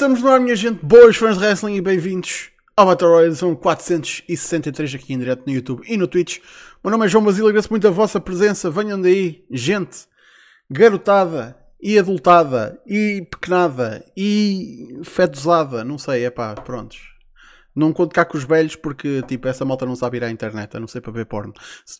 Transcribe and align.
estamos 0.00 0.22
no 0.22 0.30
ar, 0.30 0.40
minha 0.40 0.56
gente. 0.56 0.82
Boas 0.82 1.14
fãs 1.14 1.36
de 1.36 1.44
wrestling 1.44 1.74
e 1.74 1.80
bem-vindos 1.82 2.48
ao 2.74 2.86
Battle 2.86 3.10
Royale. 3.10 3.36
São 3.36 3.54
463 3.54 4.94
aqui 4.94 5.12
em 5.12 5.18
direto 5.18 5.42
no 5.46 5.52
YouTube 5.52 5.82
e 5.86 5.94
no 5.94 6.08
Twitch. 6.08 6.38
Meu 6.82 6.90
nome 6.90 7.04
é 7.04 7.08
João 7.08 7.22
Basílio, 7.22 7.48
agradeço 7.48 7.70
muito 7.70 7.86
a 7.86 7.90
vossa 7.90 8.18
presença. 8.18 8.70
Venham 8.70 8.98
daí, 8.98 9.44
gente, 9.50 10.06
garotada 10.70 11.54
e 11.78 11.98
adultada 11.98 12.80
e 12.86 13.28
pequenada 13.30 14.02
e 14.16 14.98
fetosada. 15.04 15.84
Não 15.84 15.98
sei, 15.98 16.24
é 16.24 16.30
pá, 16.30 16.54
prontos. 16.54 17.12
Não 17.76 17.92
conto 17.92 18.14
cá 18.14 18.24
com 18.24 18.38
os 18.38 18.44
velhos 18.44 18.76
porque, 18.76 19.20
tipo, 19.28 19.48
essa 19.48 19.66
malta 19.66 19.84
não 19.84 19.94
sabe 19.94 20.16
ir 20.16 20.24
à 20.24 20.30
internet, 20.30 20.74
a 20.74 20.80
não 20.80 20.88
ser 20.88 21.02
para 21.02 21.12
ver 21.12 21.26
porno. 21.26 21.52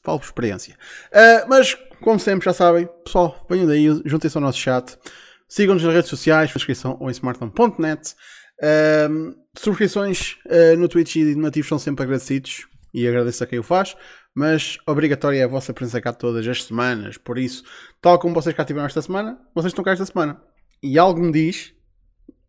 Falo 0.03 0.19
por 0.19 0.25
experiência. 0.25 0.75
Uh, 1.13 1.47
mas, 1.51 1.75
como 2.01 2.19
sempre, 2.19 2.47
já 2.47 2.55
sabem, 2.55 2.89
pessoal, 3.05 3.45
venham 3.47 3.67
daí, 3.67 3.85
juntem-se 4.07 4.39
ao 4.39 4.43
nosso 4.43 4.57
chat. 4.57 4.97
Sigam-nos 5.51 5.83
nas 5.83 5.93
redes 5.93 6.09
sociais, 6.09 6.53
subscrição 6.53 6.97
ou 7.01 7.09
em 7.09 7.11
smartphone.net. 7.11 8.15
Um, 9.11 9.35
subscrições 9.59 10.37
uh, 10.47 10.77
no 10.79 10.89
Twitch 10.89 11.17
e 11.17 11.35
nativos 11.35 11.69
são 11.69 11.77
sempre 11.77 12.05
agradecidos 12.05 12.69
e 12.95 13.07
agradeço 13.09 13.43
a 13.43 13.47
quem 13.49 13.59
o 13.59 13.63
faz, 13.65 13.97
mas 14.33 14.79
obrigatória 14.87 15.41
é 15.41 15.43
a 15.43 15.49
vossa 15.49 15.75
presença 15.75 16.01
cá 16.01 16.13
todas 16.13 16.47
as 16.47 16.63
semanas. 16.63 17.19
Por 17.19 17.37
isso, 17.37 17.65
tal 18.01 18.17
como 18.21 18.33
vocês 18.33 18.55
cá 18.55 18.65
tiveram 18.65 18.87
esta 18.87 19.03
semana, 19.03 19.41
vocês 19.53 19.73
estão 19.73 19.85
cá 19.85 19.91
esta 19.91 20.07
semana. 20.07 20.41
E 20.81 20.97
algo 20.97 21.21
me 21.21 21.33
diz, 21.33 21.75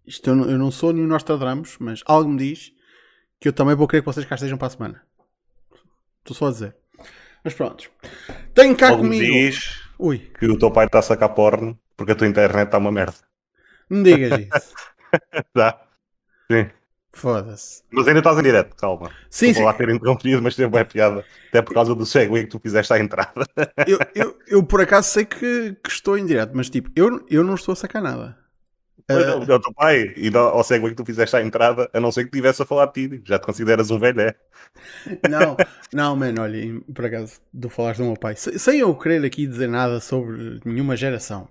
isto 0.06 0.30
eu 0.30 0.36
não, 0.36 0.45
eu 0.52 0.59
não 0.59 0.70
sou 0.70 0.94
nenhum 0.94 1.08
Nostradamus, 1.08 1.78
mas 1.80 2.04
algo 2.06 2.30
me 2.30 2.38
diz 2.38 2.72
que 3.40 3.48
eu 3.48 3.54
também 3.54 3.76
vou 3.76 3.88
querer 3.88 4.04
que 4.04 4.06
vocês 4.06 4.28
cá 4.28 4.36
estejam 4.36 4.59
para 4.59 4.68
a 4.68 4.72
semana. 4.72 5.02
Estou 6.20 6.38
só 6.38 6.50
a 6.50 6.52
dizer. 6.52 6.76
Mas 7.44 7.56
pronto. 7.56 7.90
Tenho 8.54 8.78
cá 8.78 8.90
Algo 8.90 9.04
me 9.04 9.18
comigo. 9.18 9.34
diz 9.34 9.81
Ui, 9.98 10.20
que 10.20 10.45
o 10.45 10.59
teu 10.59 10.70
pai 10.70 10.86
está 10.86 11.00
a 11.00 11.02
sacar 11.02 11.30
porno 11.30 11.80
porque 12.02 12.13
a 12.13 12.16
tua 12.16 12.27
internet 12.27 12.67
está 12.67 12.77
uma 12.77 12.91
merda. 12.91 13.16
não 13.89 14.03
digas 14.03 14.35
isso. 14.38 14.77
Tá? 15.53 15.81
Sim. 16.52 16.69
Foda-se. 17.13 17.83
Mas 17.91 18.07
ainda 18.07 18.19
estás 18.19 18.38
em 18.39 18.44
direto, 18.44 18.75
calma. 18.75 19.11
Sim, 19.30 19.53
Vou 19.53 19.55
sim. 19.55 19.63
lá 19.63 19.73
ter 19.73 19.89
interrompido, 19.89 20.41
mas 20.41 20.55
teve 20.55 20.69
boa 20.69 20.85
piada. 20.85 21.25
Até 21.49 21.61
por 21.61 21.73
causa 21.73 21.94
do 21.94 22.05
segue 22.05 22.41
que 22.41 22.47
tu 22.47 22.59
fizeste 22.59 22.94
à 22.94 22.99
entrada. 22.99 23.45
Eu, 23.85 23.99
eu, 24.16 24.39
eu 24.47 24.63
por 24.63 24.81
acaso 24.81 25.09
sei 25.09 25.25
que, 25.25 25.75
que 25.83 25.89
estou 25.89 26.17
em 26.17 26.25
direto, 26.25 26.52
mas 26.55 26.69
tipo, 26.69 26.89
eu, 26.95 27.25
eu 27.29 27.44
não 27.44 27.55
estou 27.55 27.73
a 27.73 27.75
sacar 27.75 28.02
nada. 28.02 28.38
Ah, 29.09 29.35
o 29.35 29.45
teu 29.59 29.73
pai, 29.73 30.13
e 30.16 30.31
ao 30.38 30.63
segue 30.63 30.89
que 30.89 30.95
tu 30.95 31.05
fizeste 31.05 31.35
à 31.35 31.41
entrada, 31.41 31.89
a 31.94 31.99
não 31.99 32.11
ser 32.11 32.23
que 32.23 32.29
estivesse 32.29 32.61
a 32.61 32.66
falar 32.66 32.85
de 32.88 33.09
ti. 33.09 33.22
Já 33.25 33.38
te 33.39 33.45
consideras 33.45 33.91
um 33.91 33.99
velho, 33.99 34.22
é? 34.22 34.35
não, 35.22 35.57
não, 35.91 36.16
mano, 36.16 36.41
olha, 36.41 36.81
por 36.94 37.05
acaso, 37.05 37.39
tu 37.59 37.69
falaste 37.69 37.99
do 37.99 38.05
meu 38.05 38.16
pai. 38.17 38.35
Se- 38.35 38.57
Sem 38.59 38.79
eu 38.79 38.95
querer 38.95 39.25
aqui 39.25 39.47
dizer 39.47 39.67
nada 39.67 39.99
sobre 39.99 40.59
nenhuma 40.66 40.95
geração, 40.95 41.47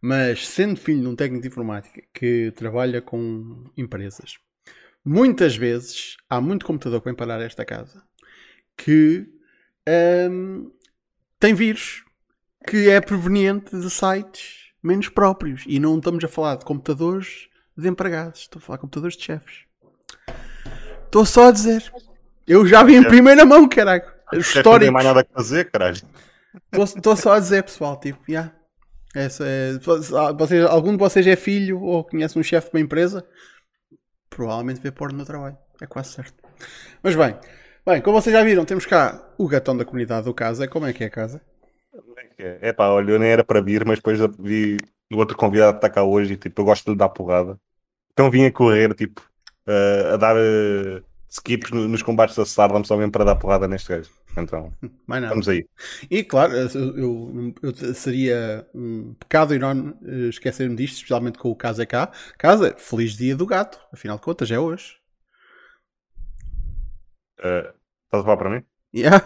mas 0.00 0.46
sendo 0.46 0.78
filho 0.78 1.00
de 1.00 1.06
um 1.08 1.16
técnico 1.16 1.42
de 1.42 1.48
informática 1.48 2.02
que 2.12 2.52
trabalha 2.56 3.00
com 3.00 3.64
empresas, 3.76 4.38
muitas 5.04 5.56
vezes 5.56 6.16
há 6.28 6.40
muito 6.40 6.66
computador 6.66 7.00
que 7.00 7.06
vem 7.06 7.14
parar 7.14 7.40
esta 7.40 7.64
casa 7.64 8.02
que 8.76 9.26
ahm, 9.86 10.68
tem 11.38 11.54
vírus 11.54 12.04
que 12.66 12.88
é 12.88 13.00
proveniente 13.00 13.78
de 13.78 13.88
sites 13.88 14.66
menos 14.82 15.08
próprios. 15.08 15.64
E 15.66 15.78
não 15.78 15.98
estamos 15.98 16.22
a 16.24 16.28
falar 16.28 16.56
de 16.56 16.64
computadores 16.64 17.48
de 17.76 17.88
empregados, 17.88 18.40
estou 18.40 18.58
a 18.58 18.62
falar 18.62 18.76
de 18.76 18.80
computadores 18.82 19.16
de 19.16 19.24
chefes. 19.24 19.64
Estou 21.04 21.24
só 21.24 21.48
a 21.48 21.52
dizer. 21.52 21.92
Eu 22.46 22.66
já 22.66 22.82
vi 22.82 22.94
em 22.96 23.02
primeira 23.02 23.44
mão, 23.44 23.68
caralho. 23.68 24.04
Chefe, 24.42 24.68
Não 24.68 24.78
tem 24.78 24.90
mais 24.90 25.06
nada 25.06 25.20
a 25.20 25.34
fazer, 25.34 25.70
caralho. 25.70 25.96
Estou 26.72 27.16
só 27.16 27.34
a 27.34 27.40
dizer, 27.40 27.62
pessoal, 27.62 27.98
tipo, 27.98 28.20
já. 28.28 28.52
Essa 29.16 29.44
é, 29.46 29.72
vocês, 30.36 30.62
algum 30.62 30.92
de 30.92 30.98
vocês 30.98 31.26
é 31.26 31.34
filho 31.36 31.80
ou 31.80 32.04
conhece 32.04 32.38
um 32.38 32.42
chefe 32.42 32.70
de 32.70 32.76
uma 32.76 32.82
empresa? 32.82 33.26
Provavelmente 34.28 34.78
vê 34.82 34.90
porno 34.90 35.16
no 35.16 35.24
trabalho. 35.24 35.56
É 35.80 35.86
quase 35.86 36.10
certo. 36.10 36.34
Mas 37.02 37.16
bem, 37.16 37.34
bem, 37.86 38.02
como 38.02 38.20
vocês 38.20 38.34
já 38.34 38.44
viram, 38.44 38.66
temos 38.66 38.84
cá 38.84 39.26
o 39.38 39.48
gatão 39.48 39.74
da 39.74 39.86
comunidade 39.86 40.26
do 40.26 40.34
casa. 40.34 40.68
Como 40.68 40.84
é 40.84 40.92
que 40.92 41.02
é 41.02 41.06
a 41.06 41.10
casa? 41.10 41.40
É 42.38 42.74
pá, 42.74 42.88
olha, 42.88 43.12
eu 43.12 43.18
nem 43.18 43.30
era 43.30 43.42
para 43.42 43.62
vir, 43.62 43.86
mas 43.86 43.98
depois 43.98 44.20
vi 44.38 44.76
o 45.10 45.16
outro 45.16 45.34
convidado 45.34 45.72
que 45.72 45.78
está 45.78 45.88
cá 45.88 46.04
hoje 46.04 46.34
e 46.34 46.36
tipo, 46.36 46.60
eu 46.60 46.66
gosto 46.66 46.84
de 46.84 46.90
lhe 46.90 46.98
dar 46.98 47.08
porrada. 47.08 47.58
Então 48.12 48.30
vim 48.30 48.44
a 48.44 48.52
correr, 48.52 48.92
tipo, 48.94 49.22
eh, 49.66 50.10
a 50.12 50.16
dar 50.18 50.36
eh, 50.36 51.02
skips 51.38 51.70
no- 51.70 51.88
nos 51.88 52.02
combates 52.02 52.36
da 52.36 52.42
Stardom 52.44 52.82
só 52.84 52.96
mesmo 52.96 53.12
para 53.12 53.24
dar 53.24 53.36
porrada 53.36 53.66
neste 53.68 53.88
gajo. 53.88 54.10
Então, 54.36 54.70
Mais 55.06 55.22
nada. 55.22 55.26
estamos 55.34 55.48
aí. 55.48 55.66
E 56.10 56.22
claro, 56.24 56.52
eu, 56.54 57.54
eu- 57.62 57.94
seria 57.94 58.66
um 58.74 59.14
pecado 59.14 59.54
enorme 59.54 59.94
eh, 60.04 60.28
esquecer-me 60.28 60.76
disto, 60.76 60.96
especialmente 60.96 61.38
com 61.38 61.50
o 61.50 61.56
Casa 61.56 61.86
cá. 61.86 62.10
Casa, 62.38 62.74
feliz 62.78 63.16
dia 63.16 63.34
do 63.36 63.46
gato, 63.46 63.78
afinal 63.92 64.16
de 64.16 64.22
contas, 64.22 64.50
é 64.50 64.58
hoje. 64.58 64.96
Eh, 67.42 67.72
estás 68.06 68.20
a 68.20 68.24
falar 68.24 68.36
para 68.36 68.50
mim? 68.50 68.62
Yeah. 68.94 69.24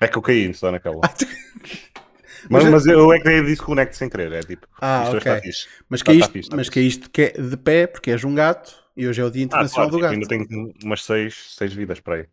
É 0.00 0.08
que 0.08 0.16
eu 0.18 0.22
caí 0.22 0.52
só 0.54 0.70
naquela. 0.70 1.00
Ah, 1.04 1.14
Mas, 2.50 2.64
Mas- 2.64 2.86
eu 2.86 3.12
é 3.12 3.20
que 3.20 3.40
desconecto 3.42 3.94
sem 3.96 4.08
querer, 4.10 4.32
é 4.32 4.40
tipo, 4.40 4.66
Ah, 4.80 5.04
ok. 5.08 5.40
Mas 5.88 6.02
caíste, 6.02 6.42
tá 6.42 6.48
tá 6.50 6.56
mas 6.56 6.68
caíste 6.68 7.08
que 7.08 7.22
é 7.22 7.30
de 7.40 7.56
pé 7.56 7.86
porque 7.86 8.10
és 8.10 8.24
um 8.24 8.34
gato 8.34 8.81
e 8.96 9.06
hoje 9.06 9.20
é 9.20 9.24
o 9.24 9.30
Dia 9.30 9.42
Ah, 9.42 9.46
Internacional 9.46 9.90
claro, 9.90 9.90
do 9.90 9.98
Gato. 10.02 10.12
ainda 10.14 10.28
tenho 10.28 10.74
umas 10.84 11.04
seis, 11.04 11.54
seis 11.56 11.72
vidas 11.72 12.00
para 12.00 12.16
aí. 12.16 12.26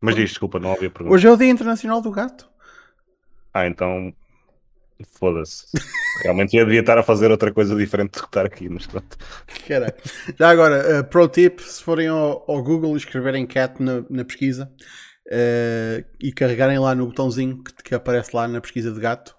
Mas 0.00 0.16
diz, 0.16 0.30
desculpa, 0.30 0.58
não 0.58 0.70
ouvi 0.70 0.86
a 0.86 0.90
pergunta. 0.90 1.14
Hoje 1.14 1.26
é 1.26 1.30
o 1.30 1.36
Dia 1.36 1.48
Internacional 1.48 2.00
do 2.00 2.10
Gato. 2.10 2.50
Ah, 3.54 3.66
então, 3.66 4.12
foda-se. 5.18 5.66
Realmente 6.22 6.56
eu 6.56 6.64
devia 6.64 6.80
estar 6.80 6.98
a 6.98 7.02
fazer 7.02 7.30
outra 7.30 7.52
coisa 7.52 7.76
diferente 7.76 8.12
do 8.12 8.20
que 8.20 8.26
estar 8.26 8.44
aqui, 8.44 8.68
mas 8.68 8.86
pronto. 8.86 9.16
Caralho. 9.66 9.94
Já 10.38 10.50
agora, 10.50 11.00
uh, 11.00 11.04
pro 11.04 11.28
tip: 11.28 11.60
se 11.60 11.82
forem 11.82 12.08
ao, 12.08 12.44
ao 12.50 12.62
Google 12.62 12.94
e 12.94 12.96
escreverem 12.96 13.46
cat 13.46 13.82
na, 13.82 14.04
na 14.10 14.24
pesquisa 14.24 14.72
uh, 15.28 16.04
e 16.20 16.32
carregarem 16.32 16.78
lá 16.78 16.94
no 16.94 17.06
botãozinho 17.06 17.62
que, 17.62 17.74
que 17.82 17.94
aparece 17.94 18.34
lá 18.34 18.48
na 18.48 18.60
pesquisa 18.60 18.92
de 18.92 19.00
gato, 19.00 19.34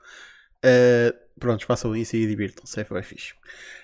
uh, 0.65 1.13
pronto, 1.39 1.65
façam 1.65 1.95
isso 1.95 2.15
e 2.15 2.27
divirtam-se. 2.27 2.79
É, 2.79 2.85
é 2.89 3.03
fixe. 3.03 3.33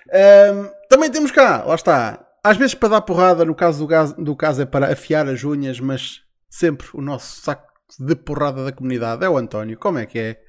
Um, 0.08 0.70
também 0.88 1.10
temos 1.10 1.30
cá, 1.30 1.64
lá 1.64 1.74
está. 1.74 2.26
Às 2.42 2.56
vezes 2.56 2.74
para 2.74 2.88
dar 2.90 3.00
porrada, 3.02 3.44
no 3.44 3.54
caso 3.54 3.78
do, 3.80 3.86
gás- 3.86 4.12
do 4.14 4.34
caso 4.34 4.62
é 4.62 4.66
para 4.66 4.92
afiar 4.92 5.28
as 5.28 5.44
unhas, 5.44 5.78
mas 5.80 6.22
sempre 6.48 6.88
o 6.94 7.00
nosso 7.02 7.40
saco 7.42 7.68
de 7.98 8.14
porrada 8.14 8.64
da 8.64 8.72
comunidade 8.72 9.24
é 9.24 9.28
o 9.28 9.36
António. 9.36 9.78
Como 9.78 9.98
é 9.98 10.06
que 10.06 10.18
é? 10.18 10.40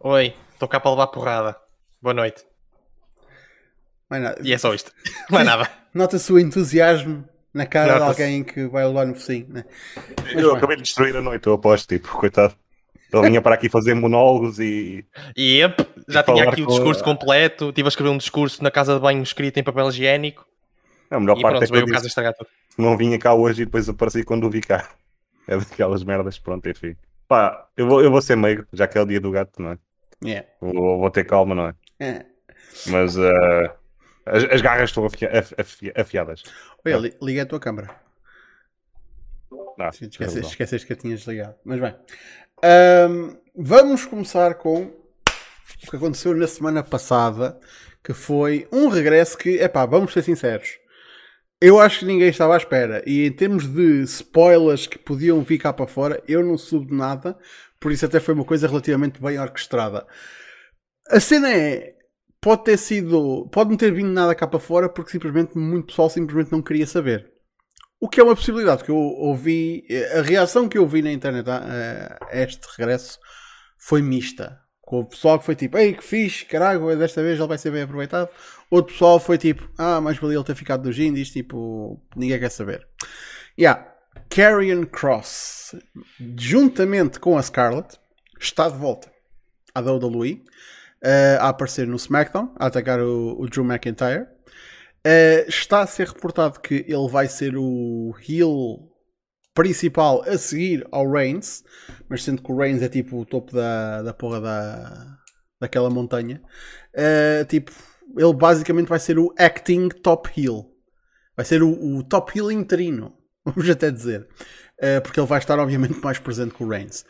Oi, 0.00 0.34
estou 0.52 0.68
cá 0.68 0.80
para 0.80 0.90
levar 0.90 1.06
porrada. 1.08 1.56
Boa 2.02 2.14
noite. 2.14 2.44
Mais 4.10 4.22
nada. 4.22 4.40
E 4.42 4.52
é 4.52 4.58
só 4.58 4.74
isto. 4.74 4.92
Não 5.30 5.40
é 5.40 5.44
nada. 5.44 5.70
Nota-se 5.94 6.32
o 6.32 6.38
entusiasmo 6.38 7.26
na 7.52 7.66
cara 7.66 7.96
de 7.98 8.02
alguém 8.02 8.42
que 8.44 8.66
vai 8.66 8.84
levar 8.84 9.06
no 9.06 9.14
focinho, 9.14 9.46
né? 9.48 9.64
Mas 10.24 10.42
eu 10.42 10.48
bem. 10.48 10.56
acabei 10.58 10.76
de 10.76 10.82
destruir 10.82 11.16
a 11.16 11.22
noite, 11.22 11.46
eu 11.46 11.54
aposto, 11.54 11.88
tipo, 11.88 12.08
coitado. 12.08 12.54
Ele 13.12 13.28
vinha 13.28 13.40
para 13.42 13.54
aqui 13.54 13.68
fazer 13.68 13.94
monólogos 13.94 14.58
e. 14.58 15.04
E 15.36 15.58
yep, 15.60 15.86
já 16.08 16.20
E 16.20 16.22
tinha 16.24 16.48
aqui 16.48 16.62
o 16.62 16.66
com- 16.66 16.72
discurso 16.72 17.04
completo. 17.04 17.68
Estive 17.68 17.86
a 17.86 17.90
escrever 17.90 18.10
um 18.10 18.18
discurso 18.18 18.62
na 18.62 18.70
casa 18.70 18.94
de 18.94 19.00
banho 19.00 19.22
escrito 19.22 19.58
em 19.58 19.62
papel 19.62 19.88
higiênico. 19.88 20.44
A 21.10 21.20
melhor 21.20 21.38
E 21.38 21.42
parte 21.42 21.54
é 21.56 21.58
pronto, 21.58 21.66
que 21.66 21.72
veio 21.72 21.82
eu 21.82 21.86
o 21.86 21.92
caso 21.92 21.96
a 21.98 22.00
disse 22.00 22.08
estragar 22.08 22.34
tudo. 22.34 22.48
que 22.74 22.82
não 22.82 22.96
vinha 22.96 23.18
cá 23.18 23.34
hoje 23.34 23.62
e 23.62 23.64
depois 23.66 23.88
apareci 23.88 24.24
quando 24.24 24.44
o 24.46 24.50
vi 24.50 24.60
cá. 24.60 24.88
É 25.46 25.58
daquelas 25.58 26.02
merdas, 26.02 26.38
pronto, 26.38 26.66
enfim. 26.70 26.96
Pá, 27.28 27.66
eu 27.76 27.86
vou, 27.86 28.02
eu 28.02 28.10
vou 28.10 28.22
ser 28.22 28.34
meio, 28.34 28.66
já 28.72 28.86
que 28.88 28.96
é 28.96 29.00
o 29.02 29.04
dia 29.04 29.20
do 29.20 29.30
gato, 29.30 29.60
não 29.60 29.72
é? 29.72 29.78
Yeah. 30.24 30.48
Vou, 30.58 30.98
vou 30.98 31.10
ter 31.10 31.24
calma, 31.24 31.54
não 31.54 31.68
é? 31.68 31.74
É. 32.00 32.24
Mas 32.86 33.14
eh, 33.18 33.70
as, 34.24 34.44
as 34.44 34.62
garras 34.62 34.88
estão 34.88 35.04
afia- 35.04 35.38
afi- 35.38 35.54
afi- 35.58 35.92
afiadas. 35.94 36.42
Olha, 36.82 36.96
li- 36.96 37.14
liga 37.20 37.42
a 37.42 37.46
tua 37.46 37.60
câmara. 37.60 37.94
Ah, 39.78 39.90
tens 39.90 40.02
esqueceste, 40.10 40.48
esqueceste 40.48 40.86
que 40.86 40.92
a 40.92 40.96
tinhas 40.96 41.20
ligado. 41.26 41.56
Mas 41.62 41.78
bem. 41.78 41.94
Ahm, 42.66 43.36
vamos 43.54 44.06
começar 44.06 44.54
com 44.54 44.84
o 44.84 45.90
que 45.90 45.96
aconteceu 45.96 46.34
na 46.34 46.46
semana 46.46 46.82
passada, 46.82 47.60
que 48.02 48.14
foi 48.14 48.66
um 48.72 48.88
regresso 48.88 49.36
que, 49.36 49.58
epá, 49.58 49.84
vamos 49.84 50.14
ser 50.14 50.22
sinceros. 50.22 50.78
Eu 51.60 51.78
acho 51.78 51.98
que 51.98 52.06
ninguém 52.06 52.28
estava 52.28 52.54
à 52.54 52.56
espera. 52.56 53.02
E 53.06 53.26
em 53.26 53.32
termos 53.32 53.66
de 53.66 54.02
spoilers 54.04 54.86
que 54.86 54.98
podiam 54.98 55.42
vir 55.42 55.58
cá 55.58 55.74
para 55.74 55.86
fora, 55.86 56.22
eu 56.26 56.42
não 56.42 56.56
soube 56.56 56.86
de 56.86 56.94
nada. 56.94 57.36
Por 57.78 57.92
isso 57.92 58.06
até 58.06 58.18
foi 58.18 58.32
uma 58.32 58.46
coisa 58.46 58.66
relativamente 58.66 59.20
bem 59.20 59.38
orquestrada. 59.38 60.06
A 61.10 61.20
cena 61.20 61.52
é... 61.52 61.94
Pode 62.40 62.64
ter 62.64 62.78
sido... 62.78 63.46
Pode 63.52 63.68
não 63.70 63.76
ter 63.76 63.92
vindo 63.92 64.08
nada 64.10 64.34
cá 64.34 64.46
para 64.46 64.58
fora 64.58 64.88
porque 64.88 65.10
simplesmente 65.10 65.58
muito 65.58 65.88
pessoal 65.88 66.08
simplesmente 66.08 66.50
não 66.50 66.62
queria 66.62 66.86
saber. 66.86 67.33
O 68.04 68.08
que 68.08 68.20
é 68.20 68.22
uma 68.22 68.36
possibilidade 68.36 68.84
que 68.84 68.90
eu 68.90 68.96
ouvi, 68.96 69.82
a 70.14 70.20
reação 70.20 70.68
que 70.68 70.76
eu 70.76 70.86
vi 70.86 71.00
na 71.00 71.10
internet 71.10 71.48
a, 71.48 72.18
a 72.30 72.36
este 72.36 72.60
regresso 72.76 73.18
foi 73.78 74.02
mista. 74.02 74.60
Com 74.82 75.00
o 75.00 75.06
pessoal 75.06 75.38
que 75.38 75.46
foi 75.46 75.56
tipo, 75.56 75.78
ei 75.78 75.94
que 75.94 76.04
fixe, 76.04 76.44
caralho, 76.44 76.94
desta 76.98 77.22
vez 77.22 77.38
ele 77.38 77.48
vai 77.48 77.56
ser 77.56 77.70
bem 77.70 77.80
aproveitado. 77.80 78.28
Outro 78.70 78.92
pessoal 78.92 79.18
foi 79.18 79.38
tipo, 79.38 79.70
ah, 79.78 80.02
mais 80.02 80.18
valia 80.18 80.36
ele 80.36 80.44
ter 80.44 80.54
ficado 80.54 80.82
dos 80.82 80.98
indies, 80.98 81.30
tipo, 81.30 81.98
ninguém 82.14 82.38
quer 82.38 82.50
saber. 82.50 82.86
Yeah, 83.58 83.90
Carrion 84.28 84.84
Cross, 84.84 85.74
juntamente 86.36 87.18
com 87.18 87.38
a 87.38 87.42
Scarlett, 87.42 87.98
está 88.38 88.68
de 88.68 88.76
volta 88.76 89.10
à 89.74 89.80
WWE, 89.80 90.44
eh, 91.02 91.38
a 91.40 91.48
aparecer 91.48 91.86
no 91.86 91.96
SmackDown, 91.96 92.54
a 92.58 92.66
atacar 92.66 93.00
o, 93.00 93.40
o 93.40 93.48
Drew 93.48 93.64
McIntyre. 93.64 94.26
Uh, 95.06 95.46
está 95.48 95.82
a 95.82 95.86
ser 95.86 96.08
reportado 96.08 96.60
que 96.60 96.84
ele 96.88 97.08
vai 97.10 97.28
ser 97.28 97.56
o 97.56 98.14
heel 98.26 98.90
principal 99.54 100.22
a 100.26 100.36
seguir 100.38 100.86
ao 100.90 101.10
Reigns, 101.10 101.62
mas 102.08 102.24
sendo 102.24 102.42
que 102.42 102.50
o 102.50 102.56
Reigns 102.56 102.82
é 102.82 102.88
tipo 102.88 103.20
o 103.20 103.26
topo 103.26 103.54
da, 103.54 104.02
da 104.02 104.14
porra 104.14 104.40
da, 104.40 105.18
daquela 105.60 105.90
montanha, 105.90 106.42
uh, 106.94 107.44
tipo, 107.46 107.70
ele 108.16 108.34
basicamente 108.34 108.88
vai 108.88 108.98
ser 108.98 109.18
o 109.18 109.32
acting 109.38 109.88
top 109.88 110.30
heel. 110.36 110.70
Vai 111.36 111.44
ser 111.44 111.62
o, 111.62 111.70
o 111.70 112.02
top 112.02 112.38
heel 112.38 112.50
interino, 112.50 113.16
vamos 113.44 113.68
até 113.68 113.90
dizer. 113.90 114.28
Uh, 114.78 115.00
porque 115.02 115.20
ele 115.20 115.26
vai 115.26 115.38
estar, 115.38 115.58
obviamente, 115.58 116.00
mais 116.02 116.18
presente 116.18 116.54
que 116.54 116.64
o 116.64 116.68
Reigns. 116.68 117.04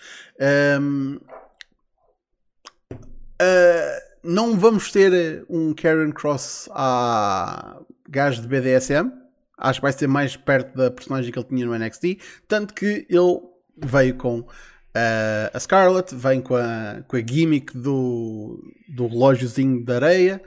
Um, 0.81 1.19
uh, 3.41 4.14
não 4.25 4.59
vamos 4.59 4.91
ter 4.91 5.45
um 5.49 5.75
Karen 5.75 6.11
Cross 6.11 6.69
a 6.73 7.81
gajo 8.09 8.41
de 8.41 8.49
BDSM. 8.49 9.13
Acho 9.57 9.79
que 9.79 9.83
vai 9.83 9.93
ser 9.93 10.09
mais 10.09 10.37
perto 10.37 10.77
da 10.77 10.91
personagem 10.91 11.31
que 11.31 11.39
ele 11.39 11.47
tinha 11.47 11.67
no 11.67 11.79
NXT. 11.79 12.19
Tanto 12.49 12.75
que 12.75 13.07
ele 13.09 13.41
veio 13.77 14.17
com 14.17 14.41
uh, 14.41 15.51
a 15.53 15.61
Scarlett, 15.61 16.15
vem 16.15 16.41
com 16.41 16.57
a, 16.57 17.03
com 17.07 17.17
a 17.17 17.21
gimmick 17.21 17.77
do, 17.77 18.61
do 18.89 19.07
relógiozinho 19.07 19.85
de 19.85 19.93
areia. 19.93 20.43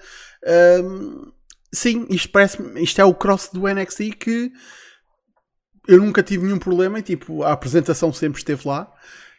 Um, 0.84 1.32
sim, 1.72 2.06
isto, 2.10 2.30
parece, 2.30 2.58
isto 2.76 3.00
é 3.00 3.06
o 3.06 3.14
cross 3.14 3.50
do 3.54 3.68
NXT 3.68 4.12
que 4.20 4.52
eu 5.88 6.00
nunca 6.00 6.22
tive 6.22 6.46
nenhum 6.46 6.60
problema 6.60 7.00
e 7.00 7.04
tipo, 7.04 7.44
a 7.44 7.54
apresentação 7.54 8.12
sempre 8.12 8.40
esteve 8.40 8.68
lá. 8.68 8.92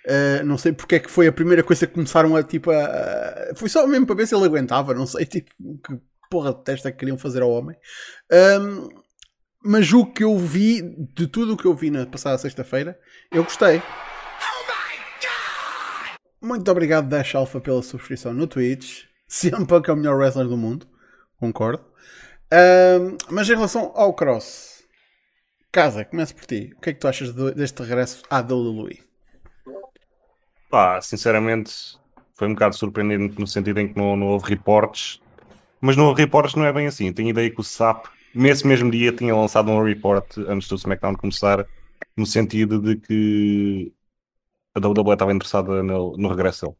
Uh, 0.08 0.42
não 0.44 0.56
sei 0.56 0.72
porque 0.72 0.94
é 0.94 0.98
que 0.98 1.10
foi 1.10 1.26
a 1.26 1.32
primeira 1.32 1.62
coisa 1.62 1.86
que 1.86 1.92
começaram 1.92 2.34
a 2.34 2.42
tipo 2.42 2.70
a, 2.70 3.52
foi 3.54 3.68
só 3.68 3.86
mesmo 3.86 4.06
para 4.06 4.16
ver 4.16 4.26
se 4.26 4.34
ele 4.34 4.46
aguentava, 4.46 4.94
não 4.94 5.06
sei 5.06 5.26
tipo 5.26 5.50
que 5.84 6.00
porra 6.30 6.54
de 6.54 6.64
testa 6.64 6.90
que 6.90 6.98
queriam 6.98 7.18
fazer 7.18 7.42
ao 7.42 7.50
homem. 7.50 7.76
Um, 8.60 8.88
mas 9.62 9.92
o 9.92 10.06
que 10.06 10.24
eu 10.24 10.38
vi, 10.38 10.82
de 11.14 11.26
tudo 11.26 11.54
o 11.54 11.56
que 11.56 11.66
eu 11.66 11.74
vi 11.74 11.90
na 11.90 12.06
passada 12.06 12.38
sexta-feira, 12.38 12.98
eu 13.30 13.44
gostei. 13.44 13.82
Muito 16.40 16.70
obrigado, 16.70 17.08
Dash 17.08 17.34
Alpha, 17.34 17.60
pela 17.60 17.82
subscrição 17.82 18.32
no 18.32 18.46
Twitch. 18.46 19.04
Sempre 19.28 19.82
que 19.82 19.90
é 19.90 19.92
o 19.92 19.96
melhor 19.96 20.16
wrestler 20.16 20.46
do 20.46 20.56
mundo. 20.56 20.86
Concordo. 21.38 21.84
Um, 22.52 23.16
mas 23.30 23.48
em 23.48 23.54
relação 23.54 23.92
ao 23.94 24.14
Cross, 24.14 24.78
Casa, 25.70 26.04
começo 26.04 26.34
por 26.34 26.46
ti. 26.46 26.72
O 26.76 26.80
que 26.80 26.90
é 26.90 26.92
que 26.94 27.00
tu 27.00 27.08
achas 27.08 27.32
deste 27.54 27.82
regresso 27.82 28.22
à 28.30 28.40
WWE? 28.40 29.07
Pá, 30.68 31.00
sinceramente, 31.00 31.98
foi 32.34 32.48
um 32.48 32.54
bocado 32.54 32.76
surpreendente 32.76 33.38
no 33.40 33.46
sentido 33.46 33.80
em 33.80 33.88
que 33.88 33.96
não, 33.96 34.16
não 34.16 34.28
houve 34.28 34.48
reportes. 34.50 35.20
Mas 35.80 35.96
no 35.96 36.12
reportes 36.12 36.54
não 36.54 36.64
é 36.64 36.72
bem 36.72 36.86
assim. 36.86 37.12
Tenho 37.12 37.30
ideia 37.30 37.50
que 37.50 37.60
o 37.60 37.64
SAP, 37.64 38.06
nesse 38.34 38.66
mesmo 38.66 38.90
dia, 38.90 39.12
tinha 39.12 39.34
lançado 39.34 39.70
um 39.70 39.82
report 39.82 40.38
antes 40.48 40.68
do 40.68 40.76
SmackDown 40.76 41.14
começar, 41.16 41.66
no 42.16 42.26
sentido 42.26 42.80
de 42.80 42.96
que 42.96 43.92
a 44.74 44.80
WWE 44.86 45.12
estava 45.12 45.32
interessada 45.32 45.82
no, 45.82 46.16
no 46.16 46.28
regresso 46.28 46.66
dele. 46.66 46.76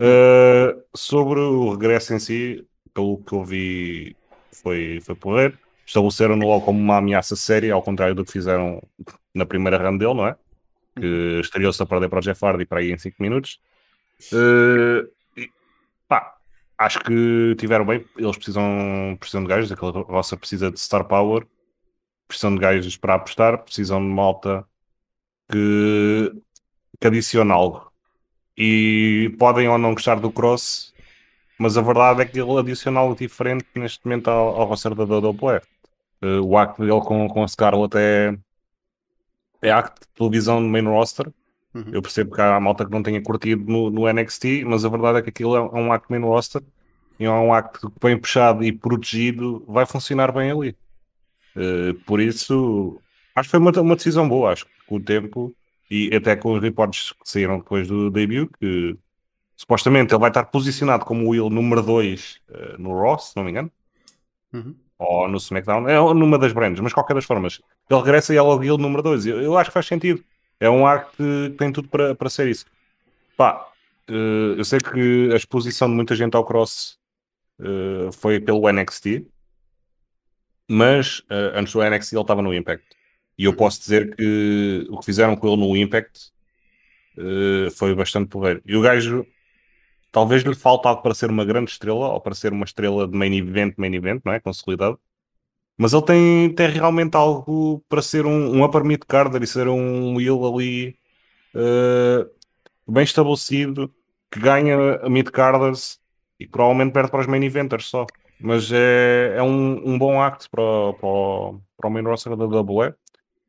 Uh, 0.00 0.82
sobre 0.94 1.40
o 1.40 1.72
regresso 1.72 2.14
em 2.14 2.18
si, 2.18 2.66
pelo 2.94 3.18
que 3.18 3.32
eu 3.32 3.44
vi, 3.44 4.16
foi, 4.52 5.00
foi 5.00 5.14
porrer. 5.14 5.58
Estabeleceram-no 5.86 6.46
logo 6.46 6.64
como 6.66 6.78
uma 6.78 6.98
ameaça 6.98 7.34
séria, 7.34 7.74
ao 7.74 7.82
contrário 7.82 8.14
do 8.14 8.24
que 8.24 8.32
fizeram 8.32 8.82
na 9.34 9.46
primeira 9.46 9.78
run 9.78 9.96
dele, 9.96 10.14
não 10.14 10.26
é? 10.26 10.36
Que 11.00 11.40
estreou-se 11.40 11.82
a 11.82 11.86
perder 11.86 12.08
para 12.08 12.18
o 12.18 12.22
Jeff 12.22 12.44
Hardy 12.44 12.64
para 12.64 12.80
aí 12.80 12.92
em 12.92 12.98
5 12.98 13.16
minutos. 13.20 13.60
Uh, 14.32 15.08
e, 15.36 15.50
pá, 16.08 16.34
acho 16.76 17.00
que 17.00 17.54
tiveram 17.56 17.84
bem. 17.84 18.04
Eles 18.16 18.36
precisam, 18.36 19.16
precisam 19.18 19.42
de 19.42 19.48
gajos, 19.48 19.72
aquela 19.72 19.92
roça 19.92 20.36
precisa 20.36 20.70
de 20.70 20.78
star 20.80 21.04
power, 21.04 21.46
precisam 22.26 22.54
de 22.54 22.60
gajos 22.60 22.96
para 22.96 23.14
apostar, 23.14 23.58
precisam 23.58 24.00
de 24.00 24.08
malta 24.12 24.64
que, 25.50 26.32
que 27.00 27.06
adicione 27.06 27.52
algo. 27.52 27.90
E 28.56 29.34
podem 29.38 29.68
ou 29.68 29.78
não 29.78 29.94
gostar 29.94 30.16
do 30.16 30.32
Cross, 30.32 30.92
mas 31.58 31.76
a 31.76 31.82
verdade 31.82 32.22
é 32.22 32.24
que 32.24 32.40
ele 32.40 32.58
adiciona 32.58 33.00
algo 33.00 33.16
diferente 33.16 33.66
neste 33.74 34.04
momento 34.04 34.28
ao, 34.28 34.60
ao 34.60 34.66
roster 34.66 34.94
da 34.94 35.04
WWE. 35.04 35.60
Uh, 36.20 36.44
o 36.44 36.58
acto 36.58 36.82
dele 36.84 37.00
com, 37.00 37.28
com 37.28 37.44
a 37.44 37.48
Scarlett 37.48 37.96
é, 37.96 38.36
é 39.62 39.70
acto 39.70 40.00
de 40.02 40.08
televisão 40.14 40.60
no 40.60 40.68
main 40.68 40.84
roster. 40.84 41.32
Uhum. 41.74 41.90
Eu 41.92 42.02
percebo 42.02 42.34
que 42.34 42.40
há 42.40 42.58
malta 42.58 42.84
que 42.84 42.90
não 42.90 43.02
tenha 43.02 43.22
curtido 43.22 43.64
no, 43.70 43.90
no 43.90 44.12
NXT, 44.12 44.64
mas 44.66 44.84
a 44.84 44.88
verdade 44.88 45.18
é 45.18 45.22
que 45.22 45.30
aquilo 45.30 45.56
é 45.56 45.60
um 45.60 45.92
acto 45.92 46.10
main 46.10 46.22
roster 46.22 46.62
e 47.18 47.24
é 47.24 47.30
um 47.30 47.52
acto 47.52 47.92
bem 48.00 48.18
puxado 48.18 48.64
e 48.64 48.72
protegido, 48.72 49.64
vai 49.66 49.84
funcionar 49.84 50.32
bem 50.32 50.50
ali. 50.50 50.76
Uh, 51.56 51.94
por 52.06 52.20
isso, 52.20 53.00
acho 53.34 53.48
que 53.48 53.50
foi 53.50 53.60
uma, 53.60 53.72
uma 53.80 53.96
decisão 53.96 54.28
boa. 54.28 54.52
Acho 54.52 54.64
que 54.66 54.72
com 54.86 54.96
o 54.96 55.00
tempo 55.00 55.54
e 55.90 56.14
até 56.14 56.36
com 56.36 56.54
os 56.54 56.62
reportes 56.62 57.12
que 57.12 57.28
saíram 57.28 57.58
depois 57.58 57.88
do 57.88 58.10
debut, 58.10 58.50
que 58.58 58.96
supostamente 59.56 60.14
ele 60.14 60.20
vai 60.20 60.30
estar 60.30 60.44
posicionado 60.44 61.04
como 61.04 61.26
o 61.26 61.30
Will 61.30 61.50
número 61.50 61.82
2 61.82 62.40
uh, 62.48 62.54
eh, 62.54 62.76
no 62.78 62.90
Ross, 62.90 63.30
se 63.30 63.36
não 63.36 63.44
me 63.44 63.50
engano. 63.50 63.72
Uhum 64.52 64.74
ou 64.98 65.28
no 65.28 65.36
SmackDown, 65.36 65.88
é 65.88 65.96
numa 66.14 66.38
das 66.38 66.52
brands, 66.52 66.80
mas 66.80 66.92
qualquer 66.92 67.14
das 67.14 67.24
formas, 67.24 67.60
ele 67.88 68.00
regressa 68.00 68.34
e 68.34 68.36
é 68.36 68.42
logo 68.42 68.64
ele 68.64 68.76
número 68.76 69.02
2. 69.02 69.26
Eu, 69.26 69.40
eu, 69.40 69.56
acho 69.56 69.70
que 69.70 69.74
faz 69.74 69.86
sentido. 69.86 70.24
É 70.58 70.68
um 70.68 70.84
arco 70.84 71.12
que 71.16 71.54
tem 71.56 71.70
tudo 71.70 71.88
para, 71.88 72.14
para 72.16 72.28
ser 72.28 72.48
isso. 72.48 72.66
Pá, 73.36 73.68
uh, 74.10 74.54
eu 74.56 74.64
sei 74.64 74.80
que 74.80 75.30
a 75.32 75.36
exposição 75.36 75.88
de 75.88 75.94
muita 75.94 76.16
gente 76.16 76.36
ao 76.36 76.44
Cross 76.44 76.98
uh, 77.60 78.10
foi 78.12 78.40
pelo 78.40 78.70
NXT, 78.70 79.24
mas 80.68 81.20
uh, 81.20 81.54
antes 81.54 81.72
do 81.72 81.82
NXT 81.88 82.12
ele 82.12 82.22
estava 82.22 82.42
no 82.42 82.52
Impact. 82.52 82.84
E 83.38 83.44
eu 83.44 83.54
posso 83.54 83.78
dizer 83.80 84.16
que 84.16 84.84
o 84.90 84.98
que 84.98 85.06
fizeram 85.06 85.36
com 85.36 85.46
ele 85.46 85.56
no 85.56 85.76
Impact 85.76 86.32
foi 87.76 87.94
bastante 87.94 88.28
porreiro. 88.28 88.60
E 88.66 88.76
o 88.76 88.82
gajo 88.82 89.24
Talvez 90.10 90.42
lhe 90.42 90.54
falte 90.54 90.86
algo 90.88 91.02
para 91.02 91.14
ser 91.14 91.30
uma 91.30 91.44
grande 91.44 91.70
estrela 91.70 92.08
ou 92.08 92.20
para 92.20 92.34
ser 92.34 92.52
uma 92.52 92.64
estrela 92.64 93.06
de 93.06 93.16
main 93.16 93.34
event, 93.36 93.74
main 93.76 93.94
event, 93.94 94.22
não 94.24 94.32
é? 94.32 94.40
Consolidado. 94.40 94.98
Mas 95.76 95.92
ele 95.92 96.02
tem, 96.02 96.54
tem 96.54 96.68
realmente 96.70 97.16
algo 97.16 97.84
para 97.88 98.02
ser 98.02 98.26
um, 98.26 98.56
um 98.56 98.64
upper 98.64 98.84
mid 98.84 99.00
carder 99.06 99.42
e 99.42 99.46
ser 99.46 99.68
um 99.68 100.16
wheel 100.16 100.44
ali 100.44 100.98
uh, 101.54 102.28
bem 102.90 103.04
estabelecido 103.04 103.94
que 104.30 104.40
ganha 104.40 104.76
mid 105.08 105.30
carders 105.30 106.00
e 106.40 106.46
provavelmente 106.46 106.92
perde 106.92 107.10
para 107.10 107.20
os 107.20 107.26
main 107.26 107.44
eventers 107.44 107.86
só. 107.86 108.06
Mas 108.40 108.72
é, 108.72 109.34
é 109.36 109.42
um, 109.42 109.94
um 109.94 109.98
bom 109.98 110.20
acto 110.20 110.50
para, 110.50 110.92
para, 110.94 111.58
para 111.76 111.88
o 111.88 111.90
main 111.90 112.02
roster 112.02 112.36
da 112.36 112.44
WWE 112.44 112.94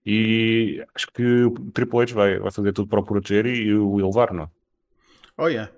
e 0.05 0.85
acho 0.95 1.07
que 1.11 1.23
o 1.43 1.51
Triple 1.71 2.01
H 2.01 2.13
vai, 2.13 2.39
vai 2.39 2.51
fazer 2.51 2.73
tudo 2.73 2.87
para 2.87 2.99
o 2.99 3.03
proteger 3.03 3.45
e, 3.45 3.67
e 3.67 3.73
o 3.73 3.95
levar, 3.95 4.33
não 4.33 4.43
é? 4.43 4.49
Oh 5.37 5.47
yeah. 5.47 5.71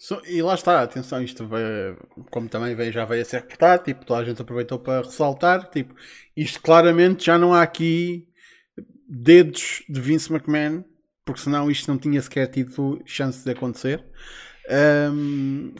So, 0.00 0.22
e 0.24 0.40
lá 0.40 0.54
está, 0.54 0.80
atenção, 0.80 1.20
isto 1.20 1.44
veio, 1.44 1.98
como 2.30 2.48
também 2.48 2.72
veio, 2.76 2.92
já 2.92 3.04
veio 3.04 3.20
a 3.20 3.24
ser 3.24 3.40
reportado, 3.40 3.82
tipo, 3.82 4.06
toda 4.06 4.20
a 4.20 4.24
gente 4.24 4.40
aproveitou 4.40 4.78
para 4.78 5.02
ressaltar, 5.02 5.68
tipo, 5.70 5.92
isto 6.36 6.62
claramente 6.62 7.26
já 7.26 7.36
não 7.36 7.52
há 7.52 7.62
aqui 7.62 8.28
dedos 9.08 9.82
de 9.88 10.00
Vince 10.00 10.32
McMahon, 10.32 10.84
porque 11.24 11.40
senão 11.40 11.68
isto 11.68 11.90
não 11.90 11.98
tinha 11.98 12.22
sequer 12.22 12.46
tido 12.46 13.02
chance 13.04 13.44
de 13.44 13.50
acontecer. 13.50 14.04
Um, 15.12 15.74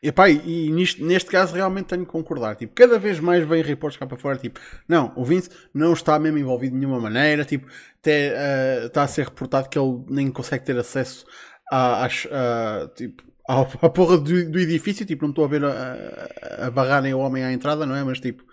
epá, 0.00 0.30
e 0.30 0.70
nisto, 0.70 1.04
neste 1.04 1.28
caso 1.28 1.54
realmente 1.54 1.86
tenho 1.86 2.06
que 2.06 2.12
concordar. 2.12 2.54
Tipo, 2.54 2.72
cada 2.72 3.00
vez 3.00 3.18
mais 3.18 3.46
vem 3.46 3.62
reportes 3.62 3.98
cá 3.98 4.06
para 4.06 4.16
fora. 4.16 4.38
Tipo, 4.38 4.60
não, 4.86 5.12
o 5.16 5.24
Vince 5.24 5.50
não 5.74 5.92
está 5.92 6.18
mesmo 6.20 6.38
envolvido 6.38 6.74
de 6.74 6.78
nenhuma 6.78 7.00
maneira. 7.00 7.44
Tipo, 7.44 7.66
até 7.98 8.32
uh, 8.32 8.86
está 8.86 9.02
a 9.02 9.08
ser 9.08 9.24
reportado 9.26 9.68
que 9.68 9.78
ele 9.78 10.04
nem 10.08 10.30
consegue 10.30 10.64
ter 10.64 10.78
acesso 10.78 11.26
à, 11.72 12.04
à, 12.04 12.88
tipo, 12.94 13.22
à, 13.48 13.64
porra 13.88 14.18
do, 14.18 14.50
do, 14.50 14.58
edifício, 14.58 15.06
tipo, 15.06 15.22
não 15.22 15.30
estou 15.30 15.44
a 15.44 15.48
ver 15.48 15.64
a, 15.64 16.66
a 16.66 16.70
barrarem 16.70 17.14
o 17.14 17.18
homem 17.18 17.42
à 17.42 17.52
entrada, 17.52 17.86
não 17.86 17.96
é? 17.96 18.04
Mas 18.04 18.20
tipo, 18.20 18.44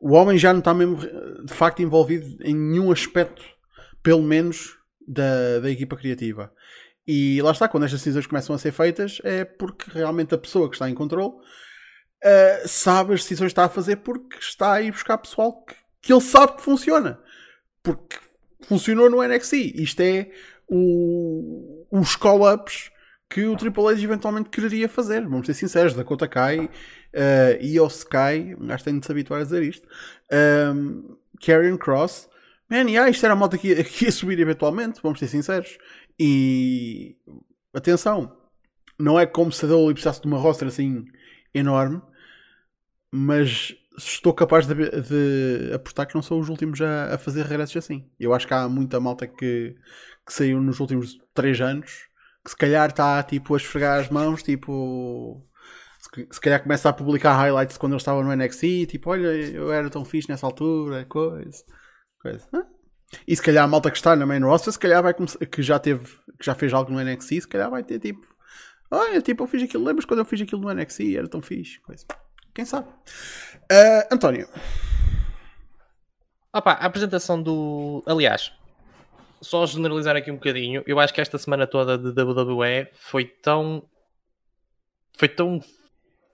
o 0.00 0.12
homem 0.12 0.36
já 0.36 0.52
não 0.52 0.58
está 0.58 0.74
mesmo 0.74 0.96
de 0.96 1.54
facto 1.54 1.80
envolvido 1.80 2.36
em 2.42 2.54
nenhum 2.54 2.90
aspecto, 2.90 3.42
pelo 4.02 4.22
menos, 4.22 4.76
da, 5.06 5.60
da 5.60 5.70
equipa 5.70 5.96
criativa. 5.96 6.52
E 7.06 7.40
lá 7.40 7.52
está, 7.52 7.68
quando 7.68 7.84
estas 7.84 8.00
decisões 8.00 8.26
começam 8.26 8.54
a 8.54 8.58
ser 8.58 8.72
feitas, 8.72 9.20
é 9.22 9.44
porque 9.44 9.90
realmente 9.92 10.34
a 10.34 10.38
pessoa 10.38 10.68
que 10.68 10.74
está 10.74 10.90
em 10.90 10.94
controle 10.94 11.36
uh, 11.36 12.66
sabe 12.68 13.14
as 13.14 13.22
decisões 13.22 13.48
que 13.48 13.52
está 13.52 13.64
a 13.64 13.70
fazer 13.70 13.96
porque 13.96 14.36
está 14.38 14.72
a 14.74 14.82
ir 14.82 14.90
buscar 14.90 15.16
pessoal 15.16 15.64
que, 15.64 15.74
que 16.02 16.12
ele 16.12 16.20
sabe 16.20 16.56
que 16.56 16.62
funciona. 16.62 17.18
Porque 17.82 18.18
funcionou 18.62 19.08
no 19.08 19.22
NXT. 19.22 19.54
Isto 19.76 20.00
é 20.00 20.30
o, 20.68 21.77
os 21.90 22.16
call-ups 22.16 22.90
que 23.28 23.44
o 23.44 23.56
Triple 23.56 23.88
H 23.88 24.02
eventualmente 24.02 24.48
quereria 24.48 24.88
fazer. 24.88 25.22
Vamos 25.22 25.46
ser 25.46 25.54
sinceros, 25.54 25.94
Dakota 25.94 26.26
Kai, 26.26 26.60
uh, 26.66 27.62
Io 27.62 27.86
Sky, 27.86 28.56
um 28.58 28.66
gajo 28.66 28.84
tem 28.84 28.98
de 28.98 29.04
se 29.04 29.12
habituar 29.12 29.40
a 29.40 29.44
dizer 29.44 29.62
isto, 29.62 29.86
um, 30.74 31.16
Karrion 31.44 31.76
Cross, 31.76 32.28
man, 32.70 32.88
yeah, 32.88 33.08
isto 33.10 33.24
era 33.24 33.34
a 33.34 33.36
moto 33.36 33.58
que 33.58 33.82
que 33.84 34.06
ia 34.06 34.12
subir 34.12 34.40
eventualmente, 34.40 35.00
vamos 35.02 35.18
ser 35.18 35.28
sinceros. 35.28 35.78
E 36.18 37.16
atenção, 37.74 38.36
não 38.98 39.20
é 39.20 39.26
como 39.26 39.52
se 39.52 39.64
a 39.64 39.68
WWE 39.68 39.92
precisasse 39.92 40.20
de 40.20 40.26
uma 40.26 40.38
roster 40.38 40.68
assim 40.68 41.04
enorme, 41.54 42.00
mas 43.12 43.74
estou 43.98 44.32
capaz 44.32 44.66
de, 44.66 44.74
de 44.74 45.72
apostar 45.74 46.06
que 46.06 46.14
não 46.14 46.22
são 46.22 46.38
os 46.38 46.48
últimos 46.48 46.80
a, 46.80 47.14
a 47.14 47.18
fazer 47.18 47.44
regressos 47.44 47.76
assim. 47.76 48.08
Eu 48.18 48.32
acho 48.32 48.46
que 48.46 48.54
há 48.54 48.68
muita 48.68 49.00
malta 49.00 49.26
que, 49.26 49.76
que 50.26 50.32
saiu 50.32 50.60
nos 50.60 50.80
últimos 50.80 51.18
3 51.34 51.60
anos 51.60 52.08
que 52.48 52.50
se 52.50 52.56
calhar 52.56 52.88
está 52.88 53.22
tipo 53.22 53.54
a 53.54 53.56
esfregar 53.56 54.00
as 54.00 54.08
mãos, 54.08 54.42
tipo. 54.42 55.44
Se, 56.30 56.40
calhar 56.40 56.62
começa 56.62 56.88
a 56.88 56.92
publicar 56.92 57.36
highlights 57.36 57.76
quando 57.76 57.92
eu 57.92 57.98
estava 57.98 58.22
no 58.22 58.34
NXT, 58.34 58.86
tipo, 58.86 59.10
olha, 59.10 59.28
eu 59.28 59.70
era 59.72 59.90
tão 59.90 60.04
fixe 60.04 60.28
nessa 60.28 60.46
altura, 60.46 61.04
coisa. 61.04 61.62
coisa. 62.22 62.48
E 63.26 63.34
se 63.36 63.42
calhar 63.42 63.64
a 63.64 63.68
malta 63.68 63.90
que 63.90 63.96
está 63.96 64.14
na 64.14 64.24
main 64.24 64.40
roster, 64.40 64.72
se 64.72 64.78
calhar 64.78 65.02
vai 65.02 65.12
começar, 65.12 65.44
que 65.44 65.62
já 65.62 65.78
teve, 65.78 66.06
que 66.38 66.46
já 66.46 66.54
fez 66.54 66.72
algo 66.72 66.92
no 66.92 67.02
NXT, 67.02 67.40
se 67.40 67.48
calhar 67.48 67.68
vai 67.70 67.82
ter 67.82 67.98
tipo, 67.98 68.26
olha, 68.90 69.20
tipo, 69.20 69.42
eu 69.42 69.46
fiz 69.48 69.62
aquilo, 69.62 69.84
lembras 69.84 70.04
quando 70.04 70.20
eu 70.20 70.24
fiz 70.24 70.40
aquilo 70.40 70.62
no 70.62 70.72
NXT, 70.72 71.16
era 71.16 71.28
tão 71.28 71.42
fixe, 71.42 71.80
coisa. 71.80 72.06
Quem 72.54 72.64
sabe? 72.64 72.88
Uh, 73.70 74.14
António. 74.14 74.48
Opa, 76.52 76.72
a 76.72 76.86
apresentação 76.86 77.42
do. 77.42 78.02
Aliás, 78.06 78.52
só 79.40 79.66
generalizar 79.66 80.16
aqui 80.16 80.30
um 80.30 80.36
bocadinho, 80.36 80.82
eu 80.86 80.98
acho 80.98 81.12
que 81.12 81.20
esta 81.20 81.36
semana 81.38 81.66
toda 81.66 81.98
de 81.98 82.08
WWE 82.20 82.88
foi 82.94 83.24
tão. 83.24 83.82
Foi 85.16 85.28
tão 85.28 85.60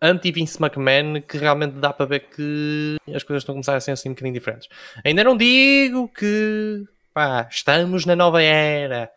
anti-Vince 0.00 0.62
McMahon 0.62 1.22
que 1.22 1.38
realmente 1.38 1.76
dá 1.76 1.92
para 1.92 2.06
ver 2.06 2.20
que 2.20 2.96
as 3.14 3.22
coisas 3.22 3.42
estão 3.42 3.54
a 3.54 3.56
começar 3.56 3.74
a 3.74 3.80
ser 3.80 3.92
assim 3.92 4.10
um 4.10 4.12
bocadinho 4.12 4.34
diferentes. 4.34 4.68
Ainda 5.02 5.24
não 5.24 5.36
digo 5.36 6.08
que 6.08 6.84
pá, 7.14 7.48
estamos 7.50 8.04
na 8.04 8.14
nova 8.14 8.42
era, 8.42 9.10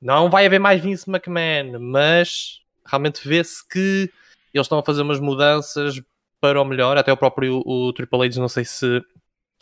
não 0.00 0.30
vai 0.30 0.46
haver 0.46 0.58
mais 0.58 0.80
Vince 0.80 1.10
McMahon, 1.10 1.78
mas 1.78 2.62
realmente 2.86 3.26
vê-se 3.28 3.66
que 3.68 4.10
eles 4.54 4.64
estão 4.64 4.78
a 4.78 4.82
fazer 4.82 5.02
umas 5.02 5.20
mudanças 5.20 6.00
para 6.40 6.60
o 6.60 6.64
melhor. 6.64 6.96
Até 6.96 7.12
o 7.12 7.16
próprio 7.16 7.62
o 7.64 7.92
Triple 7.92 8.26
H, 8.26 8.40
não 8.40 8.48
sei 8.48 8.64
se 8.64 9.02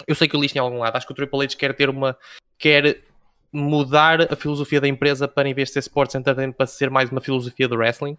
eu 0.06 0.14
sei 0.14 0.28
que 0.28 0.36
eu 0.36 0.40
li 0.40 0.48
em 0.54 0.58
algum 0.58 0.78
lado, 0.78 0.96
acho 0.96 1.06
que 1.06 1.12
o 1.12 1.16
Triple 1.16 1.44
H 1.44 1.56
quer 1.56 1.74
ter 1.74 1.90
uma 1.90 2.16
quer 2.56 3.02
mudar 3.52 4.32
a 4.32 4.36
filosofia 4.36 4.80
da 4.80 4.88
empresa 4.88 5.26
para 5.26 5.48
em 5.48 5.54
vez 5.54 5.68
de 5.68 5.74
ser 5.74 5.80
Sports 5.80 6.14
Entertainment 6.14 6.52
para 6.52 6.66
ser 6.66 6.90
mais 6.90 7.10
uma 7.10 7.20
filosofia 7.20 7.66
do 7.66 7.76
wrestling. 7.76 8.16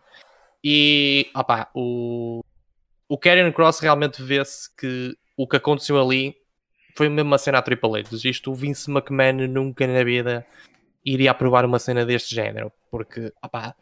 E 0.63 1.29
opa, 1.33 1.69
o, 1.73 2.43
o 3.07 3.17
Karrion 3.17 3.51
Cross 3.51 3.79
realmente 3.79 4.21
vê-se 4.21 4.75
que 4.75 5.15
o 5.37 5.47
que 5.47 5.57
aconteceu 5.57 6.01
ali 6.01 6.35
foi 6.95 7.07
mesmo 7.07 7.29
uma 7.29 7.37
cena 7.37 7.59
a 7.59 7.61
Triple 7.61 7.99
H. 7.99 8.09
Isto 8.25 8.51
o 8.51 8.55
Vince 8.55 8.91
McMahon 8.91 9.47
nunca 9.47 9.87
na 9.87 10.03
vida 10.03 10.45
iria 11.05 11.31
aprovar 11.31 11.63
uma 11.63 11.79
cena 11.79 12.05
deste 12.05 12.35
género, 12.35 12.71
porque 12.91 13.31
opa, 13.41 13.75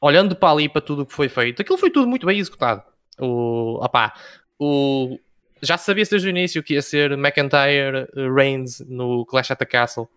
olhando 0.00 0.36
para 0.36 0.52
ali 0.52 0.68
para 0.68 0.82
tudo 0.82 1.02
o 1.02 1.06
que 1.06 1.14
foi 1.14 1.28
feito, 1.28 1.62
aquilo 1.62 1.78
foi 1.78 1.90
tudo 1.90 2.06
muito 2.06 2.26
bem 2.26 2.38
executado. 2.38 2.82
O, 3.20 3.78
opa, 3.82 4.12
o, 4.58 5.18
já 5.62 5.76
sabia-se 5.76 6.12
desde 6.12 6.28
o 6.28 6.30
início 6.30 6.62
que 6.62 6.74
ia 6.74 6.82
ser 6.82 7.12
McIntyre 7.12 8.08
Reigns 8.34 8.80
no 8.88 9.26
Clash 9.26 9.50
at 9.50 9.58
the 9.58 9.66
Castle 9.66 10.08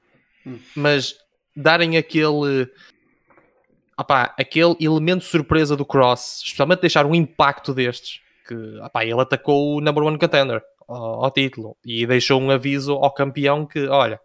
Hum. 0.45 0.59
Mas 0.75 1.15
darem 1.55 1.97
aquele. 1.97 2.69
Opá, 3.97 4.33
aquele 4.37 4.75
elemento 4.79 5.19
de 5.19 5.27
surpresa 5.29 5.75
do 5.75 5.85
Cross, 5.85 6.41
especialmente 6.43 6.81
deixar 6.81 7.05
um 7.05 7.13
impacto 7.13 7.73
destes, 7.73 8.21
que 8.47 8.55
opá, 8.79 9.05
ele 9.05 9.21
atacou 9.21 9.77
o 9.77 9.81
number 9.81 10.03
one 10.03 10.17
contender 10.17 10.61
ao, 10.87 11.25
ao, 11.25 11.31
título 11.31 11.77
e 11.85 12.05
deixou 12.07 12.41
um 12.41 12.49
aviso 12.49 12.93
ao 12.93 13.13
campeão 13.13 13.67
que, 13.67 13.85
olha, 13.85 14.19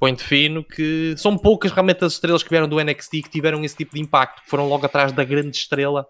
põe 0.00 0.16
fino 0.16 0.64
que 0.64 1.14
são 1.18 1.36
poucas 1.36 1.72
realmente 1.72 2.06
as 2.06 2.14
estrelas 2.14 2.42
que 2.42 2.48
vieram 2.48 2.66
do 2.66 2.82
NXT 2.82 3.10
que 3.10 3.30
tiveram 3.30 3.62
esse 3.62 3.76
tipo 3.76 3.94
de 3.94 4.00
impacto, 4.00 4.42
que 4.42 4.48
foram 4.48 4.66
logo 4.66 4.86
atrás 4.86 5.12
da 5.12 5.24
grande 5.24 5.54
estrela 5.54 6.06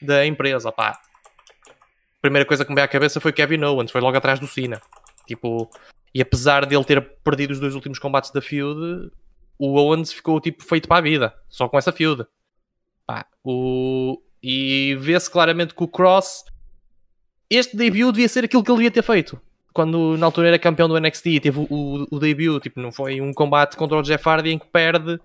da 0.00 0.24
empresa. 0.24 0.70
Opá. 0.70 0.98
Primeira 2.28 2.44
coisa 2.44 2.62
que 2.62 2.70
me 2.70 2.74
veio 2.74 2.84
à 2.84 2.88
cabeça 2.88 3.20
foi 3.20 3.32
Kevin 3.32 3.64
Owens, 3.64 3.90
foi 3.90 4.02
logo 4.02 4.14
atrás 4.14 4.38
do 4.38 4.46
Cena. 4.46 4.82
Tipo, 5.26 5.70
e 6.14 6.20
apesar 6.20 6.66
de 6.66 6.76
ele 6.76 6.84
ter 6.84 7.00
perdido 7.24 7.52
os 7.52 7.58
dois 7.58 7.74
últimos 7.74 7.98
combates 7.98 8.30
da 8.30 8.42
feud, 8.42 9.10
o 9.58 9.78
Owens 9.78 10.12
ficou 10.12 10.38
tipo 10.38 10.62
feito 10.62 10.86
para 10.86 10.98
a 10.98 11.00
vida, 11.00 11.34
só 11.48 11.66
com 11.70 11.78
essa 11.78 11.90
feud. 11.90 12.26
Pá, 13.06 13.24
o... 13.42 14.20
E 14.42 14.94
vê-se 15.00 15.30
claramente 15.30 15.74
que 15.74 15.82
o 15.82 15.88
Cross, 15.88 16.44
este 17.48 17.74
debut 17.74 18.12
devia 18.12 18.28
ser 18.28 18.44
aquilo 18.44 18.62
que 18.62 18.70
ele 18.70 18.76
devia 18.76 18.90
ter 18.90 19.02
feito. 19.02 19.40
Quando 19.72 20.18
na 20.18 20.26
altura 20.26 20.48
era 20.48 20.58
campeão 20.58 20.86
do 20.86 21.00
NXT, 21.00 21.40
teve 21.40 21.60
o, 21.60 21.66
o, 21.70 22.06
o 22.10 22.18
debut, 22.18 22.62
tipo, 22.62 22.78
não 22.78 22.92
foi 22.92 23.22
um 23.22 23.32
combate 23.32 23.74
contra 23.74 23.96
o 23.96 24.02
Jeff 24.02 24.28
Hardy 24.28 24.50
em 24.50 24.58
que 24.58 24.66
perde 24.66 25.18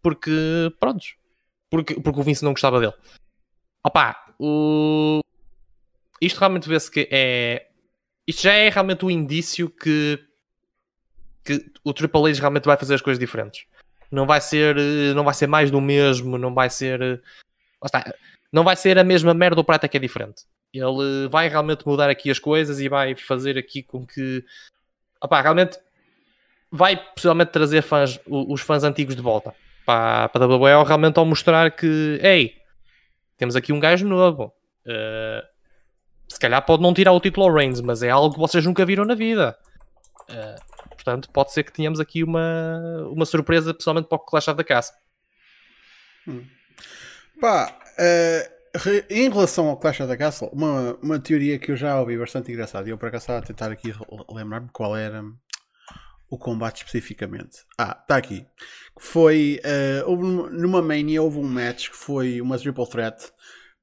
porque, 0.00 0.72
prontos, 0.78 1.16
porque, 1.68 1.94
porque 2.00 2.20
o 2.20 2.22
Vince 2.22 2.44
não 2.44 2.52
gostava 2.52 2.78
dele. 2.78 2.94
Opá, 3.84 4.32
o... 4.38 5.20
isto 6.24 6.38
realmente 6.38 6.68
vê-se 6.68 6.90
que 6.90 7.08
é 7.10 7.66
isto 8.26 8.42
já 8.42 8.52
é 8.54 8.68
realmente 8.68 9.04
o 9.04 9.08
um 9.08 9.10
indício 9.10 9.68
que, 9.68 10.18
que 11.44 11.70
o 11.84 11.92
Triple 11.92 12.30
H 12.30 12.40
realmente 12.40 12.64
vai 12.64 12.76
fazer 12.76 12.94
as 12.94 13.02
coisas 13.02 13.18
diferentes. 13.18 13.66
Não 14.10 14.26
vai 14.26 14.40
ser, 14.40 14.76
não 15.14 15.24
vai 15.24 15.34
ser 15.34 15.46
mais 15.46 15.70
do 15.70 15.80
mesmo, 15.80 16.38
não 16.38 16.54
vai 16.54 16.70
ser. 16.70 17.22
Está, 17.84 18.14
não 18.50 18.64
vai 18.64 18.76
ser 18.76 18.98
a 18.98 19.04
mesma 19.04 19.34
merda 19.34 19.56
do 19.56 19.64
prata 19.64 19.88
que 19.88 19.96
é 19.96 20.00
diferente. 20.00 20.44
Ele 20.72 21.28
vai 21.28 21.48
realmente 21.48 21.86
mudar 21.86 22.08
aqui 22.08 22.30
as 22.30 22.38
coisas 22.38 22.80
e 22.80 22.88
vai 22.88 23.14
fazer 23.14 23.58
aqui 23.58 23.82
com 23.82 24.06
que. 24.06 24.44
Opa, 25.20 25.40
realmente 25.40 25.78
vai 26.70 26.96
possivelmente 26.96 27.52
trazer 27.52 27.82
fãs, 27.82 28.18
os 28.26 28.60
fãs 28.60 28.82
antigos 28.82 29.14
de 29.14 29.22
volta 29.22 29.54
para, 29.86 30.28
para 30.28 30.44
a 30.44 30.48
WWE 30.48 30.84
realmente 30.84 31.18
ao 31.18 31.24
mostrar 31.24 31.70
que, 31.70 32.18
ei, 32.22 32.56
temos 33.36 33.54
aqui 33.54 33.72
um 33.72 33.80
gajo 33.80 34.06
novo. 34.06 34.52
Uh, 34.86 35.53
se 36.28 36.38
calhar 36.38 36.64
pode 36.64 36.82
não 36.82 36.94
tirar 36.94 37.12
o 37.12 37.20
título 37.20 37.46
ao 37.46 37.54
Reigns, 37.54 37.80
mas 37.80 38.02
é 38.02 38.10
algo 38.10 38.34
que 38.34 38.40
vocês 38.40 38.64
nunca 38.64 38.84
viram 38.84 39.04
na 39.04 39.14
vida. 39.14 39.56
Uh, 40.28 40.88
portanto, 40.88 41.28
pode 41.30 41.52
ser 41.52 41.64
que 41.64 41.72
tenhamos 41.72 42.00
aqui 42.00 42.24
uma, 42.24 43.08
uma 43.10 43.26
surpresa, 43.26 43.74
pessoalmente 43.74 44.08
para 44.08 44.16
o 44.16 44.20
Clash 44.20 44.48
of 44.48 44.56
the 44.56 44.64
Castle. 44.64 44.96
Hum. 46.26 46.44
Pá, 47.40 47.76
uh, 47.98 48.54
em 49.10 49.28
relação 49.28 49.68
ao 49.68 49.76
Clash 49.76 50.00
of 50.00 50.08
the 50.08 50.16
Castle, 50.16 50.48
uma, 50.52 50.94
uma 51.02 51.18
teoria 51.18 51.58
que 51.58 51.70
eu 51.70 51.76
já 51.76 52.00
ouvi 52.00 52.18
bastante 52.18 52.50
engraçada, 52.50 52.88
e 52.88 52.90
eu 52.90 52.98
por 52.98 53.08
acaso 53.08 53.22
estava 53.22 53.38
a 53.40 53.42
tentar 53.42 53.70
aqui 53.70 53.94
lembrar-me 54.30 54.68
qual 54.72 54.96
era 54.96 55.22
o 56.30 56.38
combate 56.38 56.78
especificamente. 56.78 57.58
Ah, 57.78 57.96
está 58.00 58.16
aqui. 58.16 58.46
Foi, 58.98 59.60
uh, 59.64 60.10
houve 60.10 60.22
numa 60.22 60.82
Mania 60.82 61.22
houve 61.22 61.38
um 61.38 61.44
match 61.44 61.90
que 61.90 61.96
foi 61.96 62.40
uma 62.40 62.58
triple 62.58 62.88
threat 62.88 63.30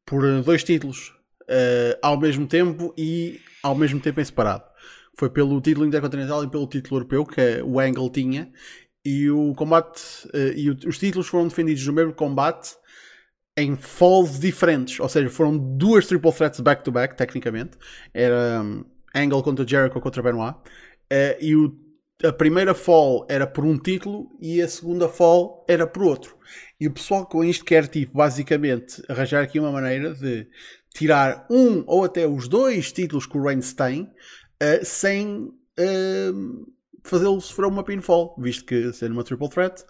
por 0.06 0.42
dois 0.42 0.64
títulos 0.64 1.14
uh, 1.52 2.00
ao 2.02 2.18
mesmo 2.20 2.48
tempo 2.48 2.94
e 2.98 3.40
ao 3.62 3.76
mesmo 3.76 4.00
tempo 4.00 4.22
em 4.22 4.26
separado. 4.26 4.64
Foi 5.18 5.30
pelo 5.30 5.60
título 5.60 5.86
intercontinental 5.86 6.44
e 6.44 6.50
pelo 6.50 6.66
título 6.66 6.98
europeu 6.98 7.26
que 7.26 7.62
o 7.64 7.80
Angle 7.80 8.10
tinha. 8.10 8.52
E 9.04 9.30
o 9.30 9.54
combate 9.56 10.02
uh, 10.34 10.54
e 10.56 10.70
o, 10.70 10.78
os 10.88 10.98
títulos 10.98 11.28
foram 11.28 11.48
defendidos 11.48 11.86
no 11.86 11.94
mesmo 11.94 12.14
combate 12.14 12.76
em 13.58 13.76
falls 13.76 14.40
diferentes, 14.40 15.00
ou 15.00 15.10
seja, 15.10 15.30
foram 15.30 15.58
duas 15.58 16.08
triple 16.08 16.32
threats 16.32 16.60
back 16.62 16.84
to 16.84 16.92
back, 16.92 17.16
tecnicamente. 17.18 17.78
Era 18.14 18.62
um, 18.62 18.86
Angle 19.14 19.44
contra 19.44 19.68
Jericho 19.68 20.00
contra 20.00 20.24
Benoit. 20.24 20.56
Uh, 21.12 21.36
e 21.42 21.56
o, 21.56 21.76
a 22.24 22.32
primeira 22.32 22.74
fall 22.74 23.26
era 23.30 23.46
por 23.46 23.66
um 23.66 23.78
título 23.78 24.30
e 24.40 24.62
a 24.62 24.68
segunda 24.68 25.10
fall 25.10 25.66
era 25.68 25.86
por 25.86 26.04
outro. 26.04 26.38
E 26.80 26.88
o 26.88 26.94
pessoal 26.94 27.26
com 27.26 27.44
isto 27.44 27.66
quer, 27.66 27.88
tipo, 27.88 28.18
basicamente 28.18 29.04
arranjar 29.10 29.44
aqui 29.44 29.60
uma 29.60 29.72
maneira 29.72 30.14
de 30.14 30.48
tirar 30.94 31.46
um 31.50 31.84
ou 31.88 32.04
até 32.04 32.28
os 32.28 32.48
dois 32.48 32.92
títulos 32.92 33.26
que 33.26 33.38
o 33.38 33.44
Reigns 33.44 33.74
tem 33.74 34.04
uh, 34.04 34.84
sem 34.86 35.38
uh, 35.38 36.74
fazê-lo 37.04 37.40
sofrer 37.42 37.68
uma 37.68 37.84
pinfall, 37.84 38.36
visto 38.38 38.66
que 38.66 38.92
sendo 38.94 39.14
uma 39.14 39.24
triple 39.24 39.50
threat, 39.50 39.84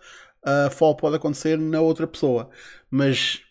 a 0.43 0.69
fall 0.69 0.95
pode 0.95 1.15
acontecer 1.15 1.57
na 1.57 1.81
outra 1.81 2.07
pessoa. 2.07 2.49
Mas 2.89 3.41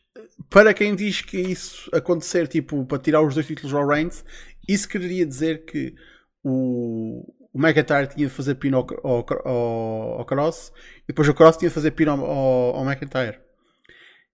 para 0.48 0.74
quem 0.74 0.94
diz 0.94 1.20
que 1.20 1.38
isso 1.38 1.88
acontecer, 1.94 2.48
tipo, 2.48 2.84
para 2.86 2.98
tirar 2.98 3.22
os 3.22 3.34
dois 3.34 3.46
títulos 3.46 3.74
ao 3.74 3.86
Reigns, 3.86 4.24
isso 4.68 4.88
quereria 4.88 5.26
dizer 5.26 5.64
que 5.64 5.94
o, 6.42 7.32
o 7.52 7.58
McIntyre 7.58 8.08
tinha 8.08 8.26
de 8.26 8.32
fazer 8.32 8.54
pin 8.56 8.72
ao, 8.72 8.86
ao, 9.04 9.26
ao, 9.44 10.18
ao, 10.18 10.24
Cross 10.24 10.72
e 11.04 11.08
depois 11.08 11.28
o 11.28 11.34
Cross 11.34 11.56
tinha 11.56 11.68
de 11.68 11.74
fazer 11.74 11.90
pin 11.92 12.06
ao, 12.06 12.24
ao, 12.24 12.84
McIntyre. 12.84 13.38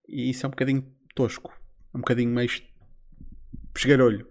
E 0.08 0.30
isso 0.30 0.46
é 0.46 0.48
um 0.48 0.50
bocadinho 0.50 0.86
tosco. 1.14 1.52
É 1.92 1.96
um 1.96 2.00
bocadinho 2.00 2.32
mais 2.32 2.62
pesgarolho. 3.76 4.26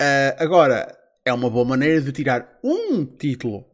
Uh, 0.00 0.34
agora, 0.38 0.96
é 1.24 1.32
uma 1.32 1.48
boa 1.48 1.64
maneira 1.64 2.00
de 2.00 2.12
tirar 2.12 2.58
um 2.62 3.04
título 3.04 3.64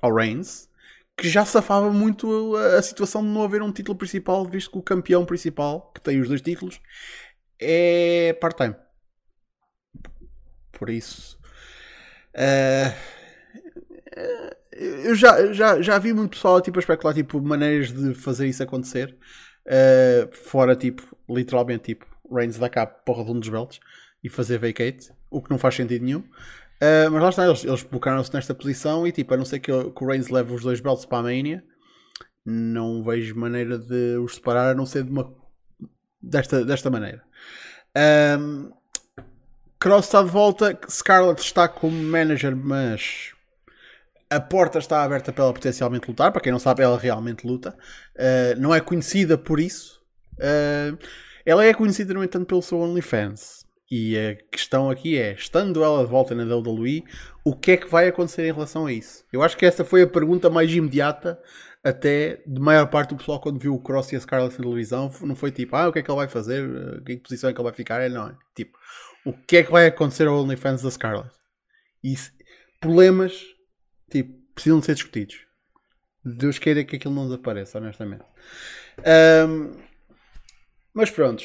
ao 0.00 0.14
Reigns 0.14 0.68
que 1.16 1.28
já 1.28 1.44
safava 1.44 1.90
muito 1.90 2.56
a, 2.56 2.78
a 2.78 2.82
situação 2.82 3.22
de 3.22 3.28
não 3.28 3.44
haver 3.44 3.62
um 3.62 3.72
título 3.72 3.96
principal, 3.96 4.44
visto 4.46 4.70
que 4.70 4.78
o 4.78 4.82
campeão 4.82 5.24
principal, 5.24 5.92
que 5.94 6.00
tem 6.00 6.20
os 6.20 6.28
dois 6.28 6.40
títulos, 6.40 6.80
é 7.60 8.32
part-time. 8.40 8.74
Por 10.72 10.90
isso. 10.90 11.38
Uh, 12.34 13.14
eu 14.72 15.14
já, 15.14 15.52
já, 15.52 15.80
já 15.80 15.98
vi 15.98 16.12
muito 16.12 16.32
pessoal 16.32 16.60
tipo, 16.60 16.78
a 16.78 16.80
especular 16.80 17.14
tipo, 17.14 17.40
maneiras 17.40 17.92
de 17.92 18.14
fazer 18.14 18.48
isso 18.48 18.62
acontecer. 18.62 19.16
Uh, 19.66 20.34
fora, 20.34 20.74
tipo, 20.74 21.16
literalmente, 21.28 21.84
tipo, 21.84 22.06
Reigns 22.30 22.58
dá 22.58 22.68
cá 22.68 22.86
porra 22.86 23.24
de 23.24 23.30
um 23.30 23.38
dos 23.38 23.48
belts 23.48 23.80
e 24.22 24.28
fazer 24.28 24.58
vacate, 24.58 25.10
o 25.30 25.42
que 25.42 25.50
não 25.50 25.58
faz 25.58 25.74
sentido 25.74 26.04
nenhum. 26.04 26.20
Uh, 26.20 27.10
mas 27.10 27.22
lá 27.22 27.28
está, 27.28 27.46
eles, 27.46 27.64
eles 27.64 27.82
colocaram-se 27.82 28.32
nesta 28.34 28.54
posição 28.54 29.06
e 29.06 29.12
tipo, 29.12 29.32
a 29.32 29.36
não 29.36 29.44
ser 29.44 29.60
que, 29.60 29.72
que 29.72 30.04
o 30.04 30.06
Reigns 30.06 30.28
leve 30.28 30.52
os 30.52 30.62
dois 30.62 30.80
belts 30.80 31.04
para 31.04 31.18
a 31.18 31.22
Mania, 31.22 31.64
não 32.44 33.02
vejo 33.02 33.36
maneira 33.36 33.78
de 33.78 34.16
os 34.18 34.34
separar 34.34 34.70
a 34.70 34.74
não 34.74 34.84
ser 34.84 35.04
de 35.04 35.10
uma, 35.10 35.32
desta, 36.20 36.64
desta 36.64 36.90
maneira. 36.90 37.22
Um, 38.38 38.72
Cross 39.78 40.06
está 40.06 40.22
de 40.22 40.30
volta, 40.30 40.78
Scarlett 40.88 41.42
está 41.42 41.68
como 41.68 41.96
manager, 42.02 42.56
mas 42.56 43.32
a 44.30 44.40
porta 44.40 44.78
está 44.78 45.02
aberta 45.02 45.32
para 45.32 45.44
ela 45.44 45.52
potencialmente 45.52 46.08
lutar. 46.08 46.32
Para 46.32 46.40
quem 46.40 46.50
não 46.50 46.58
sabe, 46.58 46.82
ela 46.82 46.98
realmente 46.98 47.46
luta. 47.46 47.76
Uh, 48.16 48.58
não 48.58 48.74
é 48.74 48.80
conhecida 48.80 49.36
por 49.36 49.60
isso. 49.60 50.02
Uh, 50.34 50.98
ela 51.44 51.64
é 51.64 51.74
conhecida, 51.74 52.14
no 52.14 52.24
entanto, 52.24 52.46
pelo 52.46 52.62
seu 52.62 52.78
OnlyFans. 52.78 53.64
E 53.90 54.16
a 54.18 54.34
questão 54.50 54.90
aqui 54.90 55.18
é: 55.18 55.34
estando 55.34 55.84
ela 55.84 56.04
de 56.04 56.10
volta 56.10 56.34
na 56.34 56.42
WWE, 56.56 57.04
o 57.44 57.54
que 57.54 57.72
é 57.72 57.76
que 57.76 57.88
vai 57.88 58.08
acontecer 58.08 58.42
em 58.42 58.52
relação 58.52 58.86
a 58.86 58.92
isso? 58.92 59.24
Eu 59.32 59.42
acho 59.42 59.56
que 59.56 59.66
essa 59.66 59.84
foi 59.84 60.02
a 60.02 60.06
pergunta 60.06 60.48
mais 60.48 60.72
imediata, 60.72 61.38
até 61.82 62.42
de 62.46 62.60
maior 62.60 62.86
parte 62.86 63.10
do 63.10 63.16
pessoal, 63.16 63.40
quando 63.40 63.60
viu 63.60 63.74
o 63.74 63.80
Cross 63.80 64.12
e 64.12 64.16
a 64.16 64.20
Scarlett 64.20 64.58
na 64.58 64.64
televisão. 64.64 65.12
Não 65.20 65.36
foi 65.36 65.52
tipo, 65.52 65.76
ah, 65.76 65.88
o 65.88 65.92
que 65.92 65.98
é 65.98 66.02
que 66.02 66.10
ele 66.10 66.16
vai 66.16 66.28
fazer? 66.28 66.64
Em 67.00 67.04
que 67.04 67.16
posição 67.18 67.50
é 67.50 67.52
que 67.52 67.58
ele 67.60 67.68
vai 67.68 67.74
ficar? 67.74 68.08
Não, 68.08 68.28
é 68.28 68.34
tipo, 68.54 68.76
o 69.24 69.32
que 69.32 69.58
é 69.58 69.62
que 69.62 69.70
vai 69.70 69.86
acontecer 69.86 70.26
ao 70.26 70.42
OnlyFans 70.42 70.82
da 70.82 70.90
Scarlett? 70.90 71.30
E 72.02 72.14
problemas, 72.80 73.42
tipo, 74.10 74.34
precisam 74.54 74.80
de 74.80 74.86
ser 74.86 74.94
discutidos. 74.94 75.36
Deus 76.24 76.58
queira 76.58 76.82
que 76.84 76.96
aquilo 76.96 77.14
não 77.14 77.24
desapareça, 77.24 77.78
honestamente. 77.78 78.24
Ahm, 79.04 79.72
mas 80.94 81.10
pronto. 81.10 81.42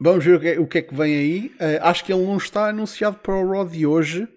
Vamos 0.00 0.24
ver 0.24 0.36
o 0.36 0.68
que, 0.68 0.78
é, 0.78 0.80
é 0.80 0.82
que 0.82 0.94
vem 0.94 1.14
aí. 1.16 1.54
Ah, 1.58 1.90
acho 1.90 2.04
que 2.04 2.12
ele 2.12 2.24
não 2.24 2.36
está 2.36 2.68
anunciado 2.68 3.18
para 3.18 3.34
o 3.34 3.50
Raw 3.50 3.66
de 3.66 3.86
hoje. 3.86 4.28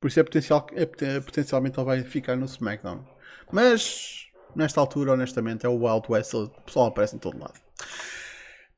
Por 0.00 0.08
isso 0.08 0.18
é, 0.18 0.22
potencial, 0.22 0.66
é 0.74 0.84
poten- 0.84 1.20
potencialmente 1.20 1.78
ele 1.78 1.86
vai 1.86 2.02
ficar 2.02 2.36
no 2.36 2.46
SmackDown. 2.46 3.04
Mas 3.52 4.26
nesta 4.56 4.80
altura, 4.80 5.12
honestamente, 5.12 5.64
é 5.64 5.68
o 5.68 5.84
Wild 5.84 6.06
West. 6.08 6.34
O 6.34 6.48
pessoal 6.48 6.86
aparece 6.86 7.14
em 7.16 7.18
todo 7.18 7.38
lado. 7.38 7.60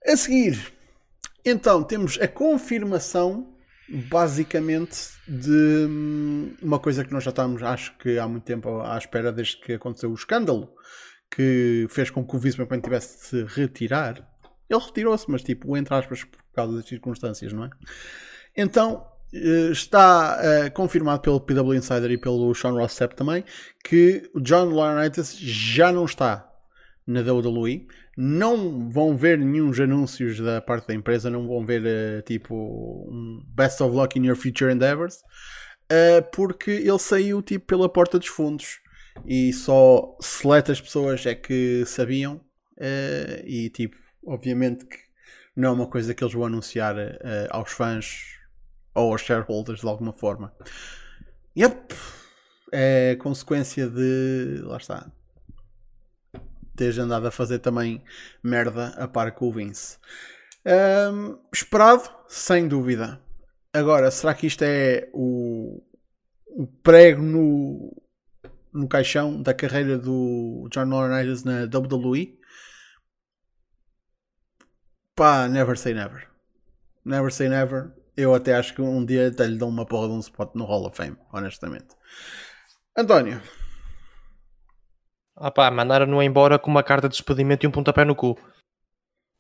A 0.06 0.16
seguir, 0.16 0.72
então 1.44 1.82
temos 1.82 2.18
a 2.20 2.28
confirmação, 2.28 3.56
basicamente, 4.10 4.98
de 5.26 5.86
hum, 5.88 6.54
uma 6.60 6.78
coisa 6.78 7.04
que 7.04 7.12
nós 7.12 7.24
já 7.24 7.30
estamos, 7.30 7.62
acho 7.62 7.96
que 7.96 8.18
há 8.18 8.28
muito 8.28 8.44
tempo 8.44 8.80
à 8.82 8.98
espera, 8.98 9.32
desde 9.32 9.56
que 9.58 9.72
aconteceu 9.72 10.10
o 10.10 10.14
escândalo 10.14 10.74
que 11.34 11.86
fez 11.90 12.10
com 12.10 12.24
que 12.24 12.36
o 12.36 12.38
Vince 12.38 12.60
McMahon 12.60 12.80
tivesse 12.80 13.16
de 13.16 13.24
se 13.24 13.60
retirar. 13.60 14.33
Ele 14.68 14.80
retirou-se, 14.80 15.30
mas 15.30 15.42
tipo, 15.42 15.76
entre 15.76 15.94
aspas, 15.94 16.24
por 16.24 16.38
causa 16.54 16.76
das 16.76 16.86
circunstâncias, 16.86 17.52
não 17.52 17.64
é? 17.64 17.70
Então, 18.56 19.06
eh, 19.34 19.72
está 19.72 20.38
eh, 20.40 20.70
confirmado 20.70 21.20
pelo 21.20 21.40
PW 21.40 21.74
Insider 21.74 22.10
e 22.12 22.16
pelo 22.16 22.54
Sean 22.54 22.70
Ross 22.72 22.92
Sapp 22.92 23.16
também 23.16 23.44
que 23.82 24.30
o 24.32 24.40
John 24.40 24.66
Laurinaitis 24.66 25.36
já 25.36 25.90
não 25.90 26.04
está 26.04 26.48
na 27.04 27.20
WWE. 27.20 27.88
Não 28.16 28.88
vão 28.88 29.16
ver 29.16 29.38
nenhum 29.38 29.72
anúncios 29.82 30.38
da 30.38 30.60
parte 30.60 30.86
da 30.86 30.94
empresa, 30.94 31.28
não 31.28 31.48
vão 31.48 31.66
ver 31.66 31.82
eh, 31.84 32.22
tipo 32.22 32.54
um 32.54 33.42
best 33.48 33.82
of 33.82 33.94
luck 33.94 34.16
in 34.16 34.24
your 34.24 34.36
future 34.36 34.72
endeavors, 34.72 35.18
eh, 35.88 36.20
porque 36.20 36.70
ele 36.70 36.98
saiu 36.98 37.42
tipo 37.42 37.66
pela 37.66 37.88
porta 37.88 38.18
dos 38.20 38.28
fundos 38.28 38.78
e 39.26 39.52
só 39.52 40.16
seletas 40.20 40.80
pessoas 40.80 41.26
é 41.26 41.34
que 41.34 41.84
sabiam 41.86 42.40
e 43.46 43.70
tipo, 43.70 43.96
obviamente 44.26 44.86
que 44.86 44.98
não 45.56 45.68
é 45.68 45.72
uma 45.72 45.86
coisa 45.86 46.14
que 46.14 46.22
eles 46.22 46.34
vão 46.34 46.46
anunciar 46.46 46.96
eh, 46.98 47.48
aos 47.50 47.70
fãs 47.70 48.38
ou 48.94 49.12
aos 49.12 49.20
shareholders 49.22 49.80
de 49.80 49.86
alguma 49.86 50.12
forma. 50.12 50.52
Yep, 51.56 51.94
é 52.72 53.16
consequência 53.16 53.88
de 53.88 54.60
lá 54.62 54.76
está 54.76 55.10
teres 56.76 56.98
andado 56.98 57.26
a 57.26 57.30
fazer 57.30 57.60
também 57.60 58.02
merda 58.42 58.88
a 58.96 59.08
par 59.08 59.32
com 59.32 59.48
o 59.48 59.52
Vince. 59.52 59.98
Ahm, 60.64 61.36
esperado, 61.52 62.10
sem 62.28 62.66
dúvida. 62.68 63.20
Agora, 63.72 64.10
será 64.10 64.34
que 64.34 64.46
isto 64.46 64.62
é 64.62 65.08
o, 65.12 65.82
o 66.46 66.66
prego 66.82 67.22
no, 67.22 68.02
no 68.72 68.88
caixão 68.88 69.42
da 69.42 69.52
carreira 69.52 69.98
do 69.98 70.68
John 70.70 70.88
Laurinaitis 70.88 71.44
na 71.44 71.64
WWE? 71.64 72.38
Pá, 75.14 75.48
never 75.48 75.76
say 75.76 75.94
never. 75.94 76.28
Never 77.04 77.30
say 77.32 77.48
never. 77.48 77.92
Eu 78.16 78.34
até 78.34 78.54
acho 78.54 78.74
que 78.74 78.82
um 78.82 79.04
dia 79.04 79.28
até 79.28 79.46
lhe 79.46 79.58
dou 79.58 79.68
uma 79.68 79.86
porra 79.86 80.08
de 80.08 80.14
um 80.14 80.20
spot 80.20 80.54
no 80.54 80.64
Hall 80.64 80.86
of 80.86 80.96
Fame, 80.96 81.16
honestamente. 81.32 81.88
António, 82.96 83.42
Ah 85.36 85.50
pá, 85.50 85.70
mandaram-no 85.70 86.22
embora 86.22 86.58
com 86.58 86.70
uma 86.70 86.82
carta 86.82 87.08
de 87.08 87.16
despedimento 87.16 87.66
e 87.66 87.68
um 87.68 87.72
pontapé 87.72 88.04
no 88.04 88.14
cu. 88.14 88.38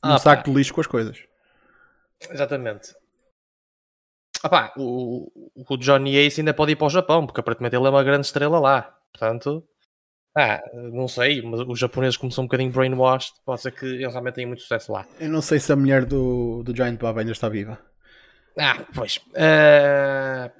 um 0.04 0.10
Ah, 0.12 0.18
saco 0.18 0.42
pá, 0.42 0.50
de 0.50 0.56
lixo 0.56 0.74
com 0.74 0.80
as 0.80 0.86
coisas. 0.88 1.24
Exatamente. 2.28 2.94
Ah 4.42 4.48
pá, 4.48 4.74
o, 4.76 5.30
o 5.54 5.76
Johnny 5.76 6.16
Ace 6.16 6.40
ainda 6.40 6.52
pode 6.52 6.72
ir 6.72 6.76
para 6.76 6.86
o 6.86 6.90
Japão, 6.90 7.24
porque 7.26 7.40
aparentemente 7.40 7.76
ele 7.76 7.86
é 7.86 7.90
uma 7.90 8.02
grande 8.04 8.26
estrela 8.26 8.58
lá. 8.58 8.82
Portanto, 9.12 9.66
ah, 10.36 10.62
não 10.74 11.06
sei, 11.06 11.42
mas 11.42 11.60
os 11.60 11.78
japoneses 11.78 12.16
como 12.16 12.32
são 12.32 12.44
um 12.44 12.46
bocadinho 12.46 12.72
brainwashed, 12.72 13.34
pode 13.44 13.60
ser 13.62 13.70
que 13.70 13.86
eles 13.86 14.10
realmente 14.12 14.34
tenham 14.34 14.48
muito 14.48 14.62
sucesso 14.62 14.92
lá. 14.92 15.06
Eu 15.20 15.28
não 15.28 15.40
sei 15.40 15.60
se 15.60 15.72
a 15.72 15.76
mulher 15.76 16.04
do, 16.04 16.62
do 16.64 16.74
Giant 16.74 16.98
Baba 16.98 17.20
ainda 17.20 17.32
está 17.32 17.48
viva. 17.48 17.78
Ah, 18.58 18.84
pois. 18.94 19.20
eh, 19.34 20.50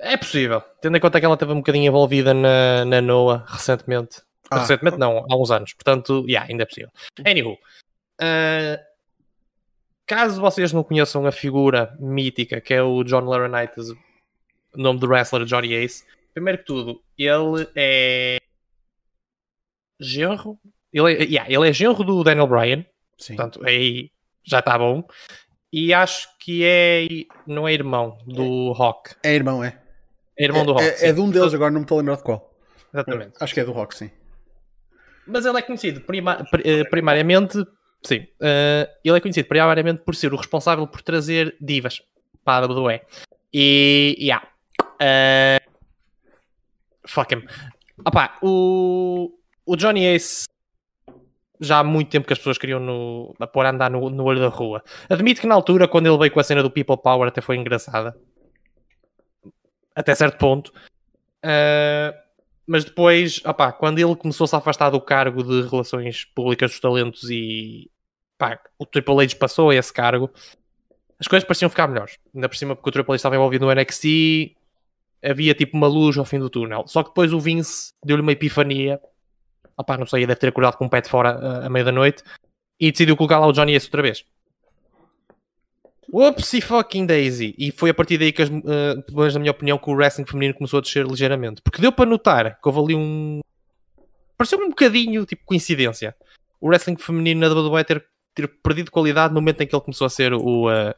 é 0.00 0.16
possível. 0.16 0.62
Tendo 0.80 0.96
em 0.96 1.00
conta 1.00 1.18
que 1.18 1.26
ela 1.26 1.34
esteve 1.34 1.52
um 1.52 1.56
bocadinho 1.56 1.88
envolvida 1.88 2.32
na, 2.32 2.84
na 2.84 3.00
NOAA 3.00 3.44
recentemente. 3.48 4.22
Ah. 4.50 4.60
recentemente 4.60 4.98
não, 4.98 5.24
há 5.28 5.36
uns 5.36 5.50
anos. 5.50 5.72
Portanto, 5.72 6.24
yeah, 6.28 6.48
ainda 6.48 6.62
é 6.62 6.66
possível. 6.66 6.90
Anywho. 7.26 7.56
eh, 8.20 8.80
caso 10.06 10.40
vocês 10.40 10.72
não 10.72 10.84
conheçam 10.84 11.26
a 11.26 11.32
figura 11.32 11.96
mítica 11.98 12.60
que 12.60 12.74
é 12.74 12.82
o 12.82 13.02
John 13.02 13.24
Laurinaitis, 13.24 13.90
o 13.90 13.96
nome 14.76 15.00
do 15.00 15.08
wrestler 15.08 15.44
Johnny 15.44 15.74
Ace, 15.74 16.04
primeiro 16.34 16.58
que 16.58 16.64
tudo, 16.64 17.02
ele 17.16 17.68
é 17.74 18.36
genro. 20.02 20.58
Ele 20.92 21.12
é, 21.14 21.22
yeah, 21.24 21.50
ele 21.52 21.68
é 21.68 21.72
genro 21.72 22.04
do 22.04 22.22
Daniel 22.22 22.46
Bryan. 22.46 22.84
Sim. 23.16 23.36
Portanto, 23.36 23.64
aí 23.66 24.10
já 24.44 24.58
está 24.58 24.76
bom. 24.76 25.04
E 25.72 25.94
acho 25.94 26.28
que 26.38 26.64
é. 26.64 27.06
Não 27.46 27.66
é 27.66 27.72
irmão 27.72 28.18
do 28.26 28.72
Rock. 28.72 29.14
É 29.22 29.34
irmão, 29.34 29.64
é. 29.64 29.80
É 30.38 30.44
irmão 30.44 30.64
do 30.66 30.72
Rock. 30.72 30.84
é, 30.84 31.06
é, 31.06 31.08
é 31.08 31.12
de 31.12 31.20
um 31.20 31.30
deles, 31.30 31.54
agora 31.54 31.70
não 31.70 31.80
me 31.80 31.84
estou 31.84 31.96
a 31.96 32.00
lembrar 32.00 32.16
de 32.16 32.22
qual. 32.24 32.52
Exatamente. 32.92 33.32
Acho 33.40 33.54
que 33.54 33.60
é 33.60 33.64
do 33.64 33.72
Rock, 33.72 33.94
sim. 33.96 34.10
Mas 35.26 35.46
ele 35.46 35.58
é 35.58 35.62
conhecido 35.62 36.00
prima- 36.02 36.44
pri- 36.50 36.62
eh, 36.64 36.84
primariamente. 36.84 37.56
Sim. 38.04 38.26
eh, 38.40 38.90
ele 39.04 39.16
é 39.16 39.20
conhecido 39.20 39.48
primariamente 39.48 40.02
por 40.02 40.14
ser 40.16 40.32
o 40.34 40.36
responsável 40.36 40.86
por 40.86 41.00
trazer 41.00 41.56
divas 41.60 42.02
para 42.44 42.66
a 42.66 42.68
WWE. 42.68 43.00
E. 43.54 44.16
Yeah. 44.20 44.46
eh, 45.00 45.60
fuck 47.06 47.32
him. 47.34 47.44
Opá, 48.06 48.36
o, 48.42 49.30
o 49.66 49.76
Johnny 49.76 50.04
Ace. 50.06 50.44
Já 51.60 51.78
há 51.78 51.84
muito 51.84 52.10
tempo 52.10 52.26
que 52.26 52.32
as 52.32 52.38
pessoas 52.38 52.58
queriam 52.58 52.80
no, 52.80 53.34
a 53.38 53.46
pôr 53.46 53.64
a 53.64 53.70
andar 53.70 53.88
no, 53.88 54.10
no 54.10 54.24
olho 54.24 54.40
da 54.40 54.48
rua. 54.48 54.82
Admito 55.08 55.40
que 55.40 55.46
na 55.46 55.54
altura, 55.54 55.86
quando 55.86 56.06
ele 56.06 56.18
veio 56.18 56.32
com 56.32 56.40
a 56.40 56.44
cena 56.44 56.62
do 56.62 56.70
People 56.70 56.96
Power, 57.00 57.28
até 57.28 57.40
foi 57.40 57.56
engraçada. 57.56 58.16
Até 59.94 60.12
certo 60.14 60.38
ponto. 60.38 60.72
Eh, 61.42 62.14
mas 62.66 62.84
depois, 62.84 63.40
opá, 63.44 63.72
quando 63.72 63.98
ele 63.98 64.14
começou-se 64.16 64.54
a 64.54 64.58
afastar 64.58 64.90
do 64.90 65.00
cargo 65.00 65.42
de 65.42 65.68
relações 65.68 66.24
públicas 66.24 66.70
dos 66.70 66.80
talentos 66.80 67.28
e 67.30 67.90
o 68.78 68.86
Triple 68.86 69.22
H 69.22 69.36
passou 69.36 69.70
a 69.70 69.74
esse 69.74 69.92
cargo, 69.92 70.30
as 71.18 71.28
coisas 71.28 71.46
pareciam 71.46 71.70
ficar 71.70 71.86
melhores. 71.86 72.18
Ainda 72.34 72.48
por 72.48 72.56
cima, 72.56 72.74
porque 72.74 72.88
o 72.88 72.92
Triple 72.92 73.12
H 73.12 73.16
estava 73.16 73.36
envolvido 73.36 73.66
no 73.66 73.72
NXT, 73.72 74.56
havia 75.22 75.54
tipo 75.54 75.76
uma 75.76 75.86
luz 75.86 76.16
ao 76.18 76.24
fim 76.24 76.38
do 76.38 76.50
túnel. 76.50 76.84
Só 76.86 77.02
que 77.02 77.10
depois 77.10 77.32
o 77.32 77.38
Vince 77.38 77.92
deu-lhe 78.04 78.22
uma 78.22 78.32
epifania, 78.32 79.00
opá, 79.76 79.96
não 79.96 80.06
sei, 80.06 80.26
deve 80.26 80.38
ter 80.38 80.48
acordado 80.48 80.76
com 80.76 80.84
um 80.84 80.88
pé 80.88 81.00
de 81.00 81.08
fora 81.08 81.30
ah, 81.30 81.66
à 81.66 81.70
meia 81.70 81.84
da 81.84 81.92
noite 81.92 82.22
e 82.80 82.90
decidiu 82.90 83.16
colocar 83.16 83.38
lá 83.38 83.46
o 83.46 83.52
Johnny 83.52 83.74
Ace 83.74 83.86
outra 83.86 84.02
vez. 84.02 84.24
Whoopsie 86.12 86.60
fucking 86.60 87.06
daisy. 87.06 87.54
E 87.56 87.70
foi 87.70 87.90
a 87.90 87.94
partir 87.94 88.18
daí 88.18 88.32
que, 88.32 88.42
as, 88.42 88.50
menos 88.50 89.34
na 89.34 89.40
minha 89.40 89.50
opinião, 89.50 89.78
que 89.78 89.88
o 89.88 89.94
wrestling 89.94 90.26
feminino 90.26 90.54
começou 90.54 90.78
a 90.78 90.82
descer 90.82 91.06
ligeiramente. 91.06 91.62
Porque 91.62 91.80
deu 91.80 91.90
para 91.90 92.08
notar 92.08 92.60
que 92.60 92.68
houve 92.68 92.80
ali 92.80 92.94
um. 92.94 93.40
Pareceu 94.36 94.58
um 94.58 94.68
bocadinho, 94.68 95.24
tipo, 95.24 95.42
coincidência. 95.46 96.14
O 96.60 96.68
wrestling 96.68 96.96
feminino 96.96 97.40
na 97.40 97.48
WWE 97.48 97.84
ter, 97.84 98.04
ter 98.34 98.46
perdido 98.46 98.90
qualidade 98.90 99.32
no 99.32 99.40
momento 99.40 99.62
em 99.62 99.66
que 99.66 99.74
ele 99.74 99.82
começou 99.82 100.06
a 100.06 100.10
ser 100.10 100.34
o. 100.34 100.70
eh, 100.70 100.94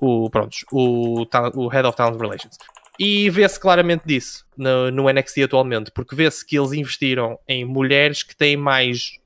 o 0.00 0.30
prontos, 0.30 0.64
o, 0.72 1.26
o 1.54 1.68
Head 1.68 1.86
of 1.86 1.96
Talent 1.96 2.20
Relations. 2.20 2.56
E 2.98 3.30
vê-se 3.30 3.60
claramente 3.60 4.02
disso 4.04 4.44
no, 4.56 4.90
no 4.90 5.12
NXT 5.12 5.44
atualmente. 5.44 5.90
Porque 5.90 6.16
vê-se 6.16 6.44
que 6.44 6.58
eles 6.58 6.72
investiram 6.72 7.38
em 7.46 7.64
mulheres 7.64 8.22
que 8.22 8.34
têm 8.34 8.56
mais 8.56 9.18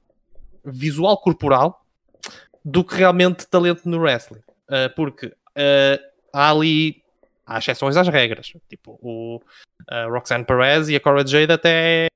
visual 0.64 1.16
corporal 1.18 1.84
do 2.64 2.84
que 2.84 2.94
realmente 2.94 3.46
talento 3.46 3.88
no 3.88 3.98
wrestling. 3.98 4.42
Uh, 4.68 4.94
porque 4.94 5.26
uh, 5.26 5.98
há 6.32 6.50
ali 6.50 7.02
há 7.46 7.58
exceções 7.58 7.96
às 7.96 8.08
regras. 8.08 8.52
Tipo, 8.68 8.98
o 9.02 9.40
a 9.88 10.04
Roxanne 10.04 10.44
Perez 10.44 10.88
e 10.88 10.96
a 10.96 11.00
Cora 11.00 11.26
Jade 11.26 11.52
até 11.52 12.06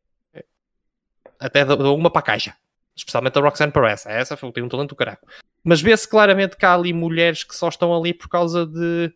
até 1.39 1.65
dão 1.65 1.95
uma 1.95 2.11
para 2.11 2.21
a 2.21 2.25
caixa. 2.25 2.55
Especialmente 2.95 3.39
a 3.39 3.43
Roxanne 3.43 3.73
Perez. 3.73 4.07
Essa 4.07 4.37
foi, 4.37 4.53
tem 4.53 4.63
um 4.63 4.69
talento 4.69 4.91
do 4.91 4.97
caralho. 4.97 5.19
Mas 5.63 5.81
vê-se 5.81 6.09
claramente 6.09 6.57
que 6.57 6.65
há 6.65 6.75
ali 6.75 6.93
mulheres 6.93 7.45
que 7.45 7.55
só 7.55 7.69
estão 7.69 7.95
ali 7.95 8.15
por 8.15 8.29
causa 8.29 8.65
de 8.65 9.13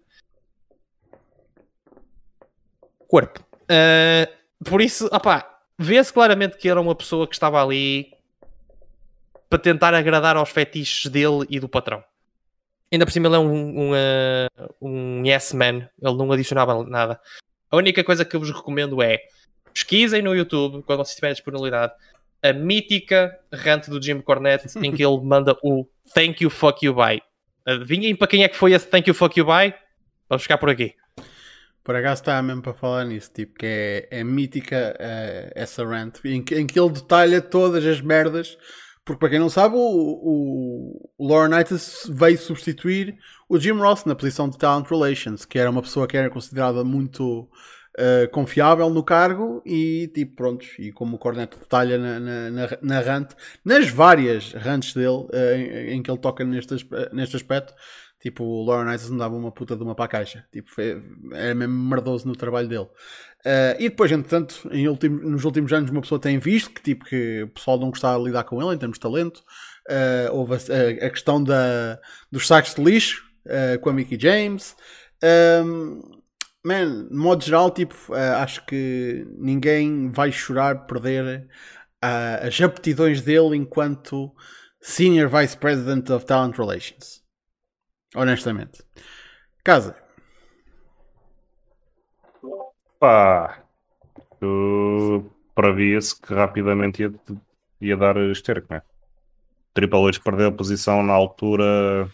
corpo. 3.11 3.40
Uh, 3.64 4.64
por 4.64 4.81
isso, 4.81 5.07
opá, 5.12 5.59
vê-se 5.77 6.12
claramente 6.12 6.57
que 6.57 6.68
era 6.68 6.81
uma 6.81 6.94
pessoa 6.94 7.27
que 7.27 7.35
estava 7.35 7.62
ali 7.62 8.12
para 9.49 9.59
tentar 9.59 9.92
agradar 9.94 10.37
aos 10.37 10.51
fetiches 10.51 11.11
dele 11.11 11.44
e 11.51 11.59
do 11.59 11.68
patrão. 11.68 12.05
Ainda 12.92 13.05
por 13.05 13.12
cima 13.12 13.27
ele 13.27 13.37
é 13.37 13.38
um, 13.38 13.53
um, 13.53 13.92
uh, 13.92 14.75
um 14.81 15.27
yes 15.27 15.53
man, 15.53 15.88
ele 16.01 16.16
não 16.16 16.31
adicionava 16.31 16.85
nada. 16.85 17.20
A 17.70 17.77
única 17.77 18.03
coisa 18.05 18.25
que 18.25 18.35
eu 18.35 18.40
vos 18.40 18.51
recomendo 18.51 19.03
é 19.03 19.18
pesquisem 19.73 20.23
no 20.23 20.35
YouTube, 20.35 20.83
quando 20.85 20.99
vocês 20.99 21.14
tiverem 21.14 21.35
disponibilidade, 21.35 21.92
a 22.42 22.53
mítica 22.53 23.38
rant 23.53 23.88
do 23.88 24.03
Jim 24.03 24.20
Cornette 24.20 24.66
em 24.79 24.92
que 24.92 25.05
ele 25.05 25.20
manda 25.20 25.57
o 25.62 25.87
Thank 26.14 26.42
you, 26.42 26.51
fuck 26.51 26.85
you, 26.85 26.94
bye. 26.94 27.20
Adivinhem 27.66 28.16
para 28.16 28.27
quem 28.27 28.44
é 28.44 28.49
que 28.49 28.57
foi 28.57 28.73
esse 28.73 28.87
Thank 28.87 29.09
you, 29.09 29.14
fuck 29.14 29.38
you, 29.38 29.44
bye? 29.44 29.75
Vamos 30.29 30.42
ficar 30.42 30.59
por 30.59 30.70
aqui. 30.70 30.94
Por 31.90 31.96
acaso 31.96 32.22
está 32.22 32.40
mesmo 32.40 32.62
para 32.62 32.72
falar 32.72 33.05
nisso, 33.05 33.33
tipo, 33.35 33.59
que 33.59 33.66
é, 33.66 34.20
é 34.20 34.22
mítica 34.22 34.96
uh, 34.96 35.50
essa 35.57 35.85
rant, 35.85 36.20
em 36.24 36.40
que, 36.40 36.55
em 36.55 36.64
que 36.64 36.79
ele 36.79 36.90
detalha 36.90 37.42
todas 37.42 37.85
as 37.85 38.00
merdas, 38.00 38.57
porque 39.05 39.18
para 39.18 39.31
quem 39.31 39.40
não 39.40 39.50
sabe, 39.50 39.74
o, 39.74 39.81
o, 39.81 41.11
o 41.18 41.29
Laurinaitis 41.29 42.09
veio 42.09 42.38
substituir 42.38 43.18
o 43.48 43.59
Jim 43.59 43.72
Ross 43.72 44.05
na 44.05 44.14
posição 44.14 44.48
de 44.48 44.57
Talent 44.57 44.88
Relations, 44.88 45.44
que 45.44 45.59
era 45.59 45.68
uma 45.68 45.83
pessoa 45.83 46.07
que 46.07 46.16
era 46.16 46.31
considerada 46.31 46.85
muito 46.85 47.40
uh, 47.40 48.31
confiável 48.31 48.88
no 48.88 49.03
cargo 49.03 49.61
e 49.66 50.12
tipo, 50.14 50.37
pronto, 50.37 50.64
e 50.79 50.92
como 50.92 51.16
o 51.16 51.18
Cornet 51.18 51.59
detalha 51.59 51.98
na, 51.98 52.20
na, 52.20 52.50
na, 52.50 52.68
na 52.81 53.00
rant, 53.00 53.33
nas 53.64 53.88
várias 53.88 54.53
rants 54.53 54.94
dele, 54.94 55.09
uh, 55.09 55.57
em, 55.57 55.96
em, 55.96 56.03
que 56.05 56.09
ele 56.09 56.20
toca 56.20 56.44
neste, 56.44 56.87
neste 57.12 57.35
aspecto, 57.35 57.74
Tipo, 58.20 58.44
o 58.44 58.64
Lauren 58.66 58.94
Isis 58.94 59.09
não 59.09 59.16
dava 59.16 59.35
uma 59.35 59.50
puta 59.50 59.74
de 59.74 59.83
uma 59.83 59.94
para 59.94 60.04
a 60.04 60.09
caixa. 60.09 60.46
Tipo, 60.52 60.70
foi, 60.70 61.02
era 61.33 61.54
mesmo 61.54 61.74
merdoso 61.74 62.28
no 62.28 62.37
trabalho 62.37 62.68
dele. 62.68 62.88
Uh, 63.40 63.74
e 63.78 63.88
depois, 63.88 64.12
entretanto, 64.12 64.68
em 64.70 64.87
nos 64.87 65.44
últimos 65.44 65.72
anos, 65.72 65.90
uma 65.90 66.02
pessoa 66.02 66.20
tem 66.20 66.38
visto 66.38 66.70
que, 66.70 66.83
tipo, 66.83 67.06
que 67.06 67.44
o 67.44 67.48
pessoal 67.48 67.78
não 67.78 67.88
gostava 67.88 68.18
de 68.18 68.26
lidar 68.26 68.44
com 68.44 68.61
ele 68.62 68.74
em 68.74 68.78
termos 68.78 68.98
de 68.98 69.00
talento. 69.00 69.38
Uh, 69.88 70.33
houve 70.33 70.54
a, 70.54 71.06
a, 71.06 71.11
questão 71.11 71.42
da, 71.42 71.98
dos 72.30 72.46
sacos 72.46 72.74
de 72.74 72.85
lixo 72.85 73.24
uh, 73.46 73.78
com 73.80 73.88
a 73.88 73.92
Mickey 73.94 74.20
James. 74.20 74.76
Um, 75.64 76.02
man, 76.62 77.09
de 77.09 77.16
modo 77.16 77.42
geral, 77.42 77.70
tipo, 77.70 77.94
acho 78.12 78.66
que 78.66 79.26
ninguém 79.38 80.11
vai 80.11 80.30
chorar 80.30 80.87
perder 80.87 81.48
as 82.02 82.61
aptidões 82.61 83.22
dele 83.22 83.56
enquanto 83.56 84.30
Senior 84.80 85.28
Vice 85.28 85.56
President 85.56 86.11
of 86.11 86.26
Talent 86.26 86.59
Relations. 86.59 87.19
Honestamente. 88.14 88.83
Casa. 89.62 89.96
Pá. 92.99 93.62
Tu 94.38 95.25
previa-se 95.55 96.20
que 96.20 96.35
rapidamente 96.35 97.03
ia, 97.03 97.12
ia 97.81 97.96
dar 97.96 98.16
esterco, 98.16 98.66
não 98.70 98.79
é? 98.79 98.83
Triple 99.75 100.09
H 100.09 100.20
perdeu 100.23 100.49
a 100.49 100.53
posição 100.53 101.03
na 101.03 101.12
altura. 101.12 102.11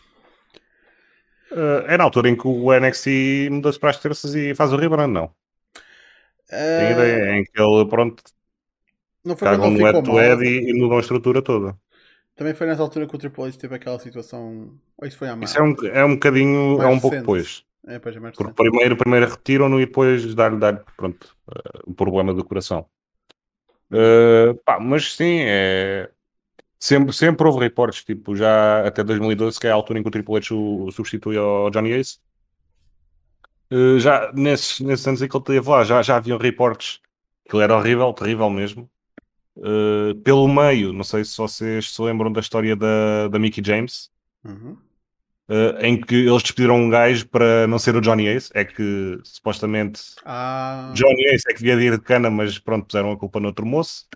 Uh, 1.50 1.86
é 1.86 1.96
na 1.96 2.04
altura 2.04 2.28
em 2.28 2.36
que 2.36 2.46
o 2.46 2.72
NXT 2.72 3.48
muda-se 3.50 3.78
para 3.78 3.90
as 3.90 3.98
terças 3.98 4.34
e 4.34 4.54
faz 4.54 4.72
o 4.72 4.76
rebrand, 4.76 5.12
não? 5.12 5.24
Uh... 5.24 6.78
Tem 6.78 6.92
ideia 6.92 7.38
em 7.38 7.44
que 7.44 7.60
ele, 7.60 7.86
pronto, 7.86 8.22
não 9.24 9.36
foi 9.36 9.48
cagam 9.48 9.70
no 9.70 10.16
head 10.16 10.44
e, 10.44 10.70
e 10.70 10.74
mudam 10.74 10.98
a 10.98 11.00
estrutura 11.00 11.42
toda. 11.42 11.76
Também 12.36 12.52
foi 12.52 12.66
nessa 12.66 12.82
altura 12.82 13.06
que 13.06 13.14
o 13.16 13.18
Triple 13.18 13.44
H 13.44 13.56
teve 13.58 13.74
aquela 13.74 13.98
situação. 13.98 14.78
Ou 14.98 15.08
isso 15.08 15.16
foi 15.16 15.28
a 15.28 15.36
Isso 15.36 15.58
é 15.58 15.62
um, 15.62 15.74
é 15.86 16.04
um 16.04 16.14
bocadinho. 16.14 16.82
é 16.82 16.86
um 16.86 17.00
pouco 17.00 17.16
depois. 17.16 17.64
É, 17.86 17.98
pois 17.98 18.14
é 18.14 18.20
mais 18.20 18.36
Porque 18.36 18.52
primeiro, 18.52 18.96
primeiro 18.96 19.30
retiram-no 19.30 19.80
e 19.80 19.86
depois 19.86 20.34
dar-lhe 20.34 20.58
dar, 20.58 20.84
pronto, 20.96 21.34
uh, 21.48 21.90
o 21.90 21.94
problema 21.94 22.34
do 22.34 22.44
coração. 22.44 22.84
Uh, 23.90 24.54
pá, 24.64 24.80
mas 24.80 25.14
sim, 25.14 25.38
é... 25.42 26.10
sempre, 26.78 27.12
sempre 27.12 27.46
houve 27.46 27.60
reportes, 27.60 28.04
tipo, 28.04 28.34
já 28.34 28.84
até 28.84 29.04
2012, 29.04 29.60
que 29.60 29.68
é 29.68 29.70
a 29.70 29.74
altura 29.74 30.00
em 30.00 30.02
que 30.02 30.08
o 30.08 30.10
Triple 30.10 30.36
H 30.36 30.52
o, 30.52 30.90
substitui 30.90 31.38
ao 31.38 31.70
Johnny 31.70 31.92
Ace. 31.92 32.18
Uh, 33.72 33.98
já 34.00 34.32
nesses, 34.32 34.80
nesses 34.80 35.06
anos 35.06 35.22
em 35.22 35.28
que 35.28 35.36
ele 35.36 35.42
esteve 35.42 35.70
lá, 35.70 35.84
já, 35.84 36.02
já 36.02 36.16
haviam 36.16 36.38
reportes 36.38 37.00
que 37.48 37.56
ele 37.56 37.62
era 37.62 37.76
horrível, 37.76 38.12
terrível 38.12 38.50
mesmo. 38.50 38.90
Uh, 39.56 40.14
pelo 40.16 40.46
meio, 40.46 40.92
não 40.92 41.02
sei 41.02 41.24
se 41.24 41.36
vocês 41.36 41.94
se 41.94 42.02
lembram 42.02 42.30
da 42.30 42.40
história 42.40 42.76
da, 42.76 43.28
da 43.28 43.38
Mickey 43.38 43.62
James, 43.64 44.10
uhum. 44.44 44.76
uh, 45.48 45.78
em 45.80 45.98
que 45.98 46.14
eles 46.14 46.42
despediram 46.42 46.76
um 46.76 46.90
gajo 46.90 47.26
para 47.28 47.66
não 47.66 47.78
ser 47.78 47.96
o 47.96 48.00
Johnny 48.00 48.28
Ace. 48.28 48.50
É 48.54 48.64
que 48.64 49.18
supostamente 49.24 50.02
ah. 50.24 50.92
Johnny 50.94 51.24
Ace 51.32 51.44
é 51.48 51.54
que 51.54 51.62
devia 51.62 51.86
ir 51.86 51.92
de 51.92 52.02
cana, 52.02 52.30
mas 52.30 52.58
pronto, 52.58 52.86
puseram 52.86 53.12
a 53.12 53.16
culpa 53.16 53.40
no 53.40 53.48
outro 53.48 53.64
moço, 53.64 54.06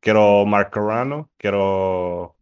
que 0.00 0.10
era 0.10 0.20
o 0.20 0.44
Mark 0.44 0.72
Carano, 0.72 1.28
que 1.38 1.46
era 1.46 1.58
o. 1.58 2.32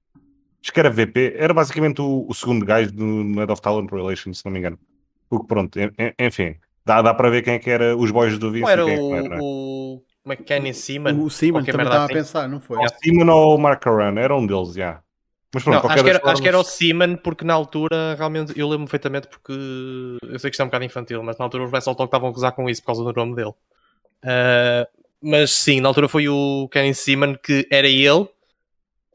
Acho 0.62 0.72
que 0.72 0.80
era 0.80 0.90
VP, 0.90 1.36
era 1.38 1.54
basicamente 1.54 2.02
o, 2.02 2.26
o 2.28 2.34
segundo 2.34 2.66
gajo 2.66 2.90
do 2.92 3.34
Head 3.38 3.52
of 3.52 3.62
Talent 3.62 3.90
Relations, 3.90 4.38
se 4.38 4.44
não 4.44 4.52
me 4.52 4.58
engano. 4.58 4.78
O 5.30 5.40
que 5.40 5.46
pronto, 5.46 5.78
enfim, 6.18 6.56
dá, 6.84 7.00
dá 7.00 7.14
para 7.14 7.30
ver 7.30 7.42
quem 7.42 7.54
é 7.54 7.58
que 7.58 7.70
era 7.70 7.96
os 7.96 8.10
boys 8.10 8.36
do 8.38 8.50
Vince. 8.50 8.64
Não 8.64 8.70
era, 8.70 9.38
o, 9.40 10.02
é 10.26 10.32
era, 10.32 10.40
o 10.40 10.42
McKenny 10.42 10.74
Seaman. 10.74 11.14
O 11.14 11.30
Seaman 11.30 11.64
também 11.64 11.86
estava 11.86 12.04
assim. 12.04 12.12
a 12.12 12.16
pensar, 12.16 12.48
não 12.48 12.60
foi? 12.60 12.78
O 12.78 12.88
Seaman 12.88 13.32
ou 13.32 13.54
o 13.54 13.58
Mark 13.58 13.82
Caran, 13.82 14.18
era 14.18 14.34
um 14.36 14.46
deles, 14.46 14.74
já. 14.74 14.80
Yeah. 14.80 15.02
Mas 15.54 15.62
pronto, 15.62 15.84
não, 15.84 15.90
acho, 15.90 16.04
que 16.04 16.10
era, 16.10 16.18
formas... 16.18 16.32
acho 16.32 16.42
que 16.42 16.48
era 16.48 16.58
o 16.58 16.64
Seaman, 16.64 17.16
porque 17.16 17.44
na 17.44 17.54
altura, 17.54 18.14
realmente, 18.16 18.52
eu 18.58 18.68
lembro 18.68 18.84
perfeitamente 18.86 19.28
porque 19.28 19.52
eu 19.52 20.38
sei 20.38 20.50
que 20.50 20.54
isto 20.54 20.60
é 20.60 20.64
um 20.64 20.68
bocado 20.68 20.84
infantil, 20.84 21.22
mas 21.22 21.38
na 21.38 21.44
altura 21.44 21.64
os 21.64 21.70
Wrestle 21.70 21.94
Talk 21.94 22.08
estavam 22.08 22.28
a 22.28 22.32
gozar 22.32 22.52
com 22.52 22.68
isso 22.68 22.82
por 22.82 22.88
causa 22.88 23.04
do 23.04 23.12
nome 23.12 23.36
dele. 23.36 23.54
Uh, 24.22 24.86
mas 25.22 25.52
sim, 25.52 25.80
na 25.80 25.88
altura 25.88 26.08
foi 26.08 26.28
o 26.28 26.68
Kenny 26.70 26.94
Seaman 26.94 27.36
que 27.36 27.66
era 27.70 27.88
ele, 27.88 28.28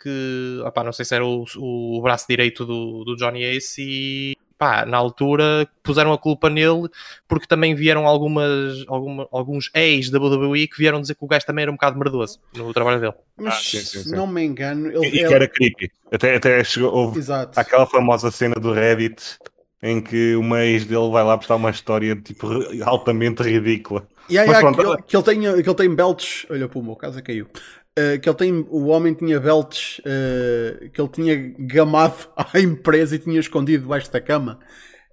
que 0.02 0.62
opá, 0.66 0.84
não 0.84 0.92
sei 0.92 1.06
se 1.06 1.14
era 1.14 1.24
o, 1.24 1.46
o 1.58 2.02
braço 2.02 2.26
direito 2.28 2.66
do, 2.66 3.04
do 3.04 3.16
Johnny 3.16 3.44
Ace 3.44 3.82
e 3.82 4.38
pá, 4.62 4.86
na 4.86 4.96
altura 4.96 5.68
puseram 5.82 6.14
a 6.14 6.20
culpa 6.20 6.48
nele 6.48 6.88
porque 7.28 7.48
também 7.48 7.74
vieram 7.74 8.06
algumas, 8.06 8.86
alguma, 8.88 9.28
alguns 9.32 9.72
ex 9.74 10.12
da 10.12 10.20
WWE 10.20 10.68
que 10.68 10.78
vieram 10.78 11.02
dizer 11.02 11.16
que 11.16 11.26
o 11.26 11.28
gajo 11.28 11.44
também 11.48 11.64
era 11.64 11.72
um 11.72 11.74
bocado 11.74 11.98
merdoso 11.98 12.40
no 12.56 12.72
trabalho 12.72 13.02
dele. 13.02 13.14
Mas 13.36 13.56
ah, 13.56 13.58
sim, 13.58 13.80
sim, 13.80 14.04
se 14.04 14.12
não 14.12 14.28
me 14.28 14.44
engano, 14.44 14.90
ele, 14.90 15.08
e, 15.08 15.28
que 15.28 15.34
era 15.34 15.48
creepy. 15.48 15.92
Até, 16.12 16.36
até 16.36 16.64
chegou, 16.64 16.94
houve 16.94 17.18
Exato. 17.18 17.60
aquela 17.60 17.88
famosa 17.88 18.30
cena 18.30 18.54
do 18.54 18.72
Reddit 18.72 19.40
em 19.82 20.00
que 20.00 20.36
uma 20.36 20.64
ex 20.64 20.86
dele 20.86 21.10
vai 21.10 21.24
lá 21.24 21.36
prestar 21.36 21.56
uma 21.56 21.72
história 21.72 22.16
tipo 22.16 22.48
altamente 22.86 23.42
ridícula. 23.42 24.08
E 24.30 24.38
aí, 24.38 24.48
pronto, 24.48 24.78
que, 24.78 24.86
ele, 24.86 24.98
que, 25.08 25.18
ele 25.18 25.24
tem, 25.24 25.42
que 25.64 25.70
ele 25.70 25.76
tem 25.76 25.96
belts. 25.96 26.46
Olha, 26.52 26.70
pô, 26.70 26.80
o 26.80 26.84
meu 26.84 26.96
casa 26.96 27.20
caiu. 27.20 27.48
Uh, 27.98 28.20
que 28.22 28.30
ele 28.30 28.38
tem, 28.38 28.66
o 28.70 28.88
homem 28.88 29.14
tinha 29.14 29.38
belts 29.38 30.00
uh, 30.00 30.90
que 30.92 31.02
ele 31.02 31.10
tinha 31.10 31.36
gamado 31.60 32.16
à 32.38 32.58
empresa 32.60 33.16
e 33.16 33.20
tinha 33.20 33.40
escondido 33.40 33.84
debaixo 33.84 34.12
da 34.12 34.22
cama. 34.22 34.60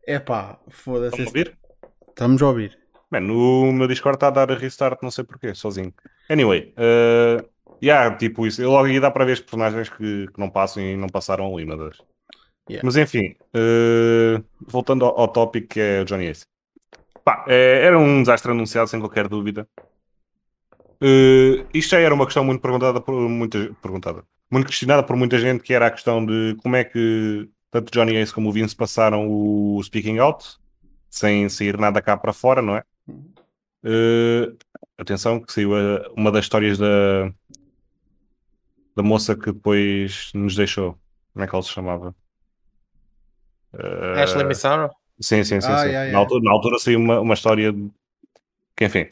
É 0.07 0.19
pá, 0.19 0.61
foda-se. 0.69 1.21
Estamos 1.21 1.27
a 1.27 1.39
ouvir? 1.39 1.59
Estamos 2.09 2.43
a 2.43 2.47
ouvir. 2.47 2.79
Man, 3.11 3.21
no 3.21 3.73
meu 3.73 3.89
Discord 3.89 4.17
está 4.17 4.29
a 4.29 4.31
dar 4.31 4.53
a 4.53 4.55
restart, 4.55 5.03
não 5.03 5.11
sei 5.11 5.25
porquê, 5.25 5.55
sozinho. 5.55 5.93
Anyway, 6.31 6.73
uh, 6.77 7.45
yeah, 7.83 8.15
tipo 8.17 8.47
isso. 8.47 8.63
Eu 8.63 8.71
logo 8.71 8.87
ia 8.87 9.01
dar 9.01 9.11
para 9.11 9.25
ver 9.25 9.33
os 9.33 9.41
personagens 9.41 9.89
que, 9.89 10.29
que 10.29 10.39
não 10.39 10.49
passam 10.49 10.83
e 10.83 10.97
não 10.97 11.09
passaram 11.09 11.53
ali, 11.53 11.65
meu 11.65 11.77
Deus. 11.77 12.01
Yeah. 12.71 12.85
Mas 12.85 12.97
enfim, 12.97 13.35
uh, 13.57 14.45
voltando 14.61 15.05
ao, 15.05 15.19
ao 15.19 15.29
tópico 15.29 15.69
que 15.69 15.81
é 15.81 16.03
o 16.03 16.05
Johnny 16.05 16.27
Ace. 16.27 16.45
Pá, 17.25 17.45
é, 17.49 17.85
era 17.85 17.99
um 17.99 18.23
desastre 18.23 18.53
anunciado, 18.53 18.89
sem 18.89 19.01
qualquer 19.01 19.27
dúvida. 19.27 19.67
Uh, 21.01 21.65
isto 21.73 21.91
já 21.91 22.01
era 22.01 22.15
uma 22.15 22.25
questão 22.25 22.43
muito 22.45 22.61
perguntada 22.61 23.01
por 23.01 23.15
muita 23.29 23.73
perguntada, 23.81 24.25
muito 24.51 24.67
questionada 24.67 25.03
por 25.03 25.17
muita 25.17 25.39
gente, 25.39 25.63
que 25.63 25.73
era 25.73 25.87
a 25.87 25.91
questão 25.91 26.25
de 26.25 26.57
como 26.63 26.75
é 26.75 26.85
que 26.85 27.49
tanto 27.71 27.93
Johnny 27.93 28.17
Ace 28.17 28.33
como 28.33 28.49
o 28.49 28.53
Vince 28.53 28.75
passaram 28.75 29.29
o 29.29 29.81
Speaking 29.83 30.19
Out 30.19 30.59
sem 31.11 31.49
sair 31.49 31.79
nada 31.79 32.03
cá 32.03 32.17
para 32.17 32.33
fora, 32.33 32.61
não 32.61 32.77
é? 32.77 32.85
Uh, 33.85 34.57
atenção, 34.99 35.41
que 35.41 35.53
saiu 35.53 35.75
a, 35.75 36.11
uma 36.17 36.33
das 36.33 36.45
histórias 36.45 36.79
da, 36.79 37.33
da 38.97 39.03
moça 39.03 39.37
que 39.37 39.53
depois 39.53 40.31
nos 40.35 40.55
deixou. 40.55 40.99
Como 41.33 41.45
é 41.45 41.49
que 41.49 41.55
ela 41.55 41.63
se 41.63 41.71
chamava? 41.71 42.15
Uh, 43.73 44.19
Ashley 44.19 44.45
Missaro? 44.45 44.91
Sim, 45.21 45.45
sim, 45.45 45.61
sim. 45.61 45.71
Ah, 45.71 45.79
sim. 45.79 45.89
Yeah, 45.89 46.05
yeah. 46.05 46.13
Na, 46.13 46.19
altura, 46.19 46.45
na, 46.45 46.53
altura, 46.53 46.79
saiu 46.79 46.99
uma, 46.99 47.21
uma 47.21 47.35
história 47.35 47.73
que, 48.77 48.85
enfim, 48.85 49.09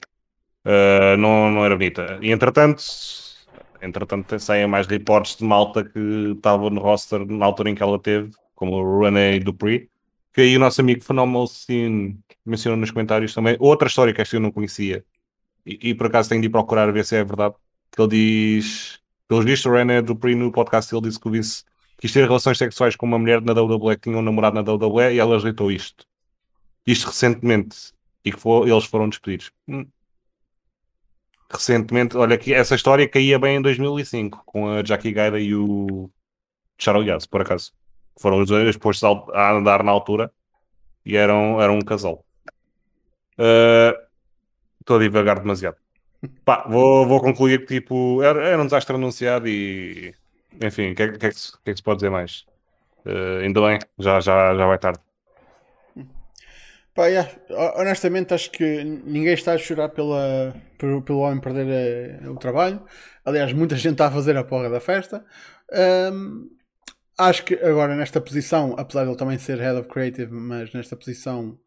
uh, 0.67 1.17
não, 1.17 1.51
não 1.51 1.65
era 1.65 1.77
bonita. 1.77 2.19
E 2.21 2.31
entretanto, 2.31 2.83
entretanto 3.81 4.39
saem 4.39 4.67
mais 4.67 4.87
reportes 4.87 5.37
de 5.37 5.45
malta 5.45 5.85
que 5.85 6.33
estava 6.37 6.69
no 6.69 6.81
roster 6.81 7.25
na 7.27 7.47
altura 7.47 7.71
em 7.71 7.75
que 7.75 7.83
ela 7.83 7.99
teve, 7.99 8.31
como 8.55 8.77
o 8.77 9.01
Rene 9.03 9.41
Dupree, 9.41 9.89
que 10.33 10.43
aí 10.43 10.57
o 10.57 10.61
nosso 10.61 10.81
amigo 10.81 11.03
Phenomenal 11.03 11.47
Scene 11.47 12.19
mencionou 12.45 12.79
nos 12.79 12.91
comentários 12.91 13.33
também. 13.33 13.57
Outra 13.59 13.89
história 13.89 14.13
que 14.13 14.21
esta 14.21 14.37
eu 14.37 14.41
não 14.41 14.51
conhecia, 14.51 15.05
e, 15.65 15.91
e 15.91 15.95
por 15.95 16.07
acaso 16.07 16.29
tenho 16.29 16.41
de 16.41 16.49
ir 16.49 16.51
procurar 16.51 16.93
ver 16.93 17.05
se 17.05 17.17
é 17.17 17.25
verdade, 17.25 17.55
que 17.91 18.03
ele 18.03 18.09
diz, 18.09 19.01
pelos 19.29 19.45
vistos, 19.45 19.67
o 19.67 19.75
René 19.75 20.03
Dupree 20.03 20.35
no 20.35 20.53
podcast 20.53 20.95
ele 20.95 21.03
disse 21.03 21.19
que 21.19 21.29
o 21.29 21.31
Vince 21.31 21.65
quis 21.99 22.13
ter 22.13 22.25
relações 22.27 22.59
sexuais 22.59 22.95
com 22.95 23.07
uma 23.07 23.19
mulher 23.19 23.41
na 23.41 23.53
WWE 23.53 23.97
que 23.97 24.03
tinha 24.03 24.19
um 24.19 24.23
namorado 24.23 24.55
na 24.55 24.61
WWE 24.61 25.15
e 25.15 25.19
ela 25.19 25.37
rejeitou 25.37 25.73
isto. 25.73 26.07
Isto 26.87 27.09
recentemente. 27.09 27.95
E 28.25 28.33
que 28.33 28.49
eles 28.49 28.85
foram 28.85 29.09
despedidos. 29.09 29.53
Hum. 29.69 29.87
Recentemente, 31.51 32.17
olha 32.17 32.35
aqui, 32.35 32.53
essa 32.53 32.75
história 32.75 33.09
caía 33.09 33.39
bem 33.39 33.57
em 33.57 33.63
2005 33.63 34.43
com 34.45 34.69
a 34.69 34.83
Jackie 34.83 35.13
Gaida 35.13 35.39
e 35.39 35.55
o 35.55 36.11
Charles 36.77 37.07
Yaz, 37.07 37.27
por 37.27 37.41
acaso. 37.41 37.73
Foram 38.19 38.41
os 38.41 38.49
dois 38.49 38.77
postos 38.77 39.09
a 39.33 39.53
andar 39.53 39.83
na 39.83 39.93
altura 39.93 40.33
e 41.05 41.17
eram, 41.17 41.61
eram 41.61 41.77
um 41.77 41.83
casal. 41.83 42.25
Uh, 43.39 43.97
estou 44.81 44.97
a 44.97 45.01
divagar 45.01 45.39
demasiado. 45.39 45.77
Pá, 46.45 46.65
vou, 46.69 47.07
vou 47.07 47.21
concluir 47.21 47.67
que 47.67 47.81
tipo, 47.81 48.23
era, 48.23 48.43
era 48.43 48.61
um 48.61 48.65
desastre 48.65 48.97
anunciado 48.97 49.47
e 49.47 50.15
enfim, 50.61 50.93
o 50.93 50.95
que, 50.95 51.03
é, 51.03 51.09
que, 51.13 51.27
é 51.27 51.31
que, 51.31 51.37
que, 51.37 51.71
é 51.71 51.73
que 51.73 51.77
se 51.77 51.83
pode 51.83 51.99
dizer 51.99 52.11
mais? 52.11 52.45
Uh, 53.05 53.43
ainda 53.43 53.61
bem, 53.61 53.79
já, 53.99 54.21
já, 54.21 54.57
já 54.57 54.67
vai 54.67 54.79
tarde. 54.79 55.06
Pá. 56.97 57.05
Honestamente, 57.77 58.33
acho 58.33 58.51
que 58.51 58.83
ninguém 58.83 59.35
está 59.35 59.53
a 59.53 59.59
chorar 59.59 59.91
pela, 59.91 60.55
pelo, 60.79 61.03
pelo 61.03 61.19
homem 61.19 61.39
perder 61.39 62.23
uh, 62.25 62.33
o 62.33 62.39
trabalho. 62.39 62.83
Aliás, 63.23 63.53
muita 63.53 63.77
gente 63.77 63.93
está 63.93 64.07
a 64.07 64.11
fazer 64.11 64.35
a 64.37 64.43
porra 64.43 64.71
da 64.71 64.81
festa. 64.81 65.23
Um, 66.11 66.49
acho 67.19 67.45
que 67.45 67.55
agora, 67.57 67.95
nesta 67.95 68.19
posição, 68.19 68.75
apesar 68.79 69.05
de 69.05 69.11
ele 69.11 69.19
também 69.19 69.39
ser 69.39 69.59
Head 69.59 69.79
of 69.79 69.89
Creative, 69.91 70.33
mas 70.33 70.73
nesta 70.73 70.97
posição 70.97 71.59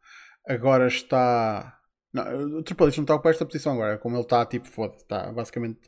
agora 0.47 0.87
está. 0.87 1.77
Não, 2.11 2.57
o 2.57 2.63
Triple 2.63 2.87
H 2.87 2.97
não 2.97 3.03
está 3.03 3.19
para 3.19 3.29
esta 3.29 3.45
posição 3.45 3.73
agora. 3.73 3.99
Como 3.99 4.15
ele 4.15 4.23
está, 4.23 4.43
tipo, 4.47 4.67
foda 4.67 4.95
está 4.95 5.31
basicamente 5.31 5.79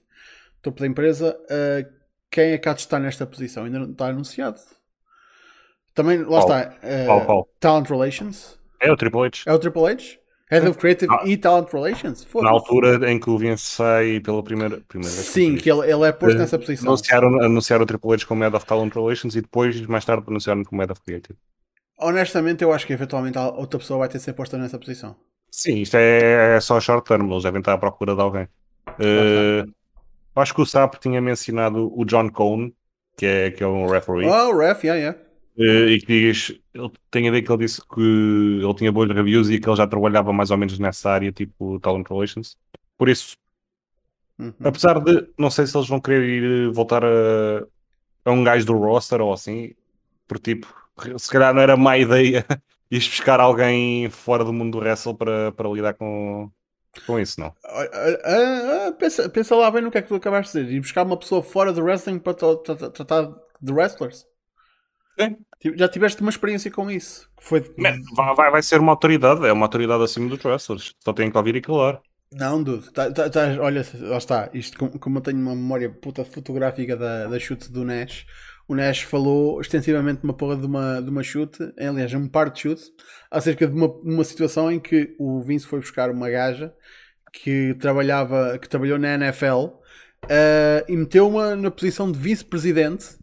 topo 0.61 0.79
da 0.79 0.85
empresa. 0.85 1.35
Uh, 1.45 1.91
quem 2.29 2.51
é 2.51 2.57
que 2.59 2.69
há 2.69 2.73
de 2.73 2.81
estar 2.81 2.99
nesta 2.99 3.25
posição? 3.25 3.65
Ainda 3.65 3.79
não 3.79 3.91
está 3.91 4.05
anunciado. 4.05 4.59
Também, 5.95 6.19
lá 6.19 6.45
Paul. 6.45 6.59
está. 6.59 6.77
Uh, 6.77 7.25
Paul, 7.25 7.49
Talent 7.59 7.89
Relations. 7.89 8.60
É 8.81 8.91
o 8.91 8.97
Triple 8.97 9.21
H. 9.21 9.43
É 9.45 9.53
o 9.53 9.59
Triple 9.59 9.87
H? 9.87 10.21
Head 10.51 10.67
of 10.67 10.77
Creative 10.77 11.09
ah. 11.09 11.23
e 11.25 11.37
Talent 11.37 11.71
Relations? 11.71 12.27
Na 12.35 12.49
altura 12.49 13.09
em 13.09 13.17
que 13.17 13.29
o 13.29 13.37
Vince 13.37 13.81
pela 14.21 14.43
primeira, 14.43 14.81
primeira 14.85 15.15
vez. 15.15 15.27
Sim, 15.27 15.55
que 15.55 15.71
ele, 15.71 15.89
ele 15.89 16.03
é 16.03 16.11
posto 16.11 16.37
nessa 16.37 16.59
posição. 16.59 16.89
Anunciaram, 16.89 17.41
anunciaram 17.41 17.83
o 17.83 17.85
Triple 17.85 18.13
H 18.13 18.25
como 18.25 18.43
Head 18.43 18.53
of 18.53 18.65
Talent 18.65 18.93
Relations 18.93 19.33
e 19.35 19.41
depois, 19.41 19.79
mais 19.87 20.03
tarde, 20.03 20.25
anunciaram 20.27 20.65
como 20.65 20.81
Head 20.81 20.91
of 20.91 21.01
Creative. 21.01 21.39
Honestamente, 21.97 22.65
eu 22.65 22.73
acho 22.73 22.85
que 22.85 22.91
eventualmente 22.91 23.37
outra 23.37 23.79
pessoa 23.79 23.99
vai 23.99 24.09
ter 24.09 24.17
de 24.17 24.25
ser 24.25 24.33
posta 24.33 24.57
nessa 24.57 24.77
posição. 24.77 25.15
Sim, 25.49 25.77
isto 25.83 25.95
é, 25.95 26.57
é 26.57 26.59
só 26.59 26.81
short 26.81 27.07
term, 27.07 27.31
eles 27.31 27.43
devem 27.43 27.59
estar 27.59 27.73
à 27.73 27.77
procura 27.77 28.13
de 28.13 28.21
alguém. 28.21 28.47
Uh, 28.89 29.71
acho 30.35 30.53
que 30.53 30.61
o 30.61 30.65
Sapo 30.65 30.99
tinha 30.99 31.21
mencionado 31.21 31.93
o 31.97 32.03
John 32.03 32.29
Cone, 32.29 32.73
que 33.15 33.25
é, 33.25 33.51
que 33.51 33.63
é 33.63 33.67
um 33.67 33.87
referee. 33.87 34.27
Oh, 34.27 34.49
o 34.49 34.57
ref, 34.57 34.83
yeah, 34.83 34.99
yeah. 34.99 35.30
Uh, 35.57 35.89
e 35.89 35.99
que 35.99 36.05
diz, 36.07 36.59
ele 36.73 36.91
tem 37.09 37.27
a 37.27 37.31
ver 37.31 37.41
que 37.41 37.51
ele 37.51 37.65
disse 37.65 37.81
que 37.81 37.99
ele 37.99 38.73
tinha 38.75 38.91
boas 38.91 39.09
reviews 39.09 39.49
e 39.49 39.59
que 39.59 39.67
ele 39.67 39.75
já 39.75 39.85
trabalhava 39.85 40.31
mais 40.31 40.49
ou 40.49 40.57
menos 40.57 40.79
nessa 40.79 41.11
área, 41.11 41.31
tipo 41.31 41.79
Talent 41.79 42.07
Relations. 42.09 42.57
Por 42.97 43.09
isso, 43.09 43.35
uhum. 44.39 44.53
apesar 44.63 44.99
de 44.99 45.27
não 45.37 45.49
sei 45.49 45.67
se 45.67 45.75
eles 45.75 45.89
vão 45.89 45.99
querer 45.99 46.23
ir 46.23 46.71
voltar 46.71 47.03
a, 47.03 47.65
a 48.25 48.31
um 48.31 48.43
gajo 48.43 48.65
do 48.65 48.77
roster 48.77 49.19
ou 49.21 49.33
assim, 49.33 49.73
porque 50.27 50.55
tipo, 50.55 50.73
se 51.17 51.29
calhar 51.29 51.53
não 51.53 51.61
era 51.61 51.75
má 51.75 51.97
ideia 51.97 52.45
ir 52.89 52.99
buscar 52.99 53.39
alguém 53.39 54.09
fora 54.09 54.45
do 54.45 54.53
mundo 54.53 54.77
do 54.77 54.83
wrestle 54.83 55.15
para, 55.15 55.51
para 55.51 55.69
lidar 55.69 55.93
com, 55.95 56.49
com 57.05 57.19
isso, 57.19 57.39
não? 57.39 57.49
Uh, 57.65 58.89
uh, 58.89 58.93
pensa, 58.93 59.29
pensa 59.29 59.55
lá 59.55 59.69
bem 59.69 59.81
no 59.81 59.91
que 59.91 59.97
é 59.97 60.01
que 60.01 60.07
tu 60.07 60.15
acabaste 60.15 60.57
de 60.57 60.63
dizer. 60.63 60.75
Ir 60.75 60.79
buscar 60.79 61.03
uma 61.03 61.17
pessoa 61.17 61.43
fora 61.43 61.73
do 61.73 61.83
wrestling 61.83 62.19
para 62.19 62.33
tratar 62.33 63.33
de 63.61 63.73
wrestlers. 63.73 64.25
Já 65.75 65.87
tiveste 65.87 66.21
uma 66.21 66.29
experiência 66.29 66.71
com 66.71 66.89
isso? 66.89 67.29
Foi... 67.39 67.63
Vai, 68.15 68.51
vai 68.51 68.63
ser 68.63 68.79
uma 68.79 68.91
autoridade, 68.91 69.45
é 69.45 69.51
uma 69.51 69.65
autoridade 69.65 70.03
acima 70.03 70.29
dos 70.29 70.43
wrestlers. 70.43 70.95
Só 70.99 71.13
tem 71.13 71.29
que 71.29 71.37
ouvir 71.37 71.55
e 71.55 71.61
calar. 71.61 72.01
Não, 72.33 72.63
dude. 72.63 72.91
Tá, 72.91 73.11
tá, 73.11 73.29
tá, 73.29 73.57
olha, 73.59 73.85
lá 73.99 74.17
está. 74.17 74.49
Isto, 74.53 74.77
como, 74.77 74.97
como, 74.97 75.17
eu 75.17 75.21
tenho 75.21 75.37
uma 75.37 75.55
memória 75.55 75.89
puta 75.89 76.23
fotográfica 76.23 76.95
da, 76.95 77.27
da 77.27 77.39
chute 77.39 77.71
do 77.71 77.83
Nash, 77.83 78.25
o 78.67 78.75
Nash 78.75 79.01
falou 79.01 79.59
extensivamente 79.59 80.23
uma 80.23 80.33
porra 80.33 80.55
de 80.55 80.65
uma, 80.65 81.01
de 81.01 81.09
uma 81.09 81.23
chute, 81.23 81.59
aliás, 81.77 82.13
um 82.13 82.27
par 82.27 82.49
de 82.49 82.61
chute, 82.61 82.83
acerca 83.29 83.67
de 83.67 83.75
uma, 83.75 83.87
uma 83.87 84.23
situação 84.23 84.71
em 84.71 84.79
que 84.79 85.13
o 85.19 85.41
Vince 85.41 85.67
foi 85.67 85.79
buscar 85.79 86.09
uma 86.09 86.29
gaja 86.29 86.73
que 87.33 87.75
trabalhava, 87.79 88.57
que 88.59 88.69
trabalhou 88.69 88.97
na 88.97 89.15
NFL 89.15 89.65
uh, 89.65 90.85
e 90.87 90.95
meteu-uma 90.95 91.55
na 91.55 91.69
posição 91.69 92.09
de 92.09 92.17
vice-presidente 92.17 93.20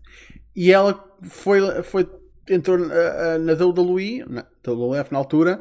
e 0.59 0.73
ela 0.73 1.09
foi, 1.23 1.61
foi 1.85 2.11
entrou 2.49 2.77
na, 2.77 3.39
na 3.39 3.53
WWE, 3.53 4.25
na 4.29 4.45
WWF 4.67 5.13
na 5.13 5.19
altura, 5.19 5.61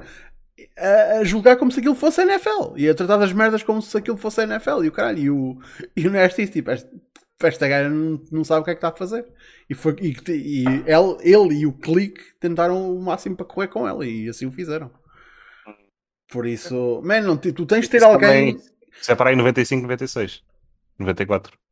a, 0.76 1.20
a, 1.20 1.24
julgar 1.24 1.56
como 1.56 1.72
se 1.72 1.80
aquilo 1.80 1.94
fosse 1.94 2.20
a 2.20 2.24
NFL 2.24 2.74
e 2.76 2.90
a 2.90 2.96
tratar 2.96 3.18
das 3.18 3.32
merdas 3.32 3.62
como 3.62 3.80
se 3.80 3.96
aquilo 3.96 4.18
fosse 4.18 4.42
a 4.42 4.46
NFL 4.46 4.84
e 4.84 4.88
o 4.88 4.92
caralho. 4.92 5.20
E 5.20 5.30
o, 5.30 5.60
e 5.96 6.08
o 6.08 6.28
disse: 6.30 6.48
tipo, 6.48 6.72
esta 6.72 7.68
gaja 7.68 7.88
não, 7.88 8.20
não 8.32 8.44
sabe 8.44 8.62
o 8.62 8.64
que 8.64 8.72
é 8.72 8.74
que 8.74 8.80
está 8.80 8.88
a 8.88 8.98
fazer. 8.98 9.24
E, 9.70 9.76
foi, 9.76 9.96
e, 10.02 10.18
e 10.32 10.66
ele, 10.66 11.18
ele 11.22 11.60
e 11.60 11.68
o 11.68 11.74
Clique 11.74 12.24
tentaram 12.40 12.92
o 12.92 13.00
máximo 13.00 13.36
para 13.36 13.46
correr 13.46 13.68
com 13.68 13.88
ela 13.88 14.04
e 14.04 14.28
assim 14.28 14.48
o 14.48 14.52
fizeram. 14.52 14.90
Por 16.28 16.48
isso, 16.48 17.04
man, 17.04 17.22
não, 17.22 17.38
tu 17.38 17.68
tens 17.68 17.86
de 17.86 17.92
ter 17.92 17.98
isso 17.98 18.08
alguém. 18.08 18.56
Também, 18.56 18.72
isso 19.00 19.12
é 19.12 19.16
para 19.16 19.30
aí 19.30 19.36
95, 19.36 19.84
96, 19.84 20.44
94. 20.98 21.67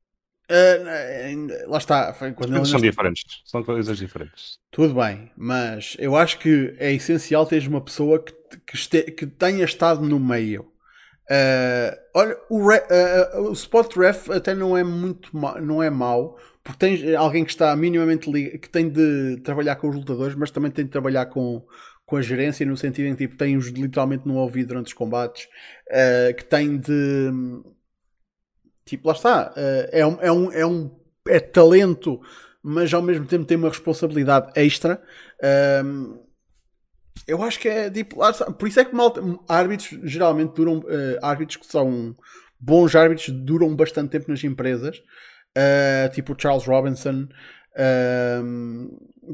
Uh, 0.50 1.70
lá 1.70 1.78
está. 1.78 2.14
Quando 2.14 2.66
são 2.66 2.80
diferentes. 2.80 3.42
São 3.46 3.64
coisas 3.64 3.98
diferentes. 3.98 4.60
Tudo 4.70 4.94
bem, 4.94 5.32
mas 5.36 5.96
eu 6.00 6.16
acho 6.16 6.38
que 6.38 6.76
é 6.78 6.94
essencial 6.94 7.46
teres 7.46 7.68
uma 7.68 7.82
pessoa 7.82 8.22
que, 8.22 8.34
que, 8.66 8.76
este, 8.76 9.04
que 9.12 9.26
tenha 9.26 9.66
estado 9.66 10.02
no 10.02 10.20
meio. 10.20 10.72
Uh, 11.32 11.98
olha, 12.14 12.38
o, 12.50 12.68
re, 12.68 12.78
uh, 12.78 13.50
o 13.50 13.54
spot 13.54 13.96
ref 13.96 14.30
até 14.30 14.54
não 14.54 14.78
é 14.78 14.84
muito 14.84 15.36
ma, 15.36 15.60
não 15.60 15.82
é 15.82 15.90
mau, 15.90 16.38
porque 16.64 16.78
tens 16.78 17.16
alguém 17.16 17.44
que 17.44 17.50
está 17.50 17.76
minimamente 17.76 18.30
que 18.60 18.70
tem 18.70 18.88
de 18.88 19.38
trabalhar 19.44 19.78
com 19.78 19.90
os 19.90 19.96
lutadores, 19.96 20.36
mas 20.36 20.52
também 20.52 20.70
tem 20.70 20.86
de 20.86 20.92
trabalhar 20.92 21.26
com, 21.26 21.66
com 22.06 22.18
a 22.18 22.22
gerência, 22.22 22.64
no 22.68 22.78
sentido 22.78 23.08
em 23.08 23.16
que 23.16 23.26
tipo, 23.26 23.36
tem-os 23.36 23.70
literalmente 23.70 24.28
no 24.28 24.36
ouvido 24.36 24.68
durante 24.68 24.88
os 24.88 24.94
combates, 24.94 25.48
que 26.38 26.46
tem 26.46 26.78
de 26.78 27.32
tipo, 28.86 29.08
lá 29.08 29.14
está, 29.14 29.54
é 29.92 30.06
um, 30.06 30.18
é 30.22 30.32
um, 30.32 30.52
é 30.52 30.66
um 30.66 31.00
é 31.28 31.40
talento, 31.40 32.22
mas 32.62 32.94
ao 32.94 33.02
mesmo 33.02 33.26
tempo 33.26 33.46
tem 33.46 33.58
uma 33.58 33.70
responsabilidade 33.70 34.52
extra. 34.56 35.02
Eu 37.28 37.42
acho 37.42 37.60
que 37.60 37.68
é 37.68 37.90
tipo, 37.90 38.18
por 38.58 38.68
isso 38.68 38.80
é 38.80 38.86
que 38.86 38.94
mal, 38.94 39.14
árbitros 39.48 40.00
geralmente 40.04 40.54
duram, 40.54 40.80
uh, 40.80 41.18
árbitros 41.22 41.58
que 41.58 41.66
são 41.66 42.16
bons 42.60 42.96
árbitros 42.96 43.30
duram 43.30 43.76
bastante 43.76 44.12
tempo 44.12 44.30
nas 44.30 44.44
empresas, 44.44 44.98
uh, 45.58 46.14
tipo 46.14 46.40
Charles 46.40 46.66
Robinson, 46.66 47.28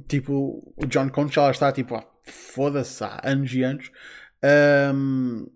tipo 0.08 0.74
o 0.78 0.86
John 0.88 1.10
Conch 1.10 1.34
já 1.34 1.52
está 1.52 1.72
tipo, 1.72 1.96
ah, 1.96 2.06
foda-se 2.24 3.04
há 3.04 3.20
anos 3.24 3.54
e 3.54 3.64
anos. 3.64 3.92
Um, 4.94 5.48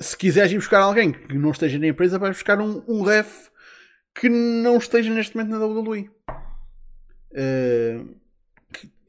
se 0.00 0.16
quiseres 0.16 0.52
ir 0.52 0.56
buscar 0.56 0.80
alguém 0.80 1.12
que 1.12 1.34
não 1.34 1.50
esteja 1.50 1.78
na 1.78 1.88
empresa, 1.88 2.18
vais 2.18 2.36
buscar 2.36 2.60
um, 2.60 2.82
um 2.86 3.02
ref 3.02 3.48
que 4.14 4.28
não 4.28 4.76
esteja 4.78 5.12
neste 5.12 5.36
momento 5.36 5.50
na 5.50 5.64
WWE. 5.64 6.10
Uh, 7.30 8.16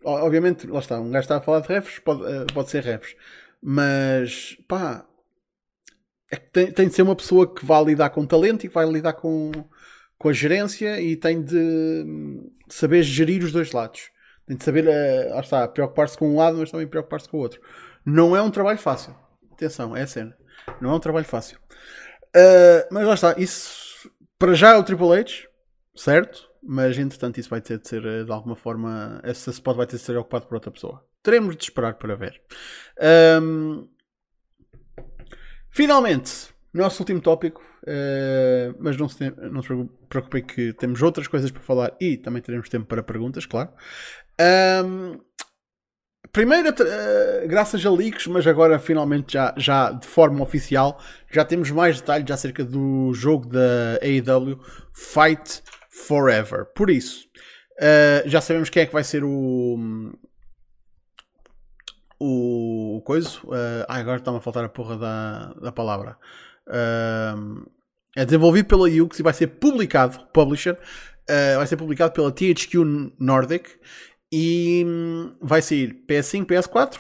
obviamente, 0.04 0.68
lá 0.68 0.80
está, 0.80 1.00
um 1.00 1.12
gajo 1.12 1.24
está 1.24 1.38
a 1.38 1.42
falar 1.42 1.62
de 1.62 1.68
refs, 1.68 2.00
pode, 2.00 2.22
uh, 2.24 2.46
pode 2.54 2.70
ser 2.70 2.84
refs, 2.84 3.16
mas 3.62 4.58
pá, 4.68 5.06
é 6.32 6.36
que 6.38 6.50
tem, 6.52 6.72
tem 6.72 6.88
de 6.88 6.94
ser 6.94 7.02
uma 7.02 7.16
pessoa 7.16 7.52
que 7.52 7.66
vai 7.66 7.84
lidar 7.84 8.10
com 8.12 8.26
talento 8.26 8.66
e 8.66 8.68
que 8.68 8.74
vai 8.74 8.86
lidar 8.86 9.14
com, 9.14 9.52
com 10.18 10.30
a 10.30 10.34
gerência 10.34 11.00
e 11.02 11.16
tem 11.16 11.42
de 11.42 12.06
saber 12.68 13.04
gerir 13.04 13.44
os 13.44 13.52
dois 13.52 13.72
lados. 13.72 14.12
Tem 14.46 14.58
de 14.58 14.64
saber, 14.64 14.86
uh, 14.86 15.34
lá 15.34 15.42
está, 15.42 15.68
preocupar-se 15.68 16.18
com 16.18 16.30
um 16.30 16.38
lado, 16.38 16.58
mas 16.58 16.72
também 16.72 16.88
preocupar-se 16.88 17.30
com 17.30 17.38
o 17.38 17.42
outro. 17.42 17.62
Não 18.06 18.36
é 18.36 18.42
um 18.42 18.52
trabalho 18.52 18.80
fácil. 18.80 19.16
Atenção, 19.52 19.96
é 19.96 20.04
a 20.04 20.08
cena. 20.08 20.39
Não 20.82 20.92
é 20.92 20.94
um 20.94 21.00
trabalho 21.00 21.26
fácil. 21.26 21.58
Uh, 22.36 22.86
mas 22.92 23.06
lá 23.06 23.14
está, 23.14 23.36
isso 23.38 24.10
para 24.38 24.54
já 24.54 24.72
é 24.72 24.78
o 24.78 24.84
Triple 24.84 25.12
H, 25.14 25.48
certo? 25.96 26.50
mas 26.62 26.98
entretanto 26.98 27.40
isso 27.40 27.50
vai 27.50 27.62
ter 27.62 27.80
de 27.80 27.88
ser 27.88 28.06
eh, 28.06 28.24
de 28.24 28.32
alguma 28.32 28.56
forma, 28.56 29.22
esse 29.24 29.50
spot 29.50 29.78
vai 29.78 29.88
ter 29.88 29.98
de 29.98 30.02
ser 30.02 30.18
ocupado 30.18 30.46
por 30.48 30.56
outra 30.56 30.72
pessoa. 30.72 31.04
Teremos 31.24 31.56
de 31.56 31.64
esperar 31.64 31.96
para 31.96 32.16
ver. 32.16 32.42
Um, 33.42 33.88
finalmente, 35.70 36.50
nosso 36.74 37.02
último 37.02 37.22
tópico, 37.22 37.62
uh, 37.84 38.76
mas 38.80 38.96
não 38.98 39.10
se, 39.10 39.30
não 39.52 39.62
se 39.62 39.70
que 40.48 40.74
temos 40.74 41.02
outras 41.02 41.28
coisas 41.28 41.52
para 41.52 41.62
falar 41.62 41.96
e 42.00 42.18
também 42.18 42.42
teremos 42.42 42.70
tempo 42.70 42.86
para 42.86 43.04
perguntas, 43.04 43.46
claro. 43.46 43.70
Um, 44.86 45.20
primeiro, 46.32 46.70
uh, 46.70 47.48
graças 47.48 47.86
a 47.86 47.92
leaks, 47.92 48.28
mas 48.28 48.46
agora 48.46 48.80
finalmente 48.80 49.34
já, 49.34 49.54
já 49.58 49.92
de 49.92 50.08
forma 50.08 50.42
oficial, 50.44 51.02
já 51.32 51.44
temos 51.44 51.72
mais 51.72 52.00
detalhes 52.00 52.30
acerca 52.30 52.64
do 52.64 53.14
jogo 53.14 53.48
da 53.48 54.00
AEW 54.02 54.60
Fight 54.94 55.64
Forever. 55.90 56.66
Por 56.76 56.90
isso, 56.90 57.28
uh, 57.80 58.28
já 58.28 58.42
sabemos 58.42 58.70
quem 58.70 58.84
é 58.84 58.86
que 58.86 58.94
vai 58.94 59.04
ser 59.04 59.24
o. 59.24 59.78
O 62.22 63.02
coisa. 63.06 63.30
Uh, 63.46 63.86
ah, 63.88 63.96
agora 63.96 64.18
está-me 64.18 64.38
a 64.38 64.42
faltar 64.42 64.66
a 64.66 64.70
porra 64.70 64.98
da, 64.98 65.54
da 65.54 65.72
palavra. 65.72 66.18
É 68.16 68.26
desenvolvido 68.26 68.68
pela 68.68 68.90
Ux 68.90 69.18
e 69.18 69.24
vai 69.24 69.34
ser 69.34 69.48
publicado, 69.48 70.20
publisher, 70.34 70.78
vai 71.56 71.66
ser 71.66 71.78
publicado 71.78 72.12
pela 72.12 72.32
THQ 72.32 72.78
Nordic 73.20 73.70
e 74.32 74.84
um, 74.86 75.36
vai 75.42 75.62
sair 75.62 76.04
PS5, 76.08 76.46
PS4, 76.46 77.00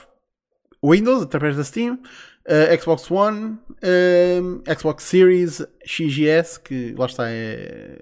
Windows 0.83 1.23
através 1.23 1.55
da 1.55 1.63
Steam, 1.63 1.95
uh, 1.95 2.81
Xbox 2.81 3.09
One, 3.11 3.57
uh, 3.83 4.79
Xbox 4.79 5.03
Series 5.03 5.65
XGS, 5.85 6.59
que 6.59 6.95
lá 6.97 7.05
está 7.05 7.29
é. 7.29 7.99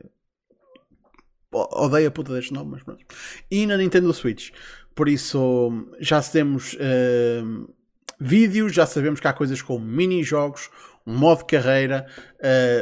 Odeio 1.52 2.10
a 2.10 2.12
puta 2.12 2.34
deste 2.34 2.54
nome, 2.54 2.72
mas 2.72 2.84
pronto. 2.84 3.04
E 3.50 3.66
na 3.66 3.78
Nintendo 3.78 4.14
Switch. 4.14 4.52
Por 4.94 5.08
isso 5.08 5.88
já 6.00 6.22
temos 6.22 6.74
uh, 6.74 7.74
vídeos, 8.20 8.74
já 8.74 8.86
sabemos 8.86 9.20
que 9.20 9.28
há 9.28 9.34
coisas 9.34 9.62
como 9.62 9.86
mini-jogos, 9.86 10.70
um 11.06 11.16
modo 11.16 11.46
carreira, 11.46 12.06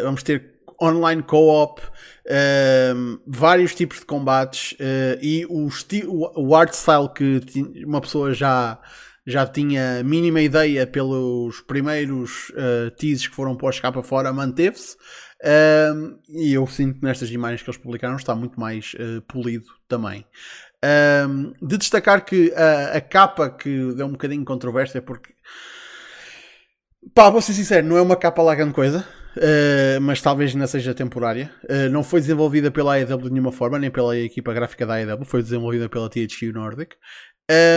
vamos 0.04 0.24
ter 0.24 0.55
online 0.82 1.24
co-op, 1.24 1.82
uh, 1.82 3.22
vários 3.28 3.74
tipos 3.76 4.00
de 4.00 4.06
combates 4.06 4.74
uh, 4.74 5.20
e 5.22 5.46
o, 5.48 5.70
o 6.36 6.56
art 6.56 6.74
style 6.74 7.10
que 7.10 7.42
uma 7.86 8.02
pessoa 8.02 8.34
já, 8.34 8.80
já 9.26 9.46
tinha 9.46 10.04
mínima 10.04 10.42
ideia 10.42 10.86
pelos 10.86 11.62
primeiros 11.62 12.50
uh, 12.50 12.92
teases 12.98 13.28
que 13.28 13.36
foram 13.36 13.56
postos 13.56 13.82
cá 13.82 13.92
para 13.92 14.04
fora 14.04 14.34
manteve-se. 14.34 14.96
Uh, 15.42 16.18
e 16.30 16.54
eu 16.54 16.66
sinto 16.66 17.00
que 17.00 17.06
nestas 17.06 17.30
imagens 17.30 17.62
que 17.62 17.70
eles 17.70 17.80
publicaram 17.80 18.16
está 18.16 18.34
muito 18.34 18.60
mais 18.60 18.94
uh, 18.96 19.22
polido 19.24 19.68
também. 19.88 20.26
Uh, 20.84 21.54
de 21.66 21.78
destacar 21.78 22.24
que 22.24 22.54
a, 22.54 22.98
a, 22.98 23.02
capa 23.02 23.50
que 23.50 23.94
deu 23.94 24.08
um 24.08 24.12
bocadinho 24.12 24.42
de 24.42 24.46
controvérsia 24.46 25.02
porque 25.02 25.34
pá, 27.14 27.30
vou 27.30 27.42
ser 27.42 27.54
sincero, 27.54 27.86
não 27.86 27.98
é 27.98 28.02
uma 28.02 28.16
capa 28.16 28.42
lá 28.42 28.56
grande 28.56 28.74
coisa. 28.74 29.06
Uh, 29.36 30.00
mas 30.02 30.22
talvez 30.22 30.54
ainda 30.54 30.68
seja 30.68 30.94
temporária. 30.94 31.52
Uh, 31.64 31.90
não 31.90 32.04
foi 32.04 32.22
desenvolvida 32.22 32.72
pela 32.72 32.96
AEW 32.96 33.24
de 33.24 33.32
nenhuma 33.32 33.52
forma, 33.52 33.78
nem 33.78 33.92
pela 33.92 34.18
equipa 34.18 34.54
gráfica 34.54 34.86
da 34.86 34.96
AEW, 34.96 35.26
foi 35.26 35.44
desenvolvida 35.44 35.90
pela 35.90 36.10
THQ 36.10 36.52
Nordic. 36.54 36.96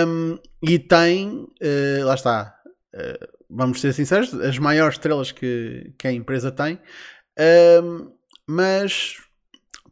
Um, 0.06 0.38
e 0.62 0.78
tem, 0.78 1.28
uh, 1.30 2.04
lá 2.04 2.14
está, 2.14 2.54
vamos 3.50 3.80
ser 3.80 3.92
sinceros, 3.92 4.32
as 4.34 4.58
maiores 4.58 4.94
estrelas 4.94 5.32
que, 5.32 5.92
que 5.98 6.08
a 6.08 6.12
empresa 6.12 6.50
tem. 6.50 6.78
Um, 7.82 8.12
mas, 8.46 9.16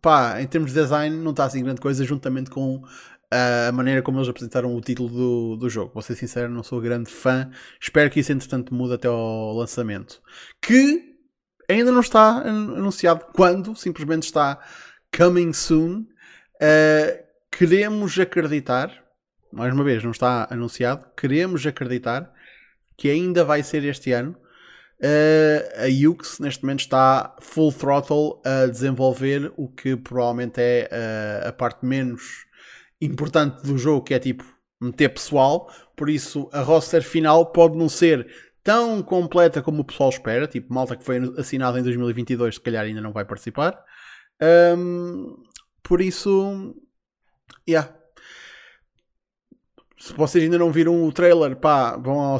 pá, 0.00 0.40
em 0.40 0.46
termos 0.46 0.72
de 0.72 0.80
design, 0.80 1.16
não 1.16 1.32
está 1.32 1.44
assim 1.44 1.62
grande 1.62 1.80
coisa, 1.80 2.04
juntamente 2.04 2.48
com 2.48 2.82
a 3.68 3.72
maneira 3.72 4.02
como 4.02 4.18
eles 4.18 4.28
apresentaram 4.28 4.74
o 4.74 4.80
título 4.80 5.08
do, 5.08 5.56
do 5.56 5.68
jogo. 5.68 5.92
Vou 5.92 6.02
ser 6.02 6.14
sincero, 6.14 6.50
não 6.50 6.62
sou 6.62 6.80
grande 6.80 7.10
fã. 7.10 7.50
Espero 7.80 8.08
que 8.08 8.20
isso, 8.20 8.32
entretanto, 8.32 8.72
mude 8.72 8.94
até 8.94 9.08
ao 9.08 9.52
lançamento. 9.52 10.22
Que 10.62 11.15
ainda 11.68 11.92
não 11.92 12.00
está 12.00 12.38
anunciado 12.38 13.26
quando, 13.32 13.74
simplesmente 13.74 14.24
está 14.24 14.58
coming 15.16 15.52
soon. 15.52 16.06
Uh, 16.56 17.24
queremos 17.50 18.18
acreditar, 18.18 18.92
mais 19.52 19.72
uma 19.72 19.84
vez, 19.84 20.02
não 20.02 20.10
está 20.10 20.46
anunciado, 20.50 21.06
queremos 21.16 21.66
acreditar 21.66 22.32
que 22.96 23.10
ainda 23.10 23.44
vai 23.44 23.62
ser 23.62 23.84
este 23.84 24.12
ano. 24.12 24.36
Uh, 24.98 25.84
a 25.84 26.08
Ux 26.08 26.38
neste 26.40 26.62
momento 26.62 26.80
está 26.80 27.36
full 27.40 27.70
throttle 27.70 28.40
a 28.44 28.66
desenvolver 28.66 29.52
o 29.54 29.68
que 29.68 29.94
provavelmente 29.94 30.58
é 30.58 30.88
uh, 30.90 31.48
a 31.48 31.52
parte 31.52 31.84
menos 31.84 32.46
importante 33.00 33.62
do 33.62 33.76
jogo, 33.76 34.04
que 34.04 34.14
é 34.14 34.18
tipo 34.18 34.44
meter 34.80 35.10
pessoal. 35.10 35.70
Por 35.94 36.08
isso, 36.08 36.48
a 36.52 36.60
roster 36.60 37.02
final 37.02 37.46
pode 37.46 37.76
não 37.76 37.88
ser 37.88 38.26
tão 38.66 39.00
completa 39.00 39.62
como 39.62 39.82
o 39.82 39.84
pessoal 39.84 40.10
espera. 40.10 40.48
Tipo, 40.48 40.74
malta 40.74 40.96
que 40.96 41.04
foi 41.04 41.18
assinada 41.38 41.78
em 41.78 41.84
2022, 41.84 42.56
se 42.56 42.60
calhar 42.60 42.84
ainda 42.84 43.00
não 43.00 43.12
vai 43.12 43.24
participar. 43.24 43.80
Um, 44.76 45.36
por 45.84 46.00
isso, 46.00 46.74
yeah. 47.66 47.94
Se 49.96 50.12
vocês 50.14 50.42
ainda 50.42 50.58
não 50.58 50.72
viram 50.72 51.04
o 51.04 51.12
trailer, 51.12 51.54
pá, 51.56 51.96
vão 51.96 52.20
ao, 52.20 52.38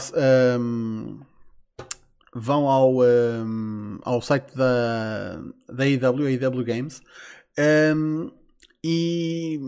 um, 0.61 1.21
vão 2.35 2.69
ao, 2.69 3.03
um, 3.03 4.01
ao 4.03 4.21
site 4.21 4.55
da, 4.57 5.41
da 5.69 5.85
AEW, 5.85 6.27
AEW 6.27 6.65
Games, 6.65 7.01
e 8.85 9.61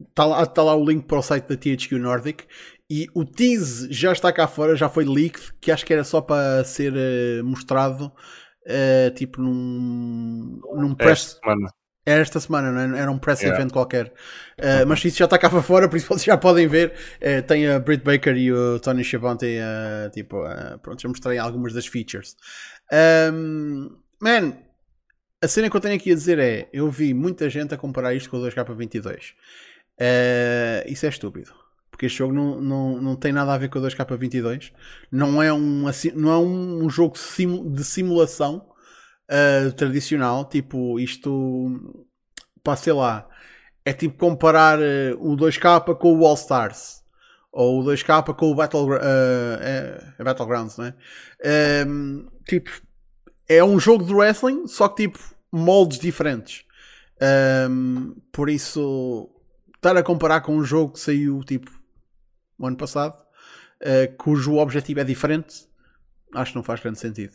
está 0.00 0.24
lá, 0.24 0.44
tá 0.46 0.62
lá 0.62 0.74
o 0.74 0.84
link 0.84 1.06
para 1.06 1.18
o 1.18 1.22
site 1.22 1.46
da 1.46 1.56
THQ 1.56 1.98
Nordic 1.98 2.44
e 2.88 3.08
o 3.14 3.24
tease 3.24 3.92
já 3.92 4.12
está 4.12 4.32
cá 4.32 4.46
fora, 4.46 4.76
já 4.76 4.88
foi 4.88 5.04
leaked, 5.04 5.52
que 5.60 5.72
acho 5.72 5.84
que 5.84 5.92
era 5.92 6.04
só 6.04 6.20
para 6.20 6.62
ser 6.64 6.92
uh, 6.92 7.44
mostrado 7.44 8.06
uh, 8.06 9.10
tipo 9.14 9.42
num, 9.42 10.60
num 10.74 10.94
press. 10.94 11.38
Esta 11.44 11.74
era 12.08 12.22
esta 12.22 12.38
semana, 12.38 12.70
não 12.70 12.96
é? 12.96 13.00
Era 13.00 13.10
um 13.10 13.18
press 13.18 13.40
yeah. 13.40 13.58
event 13.58 13.72
qualquer. 13.72 14.06
Uh, 14.60 14.86
mas 14.86 15.04
isso 15.04 15.18
já 15.18 15.24
está 15.24 15.36
cá 15.36 15.50
para 15.50 15.62
fora, 15.62 15.88
por 15.88 15.96
isso 15.96 16.06
vocês 16.06 16.22
já 16.22 16.36
podem 16.36 16.68
ver. 16.68 16.94
tem 17.48 17.68
a 17.68 17.80
Britt 17.80 18.04
Baker 18.04 18.36
e 18.36 18.52
o 18.52 18.78
Tony 18.78 19.02
Schiavone, 19.02 19.40
tipo, 20.12 20.44
pronto, 20.80 21.02
já 21.02 21.08
mostrei 21.08 21.38
algumas 21.38 21.72
das 21.72 21.88
features. 21.88 22.36
Um, 23.32 23.90
man, 24.22 24.56
a 25.42 25.48
cena 25.48 25.68
que 25.68 25.76
eu 25.76 25.80
tenho 25.80 25.96
aqui 25.96 26.12
a 26.12 26.14
dizer 26.14 26.38
é: 26.38 26.68
eu 26.72 26.88
vi 26.88 27.12
muita 27.12 27.50
gente 27.50 27.74
a 27.74 27.76
comparar 27.76 28.14
isto 28.14 28.30
com 28.30 28.36
o 28.36 28.40
2K22. 28.40 29.32
isso 30.86 31.06
é 31.06 31.08
estúpido 31.08 31.65
porque 31.96 32.06
este 32.06 32.18
jogo 32.18 32.34
não, 32.34 32.60
não, 32.60 33.00
não 33.00 33.16
tem 33.16 33.32
nada 33.32 33.54
a 33.54 33.58
ver 33.58 33.70
com 33.70 33.78
o 33.78 33.82
2K22. 33.82 34.70
Não 35.10 35.42
é 35.42 35.50
um, 35.50 35.86
não 36.14 36.30
é 36.30 36.38
um 36.38 36.90
jogo 36.90 37.16
de 37.70 37.82
simulação 37.82 38.68
uh, 39.30 39.72
tradicional. 39.72 40.46
Tipo, 40.46 41.00
isto. 41.00 42.04
Pá, 42.62 42.76
sei 42.76 42.92
lá. 42.92 43.26
É 43.82 43.94
tipo 43.94 44.18
comparar 44.18 44.78
uh, 44.78 45.16
o 45.18 45.34
2K 45.38 45.96
com 45.96 46.18
o 46.18 46.26
All 46.26 46.34
Stars. 46.34 47.02
Ou 47.50 47.80
o 47.80 47.84
2K 47.84 48.34
com 48.34 48.50
o 48.50 48.54
Battle, 48.54 48.90
uh, 48.90 48.98
é, 49.62 50.14
é 50.18 50.22
Battlegrounds, 50.22 50.76
não 50.76 50.84
é? 50.84 50.94
Um, 51.88 52.26
tipo, 52.46 52.70
é 53.48 53.64
um 53.64 53.80
jogo 53.80 54.04
de 54.04 54.12
wrestling, 54.12 54.66
só 54.66 54.86
que 54.88 55.06
tipo, 55.06 55.18
moldes 55.50 55.98
diferentes. 55.98 56.62
Um, 57.70 58.14
por 58.30 58.50
isso, 58.50 59.30
estar 59.76 59.96
a 59.96 60.02
comparar 60.02 60.42
com 60.42 60.54
um 60.54 60.62
jogo 60.62 60.92
que 60.92 61.00
saiu 61.00 61.42
tipo 61.42 61.75
o 62.58 62.66
ano 62.66 62.76
passado, 62.76 63.20
uh, 63.82 64.16
cujo 64.16 64.56
objetivo 64.56 65.00
é 65.00 65.04
diferente, 65.04 65.68
acho 66.34 66.52
que 66.52 66.56
não 66.56 66.62
faz 66.62 66.80
grande 66.80 66.98
sentido. 66.98 67.34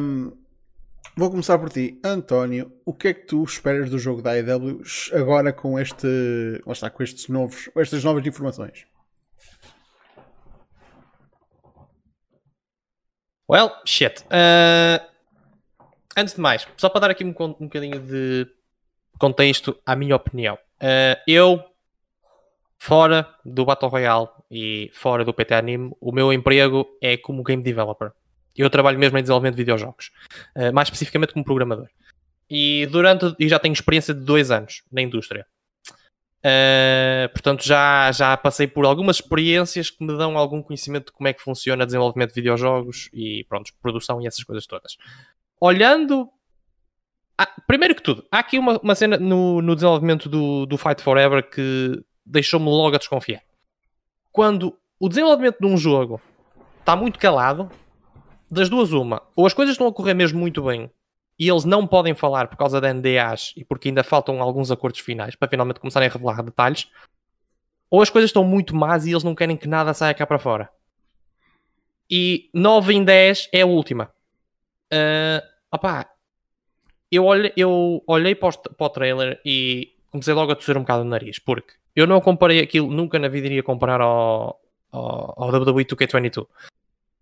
Um, 0.00 0.32
vou 1.16 1.30
começar 1.30 1.58
por 1.58 1.70
ti, 1.70 2.00
António. 2.04 2.72
O 2.84 2.94
que 2.94 3.08
é 3.08 3.14
que 3.14 3.26
tu 3.26 3.42
esperas 3.42 3.90
do 3.90 3.98
jogo 3.98 4.22
da 4.22 4.32
AEW 4.32 4.82
agora 5.12 5.52
com 5.52 5.78
este, 5.78 6.06
lá 6.66 6.72
está, 6.72 6.90
com 6.90 7.02
estes 7.02 7.28
novos, 7.28 7.68
estas 7.76 8.04
novas 8.04 8.24
informações? 8.26 8.86
Well, 13.50 13.72
shit. 13.84 14.22
Uh, 14.26 15.04
antes 16.16 16.34
de 16.34 16.40
mais, 16.40 16.68
só 16.76 16.88
para 16.88 17.00
dar 17.00 17.10
aqui 17.10 17.24
um, 17.24 17.30
um 17.30 17.64
bocadinho 17.64 17.98
de 17.98 18.46
contexto 19.18 19.76
à 19.84 19.96
minha 19.96 20.14
opinião. 20.14 20.54
Uh, 20.80 21.18
eu 21.26 21.69
fora 22.80 23.28
do 23.44 23.66
Battle 23.66 23.90
Royale 23.90 24.28
e 24.50 24.90
fora 24.94 25.22
do 25.22 25.34
PT 25.34 25.54
Anime, 25.54 25.92
o 26.00 26.10
meu 26.10 26.32
emprego 26.32 26.88
é 27.02 27.14
como 27.18 27.42
game 27.42 27.62
developer. 27.62 28.10
Eu 28.56 28.70
trabalho 28.70 28.98
mesmo 28.98 29.18
em 29.18 29.20
desenvolvimento 29.20 29.54
de 29.54 29.62
videojogos, 29.62 30.10
uh, 30.56 30.72
mais 30.72 30.86
especificamente 30.86 31.34
como 31.34 31.44
programador. 31.44 31.88
E 32.48 32.86
durante 32.86 33.34
e 33.38 33.48
já 33.48 33.58
tenho 33.58 33.74
experiência 33.74 34.14
de 34.14 34.20
dois 34.20 34.50
anos 34.50 34.82
na 34.90 35.02
indústria. 35.02 35.46
Uh, 36.38 37.28
portanto, 37.32 37.62
já, 37.62 38.10
já 38.12 38.34
passei 38.38 38.66
por 38.66 38.86
algumas 38.86 39.16
experiências 39.16 39.90
que 39.90 40.02
me 40.02 40.16
dão 40.16 40.38
algum 40.38 40.62
conhecimento 40.62 41.06
de 41.06 41.12
como 41.12 41.28
é 41.28 41.34
que 41.34 41.42
funciona 41.42 41.84
desenvolvimento 41.84 42.30
de 42.30 42.36
videojogos 42.36 43.10
e 43.12 43.44
pronto, 43.46 43.72
produção 43.82 44.22
e 44.22 44.26
essas 44.26 44.42
coisas 44.42 44.66
todas. 44.66 44.96
Olhando 45.60 46.30
ah, 47.36 47.48
primeiro 47.66 47.94
que 47.94 48.02
tudo, 48.02 48.24
há 48.30 48.38
aqui 48.38 48.58
uma, 48.58 48.78
uma 48.78 48.94
cena 48.94 49.18
no, 49.18 49.60
no 49.60 49.74
desenvolvimento 49.74 50.30
do, 50.30 50.64
do 50.64 50.78
Fight 50.78 51.02
Forever 51.02 51.48
que 51.48 52.02
deixou-me 52.24 52.66
logo 52.66 52.96
a 52.96 52.98
desconfiar. 52.98 53.42
Quando 54.32 54.76
o 54.98 55.08
desenvolvimento 55.08 55.58
de 55.60 55.66
um 55.66 55.76
jogo 55.76 56.20
está 56.78 56.94
muito 56.94 57.18
calado, 57.18 57.70
das 58.50 58.68
duas 58.68 58.92
uma, 58.92 59.22
ou 59.36 59.46
as 59.46 59.54
coisas 59.54 59.74
estão 59.74 59.86
a 59.86 59.92
correr 59.92 60.14
mesmo 60.14 60.38
muito 60.38 60.62
bem 60.62 60.90
e 61.38 61.48
eles 61.48 61.64
não 61.64 61.86
podem 61.86 62.14
falar 62.14 62.48
por 62.48 62.56
causa 62.56 62.80
da 62.80 62.92
NDAs 62.92 63.54
e 63.56 63.64
porque 63.64 63.88
ainda 63.88 64.04
faltam 64.04 64.42
alguns 64.42 64.70
acordos 64.70 65.00
finais 65.00 65.34
para 65.34 65.48
finalmente 65.48 65.80
começarem 65.80 66.08
a 66.08 66.12
revelar 66.12 66.42
detalhes, 66.42 66.90
ou 67.88 68.02
as 68.02 68.10
coisas 68.10 68.28
estão 68.28 68.44
muito 68.44 68.76
más 68.76 69.06
e 69.06 69.10
eles 69.10 69.24
não 69.24 69.34
querem 69.34 69.56
que 69.56 69.66
nada 69.66 69.94
saia 69.94 70.12
cá 70.12 70.26
para 70.26 70.38
fora. 70.38 70.68
E 72.10 72.50
9 72.52 72.92
em 72.92 73.04
10 73.04 73.48
é 73.52 73.62
a 73.62 73.66
última. 73.66 74.12
Uh, 74.92 75.40
opá, 75.72 76.10
eu, 77.10 77.24
olhei, 77.24 77.52
eu 77.56 78.02
olhei 78.06 78.34
para 78.34 78.48
o, 78.48 78.52
para 78.74 78.86
o 78.86 78.90
trailer 78.90 79.40
e 79.44 79.94
comecei 80.10 80.34
logo 80.34 80.52
a 80.52 80.56
tosser 80.56 80.76
um 80.76 80.80
bocado 80.80 81.02
o 81.02 81.06
nariz, 81.06 81.38
porque 81.38 81.72
eu 81.94 82.06
não 82.06 82.20
comparei 82.20 82.60
aquilo, 82.60 82.90
nunca 82.90 83.18
na 83.18 83.28
vida 83.28 83.46
iria 83.46 83.62
comparar 83.62 84.00
ao, 84.00 84.60
ao, 84.90 85.42
ao 85.42 85.48
WWE 85.50 85.84
2K22, 85.84 86.46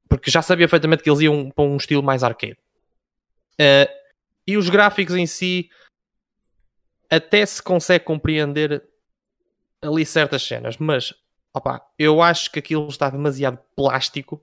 porque 0.09 0.31
já 0.31 0.43
sabia 0.43 0.67
perfeitamente 0.67 1.03
que 1.03 1.11
eles 1.11 1.21
iam 1.21 1.51
para 1.51 1.65
um 1.65 1.77
estilo 1.77 2.03
mais 2.03 2.23
arcade. 2.23 2.59
Uh, 3.61 3.91
e 4.47 4.57
os 4.57 4.69
gráficos 4.71 5.15
em 5.15 5.27
si 5.27 5.69
até 7.11 7.45
se 7.45 7.63
consegue 7.63 8.05
compreender 8.05 8.83
ali 9.83 10.05
certas 10.05 10.43
cenas, 10.43 10.77
mas 10.79 11.15
opa, 11.53 11.83
eu 11.99 12.23
acho 12.23 12.51
que 12.51 12.59
aquilo 12.59 12.89
está 12.89 13.11
demasiado 13.11 13.59
plástico 13.75 14.43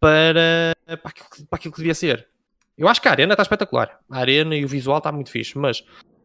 para, 0.00 0.74
para, 0.86 1.10
aquilo, 1.10 1.46
para 1.48 1.56
aquilo 1.56 1.72
que 1.72 1.80
devia 1.80 1.94
ser. 1.94 2.28
Eu 2.76 2.88
acho 2.88 3.00
que 3.00 3.08
a 3.08 3.12
arena 3.12 3.34
está 3.34 3.42
espetacular. 3.42 4.00
A 4.10 4.18
arena 4.18 4.54
e 4.56 4.64
o 4.64 4.68
visual 4.68 4.98
está 4.98 5.12
muito 5.12 5.30
fixe, 5.30 5.56
mas 5.56 5.84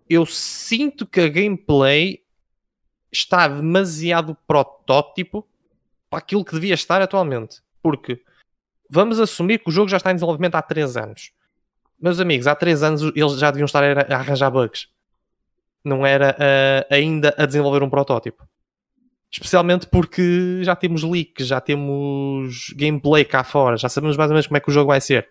eu 0.09 0.25
sinto 0.25 1.05
que 1.05 1.21
a 1.21 1.27
gameplay 1.27 2.23
está 3.11 3.47
demasiado 3.47 4.37
protótipo 4.47 5.47
para 6.09 6.19
aquilo 6.19 6.45
que 6.45 6.53
devia 6.53 6.73
estar 6.73 7.01
atualmente. 7.01 7.61
Porque 7.81 8.21
vamos 8.89 9.19
assumir 9.19 9.59
que 9.59 9.69
o 9.69 9.71
jogo 9.71 9.89
já 9.89 9.97
está 9.97 10.11
em 10.11 10.15
desenvolvimento 10.15 10.55
há 10.55 10.61
3 10.61 10.97
anos. 10.97 11.31
Meus 11.99 12.19
amigos, 12.19 12.47
há 12.47 12.55
3 12.55 12.83
anos 12.83 13.01
eles 13.15 13.37
já 13.39 13.51
deviam 13.51 13.65
estar 13.65 13.83
a 13.83 14.15
arranjar 14.15 14.49
bugs. 14.49 14.87
Não 15.83 16.05
era 16.05 16.35
ainda 16.89 17.33
a 17.37 17.45
desenvolver 17.45 17.83
um 17.83 17.89
protótipo. 17.89 18.47
Especialmente 19.31 19.85
porque 19.85 20.63
já 20.63 20.75
temos 20.75 21.03
leaks, 21.03 21.45
já 21.45 21.61
temos 21.61 22.73
gameplay 22.75 23.23
cá 23.23 23.43
fora, 23.43 23.77
já 23.77 23.87
sabemos 23.87 24.17
mais 24.17 24.31
ou 24.31 24.33
menos 24.33 24.47
como 24.47 24.57
é 24.57 24.59
que 24.59 24.69
o 24.69 24.73
jogo 24.73 24.87
vai 24.87 24.99
ser. 24.99 25.29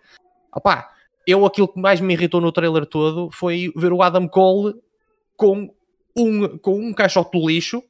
Opá, 0.55 0.89
eu 1.27 1.45
aquilo 1.45 1.67
que 1.67 1.79
mais 1.79 1.99
me 1.99 2.13
irritou 2.13 2.39
no 2.39 2.51
trailer 2.51 2.85
todo 2.85 3.29
foi 3.29 3.71
ver 3.75 3.91
o 3.91 4.01
Adam 4.01 4.27
Cole 4.27 4.73
com 5.35 5.73
um, 6.23 6.57
com 6.57 6.79
um 6.79 6.93
caixote 6.93 7.37
do 7.37 7.47
lixo. 7.47 7.83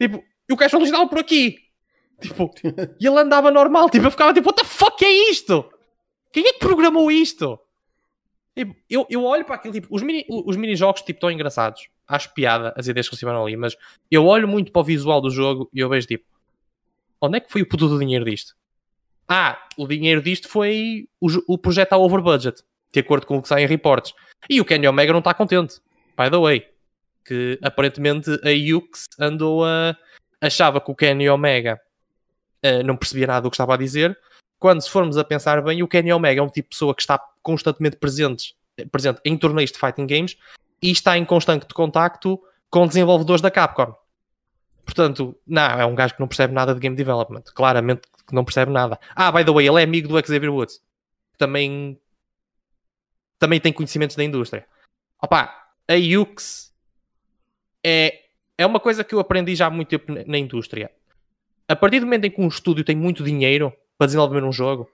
Tipo, 0.00 0.22
e 0.48 0.52
o 0.52 0.56
caixote 0.56 0.80
do 0.80 0.84
lixo 0.84 0.94
estava 0.94 1.08
por 1.08 1.18
aqui. 1.18 1.56
Tipo, 2.20 2.50
e 3.00 3.06
ele 3.06 3.18
andava 3.18 3.50
normal. 3.50 3.90
Tipo, 3.90 4.06
eu 4.06 4.10
ficava 4.10 4.32
tipo, 4.32 4.48
what 4.48 4.62
the 4.62 4.68
fuck 4.68 5.04
é 5.04 5.30
isto? 5.30 5.70
Quem 6.32 6.46
é 6.46 6.52
que 6.52 6.58
programou 6.58 7.10
isto? 7.10 7.58
Tipo, 8.56 8.74
eu, 8.88 9.06
eu 9.10 9.22
olho 9.22 9.44
para 9.44 9.56
aquilo, 9.56 9.74
tipo, 9.74 9.88
os 9.90 10.02
mini, 10.02 10.24
os 10.28 10.56
mini 10.56 10.74
jogos 10.74 11.02
tipo, 11.02 11.18
estão 11.18 11.30
engraçados. 11.30 11.88
Acho 12.08 12.32
piada 12.32 12.72
as 12.76 12.86
ideias 12.86 13.08
que 13.08 13.16
tiveram 13.16 13.42
ali, 13.44 13.56
mas 13.56 13.76
eu 14.10 14.24
olho 14.24 14.48
muito 14.48 14.72
para 14.72 14.80
o 14.80 14.84
visual 14.84 15.20
do 15.20 15.28
jogo 15.28 15.68
e 15.74 15.80
eu 15.80 15.88
vejo 15.88 16.06
tipo, 16.06 16.24
onde 17.20 17.36
é 17.36 17.40
que 17.40 17.50
foi 17.52 17.62
o 17.62 17.68
puto 17.68 17.88
do 17.88 17.98
dinheiro 17.98 18.24
disto? 18.24 18.54
Ah, 19.28 19.58
o 19.76 19.86
dinheiro 19.86 20.22
disto 20.22 20.48
foi 20.48 21.08
o, 21.20 21.54
o 21.54 21.58
projeto 21.58 21.92
a 21.92 21.98
over 21.98 22.22
budget, 22.22 22.62
de 22.92 23.00
acordo 23.00 23.26
com 23.26 23.36
o 23.36 23.42
que 23.42 23.48
saem 23.48 23.66
reportes. 23.66 24.14
E 24.48 24.60
o 24.60 24.64
Kenny 24.64 24.86
Omega 24.86 25.12
não 25.12 25.18
está 25.18 25.34
contente, 25.34 25.80
by 26.16 26.30
the 26.30 26.38
way. 26.38 26.66
Que 27.26 27.58
aparentemente 27.62 28.30
a 28.44 28.50
Yux 28.50 29.06
andou 29.18 29.64
a. 29.64 29.96
achava 30.40 30.80
que 30.80 30.90
o 30.90 30.94
Kenny 30.94 31.28
Omega 31.28 31.80
uh, 32.64 32.82
não 32.84 32.96
percebia 32.96 33.26
nada 33.26 33.42
do 33.42 33.50
que 33.50 33.56
estava 33.56 33.74
a 33.74 33.76
dizer. 33.76 34.16
Quando 34.58 34.80
se 34.80 34.90
formos 34.90 35.18
a 35.18 35.24
pensar 35.24 35.60
bem, 35.62 35.82
o 35.82 35.88
Kenny 35.88 36.12
Omega 36.12 36.40
é 36.40 36.42
um 36.42 36.48
tipo 36.48 36.68
de 36.68 36.76
pessoa 36.76 36.94
que 36.94 37.02
está 37.02 37.18
constantemente 37.42 37.96
presente, 37.96 38.56
presente 38.90 39.20
em 39.24 39.36
torneios 39.36 39.70
de 39.70 39.78
fighting 39.78 40.06
games 40.06 40.36
e 40.80 40.90
está 40.90 41.18
em 41.18 41.24
constante 41.24 41.66
contacto 41.74 42.40
com 42.70 42.86
desenvolvedores 42.86 43.42
da 43.42 43.50
Capcom. 43.50 43.94
Portanto, 44.84 45.36
não, 45.46 45.62
é 45.62 45.84
um 45.84 45.94
gajo 45.94 46.14
que 46.14 46.20
não 46.20 46.28
percebe 46.28 46.54
nada 46.54 46.72
de 46.72 46.80
game 46.80 46.94
development. 46.94 47.42
Claramente 47.54 48.02
que 48.26 48.34
não 48.34 48.44
percebe 48.44 48.70
nada. 48.70 48.98
Ah, 49.14 49.30
by 49.32 49.44
the 49.44 49.52
way, 49.52 49.66
ele 49.66 49.80
é 49.80 49.84
amigo 49.84 50.08
do 50.08 50.26
Xavier 50.26 50.52
Woods. 50.52 50.80
Também, 51.36 52.00
também 53.38 53.60
tem 53.60 53.72
conhecimentos 53.72 54.16
da 54.16 54.24
indústria. 54.24 54.66
Opa, 55.20 55.52
a 55.88 55.94
UX 55.94 56.72
é, 57.88 58.22
é 58.58 58.66
uma 58.66 58.80
coisa 58.80 59.04
que 59.04 59.14
eu 59.14 59.20
aprendi 59.20 59.54
já 59.54 59.66
há 59.66 59.70
muito 59.70 59.88
tempo 59.88 60.12
na 60.26 60.36
indústria. 60.36 60.90
A 61.68 61.76
partir 61.76 62.00
do 62.00 62.06
momento 62.06 62.24
em 62.24 62.30
que 62.32 62.40
um 62.40 62.48
estúdio 62.48 62.82
tem 62.82 62.96
muito 62.96 63.22
dinheiro 63.22 63.72
para 63.96 64.06
desenvolver 64.06 64.42
um 64.42 64.50
jogo, 64.50 64.90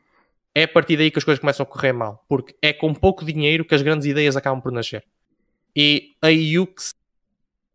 é 0.55 0.64
a 0.64 0.68
partir 0.68 0.99
daí 0.99 1.11
que 1.11 1.18
as 1.18 1.24
coisas 1.24 1.40
começam 1.40 1.64
a 1.64 1.66
correr 1.66 1.95
mal. 1.95 2.22
Porque 2.28 2.55
é 2.61 2.70
com 2.70 2.93
pouco 2.93 3.24
dinheiro 3.24 3.64
que 3.64 3.74
as 3.74 3.80
grandes 3.80 4.07
ideias 4.07 4.36
acabam 4.36 4.61
por 4.61 4.70
nascer. 4.70 5.03
E 5.74 6.14
a 6.20 6.28
UX 6.28 6.95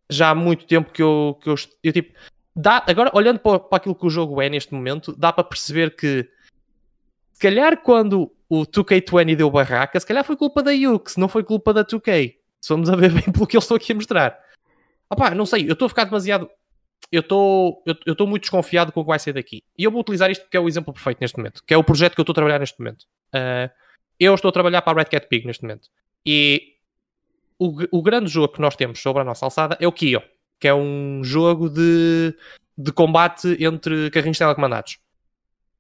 já 0.08 0.30
há 0.30 0.36
muito 0.36 0.68
tempo 0.68 0.92
que 0.92 1.02
eu, 1.02 1.36
que 1.42 1.50
eu, 1.50 1.56
eu 1.84 1.92
tipo, 1.92 2.14
dá, 2.56 2.84
agora 2.88 3.10
olhando 3.12 3.40
para, 3.40 3.60
para 3.60 3.78
aquilo 3.78 3.96
que 3.96 4.06
o 4.06 4.10
jogo 4.12 4.40
é 4.40 4.50
neste 4.50 4.72
momento, 4.72 5.16
dá 5.18 5.34
para 5.34 5.44
perceber 5.44 5.96
que 5.96 6.30
se 7.34 7.42
calhar 7.42 7.82
quando 7.82 8.32
o 8.48 8.68
2K20 8.68 9.36
deu 9.36 9.50
barraca, 9.50 10.00
se 10.00 10.06
calhar 10.06 10.24
foi 10.24 10.38
culpa 10.38 10.62
da 10.62 10.72
Yux, 10.72 11.18
não 11.18 11.28
foi 11.28 11.44
culpa 11.44 11.74
da 11.74 11.84
2K. 11.84 12.36
Se 12.62 12.70
vamos 12.70 12.88
a 12.90 12.96
ver 12.96 13.10
bem 13.14 13.24
pelo 13.24 13.48
que 13.48 13.56
eles 13.58 13.64
estão 13.64 13.78
aqui 13.78 13.92
a 13.92 13.96
mostrar. 13.96 14.47
Opá, 15.10 15.34
não 15.34 15.46
sei, 15.46 15.68
eu 15.68 15.74
estou 15.74 15.86
a 15.86 15.90
ficar 15.90 16.06
demasiado. 16.06 16.50
Eu 17.12 17.22
estou 17.22 17.84
eu 17.86 18.14
estou 18.14 18.28
muito 18.28 18.42
desconfiado 18.44 18.92
com 18.92 19.00
o 19.00 19.04
que 19.04 19.10
vai 19.10 19.20
ser 19.20 19.34
daqui. 19.34 19.64
E 19.78 19.84
eu 19.84 19.92
vou 19.92 20.02
utilizar 20.02 20.30
isto 20.30 20.42
porque 20.42 20.58
é 20.58 20.60
o 20.60 20.68
exemplo 20.68 20.94
perfeito 20.94 21.20
neste 21.22 21.38
momento, 21.38 21.64
que 21.66 21.74
é 21.74 21.78
o 21.78 21.84
projeto 21.84 22.16
que 22.16 22.20
eu 22.20 22.24
estou 22.24 22.34
a 22.34 22.36
trabalhar 22.36 22.60
neste 22.60 22.80
momento. 22.80 23.04
Uh, 23.34 23.70
eu 24.20 24.34
estou 24.34 24.50
a 24.50 24.52
trabalhar 24.52 24.82
para 24.82 25.00
a 25.00 25.04
Red 25.04 25.10
Cat 25.10 25.28
Pig 25.28 25.46
neste 25.46 25.64
momento. 25.64 25.90
E 26.26 26.76
o, 27.58 28.00
o 28.00 28.02
grande 28.02 28.30
jogo 28.30 28.54
que 28.54 28.62
nós 28.62 28.76
temos 28.76 29.00
sobre 29.00 29.22
a 29.22 29.26
nossa 29.26 29.46
alçada 29.46 29.78
é 29.80 29.88
o 29.88 29.92
Kio 29.92 30.22
que 30.60 30.68
é 30.68 30.74
um 30.74 31.24
jogo 31.24 31.70
de, 31.70 32.36
de 32.78 32.92
combate 32.92 33.58
entre 33.64 34.10
carrinhos 34.12 34.38
telecomandados. 34.38 35.00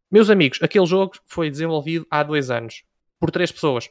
Meus 0.10 0.30
amigos, 0.30 0.60
aquele 0.62 0.86
jogo 0.86 1.14
foi 1.26 1.50
desenvolvido 1.50 2.06
há 2.10 2.24
dois 2.24 2.50
anos 2.50 2.84
por 3.20 3.32
três 3.32 3.52
pessoas. 3.52 3.90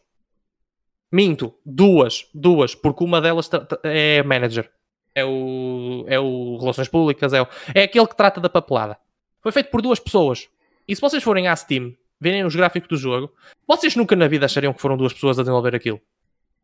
Minto, 1.11 1.55
duas, 1.65 2.29
duas, 2.35 2.75
porque 2.75 3.05
uma 3.05 3.21
delas 3.21 3.51
é 3.83 4.23
manager. 4.23 4.71
É 5.17 5.25
o, 5.25 6.05
é 6.07 6.21
o 6.21 6.59
Relações 6.59 6.89
Públicas, 6.89 7.33
é, 7.33 7.41
o, 7.41 7.49
é 7.75 7.85
aquele 7.85 8.07
que 8.07 8.15
trata 8.15 8.39
da 8.39 8.51
papelada. 8.51 8.99
Foi 9.41 9.51
feito 9.51 9.71
por 9.71 9.81
duas 9.81 9.99
pessoas. 9.99 10.47
E 10.87 10.95
se 10.95 11.01
vocês 11.01 11.23
forem 11.23 11.49
à 11.49 11.57
Steam, 11.57 11.95
verem 12.21 12.45
os 12.45 12.55
gráficos 12.55 12.87
do 12.87 12.97
jogo, 12.99 13.33
vocês 13.67 13.97
nunca 13.97 14.15
na 14.15 14.29
vida 14.29 14.45
achariam 14.45 14.75
que 14.75 14.81
foram 14.81 14.95
duas 14.95 15.15
pessoas 15.15 15.39
a 15.39 15.43
desenvolver 15.43 15.75
aquilo. 15.75 15.99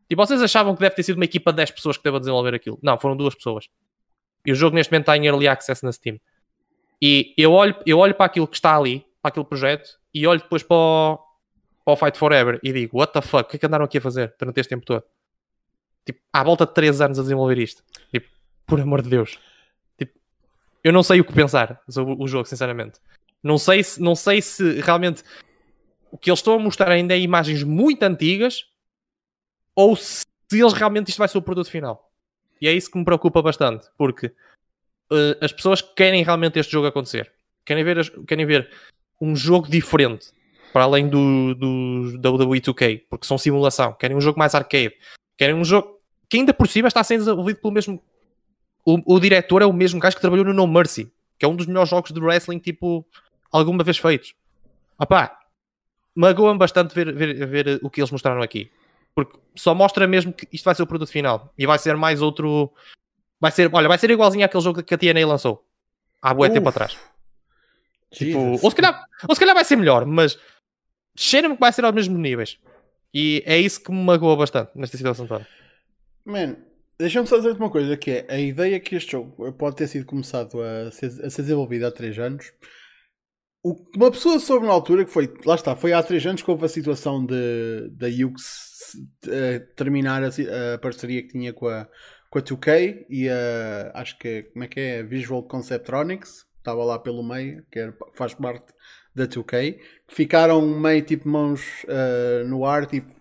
E 0.07 0.15
vocês 0.15 0.39
achavam 0.39 0.75
que 0.75 0.81
deve 0.81 0.93
ter 0.93 1.01
sido 1.01 1.15
uma 1.15 1.25
equipa 1.25 1.51
de 1.51 1.57
10 1.57 1.71
pessoas 1.71 1.97
que 1.97 2.03
deve 2.03 2.19
desenvolver 2.19 2.53
aquilo. 2.53 2.77
Não, 2.83 2.95
foram 2.99 3.17
duas 3.17 3.33
pessoas. 3.33 3.67
E 4.45 4.51
o 4.51 4.55
jogo 4.55 4.75
neste 4.75 4.91
momento 4.91 5.03
está 5.03 5.17
em 5.17 5.25
Early 5.25 5.47
Access 5.47 5.83
na 5.83 5.91
Steam. 5.91 6.19
E 7.01 7.33
eu 7.35 7.51
olho, 7.51 7.75
eu 7.87 7.97
olho 7.97 8.13
para 8.13 8.27
aquilo 8.27 8.47
que 8.47 8.55
está 8.55 8.77
ali, 8.77 9.05
para 9.21 9.29
aquele 9.29 9.45
projeto, 9.45 9.97
e 10.13 10.27
olho 10.27 10.39
depois 10.39 10.61
para 10.61 10.77
o, 10.77 11.17
para 11.83 11.93
o 11.93 11.95
Fight 11.95 12.17
Forever 12.17 12.59
e 12.61 12.71
digo, 12.71 12.99
what 12.99 13.11
the 13.11 13.21
fuck, 13.21 13.43
o 13.43 13.45
que 13.45 13.55
é 13.55 13.59
que 13.59 13.65
andaram 13.65 13.85
aqui 13.85 13.97
a 13.97 14.01
fazer 14.01 14.35
durante 14.37 14.59
este 14.59 14.69
tempo 14.69 14.85
todo? 14.85 15.03
Tipo, 16.05 16.19
à 16.31 16.43
volta 16.43 16.65
de 16.65 16.73
3 16.73 17.01
anos 17.01 17.19
a 17.19 17.21
desenvolver 17.23 17.57
isto. 17.57 17.83
Tipo, 18.11 18.27
por 18.65 18.79
amor 18.79 19.01
de 19.01 19.09
Deus. 19.09 19.39
Tipo, 19.97 20.17
eu 20.83 20.91
não 20.91 21.03
sei 21.03 21.19
o 21.19 21.25
que 21.25 21.33
pensar 21.33 21.81
sobre 21.89 22.15
o 22.17 22.27
jogo, 22.27 22.47
sinceramente. 22.47 22.99
Não 23.41 23.57
sei 23.57 23.83
se, 23.83 24.01
não 24.01 24.15
sei 24.15 24.41
se 24.41 24.79
realmente 24.79 25.23
o 26.11 26.17
que 26.17 26.29
eles 26.29 26.39
estão 26.39 26.55
a 26.55 26.59
mostrar 26.59 26.89
ainda 26.89 27.13
é 27.13 27.19
imagens 27.19 27.63
muito 27.63 28.03
antigas 28.03 28.65
ou 29.75 29.95
se 29.95 30.23
eles 30.51 30.73
realmente 30.73 31.09
isto 31.09 31.17
vai 31.17 31.27
ser 31.27 31.37
o 31.37 31.41
produto 31.41 31.69
final. 31.69 32.11
E 32.61 32.67
é 32.67 32.71
isso 32.71 32.89
que 32.89 32.97
me 32.97 33.03
preocupa 33.03 33.41
bastante, 33.41 33.87
porque 33.97 34.27
uh, 34.27 35.35
as 35.41 35.51
pessoas 35.51 35.81
querem 35.81 36.23
realmente 36.23 36.59
este 36.59 36.71
jogo 36.71 36.87
acontecer. 36.87 37.31
Querem 37.65 37.83
ver, 37.83 38.25
querem 38.25 38.45
ver 38.45 38.69
um 39.19 39.35
jogo 39.35 39.69
diferente, 39.69 40.31
para 40.71 40.83
além 40.83 41.07
do, 41.07 41.55
do 41.55 42.17
WWE 42.17 42.61
2K, 42.61 43.03
porque 43.09 43.25
são 43.25 43.37
simulação. 43.37 43.93
Querem 43.93 44.15
um 44.15 44.21
jogo 44.21 44.39
mais 44.39 44.55
arcade. 44.55 44.93
Querem 45.37 45.55
um 45.55 45.65
jogo 45.65 45.99
que 46.29 46.37
ainda 46.37 46.53
por 46.53 46.67
cima 46.67 46.87
está 46.87 47.03
ser 47.03 47.17
desenvolvido 47.17 47.59
pelo 47.59 47.73
mesmo... 47.73 48.01
O, 48.85 49.15
o 49.15 49.19
diretor 49.19 49.61
é 49.61 49.65
o 49.65 49.73
mesmo 49.73 49.99
gajo 49.99 50.15
que 50.15 50.21
trabalhou 50.21 50.45
no 50.45 50.53
No 50.53 50.67
Mercy, 50.67 51.11
que 51.37 51.45
é 51.45 51.47
um 51.47 51.55
dos 51.55 51.65
melhores 51.65 51.89
jogos 51.89 52.11
de 52.11 52.19
wrestling, 52.19 52.59
tipo, 52.59 53.05
alguma 53.51 53.83
vez 53.83 53.97
feitos. 53.97 54.35
Opá, 54.99 55.39
magoa-me 56.15 56.59
bastante 56.59 56.93
ver, 56.93 57.13
ver, 57.13 57.45
ver 57.45 57.79
o 57.81 57.89
que 57.89 58.01
eles 58.01 58.11
mostraram 58.11 58.41
aqui. 58.41 58.71
Porque 59.15 59.37
só 59.55 59.73
mostra 59.75 60.07
mesmo 60.07 60.33
que 60.33 60.47
isto 60.51 60.65
vai 60.65 60.75
ser 60.75 60.83
o 60.83 60.87
produto 60.87 61.09
final. 61.09 61.53
E 61.57 61.65
vai 61.65 61.77
ser 61.77 61.95
mais 61.95 62.21
outro. 62.21 62.71
Vai 63.39 63.51
ser, 63.51 63.69
olha, 63.73 63.87
vai 63.87 63.97
ser 63.97 64.09
igualzinho 64.09 64.45
àquele 64.45 64.63
jogo 64.63 64.83
que 64.83 64.93
a 64.93 64.97
TNA 64.97 65.27
lançou. 65.27 65.65
Há 66.21 66.33
boa 66.33 66.49
tempo 66.49 66.69
atrás. 66.69 66.97
Tipo, 68.11 68.59
ou, 68.61 68.69
se 68.69 68.75
calhar, 68.75 69.05
ou 69.27 69.35
se 69.35 69.39
calhar 69.39 69.55
vai 69.55 69.65
ser 69.65 69.75
melhor, 69.75 70.05
mas 70.05 70.37
cheira-me 71.15 71.55
que 71.55 71.59
vai 71.59 71.71
ser 71.73 71.83
aos 71.83 71.93
mesmos 71.93 72.19
níveis. 72.19 72.59
E 73.13 73.43
é 73.45 73.57
isso 73.57 73.81
que 73.81 73.91
me 73.91 74.03
magoa 74.03 74.35
bastante 74.35 74.71
nesta 74.75 74.97
situação 74.97 75.27
toda. 75.27 75.47
Man, 76.25 76.55
deixa-me 77.03 77.27
só 77.27 77.37
dizer 77.37 77.53
uma 77.53 77.69
coisa: 77.69 77.95
que 77.95 78.11
é 78.11 78.25
a 78.29 78.39
ideia 78.39 78.79
que 78.79 78.95
este 78.95 79.13
jogo 79.13 79.53
pode 79.53 79.75
ter 79.75 79.87
sido 79.87 80.05
começado 80.05 80.61
a 80.61 80.91
ser, 80.91 81.07
a 81.23 81.29
ser 81.29 81.41
desenvolvido 81.43 81.85
há 81.85 81.91
3 81.91 82.19
anos 82.19 82.51
o 83.63 83.75
uma 83.95 84.11
pessoa 84.11 84.39
soube 84.39 84.67
na 84.67 84.73
altura, 84.73 85.05
que 85.05 85.11
foi, 85.11 85.33
lá 85.45 85.55
está, 85.55 85.75
foi 85.75 85.93
há 85.93 86.03
3 86.03 86.25
anos 86.25 86.41
que 86.41 86.51
houve 86.51 86.65
a 86.65 86.69
situação 86.69 87.25
de, 87.25 87.89
da 87.91 88.07
Yux 88.07 88.93
uh, 89.25 89.75
terminar 89.75 90.21
a, 90.21 90.27
a, 90.27 90.77
parceria 90.77 91.21
que 91.21 91.29
tinha 91.29 91.53
com 91.53 91.67
a, 91.67 91.87
com 92.29 92.39
a 92.39 92.41
2K 92.41 93.05
e 93.09 93.29
a, 93.29 93.91
acho 93.95 94.17
que, 94.19 94.43
como 94.51 94.65
é 94.65 94.67
que 94.67 94.79
é, 94.79 95.03
Visual 95.03 95.41
Conceptronics, 95.43 96.45
estava 96.57 96.83
lá 96.83 96.99
pelo 96.99 97.23
meio, 97.23 97.65
que 97.71 97.79
era, 97.79 97.95
faz 98.13 98.33
parte 98.33 98.73
da 99.15 99.25
2K, 99.25 99.79
que 100.07 100.15
ficaram 100.15 100.61
meio 100.61 101.01
tipo 101.01 101.29
mãos 101.29 101.61
uh, 101.85 102.45
no 102.45 102.65
ar, 102.65 102.85
tipo, 102.85 103.13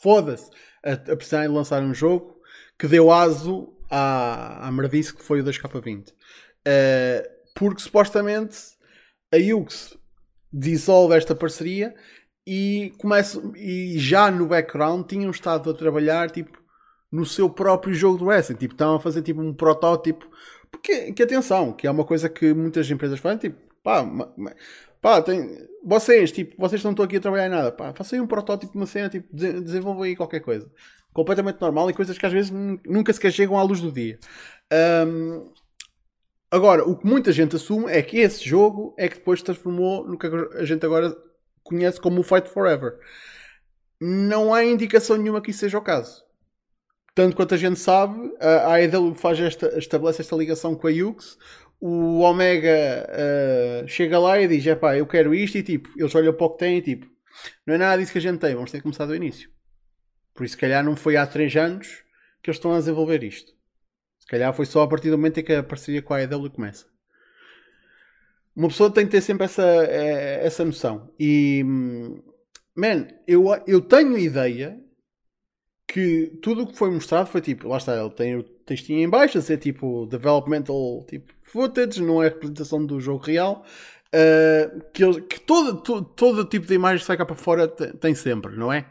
foda-se, 0.00 0.48
a, 0.84 0.92
a 0.92 1.16
precisar 1.16 1.42
de 1.42 1.52
lançar 1.52 1.82
um 1.82 1.92
jogo 1.92 2.37
que 2.78 2.86
deu 2.86 3.10
aso 3.10 3.72
à, 3.90 4.68
à 4.68 4.72
merdice 4.72 5.14
que 5.14 5.22
foi 5.22 5.40
o 5.40 5.44
2K20. 5.44 6.10
Uh, 6.10 7.38
porque 7.54 7.82
supostamente 7.82 8.56
a 9.32 9.54
Ux 9.54 9.96
dissolve 10.52 11.16
esta 11.16 11.34
parceria 11.34 11.94
e 12.46 12.92
começa 12.98 13.42
e 13.56 13.98
já 13.98 14.30
no 14.30 14.46
background 14.46 15.06
tinham 15.06 15.30
estado 15.30 15.70
a 15.70 15.74
trabalhar 15.74 16.30
tipo 16.30 16.58
no 17.10 17.24
seu 17.24 17.48
próprio 17.48 17.94
jogo 17.94 18.18
do 18.18 18.26
wrestling, 18.26 18.56
tipo, 18.56 18.74
estavam 18.74 18.96
a 18.96 19.00
fazer 19.00 19.22
tipo 19.22 19.40
um 19.40 19.52
protótipo, 19.52 20.28
porque 20.70 21.12
que 21.12 21.22
atenção, 21.22 21.72
que 21.72 21.86
é 21.86 21.90
uma 21.90 22.04
coisa 22.04 22.28
que 22.28 22.52
muitas 22.52 22.90
empresas 22.90 23.18
fazem, 23.18 23.38
tipo, 23.38 23.58
pá, 23.82 24.04
pá, 25.00 25.22
tem, 25.22 25.66
vocês, 25.82 26.30
tipo, 26.30 26.54
vocês 26.58 26.82
não 26.84 26.90
estão 26.90 27.04
aqui 27.04 27.16
a 27.16 27.20
trabalhar 27.20 27.46
em 27.46 27.50
nada, 27.50 27.72
pá, 27.72 27.94
façam 27.94 28.22
um 28.22 28.26
protótipo 28.26 28.72
de 28.72 28.78
uma 28.78 28.86
cena, 28.86 29.08
tipo, 29.08 29.26
desenvolvam 29.34 30.02
aí 30.02 30.14
qualquer 30.14 30.40
coisa. 30.40 30.70
Completamente 31.18 31.60
normal 31.60 31.90
e 31.90 31.92
coisas 31.92 32.16
que 32.16 32.24
às 32.24 32.32
vezes 32.32 32.52
nunca 32.86 33.12
sequer 33.12 33.32
chegam 33.32 33.58
à 33.58 33.62
luz 33.64 33.80
do 33.80 33.90
dia. 33.90 34.20
Um, 35.04 35.50
agora, 36.48 36.88
o 36.88 36.96
que 36.96 37.04
muita 37.04 37.32
gente 37.32 37.56
assume 37.56 37.90
é 37.90 38.00
que 38.02 38.18
esse 38.18 38.48
jogo 38.48 38.94
é 38.96 39.08
que 39.08 39.16
depois 39.16 39.40
se 39.40 39.44
transformou 39.44 40.06
no 40.06 40.16
que 40.16 40.28
a 40.28 40.64
gente 40.64 40.86
agora 40.86 41.12
conhece 41.64 42.00
como 42.00 42.20
o 42.20 42.22
Fight 42.22 42.48
Forever. 42.48 43.00
Não 44.00 44.54
há 44.54 44.64
indicação 44.64 45.16
nenhuma 45.16 45.40
que 45.40 45.50
isso 45.50 45.58
seja 45.58 45.76
o 45.76 45.82
caso. 45.82 46.22
Tanto 47.16 47.34
quanto 47.34 47.52
a 47.52 47.58
gente 47.58 47.80
sabe, 47.80 48.32
a 48.38 48.74
AEW 48.74 49.12
faz 49.12 49.40
esta, 49.40 49.76
estabelece 49.76 50.22
esta 50.22 50.36
ligação 50.36 50.76
com 50.76 50.86
a 50.86 50.90
Yux. 50.92 51.36
O 51.80 52.20
Omega 52.20 53.08
uh, 53.10 53.88
chega 53.88 54.20
lá 54.20 54.40
e 54.40 54.46
diz: 54.46 54.64
é 54.68 54.76
pá, 54.76 54.96
eu 54.96 55.04
quero 55.04 55.34
isto. 55.34 55.58
E 55.58 55.64
tipo, 55.64 55.88
eles 55.96 56.14
olham 56.14 56.32
para 56.32 56.46
o 56.46 56.50
que 56.50 56.58
têm 56.58 56.78
e 56.78 56.82
tipo, 56.82 57.08
não 57.66 57.74
é 57.74 57.78
nada 57.78 58.00
disso 58.00 58.12
que 58.12 58.18
a 58.18 58.22
gente 58.22 58.38
tem, 58.38 58.54
vamos 58.54 58.70
ter 58.70 58.76
que 58.76 58.84
começar 58.84 59.04
do 59.04 59.16
início. 59.16 59.57
Por 60.38 60.44
isso, 60.44 60.52
se 60.52 60.60
calhar, 60.60 60.84
não 60.84 60.94
foi 60.94 61.16
há 61.16 61.26
3 61.26 61.56
anos 61.56 62.04
que 62.40 62.48
eles 62.48 62.58
estão 62.58 62.72
a 62.72 62.78
desenvolver 62.78 63.24
isto. 63.24 63.52
Se 64.20 64.26
calhar 64.28 64.54
foi 64.54 64.66
só 64.66 64.82
a 64.82 64.88
partir 64.88 65.10
do 65.10 65.18
momento 65.18 65.40
em 65.40 65.42
que 65.42 65.52
a 65.52 65.64
parceria 65.64 66.00
com 66.00 66.14
a 66.14 66.18
AEW 66.18 66.48
começa. 66.48 66.86
Uma 68.54 68.68
pessoa 68.68 68.88
tem 68.88 69.04
que 69.04 69.10
ter 69.10 69.20
sempre 69.20 69.46
essa, 69.46 69.64
eh, 69.64 70.46
essa 70.46 70.64
noção. 70.64 71.12
E, 71.18 71.64
man, 72.72 73.08
eu, 73.26 73.46
eu 73.66 73.80
tenho 73.80 74.16
ideia 74.16 74.80
que 75.88 76.38
tudo 76.40 76.62
o 76.62 76.66
que 76.68 76.76
foi 76.76 76.92
mostrado 76.92 77.28
foi 77.28 77.40
tipo, 77.40 77.66
lá 77.66 77.78
está, 77.78 78.00
ele 78.00 78.10
tem 78.10 78.36
o 78.36 78.44
textinho 78.44 79.00
em 79.00 79.08
baixo, 79.08 79.38
a 79.38 79.42
ser 79.42 79.58
tipo 79.58 80.06
developmental 80.06 81.04
tipo, 81.08 81.32
footage, 81.42 82.00
não 82.00 82.22
é 82.22 82.28
representação 82.28 82.86
do 82.86 83.00
jogo 83.00 83.24
real. 83.24 83.66
Uh, 84.14 84.84
que, 84.92 85.20
que 85.22 85.40
todo, 85.40 85.82
todo, 85.82 86.04
todo 86.04 86.44
tipo 86.44 86.64
de 86.64 86.74
imagem 86.74 87.00
que 87.00 87.06
sai 87.06 87.16
cá 87.16 87.26
para 87.26 87.34
fora 87.34 87.66
tem, 87.66 87.90
tem 87.94 88.14
sempre, 88.14 88.54
não 88.54 88.72
é? 88.72 88.86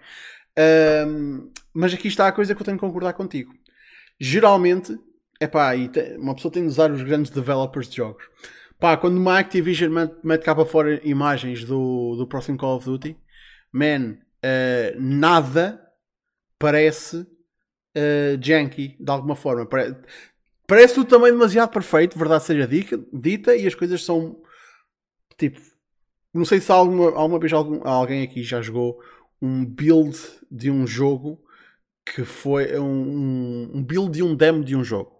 Uh, 0.58 1.52
mas 1.74 1.94
aqui 1.94 2.08
está 2.08 2.28
a 2.28 2.32
coisa 2.32 2.56
que 2.56 2.62
eu 2.62 2.66
tenho 2.66 2.78
que 2.78 2.86
concordar 2.86 3.14
contigo. 3.14 3.54
Geralmente, 4.20 4.98
é 5.40 5.46
pá, 5.46 5.74
uma 6.18 6.34
pessoa 6.34 6.52
tem 6.52 6.64
de 6.64 6.70
usar 6.70 6.92
os 6.92 7.04
grandes 7.04 7.32
developers 7.32 7.88
de 7.88 7.98
jogos. 7.98 8.24
Pá, 8.80 8.98
quando 8.98 9.18
uma 9.18 9.40
Activision 9.40 9.92
mete, 10.24 10.44
cá 10.44 10.56
para 10.56 10.66
fora 10.66 11.02
imagens 11.04 11.64
do, 11.64 12.16
do 12.16 12.28
próximo 12.28 12.58
Call 12.58 12.78
of 12.78 12.86
Duty, 12.86 13.18
man, 13.72 14.18
uh, 14.44 15.00
nada 15.00 15.82
parece 16.60 17.18
uh, 17.18 18.38
janky 18.42 18.96
de 19.00 19.12
alguma 19.12 19.36
forma. 19.36 19.68
Parece, 20.68 20.96
tudo 20.96 21.10
também 21.10 21.32
demasiado 21.32 21.72
perfeito, 21.72 22.18
verdade 22.18 22.44
seja 22.44 22.68
dita, 22.68 23.56
e 23.56 23.68
as 23.68 23.76
coisas 23.76 24.04
são 24.04 24.42
tipo. 25.38 25.60
Não 26.34 26.46
sei 26.46 26.60
se 26.60 26.72
alguma, 26.72 27.06
alguma 27.16 27.40
vez 27.40 27.54
algum, 27.54 27.88
alguém 27.88 28.24
aqui 28.24 28.44
já 28.44 28.62
jogou 28.62 29.00
um 29.42 29.66
build 29.66 30.18
de 30.50 30.72
um 30.72 30.86
jogo 30.86 31.40
que 32.06 32.24
foi 32.24 32.78
um, 32.80 33.72
um 33.76 33.84
build 33.84 34.12
de 34.12 34.24
um 34.24 34.36
demo 34.36 34.64
de 34.64 34.76
um 34.76 34.84
jogo. 34.84 35.12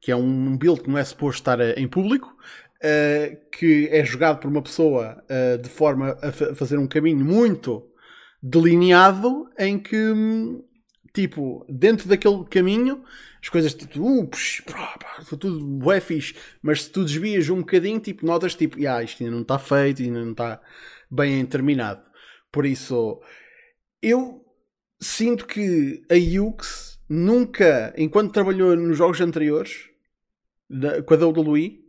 Que 0.00 0.10
é 0.12 0.16
um 0.16 0.56
build 0.56 0.82
que 0.82 0.90
não 0.90 0.98
é 0.98 1.04
suposto 1.04 1.40
estar 1.40 1.60
eh, 1.60 1.74
em 1.76 1.88
público, 1.88 2.36
uh, 2.84 3.50
que 3.50 3.88
é 3.90 4.04
jogado 4.04 4.40
por 4.40 4.48
uma 4.48 4.62
pessoa 4.62 5.22
uh, 5.24 5.58
de 5.62 5.68
forma 5.68 6.18
a 6.20 6.32
fazer 6.54 6.78
um 6.78 6.86
caminho 6.86 7.24
muito 7.24 7.88
delineado 8.42 9.48
em 9.58 9.78
que 9.78 9.96
hum, 9.96 10.62
tipo, 11.14 11.64
dentro 11.68 12.08
daquele 12.08 12.44
caminho, 12.44 13.02
as 13.40 13.48
coisas 13.48 13.72
tipo, 13.72 14.00
uh, 14.02 14.26
psh, 14.26 14.62
pá, 14.62 14.98
pá, 14.98 15.24
tudo 15.38 15.64
bué 15.64 16.00
fixe, 16.00 16.34
mas 16.60 16.82
se 16.82 16.90
tu 16.90 17.04
desvias 17.04 17.48
um 17.48 17.58
bocadinho, 17.58 18.00
tipo, 18.00 18.26
notas 18.26 18.54
tipo, 18.54 18.76
ah, 18.86 19.02
isto 19.02 19.22
ainda 19.22 19.34
não 19.34 19.42
está 19.42 19.58
feito, 19.58 20.02
ainda 20.02 20.22
não 20.22 20.32
está 20.32 20.60
bem 21.10 21.46
terminado. 21.46 22.02
Por 22.52 22.66
isso, 22.66 23.20
eu 24.04 24.44
sinto 25.00 25.46
que 25.46 26.04
a 26.10 26.14
Yux 26.14 27.00
nunca, 27.08 27.94
enquanto 27.96 28.32
trabalhou 28.32 28.76
nos 28.76 28.98
jogos 28.98 29.18
anteriores, 29.20 29.88
da, 30.68 31.02
com 31.02 31.14
a 31.14 31.16
WWE, 31.16 31.82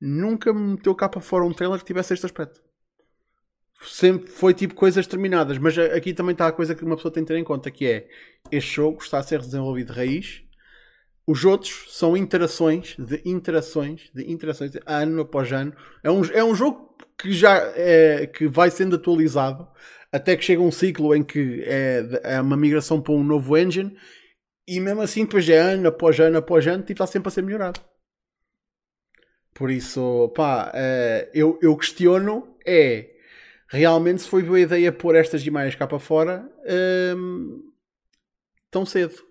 nunca 0.00 0.52
me 0.52 0.74
meteu 0.74 0.94
cá 0.94 1.08
para 1.08 1.20
fora 1.20 1.44
um 1.44 1.52
trailer 1.52 1.78
que 1.80 1.84
tivesse 1.84 2.14
este 2.14 2.24
aspecto. 2.24 2.62
Sempre 3.82 4.30
foi 4.30 4.54
tipo 4.54 4.74
coisas 4.74 5.06
terminadas, 5.06 5.58
mas 5.58 5.76
aqui 5.76 6.14
também 6.14 6.32
está 6.32 6.46
a 6.46 6.52
coisa 6.52 6.74
que 6.74 6.84
uma 6.84 6.96
pessoa 6.96 7.12
tem 7.12 7.24
que 7.24 7.28
ter 7.28 7.38
em 7.38 7.44
conta, 7.44 7.70
que 7.70 7.86
é 7.86 8.08
este 8.52 8.76
jogo 8.76 9.02
está 9.02 9.18
a 9.18 9.22
ser 9.22 9.40
desenvolvido 9.40 9.92
de 9.92 9.98
raiz, 9.98 10.44
os 11.30 11.44
outros 11.44 11.86
são 11.90 12.16
interações 12.16 12.96
de 12.98 13.22
interações 13.24 14.10
de 14.12 14.28
interações 14.28 14.72
ano 14.84 15.20
após 15.20 15.52
ano. 15.52 15.72
É 16.02 16.10
um, 16.10 16.24
é 16.24 16.42
um 16.42 16.56
jogo 16.56 16.96
que 17.16 17.32
já 17.32 17.56
é, 17.76 18.26
que 18.26 18.48
vai 18.48 18.68
sendo 18.68 18.96
atualizado 18.96 19.68
até 20.10 20.36
que 20.36 20.44
chega 20.44 20.60
um 20.60 20.72
ciclo 20.72 21.14
em 21.14 21.22
que 21.22 21.62
é, 21.64 22.02
é 22.24 22.40
uma 22.40 22.56
migração 22.56 23.00
para 23.00 23.12
um 23.12 23.22
novo 23.22 23.56
engine 23.56 23.96
e 24.66 24.80
mesmo 24.80 25.02
assim 25.02 25.24
depois 25.24 25.48
é 25.48 25.56
ano 25.56 25.86
após 25.86 26.18
ano 26.18 26.38
após 26.38 26.66
ano 26.66 26.82
tipo, 26.82 26.94
está 26.94 27.06
sempre 27.06 27.28
a 27.28 27.30
ser 27.30 27.42
melhorado. 27.42 27.80
Por 29.54 29.70
isso, 29.70 30.32
pá, 30.34 30.72
é, 30.74 31.30
eu, 31.32 31.60
eu 31.62 31.76
questiono 31.76 32.56
é 32.66 33.08
realmente 33.68 34.22
se 34.22 34.28
foi 34.28 34.42
boa 34.42 34.58
ideia 34.58 34.90
pôr 34.90 35.14
estas 35.14 35.46
imagens 35.46 35.76
cá 35.76 35.86
para 35.86 36.00
fora 36.00 36.50
hum, 37.16 37.70
tão 38.68 38.84
cedo. 38.84 39.29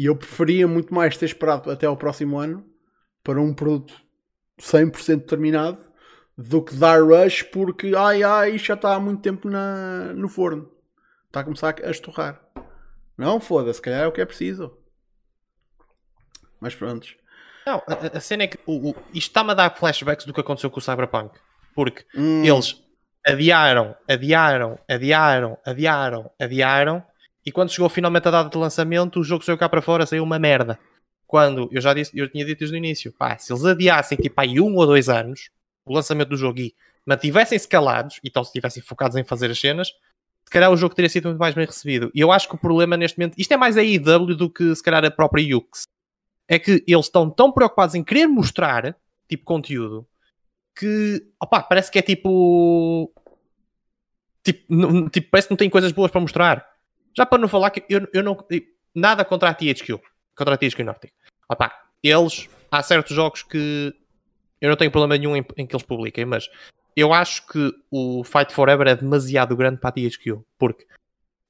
E 0.00 0.06
eu 0.06 0.16
preferia 0.16 0.66
muito 0.66 0.94
mais 0.94 1.14
ter 1.18 1.26
esperado 1.26 1.70
até 1.70 1.84
ao 1.84 1.94
próximo 1.94 2.38
ano 2.38 2.66
para 3.22 3.38
um 3.38 3.52
produto 3.52 3.94
100% 4.58 5.26
terminado 5.26 5.78
do 6.38 6.64
que 6.64 6.74
dar 6.74 7.02
rush 7.02 7.42
porque 7.42 7.92
ai 7.94 8.22
ai 8.22 8.56
já 8.56 8.72
está 8.72 8.94
há 8.94 8.98
muito 8.98 9.20
tempo 9.20 9.50
na, 9.50 10.14
no 10.14 10.26
forno. 10.26 10.72
Está 11.26 11.40
a 11.40 11.44
começar 11.44 11.74
a 11.84 11.90
estorrar. 11.90 12.40
Não, 13.14 13.38
foda-se, 13.38 13.76
se 13.76 13.82
calhar 13.82 14.04
é 14.04 14.06
o 14.06 14.12
que 14.12 14.22
é 14.22 14.24
preciso. 14.24 14.74
Mas 16.58 16.74
pronto. 16.74 17.06
Não, 17.66 17.82
a, 17.86 18.16
a 18.16 18.20
cena 18.20 18.44
é 18.44 18.46
que 18.46 18.58
o, 18.64 18.92
o, 18.92 18.96
isto 19.12 19.28
está-me 19.28 19.50
a 19.50 19.54
dar 19.54 19.76
flashbacks 19.76 20.24
do 20.24 20.32
que 20.32 20.40
aconteceu 20.40 20.70
com 20.70 20.78
o 20.78 20.82
Cyberpunk. 20.82 21.38
Porque 21.74 22.06
hum. 22.16 22.42
eles 22.42 22.82
adiaram, 23.26 23.94
adiaram, 24.08 24.78
adiaram, 24.88 25.58
adiaram, 25.66 26.30
adiaram, 26.40 27.04
e 27.44 27.52
quando 27.52 27.70
chegou 27.70 27.88
finalmente 27.88 28.28
a 28.28 28.30
data 28.30 28.50
de 28.50 28.58
lançamento, 28.58 29.20
o 29.20 29.24
jogo 29.24 29.44
saiu 29.44 29.58
cá 29.58 29.68
para 29.68 29.82
fora, 29.82 30.06
saiu 30.06 30.22
uma 30.22 30.38
merda. 30.38 30.78
Quando, 31.26 31.68
eu 31.70 31.80
já 31.80 31.94
disse, 31.94 32.16
eu 32.18 32.28
tinha 32.28 32.44
dito 32.44 32.58
desde 32.58 32.74
o 32.74 32.78
início, 32.78 33.12
pá, 33.12 33.38
se 33.38 33.52
eles 33.52 33.64
adiassem 33.64 34.18
tipo 34.18 34.40
aí 34.40 34.60
um 34.60 34.74
ou 34.76 34.86
dois 34.86 35.08
anos 35.08 35.50
o 35.84 35.94
lançamento 35.94 36.28
do 36.30 36.36
jogo 36.36 36.60
e 36.60 36.74
mantivessem-se 37.06 37.66
calados, 37.66 38.16
e 38.16 38.28
então 38.28 38.44
se 38.44 38.48
estivessem 38.48 38.82
focados 38.82 39.16
em 39.16 39.24
fazer 39.24 39.50
as 39.50 39.58
cenas, 39.58 39.88
se 39.88 40.50
calhar 40.50 40.70
o 40.70 40.76
jogo 40.76 40.94
teria 40.94 41.08
sido 41.08 41.28
muito 41.28 41.38
mais 41.38 41.54
bem 41.54 41.64
recebido. 41.64 42.10
E 42.14 42.20
eu 42.20 42.32
acho 42.32 42.48
que 42.48 42.54
o 42.54 42.58
problema 42.58 42.96
neste 42.96 43.18
momento, 43.18 43.34
isto 43.38 43.52
é 43.52 43.56
mais 43.56 43.76
a 43.76 43.82
IW 43.82 44.36
do 44.36 44.50
que 44.50 44.74
se 44.74 44.82
calhar 44.82 45.04
a 45.04 45.10
própria 45.10 45.56
Ux, 45.56 45.82
é 46.48 46.58
que 46.58 46.84
eles 46.86 47.06
estão 47.06 47.30
tão 47.30 47.52
preocupados 47.52 47.94
em 47.94 48.02
querer 48.02 48.26
mostrar 48.26 48.96
tipo 49.28 49.44
conteúdo 49.44 50.06
que 50.74 51.26
opa, 51.38 51.62
parece 51.62 51.90
que 51.90 51.98
é 51.98 52.02
tipo. 52.02 53.12
Tipo, 54.42 55.10
tipo, 55.10 55.30
parece 55.30 55.48
que 55.48 55.52
não 55.52 55.58
tem 55.58 55.68
coisas 55.68 55.92
boas 55.92 56.10
para 56.10 56.20
mostrar. 56.20 56.66
Já 57.16 57.26
para 57.26 57.38
não 57.38 57.48
falar 57.48 57.70
que 57.70 57.84
eu, 57.88 58.06
eu 58.12 58.22
não. 58.22 58.36
Nada 58.94 59.24
contra 59.24 59.50
a 59.50 59.54
THQ. 59.54 60.00
Contra 60.34 60.54
a 60.54 60.58
THQ 60.58 60.84
Nordic. 60.84 61.12
Opa, 61.48 61.72
eles. 62.02 62.48
Há 62.70 62.82
certos 62.82 63.14
jogos 63.16 63.42
que 63.42 63.94
eu 64.60 64.68
não 64.68 64.76
tenho 64.76 64.90
problema 64.90 65.18
nenhum 65.18 65.36
em, 65.36 65.44
em, 65.56 65.66
que 65.66 65.74
eles 65.74 65.84
publiquem, 65.84 66.24
mas 66.24 66.48
eu 66.94 67.12
acho 67.12 67.46
que 67.46 67.72
o 67.90 68.22
Fight 68.22 68.52
Forever 68.52 68.86
é 68.86 68.94
demasiado 68.94 69.56
grande 69.56 69.80
para 69.80 69.88
a 69.88 69.92
THQ. 69.92 70.38
Porque 70.56 70.86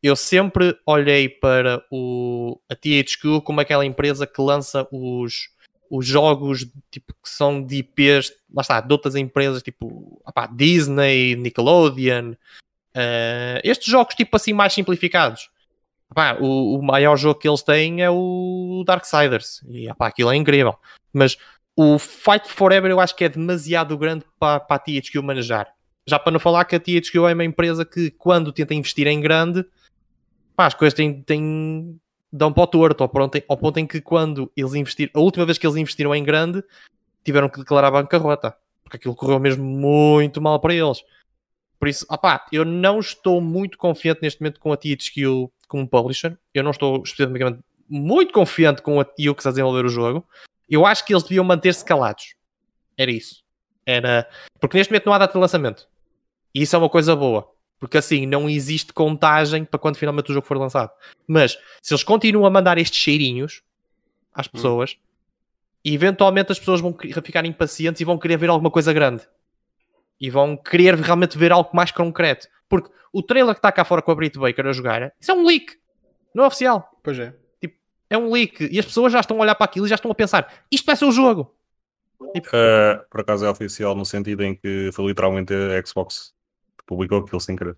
eu 0.03 0.17
sempre 0.17 0.79
olhei 0.87 1.29
para 1.29 1.85
o, 1.91 2.59
a 2.71 2.75
THQ 2.75 3.43
como 3.45 3.61
aquela 3.61 3.85
empresa 3.85 4.27
que 4.27 4.41
lança 4.41 4.89
os 4.91 5.51
os 5.91 6.07
jogos 6.07 6.71
tipo, 6.89 7.13
que 7.21 7.29
são 7.29 7.61
de 7.61 7.79
IPs, 7.79 8.33
lá 8.55 8.63
está, 8.63 8.81
de 8.81 8.93
outras 8.93 9.17
empresas, 9.17 9.61
tipo 9.61 10.23
opá, 10.25 10.47
Disney, 10.47 11.35
Nickelodeon, 11.35 12.35
uh, 12.97 13.61
estes 13.63 13.91
jogos 13.91 14.15
tipo 14.15 14.37
assim 14.37 14.53
mais 14.53 14.73
simplificados. 14.73 15.51
O, 16.41 16.79
o 16.79 16.83
maior 16.83 17.17
jogo 17.17 17.39
que 17.39 17.49
eles 17.49 17.63
têm 17.63 18.03
é 18.03 18.11
o 18.11 18.83
Darksiders. 18.85 19.63
E 19.69 19.89
aquilo 19.99 20.33
é 20.33 20.37
incrível. 20.37 20.75
Mas 21.13 21.37
o 21.77 21.99
Fight 21.99 22.49
Forever 22.49 22.91
eu 22.91 23.01
acho 23.01 23.15
que 23.15 23.25
é 23.25 23.29
demasiado 23.29 23.97
grande 23.97 24.25
para, 24.39 24.61
para 24.61 24.77
a 24.77 24.79
THQ 24.79 25.21
manejar. 25.23 25.69
Já 26.07 26.19
para 26.19 26.33
não 26.33 26.41
falar 26.41 26.65
que 26.65 26.75
a 26.75 26.81
THQ 26.81 27.19
é 27.19 27.35
uma 27.35 27.45
empresa 27.45 27.85
que 27.85 28.11
quando 28.11 28.53
tenta 28.53 28.75
investir 28.75 29.07
em 29.07 29.21
grande, 29.21 29.65
pá, 30.57 30.67
as 30.67 30.75
coisas 30.75 30.95
têm, 30.95 31.23
têm, 31.23 32.01
dão 32.33 32.53
para 32.53 32.65
o 32.65 32.67
torto, 32.67 33.03
ao 33.05 33.09
ponto, 33.09 33.37
em, 33.37 33.45
ao 33.49 33.57
ponto 33.57 33.79
em 33.79 33.87
que 33.87 34.01
quando 34.01 34.51
eles 34.57 34.75
investiram, 34.75 35.13
a 35.15 35.21
última 35.21 35.47
vez 35.47 35.59
que 35.59 35.67
eles 35.67 35.77
investiram 35.77 36.15
em 36.15 36.25
grande, 36.25 36.65
tiveram 37.25 37.49
que 37.49 37.61
declarar 37.61 37.91
bancarrota. 37.91 38.57
Porque 38.83 38.97
aquilo 38.97 39.15
correu 39.15 39.39
mesmo 39.39 39.63
muito 39.63 40.41
mal 40.43 40.59
para 40.59 40.75
eles. 40.75 41.05
Por 41.81 41.89
isso, 41.89 42.05
opá, 42.11 42.45
eu 42.53 42.63
não 42.63 43.01
estou 43.01 43.41
muito 43.41 43.79
confiante 43.79 44.21
neste 44.21 44.43
momento 44.43 44.61
com 44.61 44.71
a 44.71 44.77
THQ 44.77 45.49
como 45.67 45.89
publisher. 45.89 46.37
Eu 46.53 46.63
não 46.63 46.73
estou 46.73 47.03
especificamente 47.03 47.61
muito 47.89 48.35
confiante 48.35 48.83
com 48.83 49.01
a 49.01 49.05
THQ 49.05 49.49
a 49.49 49.51
desenvolver 49.51 49.87
o 49.87 49.89
jogo. 49.89 50.29
Eu 50.69 50.85
acho 50.85 51.05
que 51.07 51.15
eles 51.15 51.23
deviam 51.23 51.43
manter-se 51.43 51.83
calados. 51.83 52.35
Era 52.99 53.11
isso. 53.11 53.43
Era... 53.87 54.29
Porque 54.61 54.77
neste 54.77 54.91
momento 54.91 55.07
não 55.07 55.15
há 55.15 55.19
data 55.19 55.33
de 55.33 55.39
lançamento. 55.39 55.89
E 56.55 56.61
isso 56.61 56.77
é 56.77 56.79
uma 56.79 56.91
coisa 56.91 57.17
boa. 57.17 57.51
Porque 57.79 57.97
assim 57.97 58.27
não 58.27 58.49
existe 58.49 58.93
contagem 58.93 59.65
para 59.65 59.81
quando 59.81 59.97
finalmente 59.97 60.31
o 60.31 60.35
jogo 60.35 60.47
for 60.47 60.59
lançado. 60.59 60.91
Mas 61.27 61.59
se 61.81 61.95
eles 61.95 62.05
continuam 62.05 62.45
a 62.45 62.51
mandar 62.51 62.77
estes 62.77 63.01
cheirinhos 63.01 63.63
às 64.35 64.47
hum. 64.47 64.51
pessoas, 64.53 64.99
hum. 64.99 65.01
eventualmente 65.83 66.53
as 66.53 66.59
pessoas 66.59 66.83
vão 66.83 66.95
ficar 67.25 67.47
impacientes 67.47 68.03
e 68.03 68.05
vão 68.05 68.19
querer 68.19 68.37
ver 68.37 68.51
alguma 68.51 68.71
coisa 68.71 68.93
grande. 68.93 69.23
E 70.21 70.29
vão 70.29 70.57
querer 70.57 70.95
realmente 70.97 71.39
ver 71.39 71.53
algo 71.53 71.71
mais 71.73 71.91
concreto. 71.91 72.47
Porque 72.69 72.91
o 73.13 73.23
trailer 73.23 73.55
que 73.55 73.59
está 73.59 73.73
cá 73.73 73.85
fora 73.85 74.03
com 74.03 74.13
a 74.13 74.15
Brit 74.15 74.39
Baker 74.39 74.67
a 74.67 74.73
jogar, 74.73 75.13
isso 75.21 75.31
é 75.31 75.35
um 75.35 75.47
leak. 75.47 75.77
Não 76.35 76.45
é 76.45 76.47
oficial. 76.47 76.89
Pois 77.03 77.19
é. 77.19 77.35
Tipo, 77.61 77.75
é 78.09 78.19
um 78.19 78.31
leak. 78.31 78.69
E 78.71 78.79
as 78.79 78.85
pessoas 78.85 79.13
já 79.13 79.21
estão 79.21 79.39
a 79.39 79.41
olhar 79.41 79.55
para 79.55 79.65
aquilo 79.65 79.87
e 79.87 79.89
já 79.89 79.95
estão 79.95 80.11
a 80.11 80.15
pensar: 80.15 80.53
isto 80.71 80.85
vai 80.85 80.97
ser 80.97 81.07
o 81.07 81.13
jogo. 81.13 81.55
Tipo... 82.35 82.49
Uh, 82.49 83.03
por 83.11 83.23
acaso 83.23 83.47
é 83.47 83.51
oficial 83.51 83.95
no 83.95 84.05
sentido 84.05 84.45
em 84.45 84.55
que 84.55 84.91
foi 84.93 85.07
literalmente 85.07 85.55
a 85.55 85.85
Xbox 85.85 86.35
publicou 86.91 87.21
aquilo 87.21 87.41
sem 87.41 87.55
querer. 87.55 87.77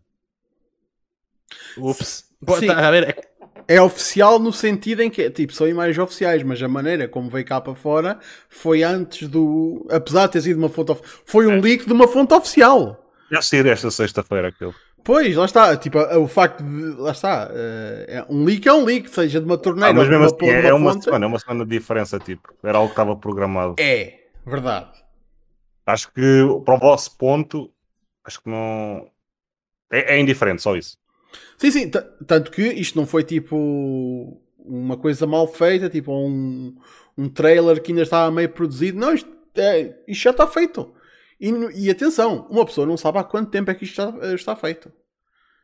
Ups. 1.76 2.32
Sim. 2.58 2.66
Tá, 2.66 2.88
a 2.88 2.90
ver, 2.90 3.10
é... 3.10 3.31
é... 3.68 3.80
oficial 3.80 4.38
no 4.38 4.52
sentido 4.52 5.02
em 5.02 5.10
que, 5.10 5.30
tipo, 5.30 5.52
são 5.52 5.68
imagens 5.68 5.98
oficiais, 5.98 6.42
mas 6.42 6.62
a 6.62 6.68
maneira 6.68 7.08
como 7.08 7.28
veio 7.28 7.44
cá 7.44 7.60
para 7.60 7.74
fora 7.74 8.18
foi 8.48 8.82
antes 8.82 9.28
do. 9.28 9.86
Apesar 9.90 10.26
de 10.26 10.32
ter 10.32 10.42
sido 10.42 10.58
uma 10.58 10.68
fonte. 10.68 10.96
Foi 11.24 11.46
um 11.46 11.58
é. 11.58 11.60
leak 11.60 11.86
de 11.86 11.92
uma 11.92 12.08
fonte 12.08 12.34
oficial. 12.34 13.10
Já 13.30 13.40
sair 13.40 13.66
esta 13.66 13.90
sexta-feira 13.90 14.48
aquilo. 14.48 14.74
Pois, 15.04 15.34
lá 15.34 15.44
está. 15.44 15.76
Tipo, 15.76 15.98
o 15.98 16.28
facto 16.28 16.62
de. 16.62 17.00
Lá 17.00 17.12
está. 17.12 17.48
Uh, 17.50 18.04
é, 18.06 18.26
um 18.28 18.44
leak 18.44 18.68
é 18.68 18.72
um 18.72 18.84
leak, 18.84 19.10
seja 19.10 19.40
de 19.40 19.46
uma 19.46 19.58
torneira 19.58 19.90
ah, 19.90 19.94
mas 19.94 20.08
mesmo 20.08 20.24
assim, 20.24 20.48
é, 20.48 20.68
é, 20.68 20.74
uma 20.74 21.00
semana, 21.00 21.24
é 21.24 21.28
uma 21.28 21.38
semana 21.38 21.64
de 21.64 21.70
diferença, 21.70 22.18
tipo. 22.18 22.54
Era 22.62 22.78
algo 22.78 22.88
que 22.88 22.92
estava 22.92 23.16
programado. 23.16 23.74
É, 23.78 24.20
verdade. 24.46 24.90
Acho 25.84 26.12
que 26.12 26.44
para 26.64 26.74
o 26.74 26.78
vosso 26.78 27.16
ponto, 27.16 27.70
acho 28.24 28.40
que 28.40 28.48
não. 28.48 29.08
É, 29.90 30.16
é 30.16 30.20
indiferente, 30.20 30.62
só 30.62 30.76
isso. 30.76 30.96
Sim, 31.58 31.70
sim, 31.70 31.90
tanto 32.26 32.50
que 32.50 32.62
isto 32.62 32.98
não 32.98 33.06
foi 33.06 33.24
tipo 33.24 34.40
uma 34.58 34.96
coisa 34.96 35.26
mal 35.26 35.46
feita, 35.46 35.88
tipo 35.88 36.12
um, 36.12 36.74
um 37.16 37.28
trailer 37.28 37.82
que 37.82 37.92
ainda 37.92 38.02
estava 38.02 38.30
meio 38.30 38.48
produzido. 38.48 38.98
Não, 38.98 39.14
isto, 39.14 39.30
é, 39.56 39.96
isto 40.06 40.22
já 40.22 40.30
está 40.30 40.46
feito. 40.46 40.92
E, 41.40 41.50
e, 41.74 41.90
atenção, 41.90 42.46
uma 42.50 42.64
pessoa 42.64 42.86
não 42.86 42.96
sabe 42.96 43.18
há 43.18 43.24
quanto 43.24 43.50
tempo 43.50 43.70
é 43.70 43.74
que 43.74 43.84
isto 43.84 44.00
está, 44.00 44.34
está 44.34 44.56
feito. 44.56 44.92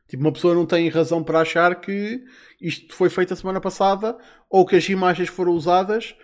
Tipo, 0.08 0.22
uma 0.22 0.32
pessoa 0.32 0.54
não 0.54 0.66
tem 0.66 0.88
razão 0.88 1.22
para 1.22 1.40
achar 1.40 1.80
que 1.80 2.24
isto 2.60 2.94
foi 2.94 3.10
feito 3.10 3.32
a 3.32 3.36
semana 3.36 3.60
passada 3.60 4.16
ou 4.48 4.64
que 4.66 4.74
as 4.74 4.88
imagens 4.88 5.28
foram 5.28 5.52
usadas 5.52 6.16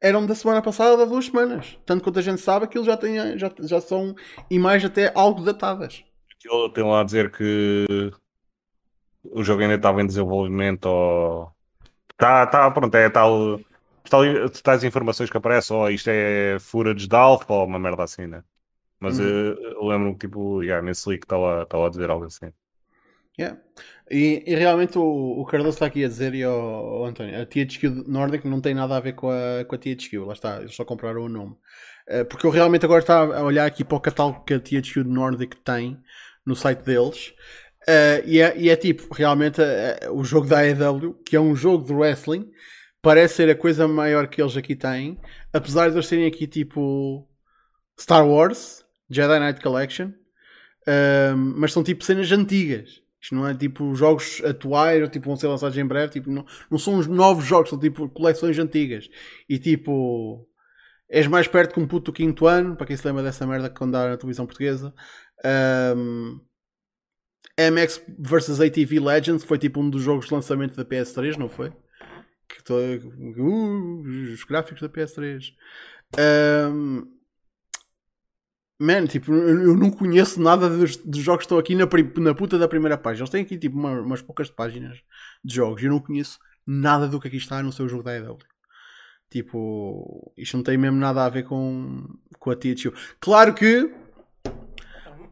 eram 0.00 0.24
da 0.24 0.34
semana 0.34 0.62
passada, 0.62 1.02
há 1.02 1.06
duas 1.06 1.26
semanas. 1.26 1.78
Tanto 1.84 2.02
quanto 2.02 2.18
a 2.18 2.22
gente 2.22 2.40
sabe, 2.40 2.64
aquilo 2.64 2.84
já, 2.84 2.96
tem, 2.96 3.38
já, 3.38 3.52
já 3.60 3.80
são 3.80 4.14
imagens 4.50 4.90
até 4.90 5.12
algo 5.14 5.42
datadas. 5.42 6.02
Eu 6.42 6.70
tenho 6.70 6.88
lá 6.88 7.02
a 7.02 7.04
dizer 7.04 7.30
que 7.30 8.10
o 9.24 9.42
jogo 9.42 9.62
ainda 9.62 9.74
estava 9.74 10.02
em 10.02 10.06
desenvolvimento 10.06 10.86
ou. 10.86 11.52
Tá, 12.16 12.46
tá, 12.46 12.70
pronto, 12.70 12.94
é 12.94 13.08
tal. 13.08 13.60
tal 14.08 14.22
tais 14.62 14.84
informações 14.84 15.30
que 15.30 15.36
aparecem, 15.36 15.76
ou 15.76 15.90
isto 15.90 16.08
é 16.08 16.58
footage 16.58 17.08
de 17.08 17.16
alfa 17.16 17.52
ou 17.52 17.66
uma 17.66 17.78
merda 17.78 18.02
assim, 18.02 18.26
né? 18.26 18.42
Mas 18.98 19.18
uhum. 19.18 19.24
eu, 19.24 19.62
eu 19.72 19.84
lembro-me, 19.86 20.16
tipo, 20.16 20.62
yeah, 20.62 20.84
nesse 20.84 21.08
leak 21.08 21.26
lá 21.32 21.62
a 21.86 21.88
dizer 21.88 22.10
algo 22.10 22.26
assim. 22.26 22.52
Yeah. 23.38 23.58
E, 24.10 24.42
e, 24.46 24.54
realmente 24.54 24.98
o, 24.98 25.02
o 25.40 25.46
Carlos 25.46 25.74
está 25.74 25.86
aqui 25.86 26.04
a 26.04 26.08
dizer, 26.08 26.34
e 26.34 26.44
o, 26.44 27.00
o 27.00 27.04
António, 27.06 27.40
a 27.40 27.46
THQ 27.46 27.88
Nordic 28.06 28.46
não 28.46 28.60
tem 28.60 28.74
nada 28.74 28.96
a 28.96 29.00
ver 29.00 29.14
com 29.14 29.30
a, 29.30 29.64
com 29.64 29.74
a 29.74 29.78
THQ, 29.78 30.18
lá 30.18 30.32
está, 30.34 30.58
eles 30.58 30.74
só 30.74 30.84
compraram 30.84 31.22
o 31.22 31.28
nome. 31.28 31.56
Uh, 32.08 32.24
porque 32.28 32.44
eu 32.44 32.50
realmente 32.50 32.84
agora 32.84 33.00
estava 33.00 33.38
a 33.38 33.42
olhar 33.42 33.64
aqui 33.64 33.84
para 33.84 33.96
o 33.96 34.00
catálogo 34.00 34.44
que 34.44 34.52
a 34.52 34.60
THQ 34.60 35.04
Nordic 35.04 35.56
tem 35.64 35.98
no 36.44 36.54
site 36.54 36.82
deles, 36.82 37.32
uh, 37.88 38.26
e, 38.26 38.40
é, 38.40 38.58
e, 38.58 38.70
é, 38.70 38.76
tipo, 38.76 39.12
realmente 39.14 39.60
uh, 39.60 40.12
o 40.12 40.24
jogo 40.24 40.46
da 40.46 40.60
AEW, 40.60 41.14
que 41.24 41.36
é 41.36 41.40
um 41.40 41.54
jogo 41.54 41.84
de 41.84 41.92
wrestling, 41.92 42.50
parece 43.02 43.34
ser 43.34 43.50
a 43.50 43.54
coisa 43.54 43.86
maior 43.88 44.28
que 44.28 44.40
eles 44.40 44.56
aqui 44.56 44.76
têm, 44.76 45.18
apesar 45.52 45.88
de 45.88 45.96
eles 45.96 46.08
terem 46.08 46.26
aqui 46.26 46.46
tipo 46.46 47.28
Star 47.98 48.26
Wars, 48.26 48.84
Jedi 49.08 49.38
Knight 49.40 49.60
Collection, 49.60 50.12
mas 51.56 51.72
são 51.72 51.82
tipo 51.82 52.04
cenas 52.04 52.30
antigas. 52.32 53.00
Isto 53.20 53.34
não 53.34 53.46
é 53.46 53.54
tipo 53.54 53.94
jogos 53.94 54.42
atuais, 54.44 55.02
ou 55.02 55.08
tipo 55.08 55.26
vão 55.26 55.36
ser 55.36 55.46
lançados 55.48 55.76
em 55.76 55.84
breve, 55.84 56.12
tipo, 56.12 56.30
não, 56.30 56.44
não 56.70 56.78
são 56.78 56.96
os 56.98 57.06
novos 57.06 57.44
jogos, 57.44 57.70
são 57.70 57.78
tipo 57.78 58.08
coleções 58.08 58.58
antigas. 58.58 59.08
E 59.48 59.58
tipo, 59.58 60.48
és 61.08 61.26
mais 61.26 61.46
perto 61.46 61.74
que 61.74 61.80
um 61.80 61.86
puto 61.86 62.12
do 62.12 62.14
quinto 62.14 62.46
ano, 62.46 62.76
para 62.76 62.86
quem 62.86 62.96
se 62.96 63.06
lembra 63.06 63.22
dessa 63.22 63.46
merda 63.46 63.68
que 63.68 63.86
dá 63.86 64.08
na 64.08 64.16
televisão 64.16 64.46
portuguesa. 64.46 64.94
MX 67.58 68.02
vs 68.18 68.60
ATV 68.60 69.00
Legends 69.00 69.44
foi 69.44 69.58
tipo 69.58 69.80
um 69.80 69.90
dos 69.90 70.02
jogos 70.02 70.26
de 70.26 70.34
lançamento 70.34 70.76
da 70.76 70.84
PS3, 70.84 71.36
não 71.36 71.48
foi? 71.48 71.72
Que 72.48 72.62
tô, 72.64 72.74
uh, 72.74 74.00
os 74.32 74.44
gráficos 74.44 74.80
da 74.80 74.88
PS3. 74.88 75.52
Um, 76.18 77.20
Man, 78.82 79.06
tipo, 79.06 79.30
eu 79.30 79.76
não 79.76 79.90
conheço 79.90 80.40
nada 80.40 80.66
dos, 80.70 80.96
dos 80.96 81.20
jogos 81.20 81.40
que 81.40 81.44
estão 81.44 81.58
aqui 81.58 81.74
na, 81.74 81.86
na 82.16 82.34
puta 82.34 82.58
da 82.58 82.66
primeira 82.66 82.96
página. 82.96 83.24
Eles 83.24 83.30
têm 83.30 83.42
aqui 83.42 83.58
tipo 83.58 83.78
uma, 83.78 84.00
umas 84.00 84.22
poucas 84.22 84.48
páginas 84.48 84.98
de 85.44 85.54
jogos 85.54 85.82
eu 85.82 85.90
não 85.90 86.00
conheço 86.00 86.38
nada 86.66 87.06
do 87.06 87.20
que 87.20 87.28
aqui 87.28 87.36
está 87.36 87.62
no 87.62 87.72
seu 87.72 87.86
jogo 87.86 88.02
da 88.02 88.16
EW. 88.16 88.38
Tipo, 89.28 90.32
isto 90.34 90.56
não 90.56 90.64
tem 90.64 90.78
mesmo 90.78 90.96
nada 90.96 91.26
a 91.26 91.28
ver 91.28 91.42
com, 91.42 92.06
com 92.38 92.50
a 92.50 92.56
THQ. 92.56 92.90
Claro 93.20 93.52
que 93.52 93.92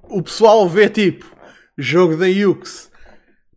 o 0.03 0.23
pessoal 0.23 0.69
vê 0.69 0.91
tipo 0.91 1.35
jogo 1.79 2.17
da 2.17 2.27
Ux, 2.27 2.91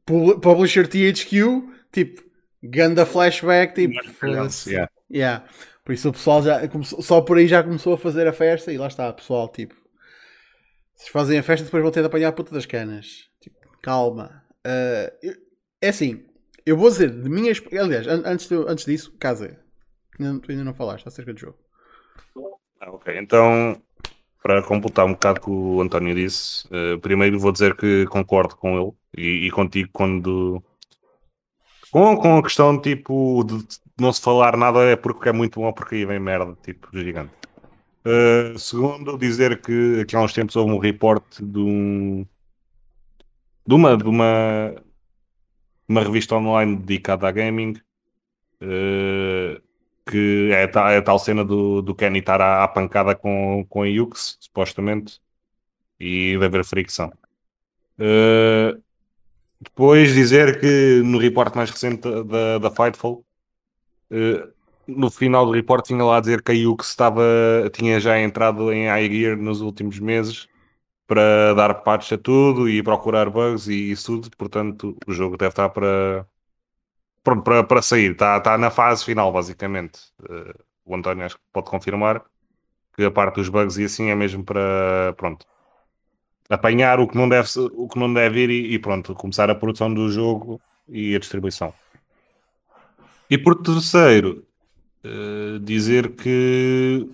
publisher 0.05 0.87
THQ, 0.87 1.63
tipo, 1.91 2.23
ganda 2.61 3.05
flashback, 3.05 3.73
tipo, 3.73 3.93
yeah. 4.67 4.91
yeah. 5.11 5.45
Por 5.83 5.93
isso 5.93 6.09
o 6.09 6.13
pessoal 6.13 6.43
já 6.43 6.67
começou, 6.67 7.01
só 7.01 7.21
por 7.21 7.37
aí 7.37 7.47
já 7.47 7.63
começou 7.63 7.93
a 7.93 7.97
fazer 7.97 8.27
a 8.27 8.33
festa 8.33 8.71
e 8.71 8.77
lá 8.77 8.87
está, 8.87 9.11
pessoal, 9.11 9.49
tipo, 9.49 9.75
vocês 11.01 11.09
fazem 11.09 11.39
a 11.39 11.43
festa 11.43 11.65
depois 11.65 11.81
vão 11.81 11.91
ter 11.91 12.01
de 12.01 12.05
apanhar 12.05 12.27
a 12.29 12.31
puta 12.31 12.53
das 12.53 12.67
canas. 12.67 13.27
Tipo, 13.41 13.57
calma. 13.81 14.43
Uh, 14.63 15.35
é 15.81 15.89
assim, 15.89 16.23
eu 16.63 16.77
vou 16.77 16.89
dizer 16.89 17.09
de 17.09 17.27
minha 17.27 17.51
Aliás, 17.79 18.05
antes, 18.05 18.47
de, 18.47 18.55
antes 18.55 18.85
disso, 18.85 19.11
casa. 19.17 19.59
Tu 20.17 20.51
ainda 20.51 20.63
não 20.63 20.75
falaste 20.75 21.07
acerca 21.07 21.33
do 21.33 21.39
jogo. 21.39 21.57
Ah, 22.79 22.91
ok, 22.91 23.17
então 23.17 23.81
para 24.41 24.63
completar 24.63 25.05
um 25.05 25.11
bocado 25.11 25.39
o 25.39 25.43
que 25.43 25.49
o 25.49 25.81
António 25.81 26.15
disse, 26.15 26.67
uh, 26.67 26.99
primeiro 26.99 27.39
vou 27.39 27.51
dizer 27.51 27.75
que 27.75 28.05
concordo 28.07 28.55
com 28.55 28.79
ele 28.79 28.91
e, 29.17 29.47
e 29.47 29.51
contigo 29.51 29.89
quando. 29.93 30.63
Com, 31.91 32.15
com 32.17 32.37
a 32.37 32.43
questão 32.43 32.79
tipo 32.79 33.43
de 33.43 33.65
não 33.99 34.11
se 34.11 34.21
falar 34.21 34.57
nada 34.57 34.79
é 34.83 34.95
porque 34.95 35.29
é 35.29 35.31
muito 35.33 35.59
bom 35.59 35.67
ou 35.67 35.73
porque 35.73 35.95
aí 35.95 36.05
vem 36.05 36.19
merda, 36.19 36.57
tipo, 36.63 36.87
gigante. 36.93 37.33
Uh, 38.03 38.57
segundo, 38.57 39.17
dizer 39.17 39.61
que 39.61 40.01
aqui 40.01 40.15
há 40.15 40.21
uns 40.21 40.33
tempos 40.33 40.55
houve 40.55 40.71
um 40.73 40.79
reporte 40.79 41.43
de, 41.43 41.59
um, 41.59 42.25
de, 43.67 43.75
uma, 43.75 43.95
de 43.95 44.05
uma, 44.05 44.75
uma 45.87 46.01
revista 46.01 46.35
online 46.35 46.77
dedicada 46.77 47.27
a 47.27 47.31
gaming 47.31 47.73
uh, 48.63 49.61
que 50.11 50.49
é, 50.51 50.63
é 50.63 50.97
a 50.97 51.01
tal 51.01 51.19
cena 51.19 51.43
do, 51.45 51.81
do 51.81 51.95
Kenny 51.95 52.19
estar 52.19 52.41
à, 52.41 52.63
à, 52.63 52.67
pancada 52.67 53.15
com, 53.15 53.65
com 53.69 53.83
a 53.83 53.87
Yux, 53.87 54.37
supostamente, 54.39 55.21
e 55.99 56.37
de 56.37 56.45
haver 56.45 56.65
fricção. 56.65 57.11
Uh, 57.99 58.81
depois 59.59 60.13
dizer 60.13 60.59
que 60.59 61.01
no 61.05 61.17
reporte 61.19 61.55
mais 61.55 61.69
recente 61.69 62.01
da, 62.25 62.57
da 62.57 62.71
Fightful 62.71 63.23
uh, 64.11 64.51
no 64.87 65.09
final 65.09 65.45
do 65.45 65.51
report 65.51 65.85
tinha 65.85 66.03
lá 66.03 66.17
a 66.17 66.19
dizer 66.19 66.41
que 66.41 66.51
a 66.51 66.55
Yux 66.55 66.89
estava, 66.89 67.23
tinha 67.73 67.99
já 67.99 68.19
entrado 68.19 68.71
em 68.73 68.87
iGear 69.05 69.37
nos 69.37 69.61
últimos 69.61 69.99
meses 69.99 70.47
para 71.07 71.53
dar 71.53 71.73
patch 71.75 72.13
a 72.13 72.17
tudo 72.17 72.69
e 72.69 72.81
procurar 72.83 73.29
bugs 73.29 73.67
e 73.67 73.91
isso 73.91 74.21
tudo, 74.21 74.35
portanto 74.37 74.97
o 75.07 75.11
jogo 75.13 75.37
deve 75.37 75.49
estar 75.51 75.69
para, 75.69 76.25
pronto, 77.23 77.43
para, 77.43 77.63
para 77.63 77.81
sair, 77.81 78.11
está 78.11 78.39
tá 78.39 78.57
na 78.57 78.69
fase 78.71 79.03
final, 79.03 79.31
basicamente. 79.31 79.99
Uh, 80.21 80.63
o 80.85 80.95
António 80.95 81.25
acho 81.25 81.35
que 81.35 81.43
pode 81.53 81.69
confirmar 81.69 82.23
que 82.95 83.03
a 83.03 83.11
parte 83.11 83.35
dos 83.35 83.49
bugs 83.49 83.77
e 83.77 83.85
assim 83.85 84.09
é 84.09 84.15
mesmo 84.15 84.43
para, 84.43 85.13
pronto, 85.17 85.45
apanhar 86.49 86.99
o 86.99 87.07
que 87.07 87.15
não 87.15 87.29
deve, 87.29 87.47
o 87.73 87.87
que 87.87 87.99
não 87.99 88.13
deve 88.13 88.43
ir 88.43 88.49
e, 88.49 88.73
e 88.73 88.79
pronto, 88.79 89.15
começar 89.15 89.49
a 89.49 89.55
produção 89.55 89.93
do 89.93 90.09
jogo 90.09 90.61
e 90.87 91.15
a 91.15 91.19
distribuição. 91.19 91.73
E 93.29 93.37
por 93.37 93.55
terceiro, 93.61 94.45
uh, 95.05 95.59
dizer 95.59 96.15
que 96.15 97.09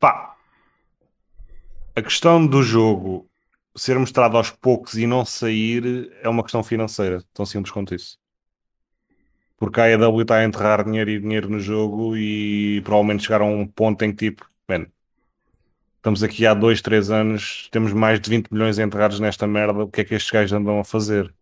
pá, 0.00 0.34
a 1.94 2.02
questão 2.02 2.44
do 2.44 2.62
jogo 2.62 3.28
ser 3.76 3.98
mostrado 3.98 4.36
aos 4.36 4.50
poucos 4.50 4.94
e 4.94 5.06
não 5.06 5.24
sair 5.24 6.12
é 6.20 6.28
uma 6.28 6.42
questão 6.42 6.62
financeira, 6.62 7.22
tão 7.32 7.46
simples 7.46 7.72
quanto 7.72 7.94
isso. 7.94 8.21
Porque 9.62 9.80
a 9.80 9.84
AEW 9.84 10.22
está 10.22 10.38
a 10.38 10.44
enterrar 10.44 10.84
dinheiro 10.84 11.08
e 11.08 11.20
dinheiro 11.20 11.48
no 11.48 11.60
jogo 11.60 12.16
e 12.16 12.80
provavelmente 12.80 13.22
chegaram 13.22 13.46
a 13.46 13.50
um 13.52 13.64
ponto 13.64 14.04
em 14.04 14.10
que 14.10 14.30
tipo, 14.30 14.44
man, 14.68 14.88
estamos 15.98 16.24
aqui 16.24 16.44
há 16.44 16.52
2, 16.52 16.82
3 16.82 17.12
anos, 17.12 17.68
temos 17.70 17.92
mais 17.92 18.18
de 18.20 18.28
20 18.28 18.48
milhões 18.52 18.80
enterrados 18.80 19.20
nesta 19.20 19.46
merda, 19.46 19.84
o 19.84 19.88
que 19.88 20.00
é 20.00 20.04
que 20.04 20.16
estes 20.16 20.32
gajos 20.32 20.52
andam 20.52 20.80
a 20.80 20.84
fazer? 20.84 21.32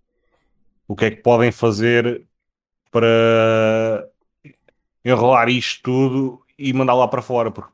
O 0.87 0.95
que 0.95 1.07
é 1.07 1.11
que 1.13 1.23
podem 1.23 1.51
fazer 1.51 2.27
para 2.91 4.07
enrolar 5.03 5.49
isto 5.49 5.83
tudo 5.83 6.45
e 6.59 6.75
mandar 6.75 6.93
lá 6.93 7.09
para 7.09 7.23
fora? 7.23 7.51
Porque 7.51 7.73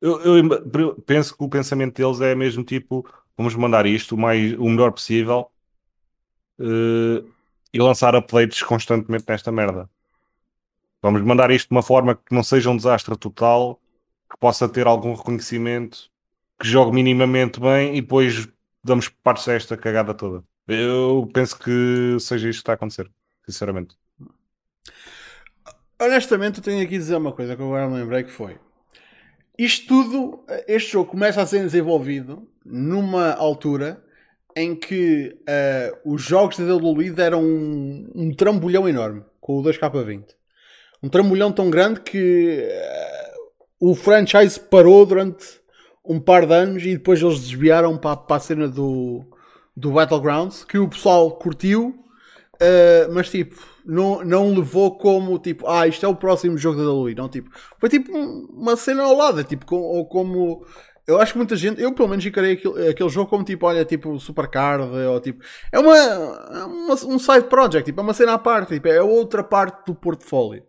eu, 0.00 0.18
eu, 0.22 1.02
penso 1.02 1.36
que 1.36 1.44
o 1.44 1.48
pensamento 1.48 1.94
deles 1.94 2.22
é 2.22 2.34
mesmo 2.34 2.64
tipo: 2.64 3.06
vamos 3.36 3.54
mandar 3.54 3.84
isto 3.84 4.14
o, 4.14 4.18
mais, 4.18 4.54
o 4.54 4.64
melhor 4.64 4.92
possível 4.92 5.50
uh, 6.58 7.37
e 7.72 7.78
lançar 7.78 8.14
updates 8.14 8.62
constantemente 8.62 9.24
nesta 9.28 9.52
merda. 9.52 9.88
Vamos 11.02 11.22
mandar 11.22 11.50
isto 11.50 11.68
de 11.68 11.74
uma 11.74 11.82
forma 11.82 12.14
que 12.14 12.34
não 12.34 12.42
seja 12.42 12.70
um 12.70 12.76
desastre 12.76 13.16
total, 13.16 13.80
que 14.30 14.36
possa 14.38 14.68
ter 14.68 14.86
algum 14.86 15.14
reconhecimento, 15.14 16.10
que 16.58 16.66
jogue 16.66 16.92
minimamente 16.92 17.60
bem 17.60 17.96
e 17.96 18.00
depois 18.00 18.48
damos 18.82 19.08
partes 19.08 19.48
a 19.48 19.54
esta 19.54 19.76
cagada 19.76 20.12
toda. 20.12 20.42
Eu 20.66 21.28
penso 21.32 21.58
que 21.58 22.16
seja 22.20 22.48
isto 22.48 22.58
que 22.58 22.62
está 22.62 22.72
a 22.72 22.74
acontecer, 22.74 23.10
sinceramente. 23.46 23.96
Honestamente, 26.00 26.58
eu 26.58 26.64
tenho 26.64 26.84
aqui 26.84 26.96
a 26.96 26.98
dizer 26.98 27.16
uma 27.16 27.32
coisa 27.32 27.56
que 27.56 27.62
agora 27.62 27.88
me 27.88 27.96
lembrei 27.96 28.22
que 28.22 28.30
foi. 28.30 28.58
Isto 29.58 29.88
tudo, 29.88 30.44
este 30.68 30.92
jogo 30.92 31.10
começa 31.10 31.42
a 31.42 31.46
ser 31.46 31.60
desenvolvido 31.60 32.48
numa 32.64 33.32
altura 33.32 34.04
em 34.58 34.74
que 34.74 35.36
uh, 35.40 36.12
os 36.14 36.22
jogos 36.22 36.58
da 36.58 36.74
WWE 36.74 37.10
deram 37.10 37.42
um, 37.42 38.10
um, 38.14 38.34
trambolhão 38.34 38.88
enorme 38.88 39.22
com 39.40 39.58
o 39.58 39.62
2K20. 39.62 40.24
Um 41.02 41.08
trambolhão 41.08 41.52
tão 41.52 41.70
grande 41.70 42.00
que 42.00 42.68
uh, 43.80 43.90
o 43.90 43.94
franchise 43.94 44.58
parou 44.58 45.06
durante 45.06 45.60
um 46.04 46.18
par 46.18 46.46
de 46.46 46.54
anos 46.54 46.82
e 46.84 46.96
depois 46.96 47.22
eles 47.22 47.40
desviaram 47.40 47.96
para, 47.96 48.16
para 48.16 48.36
a 48.36 48.40
cena 48.40 48.66
do, 48.66 49.24
do 49.76 49.92
Battlegrounds 49.92 50.64
que 50.64 50.78
o 50.78 50.88
pessoal 50.88 51.30
curtiu, 51.32 51.94
uh, 52.54 53.12
mas 53.12 53.30
tipo 53.30 53.56
não, 53.88 54.22
não 54.22 54.54
levou 54.54 54.98
como 54.98 55.38
tipo, 55.38 55.66
ah, 55.66 55.88
isto 55.88 56.04
é 56.04 56.08
o 56.08 56.14
próximo 56.14 56.58
jogo 56.58 56.78
da 56.78 56.92
WWE. 56.92 57.14
Não, 57.14 57.26
tipo, 57.26 57.50
foi 57.78 57.88
tipo 57.88 58.12
uma 58.12 58.76
cena 58.76 59.02
ao 59.02 59.16
lado, 59.16 59.42
tipo, 59.42 59.64
com, 59.64 59.76
ou 59.76 60.04
como. 60.06 60.66
Eu 61.08 61.18
acho 61.18 61.32
que 61.32 61.38
muita 61.38 61.56
gente, 61.56 61.80
eu 61.80 61.90
pelo 61.94 62.06
menos 62.06 62.26
encarei 62.26 62.52
aquele, 62.52 62.88
aquele 62.88 63.08
jogo 63.08 63.30
como 63.30 63.42
tipo, 63.42 63.64
olha, 63.64 63.82
tipo 63.82 64.20
Supercard, 64.20 64.84
ou 64.84 65.18
tipo. 65.18 65.42
É 65.72 65.78
uma, 65.78 65.96
é 65.96 66.64
uma, 66.66 66.92
um 66.92 67.18
side 67.18 67.44
project, 67.48 67.86
tipo, 67.86 67.98
é 67.98 68.04
uma 68.04 68.12
cena 68.12 68.34
à 68.34 68.38
parte, 68.38 68.74
tipo, 68.74 68.88
é 68.88 69.02
outra 69.02 69.42
parte 69.42 69.86
do 69.86 69.94
portfólio. 69.94 70.62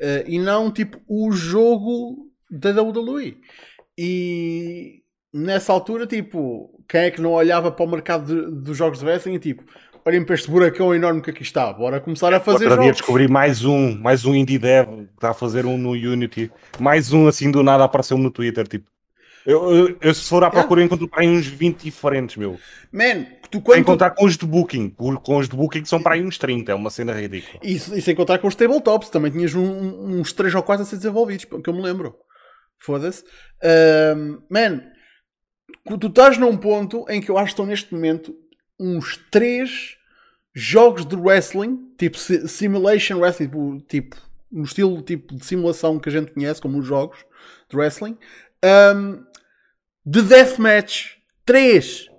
Uh, 0.00 0.24
e 0.26 0.38
não 0.38 0.70
tipo 0.70 0.98
o 1.06 1.30
jogo 1.30 2.30
da 2.50 2.70
WWE. 2.70 3.36
E 3.98 5.02
nessa 5.30 5.74
altura, 5.74 6.06
tipo, 6.06 6.70
quem 6.88 7.02
é 7.02 7.10
que 7.10 7.20
não 7.20 7.32
olhava 7.32 7.70
para 7.70 7.84
o 7.84 7.90
mercado 7.90 8.50
dos 8.50 8.74
jogos 8.74 9.00
de 9.00 9.04
wrestling 9.04 9.34
e 9.34 9.38
tipo, 9.38 9.62
olhem 10.06 10.24
para 10.24 10.34
este 10.34 10.50
buracão 10.50 10.94
enorme 10.94 11.20
que 11.20 11.30
aqui 11.30 11.42
está, 11.42 11.70
bora 11.70 12.00
começar 12.00 12.32
a 12.32 12.40
fazer 12.40 12.64
Outro 12.66 12.82
dia 12.82 12.92
descobri 12.92 13.28
mais 13.28 13.62
um, 13.62 13.94
mais 13.98 14.24
um 14.24 14.34
indie 14.34 14.58
dev 14.58 14.86
que 14.88 15.02
está 15.14 15.30
a 15.30 15.34
fazer 15.34 15.66
um 15.66 15.76
no 15.76 15.90
Unity, 15.90 16.50
mais 16.80 17.12
um 17.12 17.28
assim 17.28 17.50
do 17.50 17.62
nada 17.62 17.84
apareceu 17.84 18.16
no 18.16 18.30
Twitter, 18.30 18.66
tipo. 18.66 18.91
Eu, 19.44 19.74
eu, 19.74 19.98
eu 20.00 20.14
se 20.14 20.28
for 20.28 20.44
à 20.44 20.50
procura 20.50 20.80
é. 20.80 20.84
encontro 20.84 21.08
para 21.08 21.22
aí 21.22 21.28
uns 21.28 21.46
20 21.46 21.82
diferentes, 21.82 22.36
meu. 22.36 22.58
Man, 22.92 23.26
tu 23.50 23.60
quando... 23.60 23.76
Sem 23.76 23.84
contar 23.84 24.10
com 24.10 24.24
os 24.24 24.36
de 24.36 24.46
Booking, 24.46 24.90
com 24.90 25.36
os 25.36 25.48
de 25.48 25.56
Booking 25.56 25.84
são 25.84 26.02
para 26.02 26.14
aí 26.14 26.22
uns 26.24 26.38
30, 26.38 26.70
é 26.70 26.74
uma 26.74 26.90
cena 26.90 27.12
ridícula. 27.12 27.60
E, 27.62 27.74
e 27.74 28.00
sem 28.00 28.14
contar 28.14 28.38
com 28.38 28.46
os 28.46 28.54
tabletops, 28.54 29.10
também 29.10 29.32
tinhas 29.32 29.54
um, 29.54 30.20
uns 30.20 30.32
3 30.32 30.54
ou 30.54 30.62
4 30.62 30.82
a 30.82 30.86
ser 30.86 30.96
desenvolvidos, 30.96 31.44
que 31.44 31.68
eu 31.68 31.74
me 31.74 31.82
lembro. 31.82 32.14
Foda-se. 32.78 33.24
Uh, 33.62 34.42
man, 34.48 34.82
tu 35.98 36.06
estás 36.06 36.38
num 36.38 36.56
ponto 36.56 37.04
em 37.08 37.20
que 37.20 37.30
eu 37.30 37.36
acho 37.36 37.46
que 37.46 37.52
estou 37.52 37.66
neste 37.66 37.92
momento 37.92 38.34
uns 38.78 39.16
3 39.30 39.96
jogos 40.54 41.04
de 41.04 41.16
wrestling, 41.16 41.78
tipo 41.98 42.18
simulation 42.18 43.18
wrestling, 43.18 43.46
tipo, 43.46 43.80
tipo 43.88 44.16
no 44.50 44.64
estilo 44.64 45.00
tipo 45.00 45.34
de 45.34 45.44
simulação 45.44 45.98
que 45.98 46.08
a 46.08 46.12
gente 46.12 46.32
conhece, 46.32 46.60
como 46.60 46.78
os 46.78 46.86
jogos 46.86 47.24
de 47.70 47.76
wrestling, 47.76 48.18
um, 48.94 49.24
de 50.04 50.22
deathmatch. 50.22 51.16
3. 51.44 52.10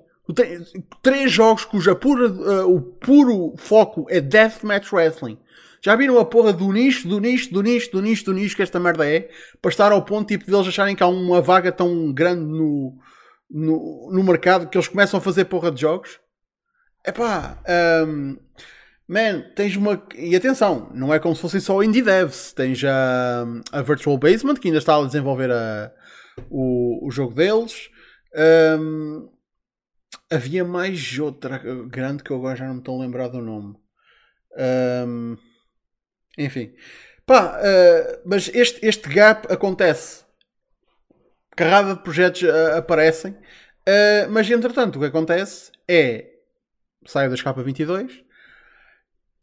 Três 1.02 1.32
jogos 1.32 1.66
cuja 1.66 1.96
pura, 1.96 2.30
uh, 2.30 2.74
o 2.74 2.82
puro 2.82 3.54
foco 3.58 4.06
é 4.10 4.22
deathmatch 4.22 4.92
wrestling. 4.92 5.38
Já 5.82 5.98
viram 5.98 6.18
a 6.18 6.24
porra 6.24 6.54
do 6.54 6.72
nicho, 6.72 7.08
do 7.10 7.20
nicho, 7.20 7.54
do 7.54 7.62
nicho, 7.62 7.92
do 7.92 8.02
nicho, 8.02 8.26
do 8.26 8.34
nicho 8.34 8.56
que 8.56 8.62
esta 8.62 8.80
merda 8.80 9.06
é? 9.06 9.30
Para 9.62 9.70
estar 9.70 9.92
ao 9.92 10.02
ponto 10.02 10.30
tipo, 10.30 10.46
de 10.46 10.56
eles 10.56 10.68
acharem 10.68 10.96
que 10.96 11.04
há 11.04 11.08
uma 11.08 11.42
vaga 11.42 11.74
tão 11.74 12.14
grande 12.14 12.46
no, 12.46 12.98
no, 13.52 14.10
no 14.10 14.24
mercado 14.24 14.70
que 14.70 14.78
eles 14.78 14.88
começam 14.88 15.18
a 15.18 15.22
fazer 15.22 15.44
porra 15.46 15.70
de 15.70 15.82
jogos. 15.82 16.22
Epá, 17.06 17.58
um, 18.08 18.38
man, 19.06 19.42
tens 19.56 19.76
uma. 19.76 20.02
E 20.16 20.34
atenção, 20.38 20.90
não 20.94 21.14
é 21.14 21.20
como 21.20 21.36
se 21.36 21.42
fossem 21.42 21.60
só 21.60 21.84
indie 21.84 22.02
devs. 22.02 22.54
Tens 22.54 22.82
a, 22.86 23.46
a 23.74 23.82
Virtual 23.82 24.18
Basement, 24.18 24.56
que 24.56 24.70
ainda 24.70 24.80
está 24.80 24.96
a 24.96 25.06
desenvolver 25.06 25.52
a, 25.52 25.92
o, 26.50 27.08
o 27.08 27.12
jogo 27.12 27.34
deles. 27.34 27.90
Um, 28.80 29.30
havia 30.30 30.66
mais 30.66 31.18
outra 31.20 31.60
grande 31.88 32.24
que 32.24 32.32
eu 32.32 32.38
agora 32.38 32.56
já 32.56 32.66
não 32.66 32.76
me 32.76 32.80
estou 32.80 33.00
a 33.00 33.06
lembrar 33.06 33.28
do 33.28 33.42
nome. 33.42 33.76
Um, 35.08 35.38
enfim, 36.38 36.74
pá, 37.26 37.60
uh, 37.60 38.22
mas 38.26 38.50
este, 38.54 38.86
este 38.86 39.10
gap 39.10 39.52
acontece. 39.52 40.24
Carrada 41.56 41.96
de 41.96 42.02
projetos 42.02 42.42
uh, 42.42 42.78
aparecem, 42.78 43.32
uh, 43.34 44.30
mas 44.32 44.50
entretanto 44.50 44.96
o 44.96 45.00
que 45.00 45.06
acontece 45.06 45.72
é 45.88 46.32
sai 47.06 47.28
da 47.28 47.36
escapa 47.36 47.62
22 47.62 48.24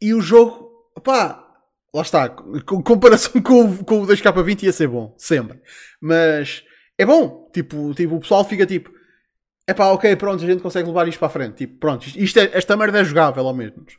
e 0.01 0.13
o 0.13 0.21
jogo, 0.21 0.91
pá, 1.03 1.47
lá 1.93 2.01
está, 2.01 2.27
com 2.29 2.81
comparação 2.83 3.39
com 3.41 3.65
o, 3.65 3.85
com 3.85 4.01
o 4.01 4.07
2K20 4.07 4.63
ia 4.63 4.73
ser 4.73 4.87
bom, 4.87 5.15
sempre, 5.17 5.61
mas 6.01 6.63
é 7.01 7.05
bom, 7.05 7.49
tipo, 7.51 7.93
tipo 7.95 8.15
o 8.15 8.19
pessoal 8.19 8.45
fica 8.45 8.63
tipo, 8.63 8.91
é 9.65 9.73
pá, 9.73 9.87
ok, 9.87 10.15
pronto, 10.15 10.43
a 10.43 10.47
gente 10.47 10.61
consegue 10.61 10.87
levar 10.87 11.07
isto 11.07 11.17
para 11.17 11.29
a 11.29 11.31
frente, 11.31 11.55
tipo, 11.55 11.79
pronto, 11.79 12.05
isto 12.05 12.39
é, 12.39 12.51
esta 12.53 12.77
merda 12.77 12.99
é 12.99 13.03
jogável 13.03 13.47
ao 13.47 13.55
menos. 13.55 13.97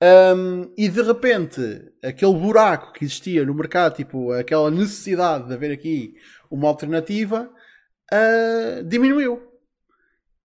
Um, 0.00 0.72
e 0.78 0.88
de 0.88 1.02
repente, 1.02 1.60
aquele 2.00 2.34
buraco 2.34 2.92
que 2.92 3.04
existia 3.04 3.44
no 3.44 3.54
mercado, 3.54 3.96
tipo, 3.96 4.30
aquela 4.30 4.70
necessidade 4.70 5.48
de 5.48 5.54
haver 5.54 5.72
aqui 5.72 6.14
uma 6.48 6.68
alternativa, 6.68 7.50
uh, 8.12 8.84
diminuiu. 8.84 9.42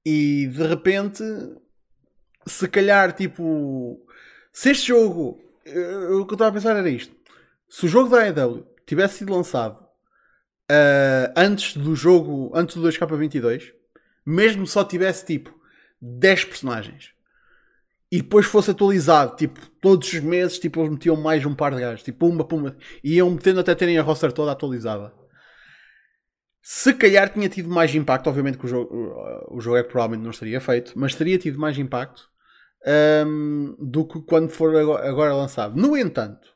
E 0.04 0.48
de 0.48 0.64
repente, 0.66 1.24
se 2.48 2.68
calhar, 2.68 3.14
tipo, 3.14 4.04
se 4.52 4.72
este 4.72 4.88
jogo, 4.88 5.40
o 6.20 6.26
que 6.26 6.34
eu 6.34 6.36
estava 6.36 6.50
a 6.50 6.54
pensar 6.54 6.76
era 6.76 6.90
isto: 6.90 7.16
se 7.70 7.86
o 7.86 7.90
jogo 7.90 8.10
da 8.10 8.24
AEW 8.24 8.66
tivesse 8.86 9.20
sido 9.20 9.32
lançado 9.32 9.83
uh, 10.72 11.34
antes 11.36 11.76
do 11.78 11.96
jogo, 11.96 12.52
antes 12.54 12.76
do 12.76 12.88
2K22, 12.88 13.72
mesmo 14.26 14.66
só 14.66 14.84
tivesse 14.84 15.26
tipo 15.26 15.54
10 16.02 16.46
personagens 16.46 17.14
e 18.14 18.22
depois 18.22 18.46
fosse 18.46 18.70
atualizado, 18.70 19.36
tipo, 19.36 19.60
todos 19.82 20.14
os 20.14 20.20
meses, 20.20 20.60
tipo, 20.60 20.80
eles 20.82 20.92
metiam 20.92 21.16
mais 21.16 21.44
um 21.48 21.56
par 21.56 21.74
de 21.74 21.82
gajos, 21.82 22.04
tipo, 22.04 22.20
pumba, 22.20 22.44
pumba, 22.44 22.78
e 23.04 23.16
iam 23.16 23.32
metendo 23.32 23.60
até 23.60 23.74
terem 23.74 23.98
a 23.98 24.04
roster 24.04 24.32
toda 24.32 24.52
atualizada. 24.52 25.12
Se 26.62 26.94
calhar 26.94 27.34
tinha 27.34 27.50
tido 27.50 27.70
mais 27.70 27.94
impacto, 27.96 28.28
obviamente 28.28 28.60
que 28.60 28.66
o 28.66 28.70
jogo, 28.70 29.16
o 29.50 29.60
jogo 29.60 29.78
é 29.78 29.84
que 29.84 29.90
provavelmente 29.90 30.24
não 30.24 30.30
estaria 30.30 30.62
feito, 30.62 30.94
mas 30.96 31.16
teria 31.16 31.40
tido 31.40 31.58
mais 31.58 31.76
impacto 31.80 32.30
um, 33.26 33.76
do 33.80 34.06
que 34.06 34.22
quando 34.22 34.52
for 34.52 34.76
agora 34.76 35.34
lançado. 35.34 35.76
No 35.76 35.98
entanto, 35.98 36.53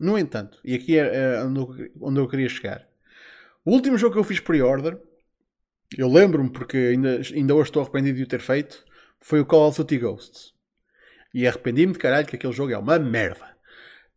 no 0.00 0.18
entanto, 0.18 0.58
e 0.64 0.74
aqui 0.74 0.98
é, 0.98 1.14
é 1.14 1.44
onde 2.00 2.18
eu 2.18 2.26
queria 2.26 2.48
chegar. 2.48 2.88
O 3.64 3.72
último 3.72 3.98
jogo 3.98 4.14
que 4.14 4.18
eu 4.18 4.24
fiz 4.24 4.40
pre-order, 4.40 4.98
eu 5.96 6.08
lembro-me 6.08 6.50
porque 6.50 6.76
ainda, 6.76 7.20
ainda 7.34 7.54
hoje 7.54 7.68
estou 7.68 7.82
arrependido 7.82 8.16
de 8.16 8.24
o 8.24 8.26
ter 8.26 8.40
feito, 8.40 8.82
foi 9.20 9.40
o 9.40 9.46
Call 9.46 9.68
of 9.68 9.76
Duty 9.76 9.98
Ghosts. 9.98 10.52
E 11.34 11.46
arrependi-me 11.46 11.92
de 11.92 11.98
caralho 11.98 12.26
que 12.26 12.36
aquele 12.36 12.52
jogo 12.52 12.72
é 12.72 12.78
uma 12.78 12.98
merda. 12.98 13.50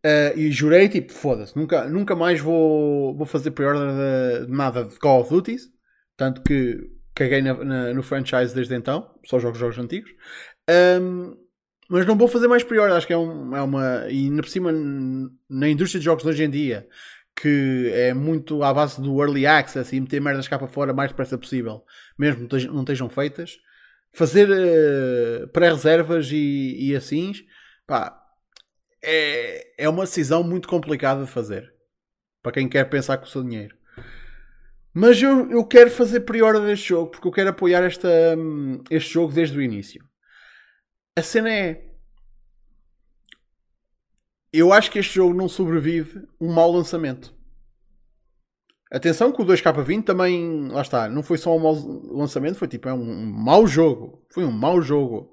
Uh, 0.04 0.38
e 0.38 0.50
jurei, 0.50 0.88
tipo, 0.88 1.12
foda-se, 1.12 1.56
nunca, 1.56 1.88
nunca 1.88 2.16
mais 2.16 2.40
vou, 2.40 3.16
vou 3.16 3.26
fazer 3.26 3.50
pre-order 3.52 3.88
de, 3.88 4.46
de, 4.46 4.52
nada 4.52 4.84
de 4.84 4.98
Call 4.98 5.20
of 5.20 5.30
Duty. 5.30 5.56
Tanto 6.16 6.42
que 6.42 6.90
caguei 7.14 7.42
na, 7.42 7.54
na, 7.54 7.94
no 7.94 8.02
franchise 8.02 8.54
desde 8.54 8.74
então, 8.74 9.10
só 9.24 9.38
jogo 9.38 9.56
jogos 9.56 9.78
antigos. 9.78 10.10
Um, 11.00 11.36
mas 11.88 12.06
não 12.06 12.16
vou 12.16 12.28
fazer 12.28 12.48
mais 12.48 12.62
pre-order, 12.62 12.96
acho 12.96 13.06
que 13.06 13.12
é, 13.12 13.18
um, 13.18 13.54
é 13.56 13.62
uma. 13.62 14.06
E 14.08 14.26
ainda 14.26 14.42
por 14.42 14.48
cima, 14.48 14.72
na 15.48 15.68
indústria 15.68 15.98
de 15.98 16.04
jogos 16.04 16.22
de 16.22 16.30
hoje 16.30 16.44
em 16.44 16.50
dia, 16.50 16.86
que 17.36 17.90
é 17.92 18.14
muito 18.14 18.62
à 18.62 18.72
base 18.72 19.00
do 19.00 19.20
early 19.20 19.46
access 19.46 19.94
e 19.94 20.00
meter 20.00 20.20
merdas 20.20 20.48
cá 20.48 20.58
para 20.58 20.68
fora 20.68 20.92
o 20.92 20.96
mais 20.96 21.10
depressa 21.10 21.36
possível, 21.36 21.84
mesmo 22.18 22.48
que 22.48 22.66
não 22.68 22.80
estejam 22.80 23.08
feitas, 23.08 23.58
fazer 24.12 24.48
uh, 24.48 25.48
pré-reservas 25.48 26.30
e, 26.30 26.90
e 26.90 26.96
assim, 26.96 27.32
pá, 27.86 28.16
é, 29.02 29.84
é 29.84 29.88
uma 29.88 30.04
decisão 30.04 30.42
muito 30.42 30.68
complicada 30.68 31.24
de 31.24 31.30
fazer 31.30 31.72
para 32.42 32.52
quem 32.52 32.68
quer 32.68 32.84
pensar 32.84 33.18
com 33.18 33.24
o 33.24 33.28
seu 33.28 33.42
dinheiro. 33.42 33.76
Mas 34.92 35.20
eu, 35.20 35.50
eu 35.50 35.64
quero 35.64 35.90
fazer 35.90 36.20
prior 36.20 36.60
deste 36.60 36.90
jogo 36.90 37.10
porque 37.10 37.26
eu 37.26 37.32
quero 37.32 37.50
apoiar 37.50 37.82
esta, 37.82 38.08
este 38.90 39.12
jogo 39.12 39.32
desde 39.32 39.58
o 39.58 39.62
início. 39.62 40.04
A 41.16 41.22
cena 41.22 41.52
é. 41.52 41.84
Eu 44.52 44.72
acho 44.72 44.90
que 44.90 44.98
este 44.98 45.14
jogo 45.14 45.34
não 45.34 45.48
sobrevive 45.48 46.26
um 46.40 46.52
mau 46.52 46.70
lançamento. 46.72 47.32
Atenção 48.90 49.32
que 49.32 49.42
o 49.42 49.44
2K20 49.44 50.04
também, 50.04 50.68
lá 50.68 50.82
está, 50.82 51.08
não 51.08 51.22
foi 51.22 51.38
só 51.38 51.56
um 51.56 51.58
mau 51.58 51.74
lançamento, 52.12 52.56
foi 52.56 52.68
tipo, 52.68 52.88
é 52.88 52.92
um, 52.92 53.26
mau 53.26 53.66
jogo. 53.66 54.24
Foi 54.32 54.44
um 54.44 54.50
mau 54.52 54.80
jogo. 54.82 55.32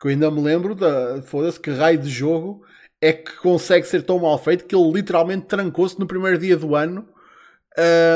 Que 0.00 0.06
eu 0.06 0.10
ainda 0.10 0.30
me 0.30 0.40
lembro 0.40 0.74
da, 0.74 1.22
foda-se, 1.22 1.60
que 1.60 1.70
raio 1.70 1.98
de 1.98 2.08
jogo 2.08 2.64
é 3.00 3.12
que 3.12 3.36
consegue 3.38 3.86
ser 3.86 4.02
tão 4.02 4.18
mal 4.18 4.38
feito 4.38 4.64
que 4.66 4.74
ele 4.74 4.92
literalmente 4.92 5.46
trancou-se 5.46 5.98
no 5.98 6.06
primeiro 6.06 6.38
dia 6.38 6.56
do 6.56 6.74
ano 6.74 7.08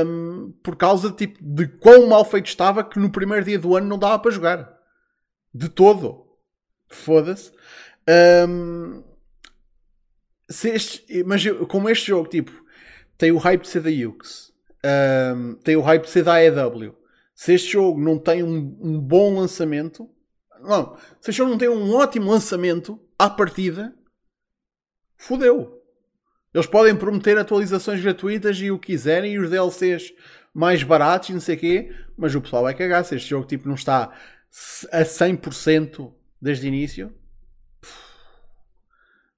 um, 0.06 0.52
por 0.62 0.76
causa 0.76 1.10
tipo, 1.12 1.38
de 1.40 1.66
quão 1.66 2.06
mal 2.08 2.24
feito 2.24 2.46
estava 2.46 2.84
que 2.84 2.98
no 2.98 3.10
primeiro 3.10 3.44
dia 3.44 3.58
do 3.58 3.76
ano 3.76 3.86
não 3.86 3.98
dava 3.98 4.18
para 4.18 4.30
jogar. 4.30 4.78
De 5.52 5.68
todo. 5.68 6.23
Foda-se. 6.94 7.52
Um, 8.08 9.02
mas 11.26 11.44
como 11.68 11.90
este 11.90 12.06
jogo, 12.06 12.28
tipo, 12.28 12.52
tem 13.18 13.32
o 13.32 13.38
hype 13.38 13.62
de 13.62 13.68
ser 13.68 13.80
da 13.80 13.90
Ux, 14.08 14.52
um, 15.36 15.54
tem 15.56 15.76
o 15.76 15.80
hype 15.80 16.04
de 16.04 16.10
ser 16.10 16.22
da 16.22 16.34
AEW. 16.34 16.96
Se 17.34 17.52
este 17.52 17.72
jogo 17.72 18.00
não 18.00 18.18
tem 18.18 18.42
um, 18.42 18.78
um 18.80 19.00
bom 19.00 19.40
lançamento, 19.40 20.08
não, 20.60 20.96
se 21.20 21.30
este 21.30 21.38
jogo 21.38 21.50
não 21.50 21.58
tem 21.58 21.68
um 21.68 21.92
ótimo 21.94 22.30
lançamento 22.30 23.00
à 23.18 23.28
partida, 23.28 23.92
fodeu. 25.16 25.82
Eles 26.54 26.66
podem 26.66 26.94
prometer 26.94 27.36
atualizações 27.36 28.00
gratuitas 28.00 28.58
e 28.58 28.70
o 28.70 28.78
que 28.78 28.92
quiserem 28.92 29.32
e 29.32 29.38
os 29.40 29.50
DLCs 29.50 30.12
mais 30.54 30.84
baratos 30.84 31.30
e 31.30 31.32
não 31.32 31.40
sei 31.40 31.56
o 31.56 31.58
quê, 31.58 31.96
mas 32.16 32.32
o 32.34 32.40
pessoal 32.40 32.62
vai 32.62 32.74
cagar. 32.74 33.04
Se 33.04 33.16
este 33.16 33.30
jogo 33.30 33.46
tipo, 33.46 33.66
não 33.66 33.74
está 33.74 34.12
a 34.92 35.02
100% 35.02 36.14
desde 36.44 36.66
o 36.66 36.68
início, 36.68 37.12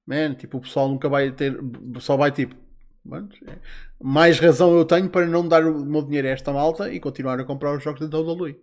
man, 0.05 0.35
tipo, 0.35 0.59
o 0.59 0.61
pessoal 0.61 0.89
nunca 0.89 1.09
vai 1.09 1.31
ter, 1.31 1.57
só 2.01 2.17
vai 2.17 2.33
tipo, 2.33 2.57
é, 3.47 3.59
mais 4.03 4.41
razão 4.41 4.77
eu 4.77 4.85
tenho 4.85 5.09
para 5.09 5.27
não 5.27 5.47
dar 5.47 5.65
o 5.65 5.85
meu 5.85 6.03
dinheiro 6.03 6.27
a 6.27 6.33
esta 6.33 6.53
malta 6.53 6.93
e 6.93 6.99
continuar 6.99 7.39
a 7.39 7.45
comprar 7.45 7.77
os 7.77 7.83
jogos 7.83 8.09
da 8.09 8.19
WWE. 8.19 8.61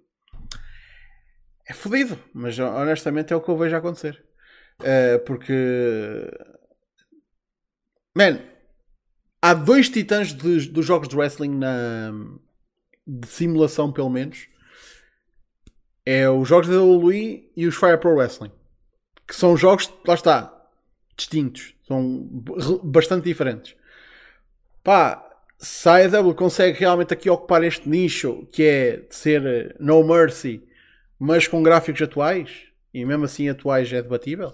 É 1.65 1.73
fodido, 1.73 2.19
mas 2.33 2.59
honestamente 2.59 3.31
é 3.31 3.35
o 3.35 3.41
que 3.41 3.49
eu 3.49 3.57
vejo 3.57 3.75
acontecer. 3.75 4.21
Uh, 4.81 5.23
porque 5.25 6.27
Man, 8.15 8.39
há 9.41 9.53
dois 9.53 9.89
titãs 9.89 10.33
de, 10.33 10.69
dos 10.69 10.85
jogos 10.85 11.07
de 11.07 11.15
wrestling 11.15 11.57
na, 11.57 12.11
de 13.07 13.27
simulação, 13.27 13.91
pelo 13.91 14.09
menos. 14.09 14.47
É 16.05 16.29
os 16.29 16.47
jogos 16.47 16.67
da 16.67 16.81
WWE 16.81 17.51
e 17.55 17.65
os 17.65 17.75
Fire 17.75 17.97
Pro 17.97 18.15
Wrestling. 18.15 18.51
Que 19.27 19.35
são 19.35 19.55
jogos, 19.55 19.91
lá 20.05 20.13
está, 20.13 20.53
distintos. 21.15 21.73
São 21.87 22.27
bastante 22.83 23.23
diferentes. 23.23 23.75
Pá, 24.83 25.23
se 25.57 25.87
a 25.87 25.93
AEW 25.93 26.35
consegue 26.35 26.79
realmente 26.79 27.13
aqui 27.13 27.29
ocupar 27.29 27.63
este 27.63 27.87
nicho, 27.87 28.45
que 28.51 28.63
é 28.63 28.97
de 28.97 29.15
ser 29.15 29.75
No 29.79 30.03
Mercy, 30.03 30.61
mas 31.17 31.47
com 31.47 31.63
gráficos 31.63 32.01
atuais, 32.01 32.63
e 32.93 33.05
mesmo 33.05 33.23
assim 33.23 33.47
atuais 33.47 33.91
é 33.93 34.01
debatível, 34.01 34.53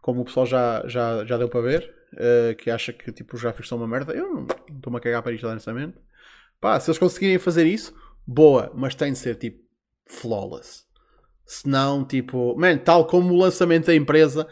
como 0.00 0.22
o 0.22 0.24
pessoal 0.24 0.46
já, 0.46 0.82
já, 0.86 1.24
já 1.26 1.36
deu 1.36 1.48
para 1.48 1.60
ver, 1.60 1.94
uh, 2.14 2.56
que 2.56 2.70
acha 2.70 2.92
que 2.92 3.12
tipo, 3.12 3.36
os 3.36 3.42
gráficos 3.42 3.68
são 3.68 3.78
uma 3.78 3.86
merda. 3.86 4.14
Eu 4.14 4.34
não 4.34 4.46
estou-me 4.74 4.96
a 4.96 5.00
cagar 5.00 5.22
para 5.22 5.32
isto, 5.32 5.46
honestamente. 5.46 5.98
Pá, 6.60 6.78
se 6.80 6.90
eles 6.90 6.98
conseguirem 6.98 7.38
fazer 7.38 7.66
isso, 7.66 7.94
boa, 8.26 8.72
mas 8.74 8.94
tem 8.94 9.12
de 9.12 9.18
ser 9.18 9.36
tipo 9.36 9.61
flawless. 10.06 10.84
Senão, 11.44 12.04
tipo, 12.04 12.56
man, 12.56 12.78
tal 12.78 13.06
como 13.06 13.34
o 13.34 13.38
lançamento 13.38 13.86
da 13.86 13.94
empresa, 13.94 14.46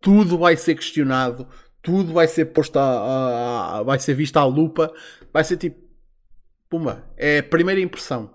tudo 0.00 0.38
vai 0.38 0.56
ser 0.56 0.74
questionado, 0.74 1.46
tudo 1.82 2.12
vai 2.12 2.26
ser 2.28 2.46
posto 2.46 2.78
a, 2.78 2.82
a, 2.82 3.78
a 3.78 3.82
vai 3.82 3.98
ser 3.98 4.14
visto 4.14 4.36
à 4.36 4.44
lupa, 4.44 4.92
vai 5.32 5.44
ser 5.44 5.56
tipo, 5.56 5.80
pumba, 6.68 7.04
é 7.16 7.38
a 7.38 7.42
primeira 7.42 7.80
impressão. 7.80 8.34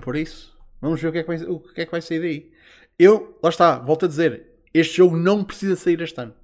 Por 0.00 0.14
isso, 0.16 0.56
vamos 0.80 1.00
ver 1.00 1.08
o 1.08 1.12
que 1.12 1.18
é 1.18 1.22
que 1.22 1.28
vai, 1.28 1.42
o 1.46 1.60
que 1.60 1.80
é 1.80 1.84
que 1.84 1.90
vai 1.90 2.02
sair 2.02 2.20
daí. 2.20 2.52
Eu, 2.98 3.38
lá 3.42 3.48
está, 3.48 3.78
volto 3.78 4.04
a 4.04 4.08
dizer, 4.08 4.46
este 4.72 4.98
jogo 4.98 5.16
não 5.16 5.44
precisa 5.44 5.76
sair 5.76 6.00
este 6.00 6.20
ano. 6.20 6.34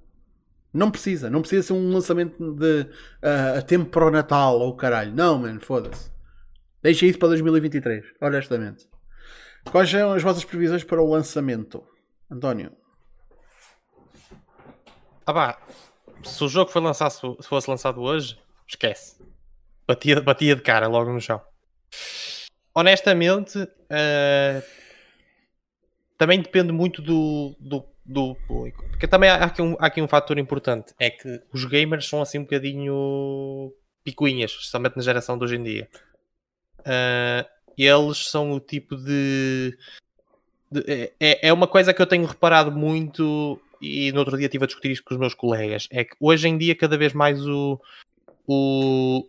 Não 0.73 0.89
precisa, 0.89 1.29
não 1.29 1.41
precisa 1.41 1.67
ser 1.67 1.73
um 1.73 1.93
lançamento 1.93 2.53
de 2.53 2.81
uh, 2.81 3.59
a 3.59 3.61
tempo 3.61 3.89
para 3.91 4.07
o 4.07 4.11
Natal 4.11 4.59
ou 4.59 4.75
caralho. 4.75 5.13
Não, 5.13 5.37
mano, 5.37 5.61
foda-se. 5.61 6.12
Deixa 6.83 7.05
isso 7.05 7.17
para 7.17 7.29
2023, 7.29 8.05
honestamente. 8.21 8.87
Quais 9.71 9.89
são 9.89 10.11
as 10.11 10.21
vossas 10.21 10.43
previsões 10.43 10.83
para 10.83 11.01
o 11.01 11.09
lançamento? 11.09 11.83
António? 12.29 12.75
Ah 15.25 15.33
pá, 15.33 15.61
se 16.23 16.43
o 16.43 16.49
jogo 16.49 16.69
foi 16.69 16.81
lançado, 16.81 17.37
se 17.41 17.47
fosse 17.47 17.69
lançado 17.69 18.01
hoje, 18.01 18.37
esquece. 18.67 19.15
Batia, 19.87 20.21
batia 20.21 20.55
de 20.55 20.61
cara 20.61 20.87
logo 20.87 21.11
no 21.11 21.21
chão. 21.21 21.41
Honestamente, 22.75 23.57
uh, 23.57 24.63
também 26.17 26.41
depende 26.41 26.73
muito 26.73 27.01
do, 27.01 27.55
do 27.59 27.85
do 28.05 28.35
público. 28.47 28.83
Porque 28.89 29.07
também 29.07 29.29
há 29.29 29.45
aqui, 29.45 29.61
um, 29.61 29.75
há 29.79 29.85
aqui 29.87 30.01
um 30.01 30.07
fator 30.07 30.37
importante: 30.37 30.93
é 30.99 31.09
que 31.09 31.41
os 31.53 31.65
gamers 31.65 32.07
são 32.07 32.21
assim 32.21 32.39
um 32.39 32.43
bocadinho 32.43 33.73
picuinhas, 34.03 34.51
especialmente 34.51 34.97
na 34.97 35.03
geração 35.03 35.37
de 35.37 35.45
hoje 35.45 35.55
em 35.55 35.63
dia. 35.63 35.87
Uh, 36.85 37.47
eles 37.77 38.29
são 38.29 38.51
o 38.51 38.59
tipo 38.59 38.95
de. 38.95 39.77
de 40.71 40.83
é, 40.87 41.13
é, 41.19 41.47
é 41.47 41.53
uma 41.53 41.67
coisa 41.67 41.93
que 41.93 42.01
eu 42.01 42.05
tenho 42.05 42.25
reparado 42.25 42.71
muito 42.71 43.59
e 43.83 44.11
no 44.13 44.19
outro 44.19 44.37
dia 44.37 44.45
estive 44.45 44.63
a 44.63 44.67
discutir 44.67 44.91
isto 44.91 45.03
com 45.03 45.13
os 45.13 45.19
meus 45.19 45.33
colegas. 45.33 45.87
É 45.91 46.05
que 46.05 46.15
hoje 46.19 46.47
em 46.47 46.57
dia, 46.57 46.75
cada 46.75 46.97
vez 46.97 47.13
mais 47.13 47.45
o. 47.45 47.79
o 48.47 49.27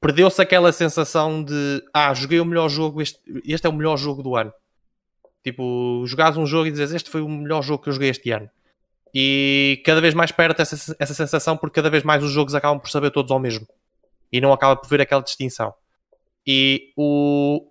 Perdeu-se 0.00 0.42
aquela 0.42 0.72
sensação 0.72 1.44
de 1.44 1.82
ah, 1.94 2.12
joguei 2.12 2.40
o 2.40 2.44
melhor 2.44 2.68
jogo, 2.68 3.00
este, 3.00 3.20
este 3.46 3.66
é 3.66 3.70
o 3.70 3.72
melhor 3.72 3.96
jogo 3.96 4.22
do 4.22 4.34
ano. 4.34 4.52
Tipo, 5.44 6.04
jogares 6.06 6.36
um 6.36 6.46
jogo 6.46 6.66
e 6.66 6.70
dizes 6.72 6.92
este 6.92 7.08
foi 7.08 7.20
o 7.20 7.28
melhor 7.28 7.62
jogo 7.62 7.82
que 7.82 7.88
eu 7.88 7.92
joguei 7.92 8.08
este 8.08 8.30
ano. 8.32 8.50
E 9.14 9.80
cada 9.84 10.00
vez 10.00 10.14
mais 10.14 10.32
perde 10.32 10.60
essa, 10.60 10.96
essa 10.98 11.14
sensação 11.14 11.56
porque 11.56 11.76
cada 11.76 11.90
vez 11.90 12.02
mais 12.02 12.22
os 12.24 12.32
jogos 12.32 12.54
acabam 12.54 12.80
por 12.80 12.90
saber 12.90 13.10
todos 13.10 13.30
ao 13.30 13.38
mesmo. 13.38 13.66
E 14.32 14.40
não 14.40 14.52
acaba 14.52 14.74
por 14.74 14.88
ver 14.88 15.00
aquela 15.00 15.22
distinção. 15.22 15.72
E 16.46 16.92
o. 16.96 17.68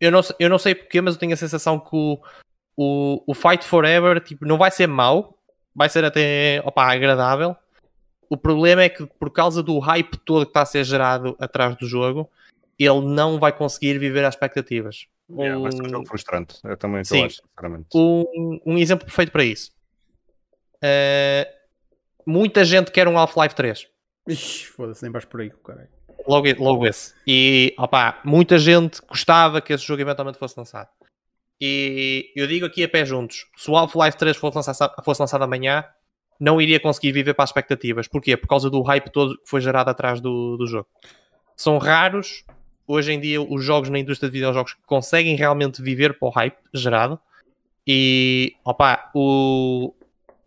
Eu 0.00 0.10
não, 0.10 0.20
eu 0.38 0.50
não 0.50 0.58
sei 0.58 0.74
porquê, 0.74 1.00
mas 1.00 1.14
eu 1.14 1.20
tenho 1.20 1.32
a 1.32 1.36
sensação 1.36 1.80
que 1.80 1.96
o, 1.96 2.20
o, 2.76 3.22
o 3.26 3.34
Fight 3.34 3.64
Forever 3.64 4.20
tipo, 4.20 4.44
não 4.44 4.58
vai 4.58 4.70
ser 4.70 4.86
mau, 4.86 5.38
vai 5.74 5.88
ser 5.88 6.04
até 6.04 6.60
opa, 6.64 6.92
agradável. 6.92 7.56
O 8.28 8.36
problema 8.36 8.82
é 8.82 8.88
que 8.88 9.06
por 9.06 9.30
causa 9.30 9.62
do 9.62 9.78
hype 9.78 10.18
todo 10.18 10.44
que 10.44 10.50
está 10.50 10.62
a 10.62 10.66
ser 10.66 10.84
gerado 10.84 11.36
atrás 11.38 11.76
do 11.76 11.86
jogo, 11.86 12.28
ele 12.78 13.00
não 13.00 13.38
vai 13.38 13.52
conseguir 13.52 13.98
viver 13.98 14.24
as 14.24 14.34
expectativas. 14.34 15.06
Yeah, 15.30 15.58
um... 15.58 15.62
Vai 15.62 15.72
ser 15.72 15.82
um 15.82 15.88
jogo 15.88 16.06
frustrante. 16.06 16.58
Eu 16.64 16.76
também 16.76 17.04
Sim. 17.04 17.24
acho, 17.24 17.42
sinceramente. 17.42 17.86
Um, 17.94 18.60
um 18.66 18.78
exemplo 18.78 19.06
perfeito 19.06 19.32
para 19.32 19.44
isso. 19.44 19.72
Uh, 20.76 21.46
muita 22.26 22.64
gente 22.64 22.90
quer 22.90 23.08
um 23.08 23.18
Half-Life 23.18 23.54
3. 23.54 23.88
Ixi, 24.28 24.66
foda-se, 24.66 25.02
nem 25.02 25.12
vais 25.12 25.24
por 25.24 25.40
aí, 25.40 25.50
caralho. 25.64 25.88
Logo, 26.26 26.46
logo 26.58 26.86
esse. 26.86 27.14
E, 27.26 27.74
opá, 27.78 28.20
muita 28.24 28.58
gente 28.58 29.00
gostava 29.06 29.60
que 29.60 29.72
esse 29.72 29.84
jogo 29.84 30.02
eventualmente 30.02 30.38
fosse 30.38 30.58
lançado. 30.58 30.88
E 31.60 32.32
eu 32.36 32.46
digo 32.46 32.66
aqui 32.66 32.84
a 32.84 32.88
pé 32.88 33.04
juntos: 33.04 33.46
se 33.56 33.70
o 33.70 33.76
Half-Life 33.76 34.16
3 34.18 34.36
fosse 34.36 34.56
lançado, 34.56 34.94
fosse 35.04 35.20
lançado 35.20 35.44
amanhã, 35.44 35.84
não 36.38 36.60
iria 36.60 36.78
conseguir 36.78 37.12
viver 37.12 37.34
para 37.34 37.44
as 37.44 37.50
expectativas. 37.50 38.08
Porquê? 38.08 38.36
Por 38.36 38.48
causa 38.48 38.68
do 38.68 38.82
hype 38.82 39.10
todo 39.10 39.38
que 39.38 39.48
foi 39.48 39.60
gerado 39.60 39.88
atrás 39.88 40.20
do, 40.20 40.56
do 40.56 40.66
jogo. 40.66 40.88
São 41.56 41.78
raros 41.78 42.44
hoje 42.86 43.12
em 43.12 43.20
dia 43.20 43.42
os 43.42 43.64
jogos 43.64 43.88
na 43.88 43.98
indústria 43.98 44.30
de 44.30 44.34
videojogos 44.34 44.76
conseguem 44.86 45.34
realmente 45.34 45.82
viver 45.82 46.18
para 46.18 46.28
o 46.28 46.30
hype 46.30 46.56
gerado. 46.72 47.18
E 47.86 48.54
opa, 48.64 49.10
o, 49.14 49.94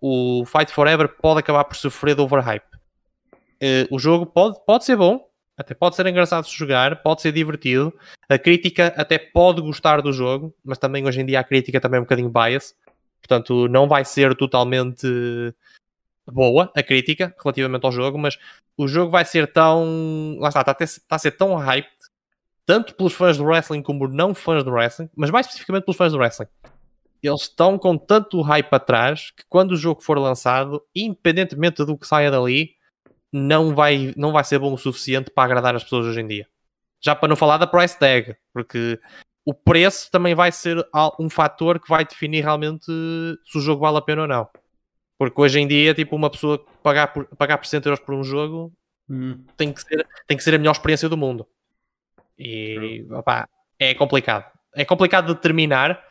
o 0.01 0.43
Fight 0.45 0.71
Forever 0.71 1.09
pode 1.21 1.39
acabar 1.39 1.63
por 1.63 1.75
sofrer 1.75 2.15
de 2.15 2.21
overhype. 2.21 2.65
Uh, 3.61 3.93
o 3.93 3.99
jogo 3.99 4.25
pode, 4.25 4.57
pode 4.65 4.85
ser 4.85 4.95
bom, 4.95 5.28
até 5.59 5.73
pode 5.73 5.97
ser 5.97 6.07
engraçado 6.07 6.45
de 6.45 6.55
jogar, 6.55 7.03
pode 7.03 7.21
ser 7.21 7.33
divertido. 7.33 7.93
A 8.29 8.39
crítica 8.39 8.93
até 8.95 9.17
pode 9.17 9.61
gostar 9.61 10.01
do 10.01 10.13
jogo, 10.13 10.55
mas 10.63 10.77
também 10.77 11.05
hoje 11.05 11.19
em 11.19 11.25
dia 11.25 11.41
a 11.41 11.43
crítica 11.43 11.81
também 11.81 11.97
é 11.97 11.99
um 11.99 12.05
bocadinho 12.05 12.29
bias. 12.29 12.73
Portanto, 13.21 13.67
não 13.67 13.85
vai 13.85 14.05
ser 14.05 14.33
totalmente 14.37 15.05
boa 16.25 16.71
a 16.73 16.81
crítica 16.81 17.35
relativamente 17.43 17.85
ao 17.85 17.91
jogo, 17.91 18.17
mas 18.17 18.39
o 18.77 18.87
jogo 18.87 19.11
vai 19.11 19.25
ser 19.25 19.51
tão. 19.51 20.37
Lá 20.39 20.47
está, 20.47 20.61
está 20.61 20.71
a, 20.71 20.75
ter, 20.75 20.83
está 20.85 21.15
a 21.17 21.19
ser 21.19 21.31
tão 21.31 21.53
hyped, 21.55 21.91
tanto 22.65 22.95
pelos 22.95 23.11
fãs 23.11 23.37
do 23.37 23.43
wrestling 23.43 23.81
como 23.81 24.07
não 24.07 24.33
fãs 24.33 24.63
do 24.63 24.71
wrestling, 24.71 25.09
mas 25.13 25.29
mais 25.29 25.45
especificamente 25.45 25.83
pelos 25.83 25.97
fãs 25.97 26.13
do 26.13 26.19
wrestling. 26.19 26.47
Eles 27.21 27.41
estão 27.41 27.77
com 27.77 27.97
tanto 27.97 28.41
hype 28.41 28.73
atrás 28.73 29.31
que 29.31 29.43
quando 29.49 29.73
o 29.73 29.75
jogo 29.75 30.01
for 30.01 30.17
lançado, 30.17 30.81
independentemente 30.95 31.83
do 31.83 31.97
que 31.97 32.07
saia 32.07 32.31
dali, 32.31 32.78
não 33.31 33.75
vai, 33.75 34.13
não 34.17 34.31
vai 34.31 34.43
ser 34.43 34.59
bom 34.59 34.73
o 34.73 34.77
suficiente 34.77 35.31
para 35.31 35.43
agradar 35.43 35.75
as 35.75 35.83
pessoas 35.83 36.05
hoje 36.05 36.21
em 36.21 36.27
dia. 36.27 36.47
Já 37.01 37.15
para 37.15 37.29
não 37.29 37.35
falar 37.35 37.57
da 37.57 37.67
price 37.67 37.97
tag, 37.97 38.35
porque 38.53 38.99
o 39.45 39.53
preço 39.53 40.11
também 40.11 40.35
vai 40.35 40.51
ser 40.51 40.77
um 41.19 41.29
fator 41.29 41.79
que 41.79 41.89
vai 41.89 42.05
definir 42.05 42.41
realmente 42.41 42.85
se 42.85 43.57
o 43.57 43.61
jogo 43.61 43.81
vale 43.81 43.97
a 43.97 44.01
pena 44.01 44.23
ou 44.23 44.27
não. 44.27 44.47
Porque 45.17 45.41
hoje 45.41 45.59
em 45.59 45.67
dia, 45.67 45.93
tipo, 45.93 46.15
uma 46.15 46.29
pessoa 46.29 46.63
pagar 46.81 47.07
por, 47.07 47.25
pagar 47.35 47.57
por 47.57 47.67
100 47.67 47.81
euros 47.85 47.99
por 47.99 48.15
um 48.15 48.23
jogo 48.23 48.71
hum. 49.09 49.43
tem, 49.57 49.73
que 49.73 49.81
ser, 49.81 50.07
tem 50.27 50.37
que 50.37 50.43
ser 50.43 50.55
a 50.55 50.57
melhor 50.57 50.71
experiência 50.71 51.09
do 51.09 51.17
mundo. 51.17 51.47
E 52.37 53.05
opa, 53.11 53.47
é 53.77 53.93
complicado. 53.93 54.45
É 54.73 54.85
complicado 54.85 55.27
de 55.27 55.33
determinar. 55.33 56.01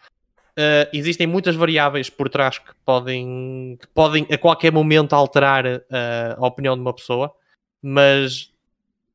Uh, 0.59 0.90
existem 0.92 1.24
muitas 1.24 1.54
variáveis 1.54 2.11
por 2.11 2.28
trás 2.28 2.59
que 2.59 2.72
podem, 2.84 3.78
que 3.80 3.86
podem 3.88 4.26
a 4.28 4.36
qualquer 4.36 4.72
momento 4.72 5.12
alterar 5.12 5.64
uh, 5.64 5.80
a 6.36 6.44
opinião 6.44 6.74
de 6.74 6.80
uma 6.80 6.92
pessoa, 6.92 7.32
mas 7.80 8.52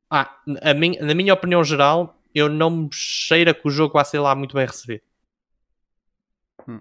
ah, 0.09 0.33
a 0.61 0.73
min, 0.73 0.95
na 1.01 1.13
minha 1.13 1.33
opinião 1.33 1.61
geral, 1.61 2.17
eu 2.33 2.47
não 2.47 2.69
me 2.69 2.89
cheira 2.93 3.53
que 3.53 3.67
o 3.67 3.69
jogo 3.69 3.95
vai 3.95 4.05
ser 4.05 4.19
lá 4.19 4.33
muito 4.33 4.55
bem 4.55 4.65
recebido. 4.65 5.01
Hum. 6.65 6.79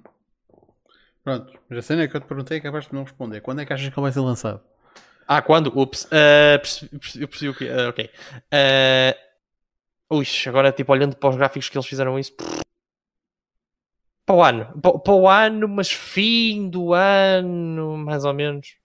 Pronto, 1.24 1.52
mas 1.68 1.78
a 1.80 1.82
cena 1.82 2.06
que 2.06 2.16
eu 2.16 2.20
te 2.20 2.26
perguntei 2.28 2.58
é 2.58 2.60
capaz 2.60 2.86
de 2.86 2.94
não 2.94 3.02
responder. 3.02 3.40
Quando 3.40 3.62
é 3.62 3.66
que 3.66 3.72
achas 3.72 3.88
que 3.88 3.94
ele 3.98 4.02
vai 4.02 4.12
ser 4.12 4.20
lançado? 4.20 4.60
Ah, 5.26 5.42
quando? 5.42 5.76
Ups, 5.76 6.04
uh, 6.04 6.58
percebi, 6.60 7.00
eu 7.20 7.26
percebi 7.26 7.48
o 7.48 7.54
que. 7.54 7.68
Ok. 7.88 8.10
Uh, 8.52 10.18
ui, 10.18 10.26
agora 10.46 10.70
tipo 10.70 10.92
olhando 10.92 11.16
para 11.16 11.30
os 11.30 11.36
gráficos 11.36 11.68
que 11.68 11.76
eles 11.76 11.88
fizeram 11.88 12.16
isso. 12.16 12.32
Para 14.25 14.35
o 14.35 14.43
ano. 14.43 14.81
Para, 14.81 14.99
para 14.99 15.12
o 15.12 15.29
ano, 15.29 15.68
mas 15.68 15.91
fim 15.91 16.68
do 16.68 16.93
ano, 16.95 17.97
mais 17.97 18.25
ou 18.25 18.33
menos. 18.33 18.77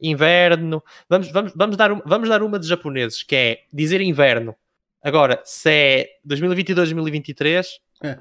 Inverno. 0.00 0.82
Vamos, 1.08 1.30
vamos, 1.30 1.52
vamos, 1.54 1.76
dar, 1.76 1.94
vamos 2.04 2.28
dar 2.28 2.42
uma 2.42 2.58
de 2.58 2.68
japoneses, 2.68 3.22
que 3.22 3.34
é 3.34 3.64
dizer 3.72 4.00
inverno. 4.00 4.54
Agora, 5.02 5.40
se 5.44 5.70
é 5.70 6.08
2022, 6.24 6.88
2023. 6.88 7.80
É. 8.02 8.18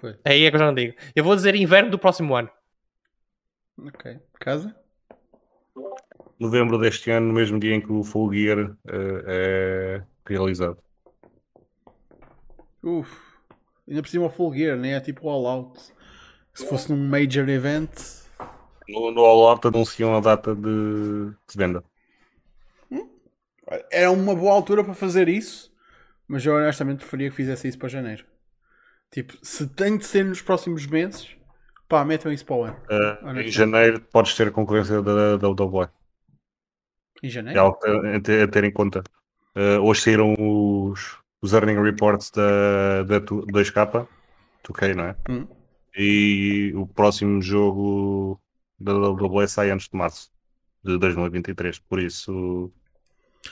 Foi. 0.00 0.16
Aí 0.24 0.44
é 0.44 0.50
que 0.50 0.56
eu 0.56 0.60
já 0.60 0.66
não 0.66 0.74
digo. 0.74 0.94
Eu 1.14 1.24
vou 1.24 1.36
dizer 1.36 1.54
inverno 1.54 1.90
do 1.90 1.98
próximo 1.98 2.34
ano. 2.34 2.50
Ok. 3.84 4.18
Casa? 4.40 4.74
Novembro 6.38 6.78
deste 6.78 7.10
ano, 7.10 7.28
no 7.28 7.34
mesmo 7.34 7.58
dia 7.58 7.74
em 7.74 7.80
que 7.80 7.92
o 7.92 8.02
Full 8.02 8.32
Gear 8.32 8.70
uh, 8.70 8.76
é 9.26 10.02
realizado. 10.26 10.78
Uf. 12.82 13.27
Ainda 13.88 14.02
por 14.02 14.08
cima 14.08 14.26
o 14.26 14.30
Full 14.30 14.54
Gear, 14.54 14.76
nem 14.76 14.92
é 14.92 15.00
tipo 15.00 15.28
All 15.28 15.46
Out. 15.46 15.80
Se 16.52 16.68
fosse 16.68 16.92
num 16.92 17.08
Major 17.08 17.48
Event. 17.48 17.90
No, 18.86 19.10
no 19.10 19.24
All 19.24 19.48
Out 19.48 19.66
anunciam 19.66 20.14
a 20.14 20.20
data 20.20 20.54
de, 20.54 21.30
de 21.30 21.56
venda. 21.56 21.82
Hum? 22.90 23.08
Era 23.90 24.10
uma 24.10 24.34
boa 24.34 24.52
altura 24.52 24.84
para 24.84 24.92
fazer 24.92 25.28
isso, 25.28 25.72
mas 26.26 26.44
eu 26.44 26.54
honestamente 26.54 26.98
preferia 26.98 27.30
que 27.30 27.36
fizesse 27.36 27.68
isso 27.68 27.78
para 27.78 27.88
janeiro. 27.88 28.26
Tipo, 29.10 29.34
se 29.40 29.66
tem 29.66 29.96
de 29.96 30.04
ser 30.04 30.24
nos 30.24 30.42
próximos 30.42 30.86
meses, 30.86 31.34
pá, 31.88 32.04
metam 32.04 32.30
isso 32.30 32.44
para 32.44 32.56
o 32.56 32.64
ano. 32.64 32.76
Uh, 32.90 33.40
em 33.40 33.48
janeiro 33.48 34.00
podes 34.12 34.34
ter 34.34 34.48
a 34.48 34.50
concorrência 34.50 35.00
da, 35.00 35.36
da 35.38 35.48
WWE. 35.48 35.88
Em 37.22 37.30
janeiro? 37.30 37.58
É 37.58 37.62
algo 37.62 37.78
a 38.14 38.20
ter, 38.20 38.42
a 38.42 38.48
ter 38.48 38.64
em 38.64 38.72
conta. 38.72 39.02
Uh, 39.56 39.80
hoje 39.82 40.02
saíram 40.02 40.34
os, 40.38 41.16
os 41.40 41.52
earning 41.52 41.80
reports 41.82 42.30
da, 42.30 43.02
da 43.04 43.20
2K, 43.20 44.06
2K, 44.64 44.94
não 44.94 45.04
é? 45.04 45.16
Hum. 45.28 45.46
E 45.96 46.72
o 46.74 46.86
próximo 46.86 47.40
jogo 47.42 48.40
da 48.78 48.92
WWE 48.92 49.48
sai 49.48 49.70
antes 49.70 49.88
de 49.88 49.96
março 49.96 50.30
de 50.84 50.98
2023, 50.98 51.78
por 51.80 52.00
isso 52.00 52.72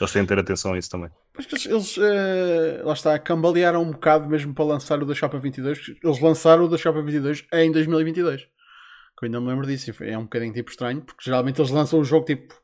eles 0.01 0.13
têm 0.13 0.23
de 0.23 0.29
ter 0.29 0.39
atenção 0.39 0.75
a 0.75 0.79
isso 0.79 0.91
também. 0.91 1.11
Mas 1.37 1.67
eles, 1.67 1.97
uh, 1.97 2.85
lá 2.85 2.93
está, 2.93 3.19
cambalearam 3.19 3.83
um 3.83 3.91
bocado 3.91 4.29
mesmo 4.29 4.55
para 4.55 4.65
lançar 4.65 5.03
o 5.03 5.07
da 5.07 5.15
Shop 5.15 5.37
22. 5.39 5.97
Eles 6.03 6.21
lançaram 6.21 6.65
o 6.65 6.69
da 6.69 6.79
Shop 6.79 7.01
22 7.01 7.47
em 7.53 7.71
2022. 7.71 8.43
Que 8.43 9.25
eu 9.25 9.27
ainda 9.27 9.41
me 9.41 9.49
lembro 9.49 9.67
disso. 9.67 9.93
É 10.03 10.17
um 10.17 10.23
bocadinho 10.23 10.53
tipo 10.53 10.71
estranho, 10.71 11.03
porque 11.03 11.25
geralmente 11.25 11.61
eles 11.61 11.71
lançam 11.71 12.01
o 12.01 12.05
jogo 12.05 12.25
tipo 12.25 12.55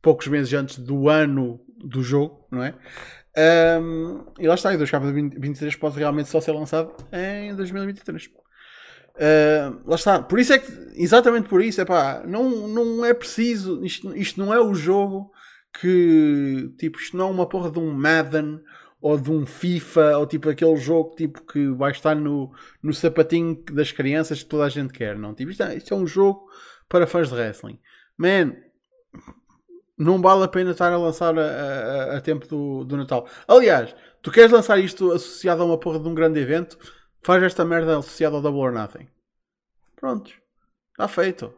poucos 0.00 0.28
meses 0.28 0.52
antes 0.54 0.78
do 0.78 1.08
ano 1.08 1.60
do 1.76 2.02
jogo, 2.02 2.46
não 2.50 2.62
é? 2.62 2.74
Um, 3.36 4.24
e 4.38 4.46
lá 4.46 4.54
está, 4.54 4.74
o 4.74 4.78
da 4.78 4.86
Shop 4.86 5.06
23 5.06 5.76
pode 5.76 5.98
realmente 5.98 6.28
só 6.28 6.40
ser 6.40 6.52
lançado 6.52 6.92
em 7.12 7.54
2023. 7.54 8.26
Uh, 8.26 9.80
lá 9.84 9.96
está, 9.96 10.22
por 10.22 10.38
isso 10.38 10.52
é 10.52 10.58
que, 10.58 10.72
exatamente 10.94 11.48
por 11.48 11.62
isso, 11.62 11.80
é 11.80 11.84
pá, 11.84 12.22
não, 12.26 12.68
não 12.68 13.04
é 13.04 13.12
preciso, 13.12 13.84
isto, 13.84 14.16
isto 14.16 14.40
não 14.40 14.52
é 14.52 14.60
o 14.60 14.74
jogo 14.74 15.30
que 15.78 16.72
tipo, 16.78 16.98
isto 16.98 17.16
não 17.16 17.28
é 17.28 17.30
uma 17.30 17.48
porra 17.48 17.70
de 17.70 17.78
um 17.78 17.92
Madden 17.92 18.60
ou 19.00 19.18
de 19.18 19.30
um 19.30 19.46
FIFA 19.46 20.18
ou 20.18 20.26
tipo 20.26 20.48
aquele 20.48 20.76
jogo 20.76 21.14
tipo 21.14 21.42
que 21.46 21.68
vai 21.70 21.90
estar 21.90 22.14
no, 22.14 22.52
no 22.82 22.92
sapatinho 22.92 23.62
das 23.72 23.92
crianças 23.92 24.42
que 24.42 24.48
toda 24.48 24.64
a 24.64 24.68
gente 24.68 24.92
quer. 24.92 25.16
Não, 25.16 25.34
tipo, 25.34 25.50
isto 25.50 25.62
é, 25.62 25.76
isto 25.76 25.94
é 25.94 25.96
um 25.96 26.06
jogo 26.06 26.46
para 26.88 27.06
fãs 27.06 27.28
de 27.28 27.34
wrestling. 27.34 27.78
Man, 28.18 28.54
não 30.00 30.20
vale 30.20 30.44
a 30.44 30.48
pena 30.48 30.70
estar 30.70 30.90
a 30.90 30.96
lançar 30.96 31.38
a, 31.38 31.42
a, 31.42 32.16
a 32.16 32.20
tempo 32.22 32.46
do, 32.48 32.84
do 32.84 32.96
Natal. 32.96 33.28
Aliás, 33.46 33.94
tu 34.22 34.30
queres 34.30 34.50
lançar 34.50 34.78
isto 34.78 35.12
associado 35.12 35.62
a 35.62 35.66
uma 35.66 35.78
porra 35.78 36.00
de 36.00 36.08
um 36.08 36.14
grande 36.14 36.40
evento? 36.40 36.78
Faz 37.22 37.42
esta 37.42 37.66
merda 37.66 37.98
associada 37.98 38.34
ao 38.34 38.40
Double 38.40 38.60
or 38.60 38.72
Nothing. 38.72 39.06
Prontos. 39.96 40.32
Está 40.92 41.06
feito. 41.06 41.52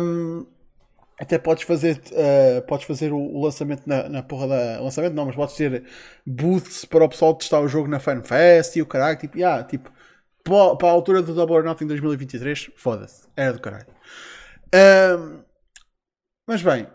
Um, 0.00 0.46
até 1.18 1.38
podes 1.38 1.64
fazer, 1.64 2.00
uh, 2.12 2.62
podes 2.66 2.86
fazer 2.86 3.12
o, 3.12 3.18
o, 3.18 3.42
lançamento 3.42 3.82
na, 3.86 4.06
na 4.08 4.22
porra 4.22 4.46
da. 4.46 4.80
Lançamento 4.80 5.14
não, 5.14 5.24
mas 5.24 5.34
podes 5.34 5.56
ter 5.56 5.84
booths 6.26 6.84
para 6.84 7.04
o 7.04 7.08
pessoal 7.08 7.34
testar 7.34 7.60
o 7.60 7.68
jogo 7.68 7.88
na 7.88 7.98
FanFest 7.98 8.76
e 8.76 8.82
o 8.82 8.86
caralho. 8.86 9.18
Tipo, 9.18 9.38
yeah, 9.38 9.64
tipo 9.64 9.90
para, 10.44 10.88
a 10.88 10.92
altura 10.92 11.22
do 11.22 11.34
Double 11.34 11.56
or 11.56 11.64
Nothing 11.64 11.86
2023, 11.86 12.72
foda-se. 12.76 13.26
Era 13.34 13.54
do 13.54 13.60
caralho. 13.60 13.86
Uh, 14.66 15.47
mas 16.48 16.62
bem, 16.62 16.88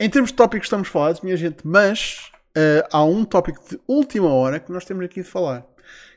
em 0.00 0.08
termos 0.08 0.30
de 0.30 0.36
tópicos 0.36 0.64
estamos 0.66 0.88
falados, 0.88 1.20
minha 1.20 1.36
gente, 1.36 1.58
mas 1.66 2.32
uh, 2.56 2.88
há 2.90 3.04
um 3.04 3.26
tópico 3.26 3.62
de 3.68 3.78
última 3.86 4.32
hora 4.32 4.58
que 4.58 4.72
nós 4.72 4.86
temos 4.86 5.04
aqui 5.04 5.22
de 5.22 5.28
falar. 5.28 5.66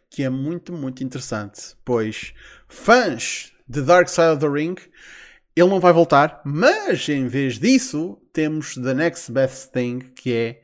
Que 0.09 0.23
é 0.23 0.29
muito, 0.29 0.71
muito 0.71 1.03
interessante. 1.03 1.75
Pois 1.83 2.33
fãs 2.69 3.51
de 3.67 3.81
Dark 3.81 4.07
Side 4.07 4.29
of 4.29 4.39
the 4.39 4.47
Ring 4.47 4.75
ele 5.53 5.69
não 5.69 5.81
vai 5.81 5.91
voltar, 5.91 6.41
mas 6.45 7.09
em 7.09 7.27
vez 7.27 7.59
disso, 7.59 8.17
temos 8.31 8.75
The 8.75 8.93
Next 8.93 9.29
Best 9.29 9.71
Thing, 9.71 9.99
que 10.15 10.33
é 10.33 10.61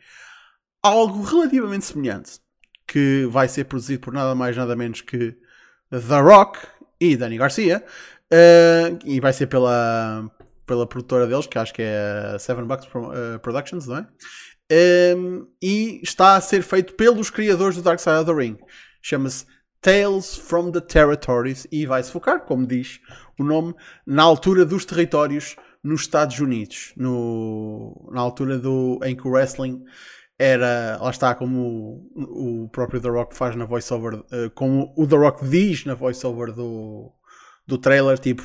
algo 0.81 1.21
relativamente 1.21 1.83
semelhante, 1.83 2.39
que 2.87 3.27
vai 3.29 3.49
ser 3.49 3.65
produzido 3.65 3.99
por 3.99 4.13
nada 4.13 4.33
mais 4.33 4.55
nada 4.55 4.73
menos 4.73 5.01
que 5.01 5.35
The 5.91 6.21
Rock 6.21 6.59
e 6.99 7.17
Danny 7.17 7.37
Garcia, 7.37 7.83
uh, 8.31 8.99
e 9.03 9.19
vai 9.19 9.33
ser 9.33 9.47
pela, 9.47 10.31
pela 10.69 10.85
produtora 10.85 11.25
deles, 11.25 11.47
que 11.47 11.57
acho 11.57 11.73
que 11.73 11.81
é 11.81 12.33
a 12.35 12.37
Seven 12.37 12.65
Bucks 12.65 12.85
eh, 12.85 13.39
Productions, 13.39 13.87
não 13.87 13.97
é? 13.97 14.01
Um, 14.01 14.05
ehm, 14.69 15.45
e 15.59 15.99
está 16.03 16.35
a 16.35 16.41
ser 16.41 16.61
feito 16.61 16.93
pelos 16.93 17.31
criadores 17.31 17.75
do 17.75 17.81
Dark 17.81 17.99
Side 17.99 18.17
of 18.17 18.25
the 18.25 18.33
Ring. 18.33 18.55
Chama-se 19.01 19.47
Tales 19.81 20.35
from 20.35 20.71
the 20.71 20.79
Territories 20.79 21.65
e 21.71 21.87
vai 21.87 22.03
se 22.03 22.11
focar, 22.11 22.41
como 22.41 22.67
diz 22.67 22.99
o 23.39 23.43
nome, 23.43 23.73
na 24.05 24.21
altura 24.21 24.63
dos 24.63 24.85
territórios 24.85 25.55
nos 25.83 26.01
Estados 26.01 26.39
Unidos, 26.39 26.93
no, 26.95 28.07
na 28.13 28.21
altura 28.21 28.59
do, 28.59 28.99
em 29.03 29.15
que 29.15 29.27
o 29.27 29.31
wrestling 29.31 29.83
era, 30.37 30.99
lá 31.01 31.09
está, 31.09 31.33
como 31.33 32.11
o, 32.15 32.65
o 32.65 32.69
próprio 32.69 33.01
The 33.01 33.09
Rock 33.09 33.35
faz 33.35 33.55
na 33.55 33.65
voiceover, 33.65 34.19
uh, 34.19 34.51
como 34.53 34.93
o 34.95 35.07
The 35.07 35.15
Rock 35.15 35.47
diz 35.47 35.83
na 35.85 35.95
voiceover 35.95 36.53
do, 36.53 37.11
do 37.65 37.77
trailer, 37.79 38.19
tipo, 38.19 38.43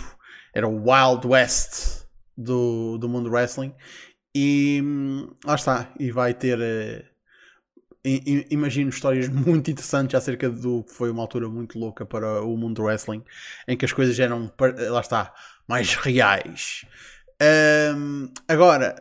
era 0.55 0.67
o 0.67 0.89
Wild 0.89 1.27
West 1.27 2.04
do, 2.37 2.99
do 2.99 3.09
mundo 3.09 3.31
wrestling, 3.31 3.75
e 4.35 4.81
hum, 4.85 5.29
lá 5.45 5.55
está, 5.57 5.93
e 5.99 6.11
vai 6.13 6.35
ter. 6.35 6.59
Uh, 6.61 7.15
imagino 8.51 8.91
histórias 8.91 9.29
muito 9.31 9.71
interessantes 9.71 10.15
acerca 10.15 10.51
do 10.51 10.85
que 10.85 10.93
foi 10.93 11.11
uma 11.11 11.23
altura 11.23 11.49
muito 11.49 11.79
louca 11.79 12.05
para 12.05 12.43
o 12.43 12.57
mundo 12.57 12.77
do 12.77 12.83
wrestling, 12.85 13.23
em 13.67 13.77
que 13.77 13.85
as 13.85 13.93
coisas 13.93 14.19
eram, 14.19 14.49
par- 14.49 14.75
lá 14.79 15.01
está, 15.01 15.33
mais 15.67 15.95
reais. 15.95 16.85
Ahm, 17.41 18.29
agora, 18.49 18.95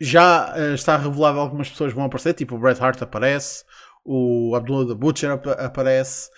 já 0.00 0.52
eh, 0.56 0.74
está 0.74 0.96
revelado 0.96 1.38
algumas 1.40 1.68
pessoas 1.70 1.92
vão 1.92 2.04
aparecer, 2.04 2.34
tipo 2.34 2.56
o 2.56 2.58
Bret 2.58 2.80
Hart 2.82 3.00
aparece, 3.02 3.64
o 4.04 4.54
Abdullah 4.54 4.86
the 4.88 4.94
Butcher 4.94 5.30
ap- 5.32 5.46
aparece, 5.58 6.28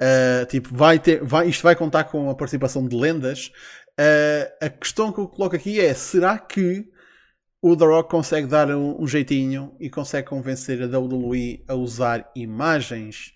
eh, 0.00 0.46
tipo, 0.48 0.74
vai 0.74 0.98
ter, 0.98 1.22
vai, 1.24 1.48
isto 1.48 1.62
vai 1.62 1.74
contar 1.74 2.04
com 2.04 2.30
a 2.30 2.34
participação 2.34 2.86
de 2.86 2.96
lendas. 2.96 3.50
Eh, 3.98 4.56
a 4.60 4.68
questão 4.70 5.12
que 5.12 5.18
eu 5.18 5.26
coloco 5.26 5.56
aqui 5.56 5.80
é: 5.80 5.92
será 5.92 6.38
que 6.38 6.88
o 7.60 7.76
The 7.76 7.84
Rock 7.84 8.08
consegue 8.08 8.46
dar 8.46 8.70
um, 8.70 9.02
um 9.02 9.08
jeitinho 9.08 9.74
e 9.80 9.90
consegue 9.90 10.28
convencer 10.28 10.80
a 10.80 10.98
WWE 10.98 11.64
a 11.66 11.74
usar 11.74 12.30
imagens 12.36 13.32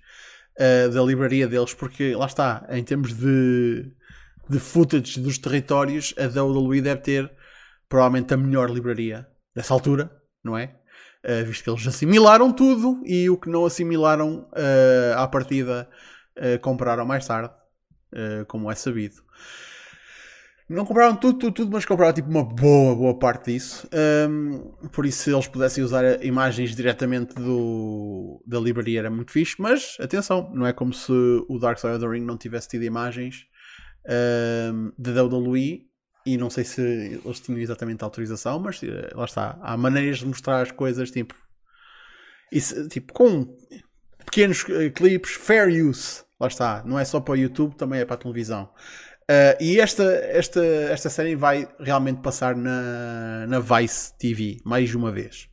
eh, 0.56 0.88
da 0.88 1.02
livraria 1.02 1.48
deles? 1.48 1.74
Porque 1.74 2.14
lá 2.14 2.26
está, 2.26 2.64
em 2.70 2.84
termos 2.84 3.12
de, 3.12 3.92
de 4.48 4.60
footage 4.60 5.20
dos 5.20 5.36
territórios, 5.36 6.14
a 6.16 6.26
WWE 6.26 6.80
deve 6.80 7.00
ter 7.00 7.32
provavelmente 7.88 8.32
a 8.32 8.36
melhor 8.36 8.70
livraria 8.70 9.26
dessa 9.54 9.74
altura, 9.74 10.10
não 10.44 10.56
é? 10.56 10.76
Uh, 11.24 11.44
visto 11.44 11.62
que 11.62 11.70
eles 11.70 11.86
assimilaram 11.86 12.52
tudo 12.52 13.00
e 13.04 13.30
o 13.30 13.36
que 13.36 13.48
não 13.48 13.64
assimilaram 13.64 14.48
uh, 14.52 15.18
à 15.18 15.28
partida 15.28 15.88
uh, 16.36 16.58
compraram 16.60 17.06
mais 17.06 17.24
tarde, 17.26 17.52
uh, 18.12 18.44
como 18.46 18.70
é 18.70 18.74
sabido. 18.74 19.22
Não 20.72 20.86
compraram 20.86 21.14
tudo, 21.14 21.38
tudo, 21.38 21.52
tudo, 21.52 21.70
mas 21.70 21.84
compraram 21.84 22.14
tipo 22.14 22.30
uma 22.30 22.42
boa, 22.42 22.94
boa 22.96 23.18
parte 23.18 23.52
disso. 23.52 23.86
Um, 24.28 24.72
por 24.88 25.04
isso, 25.04 25.24
se 25.24 25.30
eles 25.30 25.46
pudessem 25.46 25.84
usar 25.84 26.24
imagens 26.24 26.74
diretamente 26.74 27.34
do, 27.34 28.42
da 28.46 28.58
livraria, 28.58 29.00
era 29.00 29.10
muito 29.10 29.32
fixe. 29.32 29.56
Mas 29.58 29.98
atenção, 30.00 30.50
não 30.54 30.66
é 30.66 30.72
como 30.72 30.94
se 30.94 31.12
o 31.12 31.58
Dark 31.58 31.78
Side 31.78 31.92
of 31.92 32.00
the 32.00 32.10
Ring 32.10 32.24
não 32.24 32.38
tivesse 32.38 32.68
tido 32.68 32.84
imagens 32.84 33.44
um, 34.72 34.92
da 34.96 35.22
WWE 35.22 35.86
e 36.24 36.38
não 36.38 36.48
sei 36.48 36.64
se 36.64 36.80
eles 37.22 37.40
tinham 37.40 37.60
exatamente 37.60 38.02
a 38.02 38.06
autorização, 38.06 38.58
mas 38.58 38.82
eh, 38.82 39.10
lá 39.14 39.24
está. 39.24 39.58
Há 39.60 39.76
maneiras 39.76 40.18
de 40.18 40.26
mostrar 40.26 40.62
as 40.62 40.70
coisas 40.70 41.10
tipo, 41.10 41.34
isso, 42.50 42.88
tipo 42.88 43.12
com 43.12 43.44
pequenos 44.24 44.64
eh, 44.70 44.88
clipes, 44.90 45.32
fair 45.32 45.68
use. 45.68 46.22
Lá 46.40 46.48
está. 46.48 46.82
Não 46.84 46.98
é 46.98 47.04
só 47.04 47.20
para 47.20 47.32
o 47.32 47.36
YouTube, 47.36 47.74
também 47.76 48.00
é 48.00 48.04
para 48.04 48.14
a 48.14 48.18
televisão. 48.18 48.70
Uh, 49.22 49.56
e 49.60 49.80
esta, 49.80 50.04
esta, 50.04 50.64
esta 50.64 51.08
série 51.08 51.34
vai 51.36 51.68
realmente 51.78 52.20
passar 52.20 52.56
na, 52.56 53.46
na 53.46 53.60
Vice 53.60 54.16
TV 54.18 54.58
mais 54.64 54.94
uma 54.94 55.10
vez. 55.10 55.48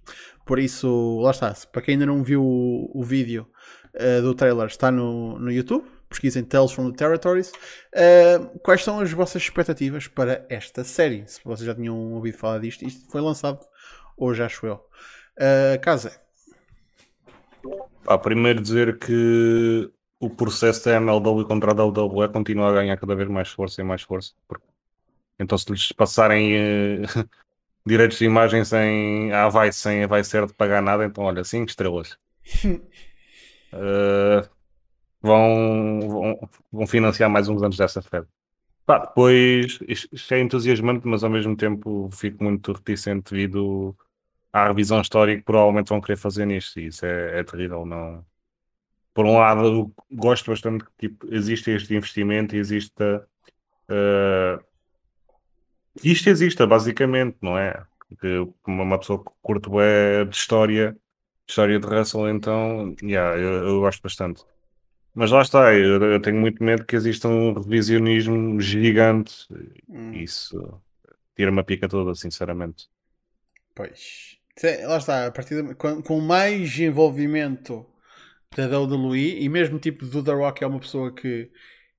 Por 0.46 0.60
isso, 0.60 1.20
lá 1.22 1.32
está. 1.32 1.54
Para 1.72 1.82
quem 1.82 1.94
ainda 1.94 2.06
não 2.06 2.24
viu 2.24 2.44
o, 2.44 2.92
o 2.94 3.04
vídeo 3.04 3.48
uh, 3.96 4.22
do 4.22 4.34
trailer, 4.34 4.68
está 4.68 4.92
no, 4.92 5.38
no 5.40 5.52
YouTube 5.52 5.86
pesquisem 6.10 6.44
Tales 6.44 6.72
from 6.72 6.92
the 6.92 6.98
Territories. 6.98 7.52
Uh, 7.94 8.60
quais 8.60 8.84
são 8.84 9.00
as 9.00 9.12
vossas 9.12 9.44
expectativas 9.44 10.08
para 10.08 10.46
esta 10.50 10.84
série? 10.84 11.24
Se 11.28 11.40
vocês 11.44 11.66
já 11.66 11.76
tinham 11.76 11.96
ouvido 12.14 12.38
falar 12.38 12.60
disto, 12.60 12.84
isto 12.84 13.10
foi 13.10 13.22
lançado 13.22 13.60
hoje, 14.18 14.44
acho 14.44 14.66
eu. 14.66 14.76
Uh, 15.38 15.80
Casa. 15.82 16.20
Primeiro 18.24 18.60
dizer 18.62 18.98
que 18.98 19.90
o 20.20 20.30
processo 20.30 20.86
da 20.86 20.96
MLW 20.96 21.46
contra 21.46 21.72
a 21.72 21.86
WWE 21.86 22.28
continua 22.30 22.70
a 22.70 22.74
ganhar 22.74 22.98
cada 22.98 23.16
vez 23.16 23.30
mais 23.30 23.50
força 23.50 23.82
e 23.82 23.84
mais 23.84 24.02
força. 24.02 24.34
Então, 25.40 25.58
se 25.58 25.72
lhes 25.72 25.92
passarem 25.94 26.56
uh, 26.56 27.30
direitos 27.86 28.20
de 28.20 28.26
imagem 28.26 28.66
sem 28.66 29.32
a 29.32 29.48
vai 29.48 29.72
sem 29.72 30.06
vai 30.06 30.24
ser 30.24 30.46
de 30.46 30.54
pagar 30.54 30.82
nada, 30.82 31.06
então 31.06 31.24
olha, 31.24 31.44
5 31.44 31.70
estrelas. 31.70 32.18
uh, 33.74 34.48
vão, 35.22 36.00
vão, 36.02 36.50
vão, 36.72 36.88
financiar 36.88 37.30
mais 37.30 37.48
uns 37.48 37.64
anos 37.64 37.78
dessa 37.78 38.02
febre. 38.02 38.30
Pá, 38.86 39.00
depois, 39.00 39.80
isto 39.88 40.34
é 40.34 40.42
entusiasmante, 40.42 41.08
mas 41.08 41.24
ao 41.24 41.30
mesmo 41.30 41.56
tempo 41.56 42.10
fico 42.12 42.44
muito 42.44 42.74
reticente 42.74 43.32
devido 43.32 43.96
à 44.52 44.68
revisão 44.68 45.00
histórica 45.00 45.40
que 45.40 45.46
provavelmente 45.46 45.90
vão 45.90 46.02
querer 46.02 46.18
fazer 46.18 46.46
nisto, 46.46 46.80
e 46.80 46.88
isso 46.88 47.06
é, 47.06 47.40
é 47.40 47.44
terrível. 47.44 47.86
Não... 47.86 48.26
Por 49.14 49.26
um 49.26 49.38
lado, 49.38 49.92
gosto 50.12 50.52
bastante 50.52 50.86
que 50.86 50.92
tipo, 50.98 51.34
existe 51.34 51.72
este 51.72 51.96
investimento 51.96 52.56
e 52.56 52.60
exista. 52.60 53.28
Uh... 53.90 54.64
Isto 56.04 56.30
exista, 56.30 56.66
basicamente, 56.66 57.38
não 57.42 57.58
é? 57.58 57.84
Porque 58.08 58.48
uma 58.66 58.98
pessoa 58.98 59.24
que 59.24 59.32
curte 59.42 59.70
é 59.82 60.26
de 60.26 60.36
história, 60.36 60.96
história 61.48 61.80
de 61.80 61.86
wrestling, 61.86 62.36
então, 62.36 62.96
yeah, 63.04 63.38
eu, 63.38 63.68
eu 63.68 63.80
gosto 63.82 64.02
bastante. 64.02 64.44
Mas 65.14 65.32
lá 65.32 65.42
está, 65.42 65.74
eu, 65.74 66.02
eu, 66.02 66.22
tenho 66.22 66.38
muito 66.38 66.64
medo 66.64 66.86
que 66.86 66.96
exista 66.96 67.28
um 67.28 67.54
revisionismo 67.54 68.62
gigante. 68.62 69.48
Hum. 69.90 70.14
Isso 70.14 70.82
tira-me 71.36 71.60
a 71.60 71.64
pica 71.64 71.88
toda, 71.90 72.16
sinceramente. 72.16 72.88
Pois. 73.76 74.38
Lá 74.86 74.98
está, 74.98 75.28
a 75.28 75.32
partir 75.32 75.64
de, 75.64 75.76
com, 75.76 76.02
com, 76.02 76.20
mais 76.20 76.78
envolvimento 76.80 77.86
da 78.56 78.80
WWE, 78.80 79.42
e 79.42 79.50
mesmo 79.50 79.80
tipo 79.80 80.06
do 80.06 80.24
The 80.24 80.34
Rock 80.34 80.64
é 80.64 80.68
uma 80.68 80.80
pessoa 80.80 81.14
que 81.14 81.52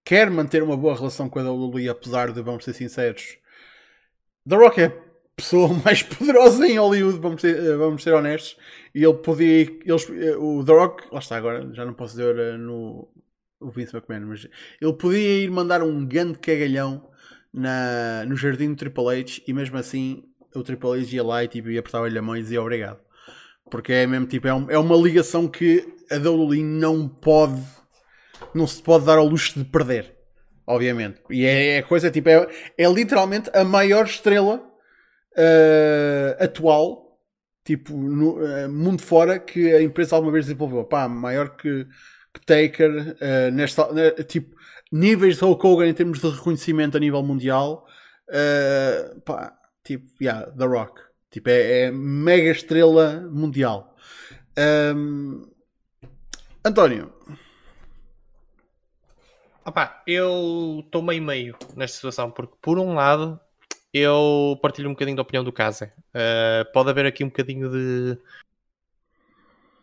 quer 0.05 0.31
manter 0.31 0.63
uma 0.63 0.77
boa 0.77 0.95
relação 0.97 1.29
com 1.29 1.39
a 1.39 1.51
WWE, 1.51 1.89
apesar 1.89 2.33
de, 2.33 2.43
vamos 2.43 2.65
ser 2.65 2.75
sinceros, 2.75 3.39
The 4.49 4.57
Rock 4.57 4.81
é 4.81 4.87
a 4.87 4.93
pessoa 5.37 5.69
mais 5.85 6.03
poderosa 6.03 6.67
em 6.67 6.79
Hollywood, 6.79 7.19
vamos 7.19 7.41
ser, 7.41 7.77
vamos 7.77 8.03
ser 8.03 8.15
honestos, 8.15 8.57
e 8.95 9.05
ele 9.05 9.15
podia. 9.15 9.63
Eles, 9.85 10.09
o 10.39 10.65
The 10.65 10.73
Rock, 10.73 11.05
lá 11.13 11.21
está 11.21 11.37
agora, 11.37 11.73
já 11.73 11.85
não 11.85 11.95
posso 11.95 12.17
dizer 12.17 12.59
no 12.59 13.09
o 13.61 13.71
Vince 13.71 13.95
McMahon, 13.95 14.27
mas 14.27 14.49
ele 14.81 14.93
podia 14.95 15.45
ir 15.45 15.51
mandar 15.51 15.83
um 15.83 16.07
grande 16.07 16.39
cagalhão 16.39 17.11
na, 17.53 18.25
no 18.27 18.35
jardim 18.35 18.71
do 18.71 18.77
Triple 18.77 19.21
H 19.21 19.43
e 19.47 19.53
mesmo 19.53 19.77
assim 19.77 20.25
o 20.55 20.63
Triple 20.63 20.99
H 20.99 21.15
ia 21.15 21.23
lá 21.23 21.45
e 21.45 21.49
tipo, 21.49 21.69
ia 21.71 21.81
apertar-lhe 21.81 22.19
a 22.19 22.23
mão 22.23 22.37
e 22.37 22.41
dizia 22.41 22.61
obrigado. 22.63 23.01
Porque 23.71 23.93
é 23.93 24.07
mesmo 24.07 24.27
tipo, 24.27 24.49
é, 24.49 24.55
um, 24.55 24.71
é 24.71 24.79
uma 24.79 24.97
ligação 24.97 25.47
que 25.47 25.87
a 26.11 26.17
WWE 26.17 26.63
não 26.63 27.09
pode, 27.09 27.63
não 28.53 28.67
se 28.67 28.83
pode 28.83 29.07
dar 29.07 29.19
ao 29.19 29.27
luxo 29.27 29.59
de 29.59 29.65
perder, 29.65 30.13
obviamente. 30.67 31.21
E 31.31 31.45
é, 31.45 31.77
é 31.77 31.83
coisa 31.83 32.11
tipo, 32.11 32.29
é, 32.29 32.49
é 32.77 32.93
literalmente 32.93 33.49
a 33.55 33.65
maior 33.65 34.07
estrela 34.07 34.57
uh, 35.37 36.43
atual 36.43 37.19
tipo, 37.65 37.97
no 37.97 38.41
uh, 38.41 38.69
mundo 38.69 39.01
fora 39.01 39.39
que 39.39 39.73
a 39.73 39.81
empresa 39.83 40.17
alguma 40.17 40.33
vez 40.33 40.47
desenvolveu. 40.47 40.85
Pá, 40.85 41.09
maior 41.09 41.57
que, 41.57 41.87
que 42.35 42.45
Taker, 42.45 42.91
uh, 42.91 43.51
nesta, 43.53 43.87
tipo, 44.25 44.57
níveis 44.91 45.37
de 45.37 45.45
Hulk 45.45 45.65
Hogan 45.65 45.89
em 45.89 45.95
termos 45.95 46.21
de 46.21 46.29
reconhecimento 46.29 46.97
a 46.97 47.01
nível 47.01 47.23
mundial. 47.23 47.87
pá, 49.25 49.53
tipo, 49.85 50.07
yeah, 50.21 50.51
The 50.51 50.67
Rock. 50.67 51.10
Tipo, 51.31 51.49
é, 51.49 51.83
é 51.83 51.91
mega 51.91 52.51
estrela 52.51 53.29
mundial. 53.31 53.97
Um, 54.97 55.49
António. 56.65 57.13
Opa, 59.65 60.03
eu 60.07 60.83
estou 60.85 61.03
meio 61.03 61.23
meio 61.23 61.57
nesta 61.77 61.97
situação, 61.97 62.31
porque 62.31 62.55
por 62.61 62.79
um 62.79 62.95
lado 62.95 63.39
eu 63.93 64.59
partilho 64.63 64.89
um 64.89 64.93
bocadinho 64.93 65.17
da 65.17 65.23
opinião 65.23 65.45
do 65.45 65.53
Casa. 65.53 65.93
Uh, 66.09 66.71
pode 66.73 66.91
haver 66.91 67.07
aqui 67.07 67.23
um 67.25 67.29
bocadinho 67.29 67.71
de 67.71 68.19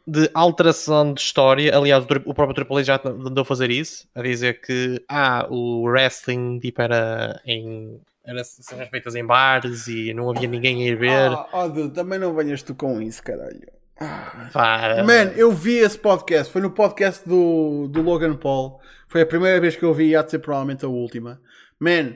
de 0.07 0.29
alteração 0.33 1.13
de 1.13 1.19
história. 1.19 1.77
Aliás, 1.77 2.05
o, 2.05 2.33
próprio 2.33 2.53
Triple 2.53 2.77
H 2.77 2.83
já 2.83 3.01
andou 3.05 3.41
a 3.41 3.45
fazer 3.45 3.69
isso, 3.69 4.07
a 4.15 4.21
dizer 4.21 4.61
que 4.61 5.03
ah, 5.09 5.45
o 5.49 5.83
wrestling 5.83 6.59
tipo, 6.59 6.81
era 6.81 7.41
em 7.45 7.99
era 8.27 8.43
cenas 8.43 8.89
feitas 8.89 9.15
em 9.15 9.25
bares 9.25 9.87
e 9.87 10.13
não 10.13 10.29
havia 10.29 10.49
ninguém 10.49 10.83
a 10.83 10.87
ir 10.87 10.97
ver. 10.97 11.31
Oh, 11.53 11.69
Dude, 11.69 11.93
também 11.93 12.19
não 12.19 12.35
venhas 12.35 12.61
tu 12.61 12.75
com 12.75 13.01
isso, 13.01 13.23
caralho. 13.23 13.71
Ah. 13.99 14.49
Para. 14.51 15.03
Man, 15.03 15.31
eu 15.37 15.49
vi 15.51 15.77
esse 15.77 15.97
podcast. 15.97 16.51
Foi 16.51 16.61
no 16.61 16.69
podcast 16.69 17.27
do, 17.27 17.87
do 17.87 18.01
Logan 18.01 18.35
Paul. 18.35 18.81
Foi 19.07 19.21
a 19.21 19.25
primeira 19.25 19.61
vez 19.61 19.77
que 19.77 19.83
eu 19.83 19.93
vi 19.93 20.09
e 20.09 20.15
há 20.15 20.21
de 20.21 20.31
ser 20.31 20.39
provavelmente 20.39 20.83
a 20.83 20.89
última. 20.89 21.39
Man, 21.79 22.15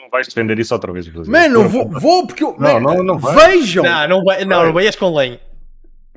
não 0.00 0.08
vais 0.10 0.26
defender 0.26 0.58
isso 0.58 0.72
outra 0.72 0.92
vez, 0.92 1.06
inclusive. 1.06 1.30
Mano, 1.30 1.68
vou, 1.68 1.88
vou 1.88 2.26
porque 2.26 2.42
eu. 2.42 2.56
Não, 2.58 2.80
man, 2.80 2.94
não, 2.94 3.02
não 3.04 3.18
vai. 3.18 3.50
Vejam! 3.50 3.84
Não, 3.84 4.08
não, 4.08 4.24
vai, 4.24 4.44
não, 4.46 4.64
não 4.64 4.72
veias 4.72 4.96
com 4.96 5.14
lenha. 5.14 5.40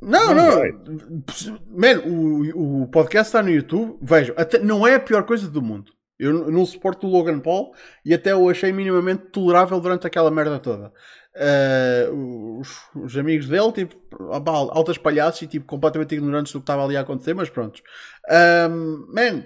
Não, 0.00 0.34
não. 0.34 0.60
Mano, 1.70 2.02
o, 2.06 2.82
o 2.82 2.86
podcast 2.88 3.28
está 3.28 3.42
no 3.42 3.50
YouTube. 3.50 3.98
Vejam, 4.00 4.34
até, 4.38 4.58
não 4.58 4.86
é 4.86 4.94
a 4.94 5.00
pior 5.00 5.22
coisa 5.24 5.48
do 5.48 5.60
mundo. 5.60 5.92
Eu 6.18 6.50
não 6.50 6.64
suporto 6.64 7.06
o 7.06 7.10
Logan 7.10 7.40
Paul 7.40 7.74
e 8.04 8.14
até 8.14 8.34
o 8.34 8.48
achei 8.48 8.72
minimamente 8.72 9.24
tolerável 9.32 9.80
durante 9.80 10.06
aquela 10.06 10.30
merda 10.30 10.60
toda. 10.60 10.92
Uh, 11.34 12.60
os, 12.60 12.68
os, 12.94 13.16
amigos 13.16 13.48
dele, 13.48 13.72
tipo, 13.72 13.96
altas 14.70 14.96
palhaços 14.96 15.42
e 15.42 15.48
tipo, 15.48 15.66
completamente 15.66 16.14
ignorantes 16.14 16.52
do 16.52 16.60
que 16.60 16.62
estava 16.62 16.84
ali 16.84 16.96
a 16.96 17.00
acontecer, 17.00 17.34
mas 17.34 17.50
pronto. 17.50 17.82
Um, 18.70 19.12
man, 19.12 19.44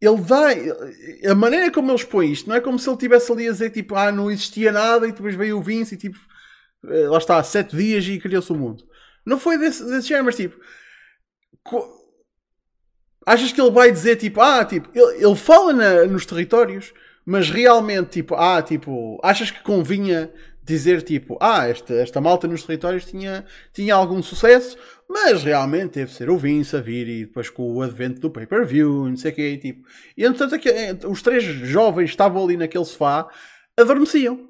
ele 0.00 0.20
dá. 0.22 1.30
A 1.30 1.34
maneira 1.36 1.70
como 1.70 1.90
ele 1.90 1.96
expõe 1.96 2.32
isto 2.32 2.48
não 2.48 2.56
é 2.56 2.60
como 2.60 2.78
se 2.78 2.88
ele 2.88 2.96
estivesse 2.96 3.30
ali 3.30 3.48
a 3.48 3.52
dizer 3.52 3.70
tipo, 3.70 3.94
ah, 3.94 4.10
não 4.10 4.30
existia 4.30 4.72
nada 4.72 5.06
e 5.06 5.12
depois 5.12 5.36
veio 5.36 5.58
o 5.58 5.62
Vince 5.62 5.94
e 5.94 5.98
tipo, 5.98 6.18
lá 6.82 7.18
está, 7.18 7.40
sete 7.44 7.76
dias 7.76 8.04
e 8.06 8.18
criou-se 8.18 8.50
o 8.52 8.56
mundo. 8.56 8.82
Não 9.24 9.38
foi 9.38 9.58
desse, 9.58 9.84
desse 9.84 10.08
género, 10.08 10.26
mas 10.26 10.36
tipo, 10.36 10.58
Achas 13.28 13.52
que 13.52 13.60
ele 13.60 13.70
vai 13.70 13.92
dizer 13.92 14.16
tipo, 14.16 14.40
ah, 14.40 14.64
tipo, 14.64 14.88
ele, 14.94 15.24
ele 15.24 15.36
fala 15.36 15.72
na- 15.72 16.04
nos 16.06 16.24
territórios, 16.24 16.92
mas 17.26 17.50
realmente, 17.50 18.08
tipo, 18.10 18.34
ah, 18.34 18.62
tipo, 18.62 19.18
achas 19.22 19.50
que 19.50 19.62
convinha 19.62 20.32
dizer 20.64 21.02
tipo, 21.02 21.36
ah, 21.40 21.66
esta, 21.68 21.92
esta 21.94 22.20
malta 22.20 22.46
nos 22.48 22.62
territórios 22.62 23.04
tinha, 23.04 23.44
tinha 23.72 23.94
algum 23.94 24.22
sucesso, 24.22 24.76
mas 25.08 25.42
realmente 25.42 25.94
deve 25.98 26.12
ser 26.12 26.28
o 26.30 26.38
Vince 26.38 26.74
a 26.76 26.80
vir 26.80 27.06
e 27.08 27.24
depois 27.26 27.48
com 27.50 27.70
o 27.74 27.82
advento 27.82 28.20
do 28.20 28.30
pay-per-view, 28.30 29.06
e 29.06 29.10
não 29.10 29.16
sei 29.16 29.32
o 29.32 29.34
quê, 29.34 29.56
tipo. 29.58 29.86
E 30.16 30.24
entretanto, 30.24 30.66
eh, 30.68 30.96
os 31.06 31.20
três 31.22 31.42
jovens 31.44 32.10
estavam 32.10 32.42
ali 32.44 32.56
naquele 32.56 32.84
sofá, 32.84 33.28
adormeciam. 33.78 34.48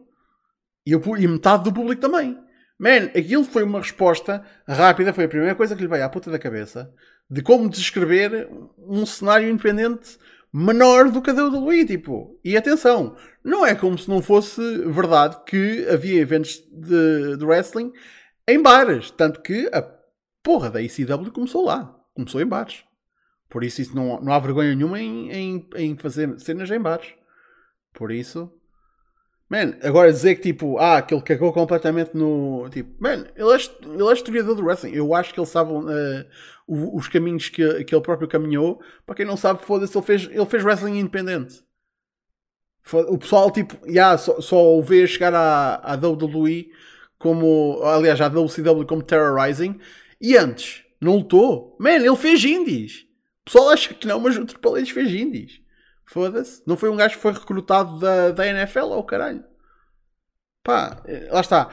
E, 0.87 0.97
pu- 0.99 1.17
e 1.17 1.27
metade 1.29 1.65
do 1.65 1.73
público 1.73 2.01
também. 2.01 2.37
Man, 2.79 3.07
aquilo 3.17 3.45
foi 3.45 3.63
uma 3.65 3.79
resposta 3.81 4.43
rápida, 4.67 5.13
foi 5.13 5.25
a 5.25 5.29
primeira 5.29 5.55
coisa 5.55 5.75
que 5.77 5.83
lhe 5.83 5.89
veio 5.89 6.05
à 6.05 6.09
puta 6.09 6.31
da 6.31 6.39
cabeça 6.39 6.93
de 7.31 7.43
como 7.43 7.69
descrever 7.69 8.49
um 8.79 9.05
cenário 9.05 9.49
independente 9.49 10.19
menor 10.53 11.11
do 11.11 11.21
que 11.21 11.31
a 11.31 11.33
da 11.33 11.47
WWE, 11.47 11.85
tipo. 11.85 12.39
E 12.43 12.57
atenção, 12.57 13.17
não 13.45 13.67
é 13.67 13.75
como 13.75 13.99
se 13.99 14.09
não 14.09 14.23
fosse 14.23 14.61
verdade 14.87 15.39
que 15.45 15.87
havia 15.89 16.21
eventos 16.21 16.63
de, 16.73 17.37
de 17.37 17.45
wrestling 17.45 17.93
em 18.47 18.63
bares, 18.63 19.11
tanto 19.11 19.43
que 19.43 19.69
a 19.73 19.83
porra 20.43 20.71
da 20.71 20.83
ECW 20.83 21.31
começou 21.33 21.65
lá, 21.65 21.95
começou 22.15 22.41
em 22.41 22.47
bares. 22.47 22.85
Por 23.49 23.63
isso, 23.63 23.81
isso 23.81 23.95
não, 23.95 24.21
não 24.21 24.33
há 24.33 24.39
vergonha 24.39 24.75
nenhuma 24.75 25.01
em, 25.01 25.31
em, 25.31 25.69
em 25.77 25.97
fazer 25.97 26.39
cenas 26.41 26.71
em 26.71 26.81
bares. 26.81 27.15
Por 27.95 28.11
isso, 28.11 28.53
Man, 29.51 29.79
agora 29.83 30.13
dizer 30.13 30.35
que 30.35 30.53
tipo, 30.53 30.79
ah, 30.79 31.01
que 31.01 31.15
ele 31.15 31.23
cagou 31.23 31.53
completamente 31.55 32.15
no. 32.15 32.69
Tipo, 32.69 33.03
man, 33.03 33.25
ele 33.35 33.51
é, 33.51 33.57
ele 33.87 34.03
é 34.03 34.13
historiador 34.13 34.55
do 34.55 34.63
wrestling. 34.63 34.93
Eu 34.93 35.15
acho 35.15 35.33
que 35.33 35.41
ele 35.41 35.47
sabe 35.47 35.73
eh, 35.73 36.27
os 36.69 37.09
caminhos 37.09 37.49
que, 37.49 37.85
que 37.85 37.95
ele 37.95 38.03
próprio 38.03 38.29
caminhou. 38.29 38.81
Para 39.07 39.15
quem 39.15 39.27
não 39.27 39.37
sabe, 39.37 39.65
foda-se, 39.65 39.97
ele 39.97 40.05
fez, 40.05 40.25
ele 40.31 40.47
fez 40.47 40.63
wrestling 40.63 40.99
independente. 40.99 41.65
O 42.93 43.19
pessoal, 43.19 43.51
tipo, 43.51 43.77
yeah, 43.87 44.17
só, 44.17 44.41
só 44.41 44.77
o 44.77 44.83
vê 44.83 45.07
chegar 45.07 45.35
à, 45.35 45.77
à 45.77 45.95
WWE 45.95 46.71
como. 47.19 47.83
Aliás, 47.83 48.21
à 48.21 48.29
WCW 48.29 48.87
como 48.87 49.03
Terrorizing. 49.03 49.79
E 50.21 50.37
antes, 50.37 50.85
não 51.01 51.17
lutou. 51.17 51.77
Man, 51.79 51.97
ele 51.97 52.17
fez 52.17 52.45
indies. 52.45 53.07
O 53.43 53.45
pessoal 53.45 53.71
acha 53.71 53.95
que 53.95 54.07
não, 54.07 54.21
mas 54.21 54.37
o 54.37 54.45
Triple 54.45 54.81
H 54.81 54.93
fez 54.93 55.13
indies. 55.13 55.61
Foda-se. 56.07 56.63
Não 56.67 56.77
foi 56.77 56.89
um 56.89 56.97
gajo 56.97 57.17
que 57.17 57.23
foi 57.23 57.33
recrutado 57.33 57.99
da, 57.99 58.31
da 58.31 58.47
NFL 58.47 58.93
ou 58.93 59.05
caralho. 59.05 59.45
Pá, 60.63 61.03
eh, 61.07 61.29
lá 61.31 61.41
está. 61.41 61.71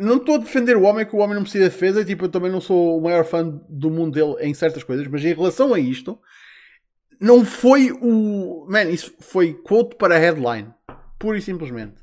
Não 0.00 0.16
estou 0.16 0.36
a 0.36 0.38
defender 0.38 0.76
o 0.76 0.82
homem, 0.82 1.06
que 1.06 1.14
o 1.14 1.18
homem 1.18 1.34
não 1.36 1.42
precisa 1.42 1.64
de 1.64 1.70
defesa. 1.70 2.04
Tipo, 2.04 2.24
eu 2.24 2.28
também 2.28 2.50
não 2.50 2.60
sou 2.60 2.98
o 2.98 3.02
maior 3.02 3.24
fã 3.24 3.46
do 3.68 3.90
mundo 3.90 4.14
dele 4.14 4.48
em 4.48 4.54
certas 4.54 4.82
coisas. 4.82 5.06
Mas 5.06 5.24
em 5.24 5.34
relação 5.34 5.74
a 5.74 5.78
isto, 5.78 6.18
não 7.20 7.44
foi 7.44 7.92
o. 7.92 8.66
Man, 8.68 8.84
isso 8.84 9.14
foi 9.20 9.54
quote 9.54 9.96
para 9.96 10.18
headline. 10.18 10.72
Pura 11.18 11.36
e 11.36 11.42
simplesmente. 11.42 12.00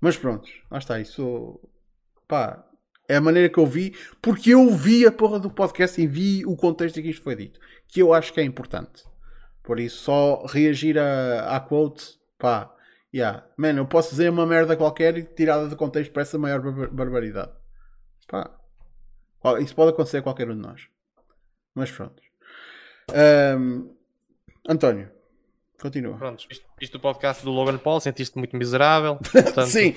Mas 0.00 0.16
pronto, 0.16 0.48
lá 0.70 0.78
está. 0.78 1.00
Isso. 1.00 1.60
Pá, 2.28 2.64
é 3.08 3.16
a 3.16 3.20
maneira 3.20 3.48
que 3.48 3.58
eu 3.58 3.66
vi. 3.66 3.94
Porque 4.22 4.50
eu 4.50 4.70
vi 4.70 5.04
a 5.04 5.10
porra 5.10 5.40
do 5.40 5.50
podcast 5.50 6.00
e 6.00 6.06
vi 6.06 6.46
o 6.46 6.56
contexto 6.56 7.00
em 7.00 7.02
que 7.02 7.10
isto 7.10 7.22
foi 7.22 7.34
dito. 7.34 7.58
Que 7.88 8.00
eu 8.00 8.14
acho 8.14 8.32
que 8.32 8.40
é 8.40 8.44
importante. 8.44 9.04
Por 9.64 9.80
isso, 9.80 9.98
só 9.98 10.46
reagir 10.46 10.96
à 10.98 11.60
quote, 11.60 12.18
pá, 12.38 12.72
yeah. 13.14 13.44
Man, 13.56 13.72
eu 13.76 13.86
posso 13.86 14.10
dizer 14.10 14.30
uma 14.30 14.46
merda 14.46 14.76
qualquer 14.76 15.16
e 15.16 15.22
tirada 15.22 15.68
de 15.68 15.76
contexto 15.76 16.12
parece 16.12 16.36
a 16.36 16.38
maior 16.38 16.60
barbar- 16.60 16.90
barbaridade. 16.90 17.52
Pá, 18.26 18.50
isso 19.60 19.74
pode 19.74 19.90
acontecer 19.90 20.18
a 20.18 20.22
qualquer 20.22 20.48
um 20.50 20.54
de 20.54 20.60
nós. 20.62 20.88
Mas 21.74 21.90
pronto. 21.90 22.22
Ahm, 23.14 23.88
António, 24.68 25.10
continua. 25.80 26.16
Pronto, 26.18 26.46
isto, 26.50 26.64
isto 26.80 26.92
do 26.98 27.00
podcast 27.00 27.42
do 27.44 27.50
Logan 27.50 27.78
Paul, 27.78 28.00
sentiste 28.00 28.36
muito 28.36 28.56
miserável. 28.56 29.16
Portanto, 29.32 29.66
Sim, 29.66 29.94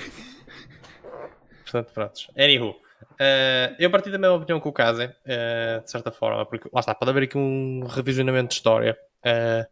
Portanto, 1.64 1.94
prontos. 1.94 2.28
Anywho, 2.38 2.76
eh, 3.20 3.76
eu 3.80 3.90
parti 3.90 4.10
da 4.12 4.18
mesma 4.18 4.36
opinião 4.36 4.60
que 4.60 4.68
o 4.68 4.72
Kazen, 4.74 5.14
eh, 5.26 5.80
de 5.84 5.90
certa 5.90 6.12
forma, 6.12 6.46
porque 6.46 6.70
lá 6.72 6.80
está, 6.82 6.94
pode 6.94 7.12
haver 7.12 7.24
aqui 7.24 7.38
um 7.38 7.86
revisionamento 7.88 8.50
de 8.50 8.54
história, 8.56 8.98
eh, 9.24 9.68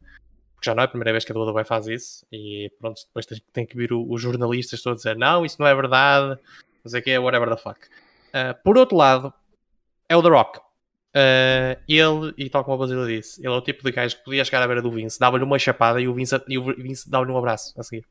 porque 0.59 0.69
já 0.69 0.75
não 0.75 0.81
é 0.83 0.85
a 0.85 0.89
primeira 0.89 1.13
vez 1.13 1.23
que 1.23 1.31
a 1.31 1.35
WWE 1.35 1.63
faz 1.63 1.87
isso, 1.87 2.25
e 2.29 2.69
pronto, 2.81 2.99
depois 3.07 3.25
tem, 3.25 3.41
tem 3.53 3.65
que 3.65 3.77
vir 3.77 3.93
o- 3.93 4.05
os 4.11 4.21
jornalistas 4.21 4.81
todos 4.81 5.05
a 5.05 5.13
dizer 5.13 5.17
não, 5.17 5.45
isso 5.45 5.55
não 5.57 5.65
é 5.65 5.73
verdade, 5.73 6.37
sei 6.85 6.99
o 6.99 7.03
que 7.03 7.11
é, 7.11 7.17
whatever 7.19 7.49
the 7.49 7.55
fuck. 7.55 7.79
Eh, 8.33 8.51
por 8.55 8.77
outro 8.77 8.97
lado, 8.97 9.33
é 10.09 10.17
o 10.17 10.21
The 10.21 10.27
Rock. 10.29 10.59
Eh, 11.13 11.79
ele, 11.87 12.33
e 12.37 12.49
tal 12.49 12.65
como 12.65 12.75
a 12.75 12.79
Basília 12.79 13.05
disse, 13.07 13.39
ele 13.39 13.53
é 13.53 13.57
o 13.57 13.61
tipo 13.61 13.83
de 13.85 13.91
gajo 13.93 14.17
que 14.17 14.23
podia 14.25 14.43
chegar 14.43 14.61
à 14.61 14.67
beira 14.67 14.81
do 14.81 14.91
Vince, 14.91 15.17
dava-lhe 15.17 15.43
uma 15.45 15.57
chapada 15.57 16.01
e 16.01 16.07
o 16.09 16.13
Vince, 16.13 16.35
o 16.35 16.63
Vince 16.75 17.09
dava-lhe 17.09 17.31
um 17.31 17.37
abraço 17.37 17.73
a 17.79 17.83
seguir. 17.83 18.05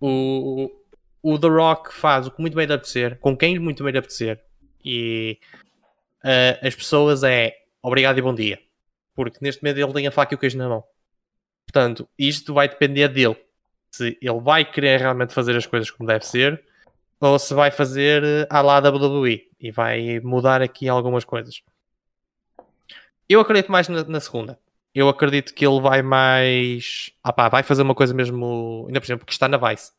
O, 0.00 0.70
o 1.22 1.38
The 1.38 1.48
Rock 1.48 1.92
faz 1.92 2.26
o 2.26 2.30
que 2.30 2.40
muito 2.40 2.54
bem 2.54 2.66
lhe 2.66 2.72
apetecer, 2.72 3.18
com 3.18 3.36
quem 3.36 3.58
muito 3.58 3.84
bem 3.84 3.92
lhe 3.92 3.98
apetecer, 3.98 4.42
e 4.84 5.38
eh, 6.24 6.58
as 6.62 6.74
pessoas 6.74 7.22
é 7.24 7.54
obrigado 7.82 8.18
e 8.18 8.22
bom 8.22 8.34
dia, 8.34 8.58
porque 9.14 9.38
neste 9.42 9.62
momento 9.62 9.78
ele 9.78 9.92
tem 9.92 10.06
a 10.06 10.10
faca 10.10 10.34
e 10.34 10.36
o 10.36 10.38
queijo 10.38 10.58
na 10.58 10.68
mão. 10.68 10.84
Portanto, 11.66 12.08
isto 12.18 12.54
vai 12.54 12.68
depender 12.68 13.08
dele. 13.08 13.36
Se 13.90 14.16
ele 14.20 14.40
vai 14.40 14.64
querer 14.64 15.00
realmente 15.00 15.34
fazer 15.34 15.56
as 15.56 15.66
coisas 15.66 15.90
como 15.90 16.06
deve 16.06 16.24
ser, 16.24 16.62
ou 17.20 17.38
se 17.38 17.52
vai 17.54 17.70
fazer 17.70 18.22
eh, 18.22 18.46
à 18.50 18.60
lá 18.60 18.78
WWE 18.78 19.48
e 19.60 19.70
vai 19.70 20.20
mudar 20.20 20.62
aqui 20.62 20.88
algumas 20.88 21.24
coisas. 21.24 21.62
Eu 23.28 23.40
acredito 23.40 23.72
mais 23.72 23.88
na, 23.88 24.04
na 24.04 24.20
segunda. 24.20 24.58
Eu 24.94 25.08
acredito 25.08 25.54
que 25.54 25.66
ele 25.66 25.80
vai 25.80 26.02
mais. 26.02 27.10
Ah 27.22 27.32
pá, 27.32 27.48
vai 27.48 27.62
fazer 27.62 27.82
uma 27.82 27.94
coisa 27.94 28.14
mesmo. 28.14 28.84
Ainda 28.86 29.00
por 29.00 29.06
exemplo, 29.06 29.26
que 29.26 29.32
está 29.32 29.48
na 29.48 29.56
Vice. 29.56 29.92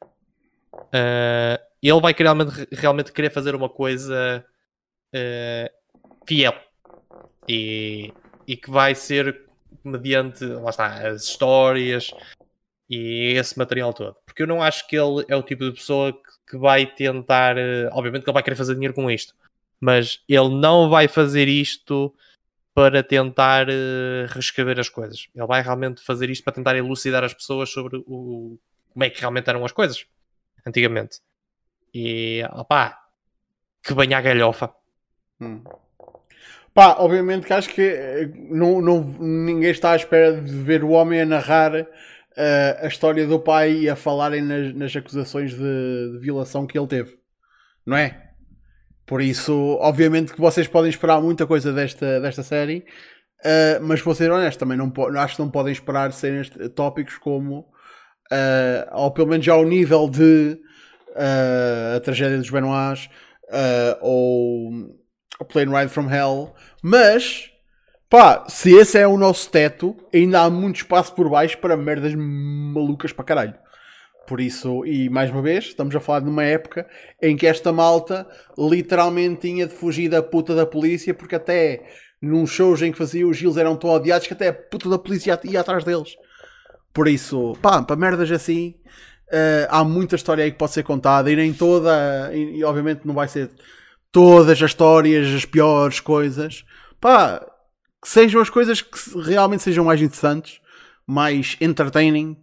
Uh, 0.74 1.60
ele 1.82 2.02
vai 2.02 2.14
realmente, 2.18 2.68
realmente 2.72 3.12
querer 3.12 3.30
fazer 3.30 3.56
uma 3.56 3.70
coisa 3.70 4.44
uh, 5.14 6.26
fiel 6.28 6.54
e, 7.48 8.14
e 8.48 8.58
que 8.58 8.70
vai 8.70 8.96
ser 8.96 9.47
mediante 9.88 10.46
lá 10.46 10.70
está, 10.70 11.08
as 11.08 11.24
histórias 11.24 12.12
e 12.90 13.34
esse 13.34 13.58
material 13.58 13.94
todo. 13.94 14.16
Porque 14.26 14.44
eu 14.44 14.48
não 14.48 14.62
acho 14.62 14.88
que 14.88 14.96
ele 14.96 15.26
é 15.28 15.36
o 15.36 15.44
tipo 15.44 15.66
de 15.66 15.72
pessoa 15.72 16.14
que, 16.14 16.52
que 16.52 16.58
vai 16.58 16.86
tentar. 16.86 17.58
uh, 17.58 17.90
obviamente 17.92 18.24
que 18.24 18.30
ele 18.30 18.34
vai 18.36 18.44
querer 18.44 18.56
fazer 18.56 18.74
dinheiro 18.74 18.94
com 18.94 19.10
isto, 19.10 19.34
mas 19.80 20.24
ele 20.28 20.50
não 20.50 20.90
vai 20.90 21.08
fazer 21.08 21.48
isto 21.48 22.14
para 22.74 23.02
tentar 23.02 23.68
uh, 23.70 24.28
reescrever 24.30 24.80
as 24.80 24.90
coisas. 24.90 25.28
Ele 25.34 25.48
vai 25.48 25.62
realmente 25.62 26.02
fazer 26.02 26.30
isto 26.30 26.44
para 26.44 26.54
tentar 26.54 26.76
elucidar 26.76 27.24
as 27.24 27.34
pessoas 27.34 27.70
sobre 27.70 27.98
o, 28.08 28.58
como 28.94 29.04
é 29.04 29.10
que 29.10 29.20
realmente 29.20 29.50
eram 29.50 29.66
as 29.66 29.72
coisas 29.72 30.06
antigamente. 30.66 31.20
E 31.94 32.44
opá, 32.54 33.00
que 33.84 33.94
banha 33.94 34.18
a 34.18 34.22
galhofa. 34.22 34.74
Hum. 35.40 35.64
Pá, 36.78 36.98
obviamente 37.00 37.48
que 37.48 37.54
acho 37.54 37.70
que 37.70 37.82
eh, 37.82 38.30
não, 38.52 38.80
não, 38.80 39.02
ninguém 39.20 39.72
está 39.72 39.94
à 39.94 39.96
espera 39.96 40.40
de 40.40 40.54
ver 40.54 40.84
o 40.84 40.92
homem 40.92 41.20
a 41.20 41.26
narrar 41.26 41.74
eh, 41.76 42.80
a 42.80 42.86
história 42.86 43.26
do 43.26 43.40
pai 43.40 43.72
e 43.74 43.90
a 43.90 43.96
falarem 43.96 44.44
nas, 44.44 44.76
nas 44.76 44.96
acusações 44.96 45.56
de, 45.56 46.12
de 46.12 46.20
violação 46.20 46.68
que 46.68 46.78
ele 46.78 46.86
teve. 46.86 47.18
Não 47.84 47.98
é? 47.98 48.30
Por 49.08 49.24
isso, 49.24 49.76
obviamente 49.82 50.32
que 50.32 50.40
vocês 50.40 50.68
podem 50.68 50.92
esperar 50.92 51.20
muita 51.20 51.48
coisa 51.48 51.74
desta, 51.74 52.22
desta 52.22 52.44
série, 52.44 52.86
eh, 53.44 53.80
mas 53.82 54.00
vou 54.02 54.14
ser 54.14 54.30
honesto, 54.30 54.60
também 54.60 54.78
não, 54.78 54.94
acho 55.18 55.36
que 55.36 55.42
não 55.42 55.50
podem 55.50 55.74
esperar 55.74 56.14
cenas, 56.14 56.48
tópicos 56.76 57.18
como, 57.18 57.66
eh, 58.32 58.88
ou 58.92 59.10
pelo 59.10 59.30
menos 59.30 59.44
já 59.44 59.54
ao 59.54 59.66
nível 59.66 60.08
de 60.08 60.60
eh, 61.16 61.94
a 61.98 62.00
tragédia 62.02 62.38
dos 62.38 62.52
Benoits, 62.52 63.10
eh, 63.50 63.98
ou 64.00 64.96
a 65.40 65.46
Plane 65.46 65.74
Ride 65.74 65.92
from 65.92 66.10
Hell, 66.10 66.54
mas 66.82 67.52
pá, 68.10 68.46
se 68.48 68.72
esse 68.76 68.98
é 68.98 69.08
o 69.08 69.18
nosso 69.18 69.50
teto, 69.50 69.96
ainda 70.14 70.42
há 70.42 70.50
muito 70.50 70.78
espaço 70.78 71.14
por 71.14 71.30
baixo 71.30 71.58
para 71.58 71.78
merdas 71.78 72.14
malucas 72.16 73.12
para 73.12 73.26
caralho. 73.26 73.56
Por 74.28 74.42
isso, 74.42 74.86
e 74.86 75.10
mais 75.10 75.32
uma 75.32 75.42
vez, 75.42 75.66
estamos 75.66 75.96
a 75.96 76.02
falar 76.02 76.20
de 76.20 76.30
uma 76.30 76.44
época 76.44 76.86
em 77.22 77.38
que 77.38 77.48
esta 77.48 77.72
malta 77.72 78.28
literalmente 78.58 79.48
tinha 79.48 79.66
de 79.66 79.74
fugir 79.74 80.10
da 80.10 80.22
puta 80.22 80.54
da 80.54 80.66
polícia, 80.66 81.14
porque 81.14 81.36
até 81.36 81.86
num 82.22 82.46
shows 82.46 82.82
em 82.82 82.92
que 82.92 82.98
fazia 82.98 83.26
os 83.26 83.38
Gils 83.38 83.56
eram 83.56 83.78
tão 83.78 83.90
odiados 83.90 84.28
que 84.28 84.34
até 84.34 84.50
a 84.50 84.54
puta 84.54 84.90
da 84.90 85.00
polícia 85.00 85.40
ia 85.46 85.62
atrás 85.62 85.86
deles. 85.86 86.16
Por 86.94 87.08
isso, 87.08 87.56
pá, 87.62 87.82
para 87.82 87.96
merdas 87.96 88.30
assim, 88.30 88.76
eh, 89.32 89.68
há 89.70 89.84
muita 89.84 90.16
história 90.16 90.44
aí 90.44 90.52
que 90.52 90.58
pode 90.58 90.74
ser 90.74 90.84
contada 90.84 91.32
e 91.32 91.36
nem 91.36 91.54
toda, 91.54 92.30
e, 92.34 92.58
e 92.58 92.64
obviamente 92.66 93.06
não 93.06 93.14
vai 93.14 93.28
ser 93.28 93.50
todas 94.18 94.50
as 94.50 94.60
histórias, 94.60 95.32
as 95.32 95.46
piores 95.46 96.00
coisas, 96.00 96.66
pá, 97.00 97.40
que 98.02 98.10
sejam 98.10 98.42
as 98.42 98.50
coisas 98.50 98.82
que 98.82 98.98
realmente 99.20 99.62
sejam 99.62 99.86
mais 99.86 100.02
interessantes, 100.02 100.60
mais 101.06 101.56
entertaining, 101.62 102.36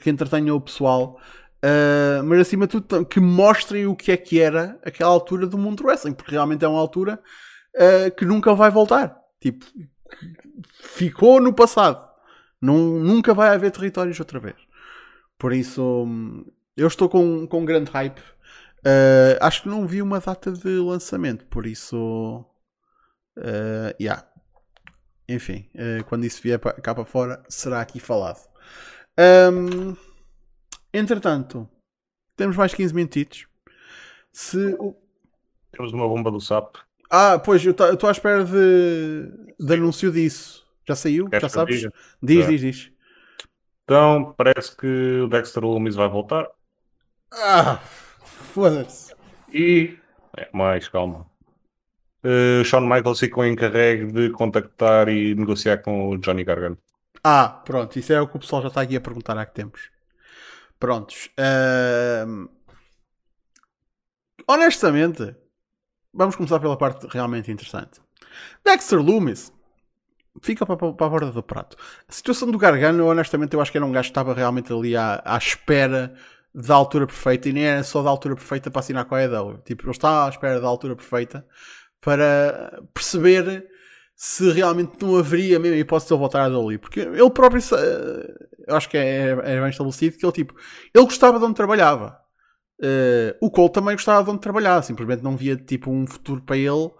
que, 0.00 0.08
entretenham 0.08 0.56
o 0.56 0.60
pessoal, 0.60 1.20
uh, 1.62 2.24
mas 2.24 2.40
acima 2.40 2.66
de 2.66 2.80
tudo 2.80 3.04
que 3.04 3.20
mostrem 3.20 3.84
o 3.84 3.94
que 3.94 4.10
é 4.10 4.16
que 4.16 4.40
era 4.40 4.80
aquela 4.82 5.10
altura 5.10 5.46
do 5.46 5.58
mundo 5.58 5.82
do 5.82 5.86
wrestling, 5.86 6.14
porque 6.14 6.30
realmente 6.30 6.64
é 6.64 6.68
uma 6.68 6.80
altura 6.80 7.20
uh, 7.74 8.10
que 8.16 8.24
nunca 8.24 8.54
vai 8.54 8.70
voltar. 8.70 9.14
Tipo, 9.38 9.66
ficou 10.80 11.42
no 11.42 11.52
passado. 11.52 12.02
Não, 12.58 12.74
nunca 12.78 13.34
vai 13.34 13.50
haver 13.50 13.70
territórios 13.70 14.18
outra 14.18 14.40
vez. 14.40 14.56
Por 15.38 15.52
isso, 15.52 15.82
hum, 16.06 16.46
eu 16.74 16.88
estou 16.88 17.06
com, 17.06 17.46
com 17.46 17.66
grande 17.66 17.90
hype. 17.90 18.18
Uh, 18.78 19.36
acho 19.40 19.62
que 19.62 19.68
não 19.68 19.86
vi 19.86 20.00
uma 20.00 20.20
data 20.20 20.52
de 20.52 20.68
lançamento, 20.78 21.44
por 21.46 21.66
isso. 21.66 22.44
Uh, 23.36 23.94
yeah. 24.00 24.26
Enfim, 25.28 25.68
uh, 25.74 26.04
quando 26.04 26.24
isso 26.24 26.40
vier 26.42 26.58
pra, 26.58 26.72
cá 26.72 26.94
para 26.94 27.04
fora, 27.04 27.42
será 27.48 27.80
aqui 27.80 28.00
falado. 28.00 28.40
Um, 29.52 29.96
entretanto, 30.92 31.68
temos 32.36 32.56
mais 32.56 32.72
15 32.72 32.94
minutitos. 32.94 33.46
Se 34.32 34.74
o... 34.78 34.96
Temos 35.72 35.92
uma 35.92 36.08
bomba 36.08 36.30
do 36.30 36.40
SAP. 36.40 36.76
Ah, 37.10 37.38
pois, 37.38 37.64
eu 37.64 37.72
estou 37.72 38.08
à 38.08 38.12
espera 38.12 38.44
de, 38.44 39.30
de 39.58 39.74
anúncio 39.74 40.12
disso. 40.12 40.64
Já 40.86 40.94
saiu? 40.94 41.28
Queres 41.28 41.42
Já 41.42 41.48
sabes? 41.48 41.86
Diz, 42.22 42.44
Já. 42.44 42.50
diz, 42.50 42.60
diz. 42.60 42.92
Então, 43.84 44.34
parece 44.36 44.76
que 44.76 45.20
o 45.22 45.28
Dexter 45.28 45.62
Loomis 45.62 45.94
vai 45.94 46.08
voltar. 46.08 46.46
Ah, 47.32 47.80
foda-se. 48.58 49.14
E. 49.52 49.96
É, 50.36 50.48
mais 50.52 50.88
calma. 50.88 51.26
Uh, 52.24 52.64
Shawn 52.64 52.80
Michaels 52.80 53.20
ficou 53.20 53.46
encarregue 53.46 54.10
de 54.12 54.30
contactar 54.30 55.08
e 55.08 55.34
negociar 55.34 55.78
com 55.78 56.10
o 56.10 56.18
Johnny 56.18 56.42
Gargano. 56.42 56.76
Ah, 57.22 57.48
pronto, 57.64 57.96
isso 57.98 58.12
é 58.12 58.20
o 58.20 58.26
que 58.26 58.36
o 58.36 58.40
pessoal 58.40 58.62
já 58.62 58.68
está 58.68 58.80
aqui 58.82 58.96
a 58.96 59.00
perguntar 59.00 59.38
há 59.38 59.46
que 59.46 59.54
tempos. 59.54 59.90
Prontos. 60.78 61.30
ahm, 61.38 62.48
Honestamente, 64.50 65.36
vamos 66.12 66.34
começar 66.34 66.58
pela 66.58 66.76
parte 66.76 67.06
realmente 67.10 67.52
interessante. 67.52 68.00
Dexter 68.64 68.98
Loomis 68.98 69.52
fica 70.40 70.64
para, 70.64 70.76
para 70.76 71.06
a 71.06 71.10
borda 71.10 71.30
do 71.30 71.42
prato. 71.42 71.76
A 72.08 72.12
situação 72.12 72.50
do 72.50 72.56
Gargano, 72.56 73.06
honestamente, 73.06 73.54
eu 73.54 73.60
acho 73.60 73.70
que 73.70 73.76
era 73.76 73.84
um 73.84 73.92
gajo 73.92 74.08
que 74.08 74.10
estava 74.12 74.32
realmente 74.32 74.72
ali 74.72 74.96
à, 74.96 75.22
à 75.24 75.36
espera 75.36 76.14
da 76.60 76.74
altura 76.74 77.06
perfeita 77.06 77.48
e 77.48 77.52
nem 77.52 77.64
era 77.66 77.82
só 77.84 78.02
da 78.02 78.10
altura 78.10 78.34
perfeita 78.34 78.70
para 78.70 78.80
assinar 78.80 79.04
com 79.04 79.14
a 79.14 79.22
EW. 79.22 79.58
Tipo, 79.64 79.84
ele 79.84 79.90
está 79.92 80.26
à 80.26 80.28
espera 80.28 80.60
da 80.60 80.66
altura 80.66 80.96
perfeita 80.96 81.46
para 82.00 82.82
perceber 82.94 83.66
se 84.16 84.50
realmente 84.52 84.94
não 85.00 85.16
haveria 85.16 85.58
mesmo 85.58 85.76
hipótese 85.78 86.08
de 86.08 86.14
ele 86.14 86.20
voltar 86.20 86.42
a 86.44 86.48
WWE. 86.48 86.78
Porque 86.78 87.00
ele 87.00 87.30
próprio, 87.30 87.62
sa- 87.62 87.76
eu 88.66 88.76
acho 88.76 88.88
que 88.88 88.96
é, 88.96 89.30
é 89.30 89.60
bem 89.60 89.70
estabelecido 89.70 90.16
que 90.18 90.26
ele, 90.26 90.32
tipo, 90.32 90.54
ele 90.94 91.04
gostava 91.04 91.38
de 91.38 91.44
onde 91.44 91.54
trabalhava. 91.54 92.18
Eh, 92.82 93.36
o 93.40 93.50
Cole 93.50 93.72
também 93.72 93.94
gostava 93.94 94.24
de 94.24 94.30
onde 94.30 94.40
trabalhava, 94.40 94.82
simplesmente 94.82 95.22
não 95.22 95.36
via 95.36 95.56
tipo 95.56 95.90
um 95.90 96.06
futuro 96.06 96.42
para 96.42 96.56
ele 96.56 96.90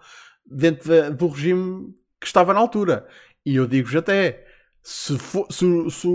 dentro 0.45 0.89
da- 0.89 1.09
do 1.09 1.27
regime 1.27 1.93
que 2.19 2.27
estava 2.27 2.53
na 2.53 2.59
altura. 2.61 3.07
E 3.45 3.55
eu 3.55 3.67
digo-vos 3.67 3.95
até, 3.95 4.45
se, 4.83 5.17
fo- 5.17 5.47
se, 5.51 5.65
se, 5.91 6.07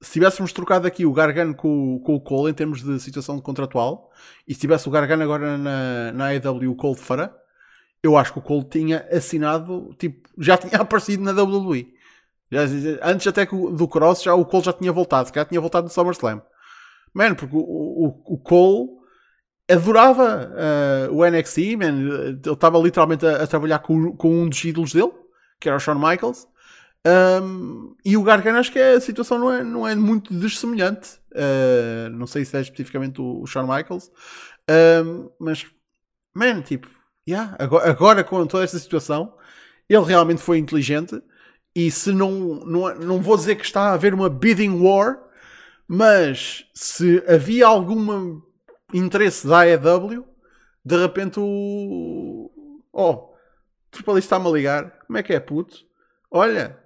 se 0.00 0.12
tivéssemos 0.12 0.52
trocado 0.52 0.86
aqui 0.86 1.04
o 1.04 1.12
Gargano 1.12 1.54
com, 1.54 2.00
com 2.00 2.14
o 2.14 2.20
Cole 2.20 2.50
em 2.50 2.54
termos 2.54 2.82
de 2.82 3.00
situação 3.00 3.40
contratual, 3.40 4.10
e 4.46 4.54
se 4.54 4.60
tivesse 4.60 4.88
o 4.88 4.90
Gargano 4.90 5.22
agora 5.22 5.58
na, 5.58 6.12
na 6.12 6.26
AEW 6.28 6.70
o 6.70 6.76
Cole 6.76 6.96
fora, 6.96 7.34
eu 8.02 8.16
acho 8.16 8.32
que 8.32 8.38
o 8.38 8.42
Cole 8.42 8.64
tinha 8.64 9.06
assinado, 9.10 9.94
tipo, 9.98 10.28
já 10.38 10.56
tinha 10.56 10.78
aparecido 10.80 11.22
na 11.22 11.32
WWE. 11.32 11.88
Já- 12.50 12.62
antes 13.02 13.26
até 13.26 13.44
do 13.44 13.88
Cross, 13.88 14.22
já, 14.22 14.34
o 14.34 14.44
Cole 14.44 14.64
já 14.64 14.72
tinha 14.72 14.92
voltado, 14.92 15.32
calhar 15.32 15.48
tinha 15.48 15.60
voltado 15.60 15.84
no 15.86 15.92
SummerSlam. 15.92 16.40
Man, 17.12 17.34
porque 17.34 17.56
o, 17.56 17.60
o, 17.60 18.34
o 18.34 18.38
Cole 18.38 18.98
adorava 19.70 20.50
eh, 20.56 21.08
o 21.10 21.24
NXT, 21.24 21.76
man. 21.76 21.88
Ele 21.88 22.40
estava 22.52 22.78
literalmente 22.78 23.26
a, 23.26 23.42
a 23.42 23.46
trabalhar 23.46 23.80
com, 23.80 24.16
com 24.16 24.42
um 24.42 24.48
dos 24.48 24.64
ídolos 24.64 24.92
dele, 24.92 25.12
que 25.60 25.68
era 25.68 25.76
o 25.76 25.80
Shawn 25.80 25.98
Michaels. 25.98 26.46
Um, 27.08 27.96
e 28.04 28.16
o 28.16 28.22
Gargano 28.22 28.58
acho 28.58 28.72
que 28.72 28.78
a 28.78 29.00
situação 29.00 29.38
não 29.38 29.52
é, 29.52 29.64
não 29.64 29.88
é 29.88 29.94
muito 29.94 30.34
dessemelhante. 30.34 31.18
Uh, 31.32 32.10
não 32.10 32.26
sei 32.26 32.44
se 32.44 32.56
é 32.56 32.60
especificamente 32.60 33.20
o, 33.20 33.42
o 33.42 33.46
Shawn 33.46 33.66
Michaels. 33.66 34.10
Um, 34.68 35.30
mas, 35.38 35.66
man, 36.34 36.60
tipo, 36.60 36.88
yeah, 37.28 37.56
agora, 37.58 37.90
agora 37.90 38.24
com 38.24 38.46
toda 38.46 38.64
esta 38.64 38.78
situação, 38.78 39.34
ele 39.88 40.04
realmente 40.04 40.42
foi 40.42 40.58
inteligente. 40.58 41.22
E 41.74 41.90
se 41.90 42.12
não, 42.12 42.30
não, 42.66 42.94
não 42.96 43.22
vou 43.22 43.36
dizer 43.36 43.56
que 43.56 43.64
está 43.64 43.82
a 43.82 43.92
haver 43.94 44.12
uma 44.12 44.28
bidding 44.28 44.80
war, 44.80 45.18
mas 45.86 46.66
se 46.74 47.22
havia 47.26 47.66
algum 47.66 48.42
interesse 48.92 49.46
da 49.46 49.60
AEW, 49.60 50.26
de 50.84 50.96
repente 50.96 51.38
o. 51.40 52.50
Oh, 52.92 53.28
Triple 53.90 54.18
está-me 54.18 54.48
a 54.48 54.50
ligar. 54.50 54.98
Como 55.06 55.18
é 55.18 55.22
que 55.22 55.32
é, 55.32 55.40
puto? 55.40 55.86
Olha, 56.30 56.78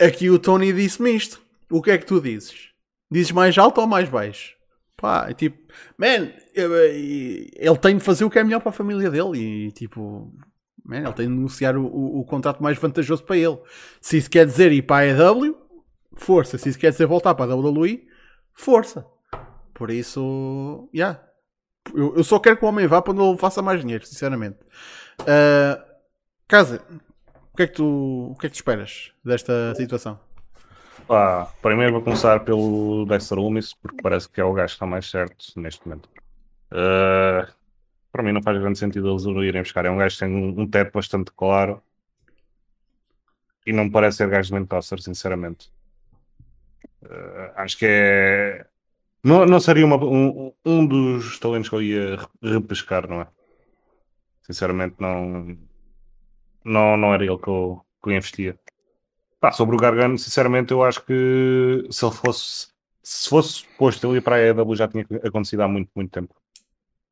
aqui 0.00 0.30
o 0.30 0.38
Tony 0.38 0.72
disse-me 0.72 1.10
isto. 1.14 1.40
O 1.70 1.80
que 1.82 1.90
é 1.90 1.98
que 1.98 2.06
tu 2.06 2.20
dizes? 2.20 2.70
Dizes 3.10 3.32
mais 3.32 3.56
alto 3.58 3.80
ou 3.80 3.86
mais 3.86 4.08
baixo? 4.08 4.54
Pá, 4.96 5.26
é 5.30 5.34
tipo, 5.34 5.58
man, 5.96 6.30
eu- 6.54 6.74
ele 6.76 7.78
tem 7.80 7.96
de 7.96 8.04
fazer 8.04 8.24
o 8.24 8.30
que 8.30 8.38
é 8.38 8.44
melhor 8.44 8.60
para 8.60 8.70
a 8.70 8.72
família 8.72 9.10
dele 9.10 9.38
e 9.66 9.72
tipo, 9.72 10.32
man, 10.84 10.98
ele 10.98 11.12
tem 11.12 11.26
de 11.28 11.34
negociar 11.34 11.76
o, 11.76 11.86
o, 11.86 12.20
o 12.20 12.24
contrato 12.24 12.62
mais 12.62 12.78
vantajoso 12.78 13.22
para 13.24 13.36
ele. 13.36 13.58
Se 14.00 14.16
isso 14.18 14.30
quer 14.30 14.44
dizer 14.46 14.72
ir 14.72 14.82
para 14.82 14.96
a 14.96 15.28
AEW, 15.30 15.56
força. 16.16 16.58
Se 16.58 16.68
isso 16.68 16.78
quer 16.78 16.90
dizer 16.90 17.06
voltar 17.06 17.34
para 17.34 17.52
a 17.52 17.56
WWE, 17.56 18.06
força. 18.52 19.06
Por 19.72 19.90
isso, 19.90 20.88
yeah. 20.94 21.22
Eu, 21.94 22.14
eu 22.16 22.24
só 22.24 22.38
quero 22.38 22.58
que 22.58 22.64
o 22.64 22.68
homem 22.68 22.86
vá 22.86 23.00
para 23.00 23.12
onde 23.14 23.22
ele 23.22 23.38
faça 23.38 23.62
mais 23.62 23.80
dinheiro, 23.80 24.04
sinceramente. 24.06 24.58
Ah, 25.26 25.82
Casa, 26.46 26.82
o 27.52 27.56
que, 27.56 27.62
é 27.64 27.66
que 27.66 27.74
tu, 27.74 28.30
o 28.32 28.36
que 28.38 28.46
é 28.46 28.48
que 28.48 28.54
tu 28.54 28.58
esperas 28.58 29.12
desta 29.24 29.74
situação? 29.74 30.18
Pá, 31.06 31.46
primeiro 31.60 31.92
vou 31.92 32.02
começar 32.02 32.40
pelo 32.40 33.04
Dexter 33.06 33.38
Loomis, 33.38 33.74
porque 33.74 34.00
parece 34.02 34.28
que 34.28 34.40
é 34.40 34.44
o 34.44 34.52
gajo 34.52 34.68
que 34.68 34.76
está 34.76 34.86
mais 34.86 35.10
certo 35.10 35.44
neste 35.56 35.86
momento. 35.86 36.08
Uh, 36.70 37.50
para 38.12 38.22
mim 38.22 38.32
não 38.32 38.42
faz 38.42 38.58
grande 38.58 38.78
sentido 38.78 39.10
eles 39.10 39.24
o 39.26 39.42
irem 39.42 39.62
buscar. 39.62 39.84
É 39.84 39.90
um 39.90 39.96
gajo 39.96 40.14
que 40.14 40.20
tem 40.24 40.34
um, 40.34 40.66
teto 40.68 40.92
bastante 40.92 41.32
claro 41.32 41.82
e 43.66 43.72
não 43.72 43.84
me 43.84 43.90
parece 43.90 44.18
ser 44.18 44.28
gajo 44.28 44.48
de 44.48 44.52
main 44.54 44.66
roster, 44.70 45.00
sinceramente. 45.00 45.70
Uh, 47.02 47.52
acho 47.56 47.76
que 47.78 47.86
é. 47.88 48.66
Não, 49.22 49.44
não 49.44 49.60
seria 49.60 49.84
uma- 49.84 50.02
um, 50.02 50.52
um 50.64 50.86
dos 50.86 51.38
talentos 51.38 51.68
que 51.68 51.74
eu 51.74 51.82
ia 51.82 52.16
re- 52.16 52.52
repescar, 52.52 53.08
não 53.08 53.20
é? 53.22 53.26
Sinceramente, 54.42 54.96
não, 54.98 55.56
não, 56.64 56.96
não 56.96 57.14
era 57.14 57.24
ele 57.24 57.38
que 57.38 57.48
eu, 57.48 57.84
que 58.02 58.10
eu 58.10 58.12
investia. 58.16 58.58
Pá, 59.40 59.52
sobre 59.52 59.74
o 59.76 59.78
Gargano, 59.78 60.18
sinceramente, 60.18 60.72
eu 60.72 60.82
acho 60.84 61.04
que 61.04 61.86
se 61.90 62.04
ele 62.04 62.14
fosse, 62.14 62.68
se 63.02 63.28
fosse 63.28 63.64
posto 63.78 64.14
ir 64.16 64.22
para 64.22 64.36
a 64.36 64.40
EW 64.40 64.76
já 64.76 64.88
tinha 64.88 65.06
acontecido 65.24 65.62
há 65.62 65.68
muito, 65.68 65.90
muito 65.94 66.10
tempo. 66.10 66.34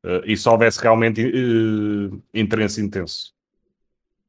Eh, 0.03 0.21
e 0.33 0.37
se 0.37 0.47
houvesse 0.49 0.81
realmente 0.81 1.21
eh, 1.21 2.17
interesse 2.33 2.81
intenso. 2.81 3.33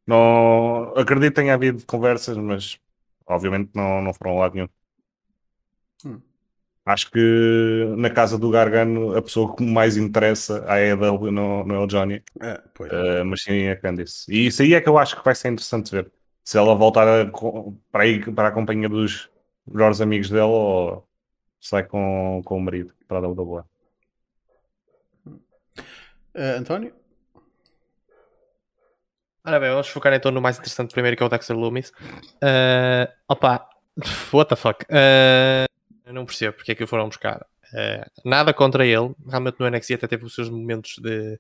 Não, 0.06 0.92
acredito 0.96 1.30
que 1.30 1.40
tenha 1.40 1.54
havido 1.54 1.84
conversas, 1.86 2.36
mas 2.36 2.78
obviamente 3.26 3.70
não, 3.74 4.02
não 4.02 4.12
foram 4.14 4.38
lado 4.38 4.54
nenhum. 4.54 4.68
Hum. 6.04 6.20
Acho 6.92 7.10
que 7.10 7.94
na 7.96 8.10
casa 8.10 8.36
do 8.36 8.50
Gargano 8.50 9.16
a 9.16 9.22
pessoa 9.22 9.54
que 9.54 9.62
mais 9.64 9.96
interessa 9.96 10.64
à 10.66 10.80
EW 10.80 11.30
não, 11.30 11.64
não 11.64 11.74
é 11.74 11.78
o 11.78 11.86
Johnny, 11.86 12.22
É, 12.40 12.60
pois. 12.74 12.90
Uh, 12.90 13.24
mas 13.24 13.42
sim 13.42 13.68
a 13.68 13.76
Candice. 13.76 14.30
E 14.32 14.46
isso 14.46 14.62
aí 14.62 14.74
é 14.74 14.80
que 14.80 14.88
eu 14.88 14.98
acho 14.98 15.16
que 15.16 15.24
vai 15.24 15.34
ser 15.34 15.48
interessante 15.48 15.90
ver. 15.92 16.10
Se 16.44 16.58
ela 16.58 16.74
voltar 16.74 17.06
a 17.06 17.30
para, 17.92 18.02
aí, 18.02 18.20
para 18.32 18.48
a 18.48 18.52
companhia 18.52 18.88
dos 18.88 19.30
melhores 19.66 20.00
amigos 20.00 20.28
dela 20.30 20.46
ou 20.46 21.08
sai 21.60 21.84
com, 21.84 22.42
com 22.44 22.56
o 22.56 22.60
marido 22.60 22.92
para 23.06 23.18
a 23.18 23.28
WWE. 23.28 23.62
Ah, 26.34 26.56
António? 26.58 26.92
Ora 29.44 29.58
bem, 29.58 29.70
vamos 29.70 29.88
focar 29.88 30.12
então 30.12 30.30
no 30.30 30.40
mais 30.40 30.58
interessante 30.58 30.92
primeiro, 30.92 31.16
que 31.16 31.22
é 31.22 31.26
o 31.26 31.28
Dexter 31.28 31.56
Loomis. 31.56 31.90
Uh, 32.42 33.06
opa, 33.28 33.68
what 34.32 34.48
the 34.48 34.56
fuck? 34.56 34.84
Uh, 34.84 35.70
eu 36.04 36.12
não 36.12 36.26
percebo 36.26 36.56
porque 36.56 36.72
é 36.72 36.74
que 36.74 36.84
o 36.84 36.86
foram 36.86 37.08
buscar. 37.08 37.46
Uh, 37.72 38.28
nada 38.28 38.52
contra 38.52 38.84
ele, 38.84 39.14
realmente 39.28 39.60
no 39.60 39.68
NXT 39.70 39.92
até 39.92 40.06
teve 40.08 40.24
os 40.24 40.34
seus 40.34 40.48
momentos 40.48 40.96
de, 40.98 41.38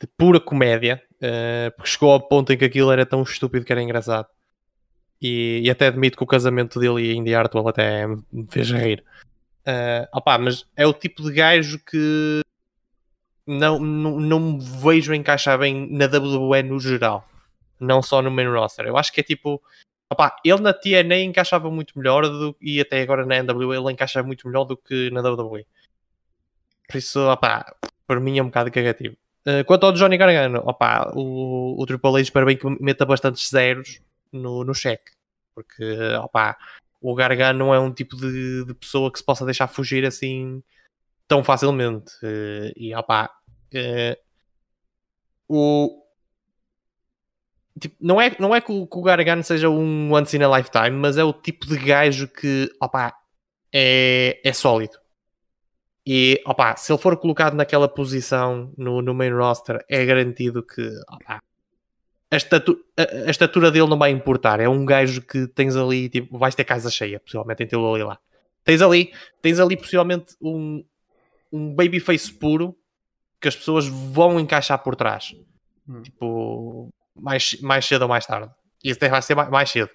de 0.00 0.06
pura 0.16 0.38
comédia, 0.38 1.02
uh, 1.16 1.74
porque 1.76 1.90
chegou 1.90 2.12
ao 2.12 2.20
ponto 2.20 2.52
em 2.52 2.58
que 2.58 2.64
aquilo 2.64 2.90
era 2.90 3.06
tão 3.06 3.22
estúpido 3.22 3.64
que 3.64 3.72
era 3.72 3.82
engraçado. 3.82 4.28
E, 5.20 5.60
e 5.64 5.70
até 5.70 5.86
admito 5.86 6.16
que 6.16 6.24
o 6.24 6.26
casamento 6.26 6.80
dele 6.80 7.02
e 7.02 7.14
Indy 7.14 7.34
Hartwell 7.34 7.68
até 7.68 8.06
me 8.06 8.46
fez 8.50 8.70
rir. 8.70 9.04
Uh, 9.60 10.06
opa, 10.12 10.36
mas 10.38 10.66
é 10.76 10.84
o 10.84 10.92
tipo 10.92 11.22
de 11.22 11.32
gajo 11.32 11.78
que 11.78 12.42
não, 13.46 13.78
não, 13.78 14.20
não 14.20 14.40
me 14.40 14.58
vejo 14.60 15.14
encaixar 15.14 15.58
bem 15.58 15.88
na 15.90 16.06
WWE 16.06 16.62
no 16.64 16.80
geral, 16.80 17.28
não 17.78 18.02
só 18.02 18.20
no 18.20 18.30
main 18.30 18.48
roster. 18.48 18.86
Eu 18.86 18.96
acho 18.96 19.12
que 19.12 19.20
é 19.20 19.24
tipo, 19.24 19.62
opá, 20.12 20.36
ele 20.44 20.60
na 20.60 20.72
TNA 20.72 21.20
encaixava 21.22 21.70
muito 21.70 21.98
melhor 21.98 22.22
do, 22.28 22.56
e 22.60 22.80
até 22.80 23.02
agora 23.02 23.26
na 23.26 23.42
NWA 23.42 23.76
ele 23.76 23.92
encaixa 23.92 24.22
muito 24.22 24.46
melhor 24.46 24.64
do 24.64 24.76
que 24.76 25.10
na 25.10 25.20
WWE. 25.20 25.66
Por 26.88 26.96
isso, 26.98 27.20
opá, 27.30 27.74
para 28.06 28.20
mim 28.20 28.38
é 28.38 28.42
um 28.42 28.46
bocado 28.46 28.70
cagativo. 28.70 29.16
Uh, 29.46 29.64
quanto 29.64 29.86
ao 29.86 29.92
Johnny 29.92 30.16
Gargano, 30.16 30.62
opa, 30.64 31.10
o, 31.14 31.80
o 31.80 31.86
Triple 31.86 32.10
H 32.10 32.20
espero 32.20 32.46
bem 32.46 32.56
que 32.56 32.66
meta 32.80 33.04
bastantes 33.04 33.48
zeros 33.48 34.00
no, 34.30 34.62
no 34.62 34.74
cheque, 34.74 35.10
porque 35.54 35.84
opa, 36.22 36.56
o 37.00 37.14
Gargano 37.14 37.58
não 37.58 37.74
é 37.74 37.80
um 37.80 37.92
tipo 37.92 38.16
de, 38.16 38.64
de, 38.64 38.74
pessoa 38.74 39.10
que 39.10 39.18
se 39.18 39.24
possa 39.24 39.44
deixar 39.44 39.66
fugir 39.66 40.06
assim 40.06 40.62
tão 41.26 41.42
facilmente. 41.42 42.12
Uh, 42.22 42.72
e 42.76 42.94
opa, 42.94 43.30
uh, 43.74 44.16
o, 45.48 46.01
tipo, 47.78 47.96
não, 48.00 48.20
é, 48.20 48.34
não 48.38 48.54
é 48.54 48.60
que 48.60 48.72
o, 48.72 48.86
que 48.86 48.98
o 48.98 49.02
Gargano 49.02 49.42
seja 49.42 49.68
um 49.68 50.12
once 50.12 50.36
in 50.36 50.42
a 50.42 50.56
lifetime, 50.56 50.90
mas 50.90 51.16
é 51.16 51.24
o 51.24 51.32
tipo 51.32 51.66
de 51.66 51.76
gajo 51.76 52.28
que 52.28 52.70
opa, 52.80 53.14
é, 53.72 54.40
é 54.44 54.52
sólido. 54.52 54.98
E 56.04 56.40
opa, 56.44 56.76
se 56.76 56.92
ele 56.92 57.00
for 57.00 57.16
colocado 57.16 57.54
naquela 57.54 57.88
posição 57.88 58.72
no, 58.76 59.00
no 59.00 59.14
main 59.14 59.32
roster, 59.32 59.84
é 59.88 60.04
garantido 60.04 60.62
que 60.62 60.82
opa, 61.08 61.40
a, 62.30 62.36
estatu 62.36 62.78
a, 62.96 63.02
a, 63.26 63.30
estatura 63.30 63.70
dele 63.70 63.88
não 63.88 63.98
vai 63.98 64.10
importar. 64.10 64.58
É 64.58 64.68
um 64.68 64.84
gajo 64.84 65.22
que 65.22 65.46
tens 65.48 65.76
ali, 65.76 66.08
tipo, 66.08 66.38
vais 66.38 66.54
ter 66.54 66.64
casa 66.64 66.90
cheia, 66.90 67.20
possivelmente 67.20 67.62
em 67.62 67.66
tê-lo 67.66 67.94
ali 67.94 68.02
lá. 68.02 68.18
Tens 68.64 68.80
ali, 68.80 69.12
tens 69.40 69.60
ali 69.60 69.76
possivelmente 69.76 70.34
um, 70.40 70.84
um 71.52 71.74
babyface 71.74 72.32
puro 72.32 72.76
que 73.40 73.48
as 73.48 73.56
pessoas 73.56 73.86
vão 73.86 74.40
encaixar 74.40 74.82
por 74.82 74.96
trás. 74.96 75.34
Hum. 75.88 76.02
Tipo, 76.02 76.88
mais, 77.14 77.60
mais 77.60 77.84
cedo 77.86 78.02
ou 78.02 78.08
mais 78.08 78.26
tarde. 78.26 78.50
E 78.82 78.90
isso 78.90 79.00
vai 79.00 79.22
ser 79.22 79.34
mais, 79.34 79.50
mais 79.50 79.70
cedo. 79.70 79.90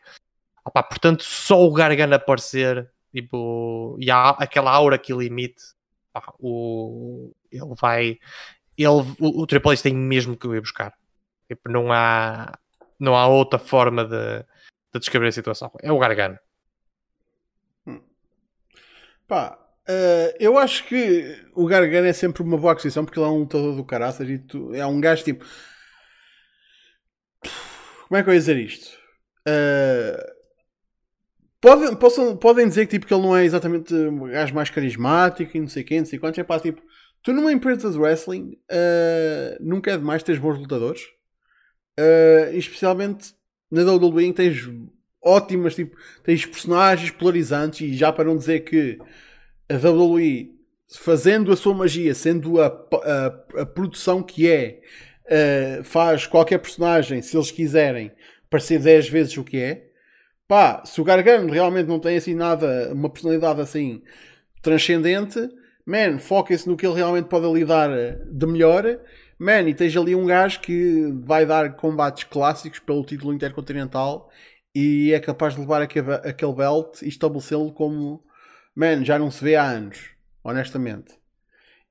Opa, 0.65 0.83
portanto, 0.83 1.23
só 1.23 1.61
o 1.65 1.71
Gargano 1.71 2.15
aparecer, 2.15 2.89
tipo, 3.13 3.97
e 3.99 4.11
há 4.11 4.29
aquela 4.31 4.71
aura 4.71 4.97
que 4.97 5.13
limite, 5.13 5.63
pá, 6.11 6.33
o, 6.39 7.33
ele 7.51 7.73
vai. 7.79 8.19
Ele, 8.77 8.87
o, 9.19 9.41
o 9.41 9.47
Triple 9.47 9.71
H 9.71 9.83
tem 9.83 9.95
mesmo 9.95 10.35
que 10.35 10.47
o 10.47 10.55
ir 10.55 10.61
buscar. 10.61 10.93
Tipo, 11.47 11.69
não 11.71 11.91
há, 11.91 12.51
não 12.99 13.15
há 13.15 13.27
outra 13.27 13.57
forma 13.57 14.03
de, 14.03 14.39
de 14.93 14.99
descrever 14.99 15.27
a 15.27 15.31
situação. 15.31 15.71
É 15.81 15.91
o 15.91 15.97
Gargano. 15.97 16.37
Hum. 17.85 18.01
Pá, 19.27 19.57
uh, 19.87 20.35
eu 20.39 20.57
acho 20.57 20.85
que 20.85 21.45
o 21.55 21.65
Gargano 21.65 22.07
é 22.07 22.13
sempre 22.13 22.43
uma 22.43 22.57
boa 22.57 22.73
aquisição 22.73 23.05
porque 23.05 23.19
ele 23.19 23.25
é 23.27 23.29
um 23.29 23.39
lutador 23.39 23.75
do 23.75 23.85
caraças 23.85 24.29
e 24.29 24.37
tu, 24.37 24.73
é 24.73 24.85
um 24.85 24.99
gajo 24.99 25.23
tipo. 25.23 25.45
Como 28.07 28.17
é 28.17 28.23
que 28.23 28.29
eu 28.29 28.33
ia 28.33 28.39
dizer 28.39 28.57
isto? 28.57 28.97
Uh, 29.47 30.37
Podem, 31.59 31.95
possam, 31.95 32.37
podem 32.37 32.67
dizer 32.67 32.85
que, 32.85 32.91
tipo, 32.91 33.07
que 33.07 33.13
ele 33.13 33.23
não 33.23 33.35
é 33.35 33.43
exatamente 33.43 33.93
o 33.93 34.27
gajo 34.27 34.53
mais 34.53 34.69
carismático 34.69 35.57
e 35.57 35.59
não 35.59 35.67
sei 35.67 35.83
quem, 35.83 35.99
não 35.99 36.05
sei 36.05 36.19
quantos. 36.19 36.37
É 36.37 36.43
pá, 36.43 36.59
tipo, 36.59 36.81
tu 37.23 37.33
numa 37.33 37.51
empresa 37.51 37.89
de 37.89 37.97
wrestling 37.97 38.57
uh, 38.71 39.57
nunca 39.59 39.91
é 39.91 39.97
demais 39.97 40.21
teres 40.21 40.39
bons 40.39 40.59
lutadores. 40.59 41.01
Uh, 41.99 42.55
especialmente 42.55 43.33
na 43.71 43.81
WWE 43.81 44.31
tens 44.33 44.69
ótimas, 45.21 45.73
tipo, 45.73 45.97
tens 46.23 46.45
personagens 46.45 47.09
polarizantes 47.09 47.81
e 47.81 47.95
já 47.95 48.13
para 48.13 48.25
não 48.25 48.37
dizer 48.37 48.59
que 48.59 48.99
a 49.67 49.75
WWE 49.75 50.51
fazendo 50.95 51.51
a 51.51 51.55
sua 51.55 51.73
magia, 51.73 52.13
sendo 52.13 52.61
a, 52.61 52.67
a, 52.67 53.61
a 53.61 53.65
produção 53.65 54.21
que 54.21 54.47
é, 54.47 54.79
uh, 55.29 55.83
faz 55.83 56.25
qualquer 56.27 56.59
personagem, 56.59 57.21
se 57.21 57.35
eles 57.35 57.51
quiserem, 57.51 58.11
parecer 58.49 58.79
10 58.79 59.09
vezes 59.09 59.37
o 59.37 59.43
que 59.43 59.57
é 59.57 59.87
pá, 60.47 60.83
se 60.85 61.01
o 61.01 61.03
Gargano 61.03 61.51
realmente 61.51 61.87
não 61.87 61.99
tem 61.99 62.17
assim 62.17 62.33
nada, 62.33 62.91
uma 62.93 63.09
personalidade 63.09 63.59
assim 63.61 64.01
transcendente, 64.61 65.39
man, 65.85 66.19
foquem-se 66.19 66.67
no 66.67 66.77
que 66.77 66.85
ele 66.85 66.95
realmente 66.95 67.27
pode 67.27 67.45
ali 67.45 67.65
dar 67.65 67.89
de 68.25 68.45
melhor, 68.45 68.99
man, 69.37 69.61
e 69.63 69.71
esteja 69.71 69.99
ali 69.99 70.15
um 70.15 70.25
gajo 70.25 70.61
que 70.61 71.11
vai 71.23 71.45
dar 71.45 71.75
combates 71.75 72.23
clássicos 72.23 72.79
pelo 72.79 73.03
título 73.03 73.33
intercontinental 73.33 74.29
e 74.73 75.11
é 75.13 75.19
capaz 75.19 75.55
de 75.55 75.61
levar 75.61 75.81
aquele 75.81 76.53
belt 76.53 77.01
e 77.01 77.07
estabelecê-lo 77.07 77.71
como, 77.73 78.23
man, 78.75 79.03
já 79.03 79.19
não 79.19 79.31
se 79.31 79.43
vê 79.43 79.55
há 79.55 79.63
anos, 79.63 80.11
honestamente. 80.43 81.15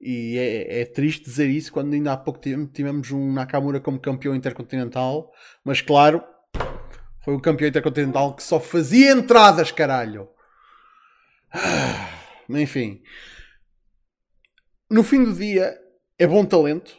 E 0.01 0.37
é, 0.37 0.81
é, 0.81 0.85
triste 0.85 1.25
dizer 1.25 1.49
isso 1.49 1.73
quando 1.73 1.95
ainda 1.95 2.13
há 2.13 2.17
pouco 2.17 2.41
tivemos 2.73 3.11
um 3.11 3.33
Nakamura 3.33 3.81
como 3.81 3.99
campeão 3.99 4.35
intercontinental, 4.35 5.33
mas 5.65 5.81
claro, 5.81 6.23
foi 7.25 7.35
o 7.35 7.41
campeão 7.41 7.69
intercontinental 7.69 8.35
que 8.37 8.43
só 8.43 8.61
fazia 8.61 9.13
entradas, 9.13 9.73
caralho. 9.73 10.29
Ah, 11.53 12.09
enfim. 12.51 13.03
No 14.91 15.03
fim 15.03 15.25
do 15.25 15.35
dia, 15.35 15.77
é 16.19 16.27
bom 16.27 16.45
talento. 16.45 16.97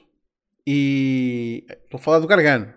E. 0.65 1.65
Estou 1.69 1.97
a 1.97 2.03
falar 2.03 2.19
do 2.19 2.27
Gargano. 2.27 2.73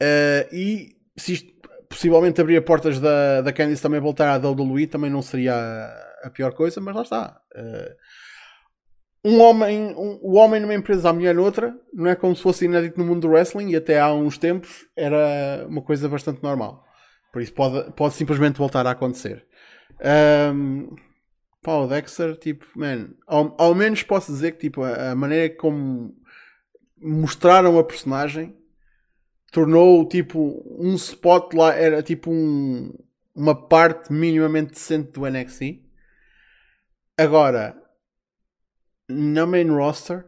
Uh, 0.00 0.54
e 0.54 0.96
se 1.16 1.34
isto 1.34 1.52
possivelmente 1.88 2.40
abrir 2.40 2.62
portas 2.64 3.00
da, 3.00 3.42
da 3.42 3.52
Candice 3.52 3.82
também 3.82 4.00
voltar 4.00 4.28
à 4.28 4.36
WWE, 4.36 4.86
também 4.86 5.10
não 5.10 5.20
seria 5.20 5.54
a, 5.54 6.26
a 6.28 6.30
pior 6.30 6.52
coisa, 6.52 6.80
mas 6.80 6.94
lá 6.94 7.02
está. 7.02 7.40
Uh, 7.54 7.94
um 9.24 9.40
homem, 9.40 9.94
um, 9.96 10.18
o 10.22 10.36
homem 10.36 10.60
numa 10.60 10.74
empresa, 10.74 11.10
a 11.10 11.12
mulher 11.12 11.34
noutra, 11.34 11.76
não 11.92 12.08
é 12.10 12.14
como 12.14 12.34
se 12.34 12.42
fosse 12.42 12.64
inédito 12.66 12.98
no 12.98 13.04
mundo 13.04 13.22
do 13.22 13.28
wrestling 13.28 13.70
e 13.70 13.76
até 13.76 14.00
há 14.00 14.12
uns 14.12 14.38
tempos 14.38 14.86
era 14.96 15.66
uma 15.68 15.82
coisa 15.82 16.08
bastante 16.08 16.42
normal. 16.42 16.84
Por 17.32 17.42
isso 17.42 17.52
pode, 17.52 17.92
pode 17.92 18.14
simplesmente 18.14 18.58
voltar 18.58 18.86
a 18.86 18.92
acontecer. 18.92 19.46
Um, 20.54 20.94
pá, 21.62 21.74
o 21.74 21.86
Dexter, 21.86 22.36
tipo, 22.36 22.66
man, 22.76 23.10
ao, 23.26 23.54
ao 23.58 23.74
menos 23.74 24.02
posso 24.02 24.32
dizer 24.32 24.52
que 24.52 24.58
tipo, 24.58 24.82
a, 24.82 25.10
a 25.10 25.14
maneira 25.14 25.54
como 25.56 26.14
mostraram 27.00 27.78
a 27.78 27.84
personagem 27.84 28.56
tornou 29.52 30.06
tipo 30.08 30.62
um 30.78 30.94
spot 30.94 31.54
lá, 31.54 31.74
era 31.74 32.02
tipo 32.02 32.30
um, 32.30 32.92
uma 33.34 33.54
parte 33.54 34.12
minimamente 34.12 34.72
decente 34.72 35.12
do 35.12 35.28
NXT. 35.28 35.82
Agora, 37.16 37.76
na 39.08 39.46
main 39.46 39.68
roster 39.70 40.24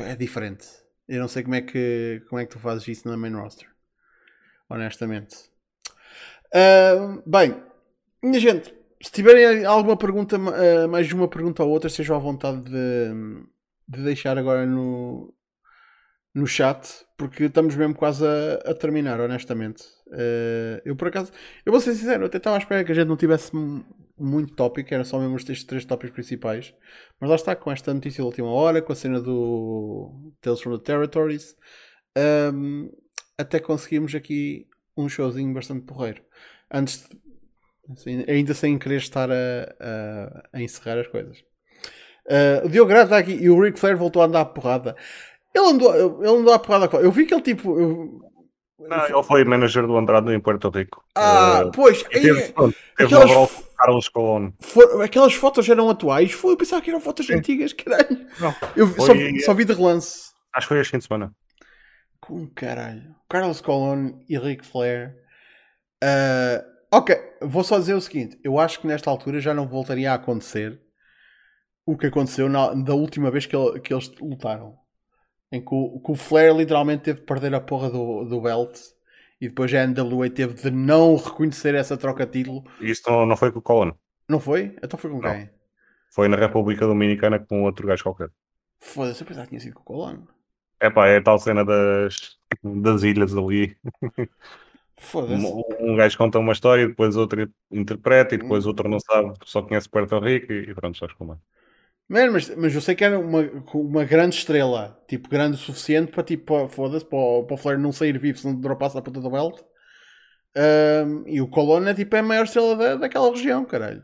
é 0.00 0.16
diferente. 0.16 0.66
Eu 1.08 1.20
não 1.20 1.28
sei 1.28 1.42
como 1.42 1.54
é 1.54 1.60
que 1.60 2.22
como 2.28 2.40
é 2.40 2.46
que 2.46 2.52
tu 2.52 2.58
fazes 2.58 2.88
isso 2.88 3.08
na 3.08 3.16
main 3.16 3.34
roster. 3.34 3.68
Honestamente. 4.68 5.36
Uh, 6.46 7.22
bem, 7.26 7.62
minha 8.22 8.40
gente, 8.40 8.74
se 9.02 9.12
tiverem 9.12 9.64
alguma 9.64 9.96
pergunta, 9.96 10.36
uh, 10.36 10.88
mais 10.88 11.06
de 11.06 11.14
uma 11.14 11.28
pergunta 11.28 11.62
ou 11.62 11.70
outra, 11.70 11.90
sejam 11.90 12.16
à 12.16 12.18
vontade 12.18 12.62
de, 12.62 13.44
de 13.88 14.02
deixar 14.02 14.38
agora 14.38 14.64
no, 14.64 15.32
no 16.34 16.46
chat, 16.46 17.04
porque 17.16 17.44
estamos 17.44 17.76
mesmo 17.76 17.94
quase 17.94 18.24
a, 18.24 18.70
a 18.70 18.74
terminar, 18.74 19.20
honestamente. 19.20 19.82
Uh, 20.08 20.80
eu 20.84 20.96
por 20.96 21.08
acaso, 21.08 21.30
eu 21.64 21.72
vou 21.72 21.80
ser 21.80 21.94
sincero, 21.94 22.26
até 22.26 22.38
estava 22.38 22.56
à 22.56 22.58
espera 22.58 22.84
que 22.84 22.92
a 22.92 22.94
gente 22.94 23.08
não 23.08 23.16
tivesse 23.16 23.54
muito 24.18 24.54
tópico, 24.54 24.92
era 24.92 25.04
só 25.04 25.18
mesmo 25.18 25.36
estes 25.36 25.64
três 25.64 25.84
tópicos 25.84 26.14
principais. 26.14 26.74
Mas 27.20 27.30
lá 27.30 27.36
está, 27.36 27.54
com 27.56 27.70
esta 27.70 27.92
notícia 27.92 28.22
da 28.22 28.26
última 28.26 28.50
hora, 28.50 28.80
com 28.82 28.92
a 28.92 28.96
cena 28.96 29.20
do 29.20 30.32
Tales 30.40 30.60
from 30.60 30.78
the 30.78 30.84
Territories, 30.84 31.54
um, 32.54 32.90
até 33.38 33.60
conseguimos 33.60 34.14
aqui 34.14 34.66
um 34.96 35.08
showzinho 35.08 35.52
bastante 35.52 35.84
porreiro. 35.84 36.22
Antes, 36.72 37.08
de, 37.08 37.92
assim, 37.92 38.24
ainda 38.26 38.54
sem 38.54 38.78
querer 38.78 38.96
estar 38.96 39.30
a, 39.30 39.34
a, 39.80 40.42
a 40.54 40.62
encerrar 40.62 41.00
as 41.00 41.06
coisas. 41.06 41.38
Uh, 42.26 42.66
o 42.66 42.68
Diogo 42.68 42.88
Grado 42.88 43.04
está 43.04 43.18
aqui 43.18 43.34
e 43.34 43.48
o 43.48 43.60
Ric 43.60 43.78
Flair 43.78 43.96
voltou 43.96 44.22
a 44.22 44.24
andar 44.24 44.40
a 44.40 44.46
porrada. 44.46 44.96
Ele 45.54 45.66
andou, 45.66 45.94
ele 45.94 46.28
andou 46.28 46.52
a 46.52 46.58
porrada. 46.58 46.96
Eu 46.96 47.12
vi 47.12 47.24
que 47.24 47.34
ele 47.34 47.42
tipo. 47.42 47.78
Eu, 47.78 48.20
não, 48.78 49.04
ele 49.06 49.22
foi 49.22 49.44
manager 49.44 49.86
do 49.86 49.96
Andrade 49.96 50.32
em 50.32 50.40
Porto 50.40 50.68
Rico. 50.70 51.02
Ah, 51.14 51.64
uh, 51.66 51.70
pois. 51.70 52.02
Teve, 52.02 52.40
é, 52.40 52.52
teve 52.52 53.14
aquelas, 53.14 53.65
Carlos 53.76 54.08
Colón. 54.08 54.52
For, 54.60 55.02
aquelas 55.02 55.34
fotos 55.34 55.68
eram 55.68 55.90
atuais? 55.90 56.32
Foi, 56.32 56.52
eu 56.52 56.56
pensava 56.56 56.82
que 56.82 56.90
eram 56.90 57.00
fotos 57.00 57.26
Sim. 57.26 57.34
antigas, 57.34 57.72
caralho. 57.72 58.26
Não, 58.40 58.54
eu 58.74 58.86
foi, 58.88 59.06
só, 59.06 59.46
só, 59.46 59.54
vi 59.54 59.64
de 59.64 59.72
relance. 59.72 60.30
Acho 60.54 60.66
que 60.66 60.74
foi 60.74 60.80
este 60.80 60.90
fim 60.90 60.98
de 60.98 61.04
semana. 61.04 61.34
Com 62.20 62.46
caralho. 62.48 63.14
Carlos 63.28 63.60
Colón 63.60 64.20
e 64.28 64.38
Ric 64.38 64.64
Flair. 64.64 65.16
Uh, 66.02 66.64
ok, 66.90 67.16
vou 67.42 67.62
só 67.62 67.78
dizer 67.78 67.94
o 67.94 68.00
seguinte: 68.00 68.38
eu 68.42 68.58
acho 68.58 68.80
que 68.80 68.86
nesta 68.86 69.10
altura 69.10 69.40
já 69.40 69.52
não 69.52 69.68
voltaria 69.68 70.12
a 70.12 70.14
acontecer 70.14 70.80
o 71.86 71.96
que 71.96 72.06
aconteceu 72.06 72.48
na, 72.48 72.74
da 72.74 72.94
última 72.94 73.30
vez 73.30 73.46
que, 73.46 73.54
ele, 73.54 73.80
que 73.80 73.94
eles 73.94 74.10
lutaram. 74.18 74.76
Em 75.52 75.60
que 75.60 75.72
o, 75.72 76.00
que 76.00 76.10
o, 76.10 76.16
Flair 76.16 76.52
literalmente 76.54 77.04
teve 77.04 77.20
de 77.20 77.26
perder 77.26 77.54
a 77.54 77.60
porra 77.60 77.88
do, 77.88 78.24
do 78.24 78.40
belt 78.40 78.76
e 79.40 79.48
depois 79.48 79.72
a 79.74 79.86
NWA 79.86 80.30
teve 80.30 80.54
de 80.54 80.70
não 80.70 81.16
reconhecer 81.16 81.74
essa 81.74 81.96
troca 81.96 82.24
de 82.26 82.32
título. 82.32 82.64
Isso 82.80 83.02
não, 83.06 83.26
não 83.26 83.36
foi 83.36 83.52
com 83.52 83.58
o 83.58 83.62
Colón. 83.62 83.92
Não 84.28 84.40
foi? 84.40 84.76
Então 84.82 84.98
foi 84.98 85.10
com 85.10 85.20
não. 85.20 85.30
quem? 85.30 85.50
Foi 86.10 86.28
na 86.28 86.36
República 86.36 86.86
Dominicana 86.86 87.38
com 87.38 87.62
outro 87.62 87.86
gajo 87.86 88.02
qualquer. 88.02 88.30
Foda-se, 88.78 89.22
eu 89.22 89.26
pensava 89.26 89.46
que 89.46 89.50
tinha 89.50 89.60
sido 89.60 89.74
com 89.74 89.80
o 89.80 89.84
Colón. 89.84 90.22
É 90.80 90.90
pá, 90.90 91.06
é 91.08 91.18
a 91.18 91.22
tal 91.22 91.38
cena 91.38 91.64
das, 91.64 92.38
das 92.62 93.02
ilhas 93.02 93.36
ali. 93.36 93.76
Foda-se. 94.96 95.44
Um, 95.44 95.92
um 95.92 95.96
gajo 95.96 96.16
conta 96.16 96.38
uma 96.38 96.52
história, 96.52 96.82
e 96.82 96.88
depois 96.88 97.16
outro 97.16 97.50
interpreta, 97.70 98.34
e 98.34 98.38
depois 98.38 98.66
outro 98.66 98.88
não 98.88 98.98
sabe, 98.98 99.34
só 99.44 99.62
conhece 99.62 99.88
Puerto 99.88 100.18
Rico 100.18 100.52
e, 100.52 100.70
e 100.70 100.74
pronto, 100.74 100.96
sabes 100.96 101.14
como 101.14 101.34
é. 101.34 101.36
Mano, 102.08 102.32
mas, 102.32 102.48
mas 102.56 102.74
eu 102.74 102.80
sei 102.80 102.94
que 102.94 103.04
era 103.04 103.18
uma, 103.18 103.40
uma 103.74 104.04
grande 104.04 104.36
estrela, 104.36 105.02
tipo, 105.08 105.28
grande 105.28 105.56
o 105.56 105.58
suficiente 105.58 106.12
para, 106.12 106.22
tipo, 106.22 106.68
foda-se, 106.68 107.04
para, 107.04 107.42
para 107.44 107.54
o 107.54 107.56
Flair 107.56 107.78
não 107.78 107.92
sair 107.92 108.16
vivo 108.18 108.38
se 108.38 108.46
não 108.46 108.60
dropasse 108.60 108.96
a 108.96 109.02
ponta 109.02 109.20
do 109.20 109.30
belt. 109.30 109.60
Ahm, 110.56 111.24
e 111.26 111.40
o 111.40 111.48
Colonna, 111.48 111.94
tipo, 111.94 112.14
é 112.16 112.20
a 112.20 112.22
maior 112.22 112.44
estrela 112.44 112.76
da, 112.76 112.96
daquela 112.96 113.30
região, 113.30 113.64
caralho. 113.64 114.02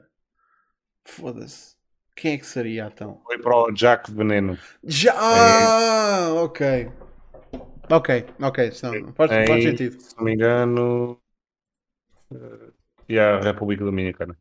Foda-se. 1.04 1.76
Quem 2.16 2.34
é 2.34 2.38
que 2.38 2.46
seria, 2.46 2.90
então? 2.92 3.20
Foi 3.24 3.38
para 3.38 3.56
o 3.56 3.72
Jack 3.72 4.12
Veneno. 4.12 4.58
Já! 4.84 5.14
Ah, 5.16 6.32
ok. 6.42 6.90
Ok, 7.90 8.24
ok, 8.40 8.70
não, 8.82 9.12
faz, 9.14 9.30
faz 9.46 9.62
sentido. 9.62 10.00
Se 10.00 10.16
não 10.16 10.24
me 10.24 10.34
engano. 10.34 11.20
eh, 12.32 12.72
E 13.08 13.18
a 13.18 13.40
República 13.40 13.84
Dominicana. 13.84 14.36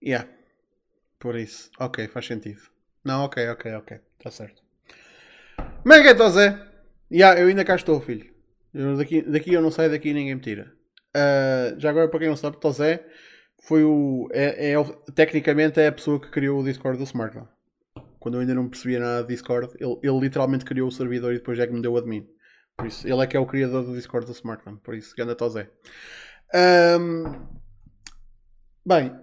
Yeah. 0.00 0.24
Por 1.20 1.36
isso. 1.36 1.70
Ok, 1.78 2.08
faz 2.08 2.26
sentido. 2.26 2.62
Não, 3.04 3.24
ok, 3.24 3.48
ok, 3.50 3.74
ok. 3.74 4.00
Está 4.18 4.30
certo. 4.30 4.62
Como 5.82 5.94
é 5.94 6.02
que? 6.02 6.70
Yeah, 7.12 7.40
eu 7.40 7.48
ainda 7.48 7.64
cá 7.64 7.76
estou, 7.76 8.00
filho. 8.00 8.32
Eu 8.72 8.96
daqui, 8.96 9.22
daqui 9.22 9.52
eu 9.52 9.62
não 9.62 9.70
saio, 9.70 9.90
daqui 9.90 10.12
ninguém 10.12 10.34
me 10.34 10.40
tira. 10.40 10.72
Ah, 11.14 11.74
já 11.76 11.90
agora, 11.90 12.08
para 12.08 12.20
quem 12.20 12.28
não 12.28 12.36
sabe, 12.36 12.58
Tozé 12.58 13.04
foi 13.62 13.84
o. 13.84 14.28
É, 14.32 14.72
é 14.72 14.74
tecnicamente 15.14 15.80
é 15.80 15.88
a 15.88 15.92
pessoa 15.92 16.20
que 16.20 16.30
criou 16.30 16.60
o 16.60 16.64
Discord 16.64 16.98
do 16.98 17.04
SmartPhone. 17.04 17.48
Quando 18.18 18.34
eu 18.34 18.40
ainda 18.40 18.54
não 18.54 18.68
percebia 18.68 19.00
nada 19.00 19.22
de 19.22 19.28
Discord, 19.28 19.74
ele, 19.78 19.98
ele 20.02 20.20
literalmente 20.20 20.64
criou 20.64 20.88
o 20.88 20.92
servidor 20.92 21.32
e 21.32 21.38
depois 21.38 21.58
é 21.58 21.66
que 21.66 21.72
me 21.72 21.82
deu 21.82 21.92
o 21.92 21.96
admin. 21.98 22.26
Por 22.76 22.86
isso, 22.86 23.06
ele 23.06 23.22
é 23.22 23.26
que 23.26 23.36
é 23.36 23.40
o 23.40 23.46
criador 23.46 23.84
do 23.84 23.94
Discord 23.94 24.26
do 24.26 24.32
SmartPhone. 24.32 24.78
Por 24.78 24.94
isso, 24.94 25.14
ganda 25.16 25.34
Tozé. 25.34 25.70
Ahm, 26.54 27.48
bem, 28.86 29.18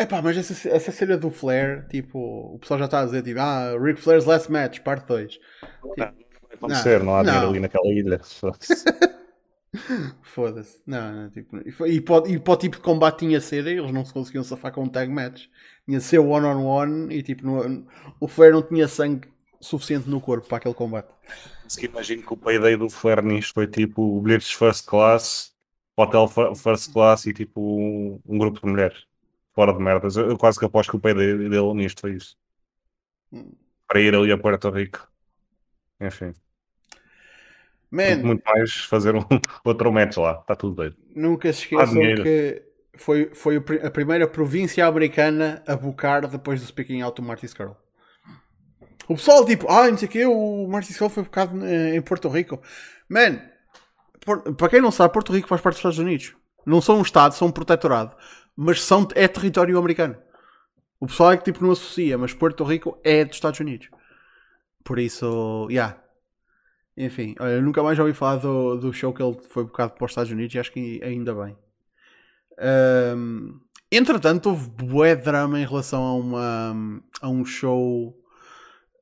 Epá, 0.00 0.22
mas 0.22 0.36
essa, 0.36 0.68
essa 0.68 0.92
cena 0.92 1.16
do 1.18 1.30
Flair, 1.30 1.86
tipo, 1.88 2.18
o 2.54 2.58
pessoal 2.58 2.78
já 2.78 2.84
está 2.86 3.00
a 3.00 3.04
dizer, 3.04 3.22
tipo, 3.22 3.38
ah, 3.40 3.76
Ric 3.78 4.00
Flair's 4.00 4.24
Last 4.24 4.50
Match, 4.50 4.80
parte 4.80 5.06
2. 5.06 5.38
Não 5.84 5.94
vai 5.96 6.56
acontecer, 6.56 7.02
não, 7.02 7.16
há 7.16 7.22
dinheiro 7.22 7.44
não. 7.44 7.50
ali 7.50 7.60
naquela 7.60 7.86
ilha. 7.88 8.20
Foda-se. 10.22 10.82
Não, 10.86 11.12
não, 11.12 11.30
tipo, 11.30 11.56
e, 11.58 11.96
e, 11.96 12.00
para, 12.00 12.22
o- 12.22 12.26
e 12.28 12.38
para 12.38 12.52
o 12.52 12.56
tipo 12.56 12.76
de 12.76 12.82
combate 12.82 13.18
tinha 13.20 13.40
ser, 13.40 13.66
eles 13.66 13.92
não 13.92 14.04
se 14.04 14.12
conseguiam 14.12 14.42
safar 14.42 14.72
com 14.72 14.82
um 14.84 14.88
tag 14.88 15.10
match. 15.12 15.46
Tinha 15.86 16.00
ser 16.00 16.18
one-on-one 16.18 17.14
e 17.14 17.22
tipo, 17.22 17.44
no- 17.46 17.86
o 18.18 18.26
Flair 18.28 18.52
não 18.52 18.62
tinha 18.62 18.88
sangue 18.88 19.28
suficiente 19.60 20.08
no 20.08 20.20
corpo 20.20 20.46
para 20.48 20.56
aquele 20.58 20.74
combate. 20.74 21.08
Se 21.68 21.84
imagino 21.86 22.22
que 22.22 22.32
o 22.32 22.36
payday 22.36 22.76
do 22.76 22.88
Flair 22.88 23.22
nisto 23.22 23.54
foi 23.54 23.66
tipo 23.66 24.02
o 24.02 24.20
bilhetes 24.20 24.50
first 24.50 24.86
class, 24.86 25.52
hotel 25.96 26.26
fir- 26.26 26.54
first 26.56 26.92
class 26.92 27.26
e 27.26 27.32
tipo 27.32 27.60
um, 27.60 28.20
um 28.26 28.38
grupo 28.38 28.60
de 28.60 28.66
mulheres. 28.66 29.04
Fora 29.60 29.74
de 29.74 29.78
merdas. 29.78 30.16
Eu, 30.16 30.38
quase 30.38 30.58
que 30.58 30.64
aposto 30.64 30.88
que 30.88 30.96
o 30.96 31.00
payday 31.00 31.36
dele 31.36 31.74
nisto 31.74 32.00
foi 32.00 32.12
isso. 32.12 32.34
Para 33.86 34.00
ir 34.00 34.14
ali 34.14 34.32
a 34.32 34.38
Puerto 34.38 34.70
Rico. 34.70 35.06
Enfim. 36.00 36.32
Man, 37.90 38.22
Muito 38.22 38.42
mais 38.46 38.72
fazer 38.72 39.14
um 39.14 39.20
outro 39.62 39.92
match 39.92 40.16
lá. 40.16 40.38
Está 40.40 40.56
tudo 40.56 40.76
doido. 40.76 40.96
nunca 41.14 41.52
se 41.52 41.64
esqueçam 41.64 42.00
que 42.22 42.62
foi, 42.96 43.34
foi 43.34 43.56
a 43.84 43.90
primeira 43.90 44.26
província 44.26 44.86
americana 44.86 45.62
a 45.66 45.76
bucar 45.76 46.26
depois 46.26 46.58
do 46.58 46.66
Speaking 46.66 47.02
Out 47.02 47.20
do 47.20 47.26
Marty 47.26 47.44
Skrull. 47.44 47.76
O 49.08 49.14
pessoal, 49.16 49.44
tipo, 49.44 49.70
ah, 49.70 49.90
não 49.90 49.98
sei 49.98 50.08
o 50.08 50.10
quê, 50.10 50.24
o 50.24 50.66
Marty 50.68 50.90
Skrull 50.92 51.10
foi 51.10 51.24
bocado 51.24 51.62
eh, 51.66 51.96
em 51.96 52.00
Porto 52.00 52.30
Rico. 52.30 52.62
Man, 53.10 53.42
Por- 54.24 54.54
para 54.54 54.70
quem 54.70 54.80
não 54.80 54.90
sabe, 54.90 55.12
Porto 55.12 55.34
Rico 55.34 55.48
faz 55.48 55.60
parte 55.60 55.74
dos 55.74 55.80
Estados 55.80 55.98
Unidos. 55.98 56.34
Não 56.64 56.80
são 56.80 56.96
um 56.98 57.02
Estado, 57.02 57.34
são 57.34 57.48
um 57.48 57.52
protetorado. 57.52 58.16
Mas 58.62 58.82
são, 58.82 59.08
é 59.14 59.26
território 59.26 59.78
americano. 59.78 60.14
O 61.00 61.06
pessoal 61.06 61.32
é 61.32 61.38
que 61.38 61.44
tipo 61.44 61.64
não 61.64 61.72
associa, 61.72 62.18
mas 62.18 62.34
Porto 62.34 62.62
Rico 62.62 63.00
é 63.02 63.24
dos 63.24 63.36
Estados 63.36 63.58
Unidos. 63.58 63.88
Por 64.84 64.98
isso, 64.98 65.66
yeah. 65.70 65.98
Enfim, 66.94 67.34
olha, 67.40 67.52
eu 67.52 67.62
nunca 67.62 67.82
mais 67.82 67.98
ouvi 67.98 68.12
falar 68.12 68.36
do, 68.36 68.76
do 68.76 68.92
show 68.92 69.14
que 69.14 69.22
ele 69.22 69.38
foi 69.48 69.64
bocado 69.64 69.94
para 69.94 70.04
os 70.04 70.10
Estados 70.10 70.30
Unidos 70.30 70.54
e 70.54 70.58
acho 70.58 70.72
que 70.72 71.02
ainda 71.02 71.34
bem. 71.34 71.56
Ahm, 72.58 73.60
entretanto, 73.90 74.50
houve 74.50 74.68
bué 74.68 75.16
drama 75.16 75.58
em 75.58 75.64
relação 75.64 76.04
a, 76.04 76.14
uma, 76.14 77.02
a 77.22 77.28
um 77.30 77.46
show. 77.46 78.14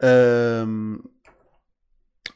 ahm, 0.01 0.98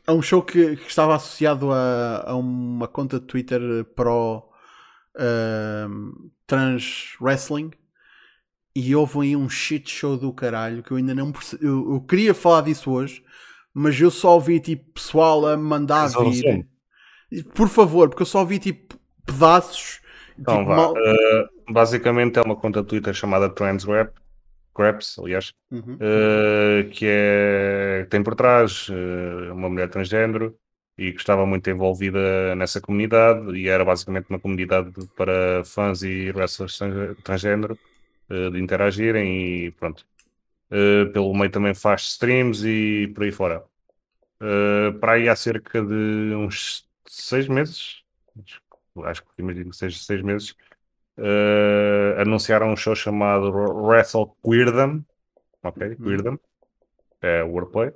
a 0.08 0.12
um 0.12 0.22
show 0.22 0.42
que, 0.42 0.74
que 0.74 0.88
estava 0.88 1.14
associado 1.14 1.70
a, 1.72 2.30
a 2.30 2.34
uma 2.34 2.88
conta 2.88 3.20
de 3.20 3.26
Twitter 3.26 3.60
pro 3.94 4.42
ahm, 5.16 6.32
trans 6.52 7.16
wrestling 7.18 7.70
e 8.76 8.94
houve 8.94 9.20
aí 9.20 9.36
um 9.36 9.48
shit 9.48 9.90
show 9.90 10.18
do 10.18 10.32
caralho 10.34 10.82
que 10.82 10.90
eu 10.90 10.98
ainda 10.98 11.14
não 11.14 11.32
percebi. 11.32 11.64
Eu, 11.64 11.94
eu 11.94 12.00
queria 12.02 12.34
falar 12.34 12.60
disso 12.62 12.90
hoje, 12.90 13.24
mas 13.72 13.98
eu 13.98 14.10
só 14.10 14.34
ouvi 14.34 14.60
tipo 14.60 14.92
pessoal 14.92 15.46
a 15.46 15.56
mandar 15.56 16.08
vir. 16.08 16.66
Por 17.54 17.68
favor, 17.68 18.10
porque 18.10 18.22
eu 18.22 18.26
só 18.26 18.40
ouvi 18.40 18.58
tipo 18.58 18.98
pedaços. 19.24 20.00
Então 20.38 20.58
tipo, 20.58 20.66
vá. 20.68 20.76
mal- 20.76 20.92
Uh, 20.92 21.72
basicamente 21.72 22.38
é 22.38 22.42
uma 22.42 22.56
conta 22.56 22.84
Twitter 22.84 23.14
chamada 23.14 23.48
Transgrap. 23.48 24.14
Graps, 24.76 25.18
aliás. 25.18 25.52
Uhum. 25.70 25.96
Uh, 25.96 26.90
que 26.90 27.06
é, 27.06 28.06
tem 28.10 28.22
por 28.22 28.34
trás 28.34 28.88
uh, 28.88 29.52
uma 29.52 29.68
mulher 29.68 29.88
transgênero 29.88 30.54
e 30.96 31.12
que 31.12 31.18
estava 31.18 31.46
muito 31.46 31.68
envolvida 31.70 32.54
nessa 32.54 32.80
comunidade 32.80 33.56
e 33.56 33.68
era 33.68 33.84
basicamente 33.84 34.28
uma 34.28 34.38
comunidade 34.38 34.92
para 35.16 35.64
fãs 35.64 36.02
e 36.02 36.30
wrestlers 36.30 36.78
trans- 36.78 37.16
transgênero 37.22 37.78
uh, 38.30 38.50
de 38.50 38.60
interagirem 38.60 39.66
e 39.66 39.70
pronto. 39.72 40.06
Uh, 40.70 41.10
pelo 41.12 41.34
meio 41.34 41.50
também 41.50 41.74
faz 41.74 42.02
streams 42.02 42.64
e 42.64 43.08
por 43.14 43.24
aí 43.24 43.32
fora. 43.32 43.64
Uh, 44.40 44.98
para 44.98 45.12
aí 45.12 45.28
há 45.28 45.36
cerca 45.36 45.82
de 45.82 46.34
uns 46.34 46.88
seis 47.06 47.48
meses, 47.48 48.02
acho 49.04 49.22
que 49.22 49.28
imagino 49.38 49.70
que 49.70 49.76
seja 49.76 49.98
seis 49.98 50.22
meses, 50.22 50.54
anunciaram 52.18 52.72
um 52.72 52.76
show 52.76 52.94
chamado 52.94 53.52
Wrestle 53.52 54.32
Queerdom, 54.42 55.02
ok? 55.62 55.94
Queerdom, 55.96 56.38
é 57.20 57.42
wordplay. 57.42 57.92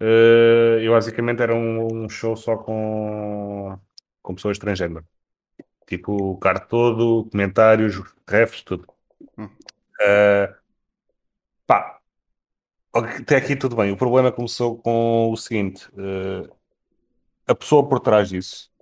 Uh, 0.00 0.80
e 0.80 0.88
basicamente 0.88 1.42
era 1.42 1.54
um, 1.54 2.04
um 2.04 2.08
show 2.08 2.34
só 2.34 2.56
com, 2.56 3.78
com 4.22 4.34
pessoas 4.34 4.58
transgênero. 4.58 5.04
Tipo, 5.86 6.32
o 6.32 6.38
card 6.38 6.66
todo, 6.68 7.28
comentários, 7.30 8.00
refs, 8.26 8.62
tudo. 8.62 8.86
Uh, 9.38 10.54
pá, 11.66 12.00
até 12.94 13.36
aqui 13.36 13.54
tudo 13.54 13.76
bem. 13.76 13.92
O 13.92 13.96
problema 13.96 14.32
começou 14.32 14.78
com 14.78 15.30
o 15.30 15.36
seguinte: 15.36 15.86
uh, 15.90 16.50
a 17.46 17.54
pessoa 17.54 17.86
por 17.86 18.00
trás 18.00 18.30
disso, 18.30 18.72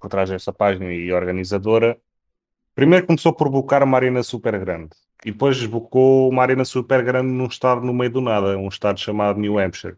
por 0.00 0.08
trás 0.08 0.28
desta 0.28 0.52
página 0.52 0.92
e 0.92 1.12
organizadora, 1.12 2.00
primeiro 2.74 3.06
começou 3.06 3.32
por 3.32 3.48
buscar 3.48 3.82
uma 3.84 3.96
arena 3.96 4.24
super 4.24 4.58
grande 4.58 4.90
e 5.24 5.32
depois 5.32 5.64
buscou 5.66 6.28
uma 6.30 6.42
arena 6.42 6.64
super 6.64 7.02
grande 7.02 7.32
num 7.32 7.46
estado 7.46 7.80
no 7.82 7.92
meio 7.92 8.10
do 8.10 8.20
nada, 8.20 8.56
um 8.56 8.68
estado 8.68 9.00
chamado 9.00 9.40
New 9.40 9.58
Hampshire. 9.58 9.96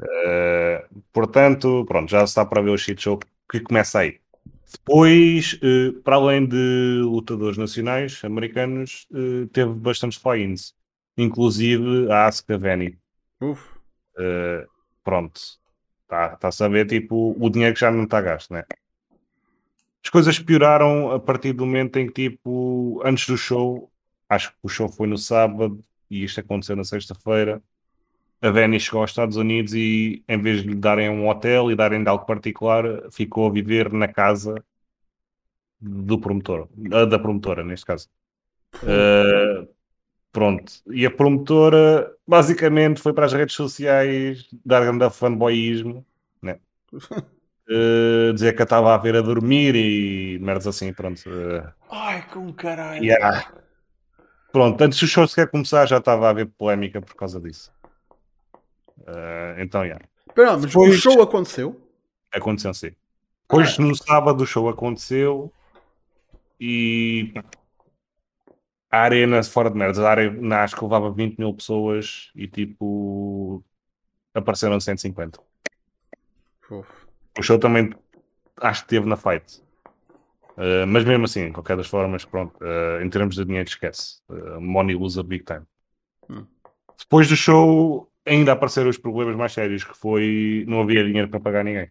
Uh, 0.00 1.02
portanto, 1.12 1.84
pronto, 1.86 2.10
já 2.10 2.24
está 2.24 2.44
para 2.44 2.62
ver 2.62 2.70
o 2.70 2.76
shit 2.76 3.00
show 3.00 3.18
que 3.50 3.60
começa 3.60 4.00
aí. 4.00 4.18
Depois, 4.72 5.58
uh, 5.62 5.92
para 6.02 6.16
além 6.16 6.46
de 6.46 7.00
lutadores 7.02 7.56
nacionais 7.56 8.20
americanos, 8.24 9.06
uh, 9.12 9.46
teve 9.48 9.72
bastantes 9.72 10.18
fly-ins, 10.18 10.74
inclusive 11.16 12.10
a 12.10 12.26
Asuka 12.26 12.58
Venny. 12.58 12.98
Pronto, 15.02 15.40
está 16.02 16.36
tá 16.36 16.48
a 16.48 16.52
saber 16.52 16.86
tipo 16.86 17.34
o 17.38 17.48
dinheiro 17.48 17.74
que 17.74 17.80
já 17.80 17.90
não 17.90 18.04
está 18.04 18.20
gasto, 18.20 18.52
né? 18.52 18.64
As 20.02 20.10
coisas 20.10 20.38
pioraram 20.38 21.10
a 21.10 21.18
partir 21.18 21.52
do 21.52 21.66
momento 21.66 21.98
em 21.98 22.06
que, 22.06 22.30
tipo, 22.30 23.02
antes 23.04 23.26
do 23.26 23.36
show, 23.36 23.89
acho 24.30 24.52
que 24.52 24.58
o 24.62 24.68
show 24.68 24.88
foi 24.88 25.08
no 25.08 25.18
sábado 25.18 25.84
e 26.08 26.22
isto 26.22 26.40
aconteceu 26.40 26.76
na 26.76 26.84
sexta-feira. 26.84 27.60
A 28.40 28.50
Venny 28.50 28.80
chegou 28.80 29.00
aos 29.00 29.10
Estados 29.10 29.36
Unidos 29.36 29.74
e, 29.74 30.24
em 30.26 30.40
vez 30.40 30.62
de 30.62 30.68
lhe 30.68 30.74
darem 30.74 31.10
um 31.10 31.28
hotel 31.28 31.70
e 31.70 31.76
darem 31.76 32.02
de 32.02 32.08
algo 32.08 32.24
particular, 32.24 32.84
ficou 33.10 33.48
a 33.48 33.52
viver 33.52 33.92
na 33.92 34.08
casa 34.08 34.54
do 35.78 36.18
promotor, 36.18 36.68
da 37.08 37.18
promotora, 37.18 37.64
neste 37.64 37.84
caso. 37.84 38.08
Uh, 38.76 39.68
pronto, 40.30 40.72
e 40.90 41.04
a 41.04 41.10
promotora 41.10 42.10
basicamente 42.26 43.00
foi 43.00 43.12
para 43.12 43.26
as 43.26 43.32
redes 43.32 43.54
sociais 43.54 44.46
dar 44.64 44.84
grande 44.84 45.10
fanboyismo, 45.10 46.06
né? 46.40 46.58
Uh, 46.92 48.32
dizer 48.32 48.54
que 48.54 48.62
a 48.62 48.64
estava 48.64 48.94
a 48.94 48.98
ver 48.98 49.16
a 49.16 49.20
dormir 49.20 49.74
e 49.74 50.38
merdas 50.38 50.66
assim, 50.66 50.92
pronto. 50.92 51.18
Uh, 51.28 51.68
Ai, 51.90 52.26
com 52.28 52.50
caralho. 52.52 53.04
yeah. 53.04 53.52
Pronto, 54.52 54.80
antes 54.82 54.98
do 54.98 55.06
show 55.06 55.26
sequer 55.28 55.48
começar 55.48 55.86
já 55.86 55.98
estava 55.98 56.26
a 56.26 56.30
haver 56.30 56.46
polémica 56.46 57.00
por 57.00 57.14
causa 57.14 57.40
disso. 57.40 57.72
Uh, 58.98 59.58
então, 59.58 59.84
yeah. 59.84 60.04
Espera, 60.28 60.52
mas 60.52 60.66
Depois- 60.66 60.94
o 60.94 60.98
show 60.98 61.22
aconteceu? 61.22 61.80
aconteceu 62.32 62.74
sim. 62.74 62.92
Depois 63.42 63.78
no 63.78 63.94
sábado 63.96 64.42
o 64.42 64.46
show 64.46 64.68
aconteceu 64.68 65.52
e 66.60 67.32
a 68.90 69.00
arena, 69.02 69.42
fora 69.42 69.70
de 69.70 69.76
merdas, 69.76 69.98
a 69.98 70.08
arena 70.10 70.62
acho 70.62 70.76
que 70.76 70.84
levava 70.84 71.10
20 71.10 71.38
mil 71.38 71.52
pessoas 71.54 72.30
e 72.34 72.46
tipo 72.46 73.64
apareceram 74.34 74.78
150. 74.78 75.40
Fofo. 76.60 77.08
O 77.38 77.42
show 77.42 77.58
também 77.58 77.92
acho 78.58 78.82
que 78.82 78.88
teve 78.90 79.06
na 79.08 79.16
fight. 79.16 79.60
Uh, 80.60 80.86
mas 80.86 81.06
mesmo 81.06 81.24
assim, 81.24 81.46
de 81.46 81.52
qualquer 81.52 81.74
das 81.74 81.86
formas, 81.86 82.22
pronto, 82.22 82.54
uh, 82.62 83.02
em 83.02 83.08
termos 83.08 83.34
de 83.34 83.46
dinheiro, 83.46 83.66
esquece. 83.66 84.20
Uh, 84.28 84.60
money 84.60 84.94
loser 84.94 85.24
big 85.24 85.42
time. 85.42 85.62
Hum. 86.28 86.44
Depois 86.98 87.26
do 87.26 87.34
show, 87.34 88.12
ainda 88.26 88.52
apareceram 88.52 88.90
os 88.90 88.98
problemas 88.98 89.34
mais 89.36 89.54
sérios, 89.54 89.84
que 89.84 89.96
foi 89.96 90.66
não 90.68 90.82
havia 90.82 91.02
dinheiro 91.02 91.30
para 91.30 91.40
pagar 91.40 91.64
ninguém. 91.64 91.90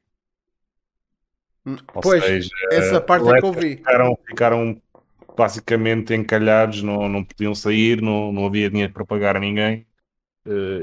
Hum, 1.65 1.77
Pois, 1.93 2.23
seja, 2.23 2.49
essa 2.71 3.01
parte 3.01 3.27
é 3.27 3.39
que 3.39 3.45
eu 3.45 3.53
vi. 3.53 3.77
Ficaram, 3.77 4.15
ficaram 4.27 4.79
basicamente 5.35 6.13
encalhados, 6.13 6.83
não, 6.83 7.09
não 7.09 7.23
podiam 7.23 7.55
sair, 7.55 7.99
não, 8.03 8.31
não 8.31 8.45
havia 8.45 8.69
dinheiro 8.69 8.93
para 8.93 9.03
pagar 9.03 9.35
a 9.35 9.39
ninguém. 9.39 9.87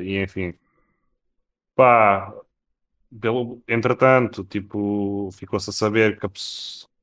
E 0.03 0.19
enfim, 0.19 0.55
pá, 1.77 2.35
pelo, 3.21 3.63
entretanto, 3.69 4.45
tipo, 4.45 5.31
ficou-se 5.33 5.71
a 5.71 5.73
saber 5.73 6.19
que 6.19 6.27
a, 6.27 6.31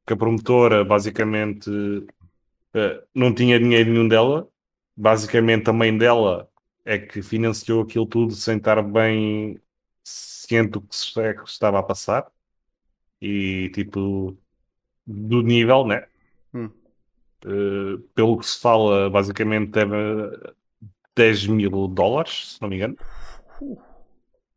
que 0.05 0.13
a 0.13 0.17
promotora 0.17 0.83
basicamente 0.83 1.69
uh, 1.69 3.03
não 3.13 3.33
tinha 3.33 3.59
dinheiro 3.59 3.91
nenhum 3.91 4.07
dela. 4.07 4.49
Basicamente, 4.95 5.69
a 5.69 5.73
mãe 5.73 5.97
dela 5.97 6.49
é 6.85 6.97
que 6.99 7.21
financiou 7.21 7.81
aquilo 7.83 8.05
tudo 8.05 8.33
sem 8.33 8.57
estar 8.57 8.81
bem 8.81 9.59
ciente 10.03 10.71
do 10.71 10.81
que 10.81 10.95
se 10.95 11.19
é 11.21 11.35
estava 11.45 11.79
a 11.79 11.83
passar 11.83 12.29
e 13.21 13.69
tipo 13.73 14.37
do 15.05 15.41
nível, 15.41 15.85
né? 15.85 16.05
Hum. 16.53 16.69
Uh, 17.45 17.99
pelo 18.15 18.37
que 18.37 18.45
se 18.45 18.59
fala, 18.59 19.09
basicamente 19.09 19.71
deve 19.71 19.95
10 21.15 21.47
mil 21.47 21.87
dólares, 21.87 22.53
se 22.53 22.61
não 22.61 22.69
me 22.69 22.77
engano. 22.77 22.97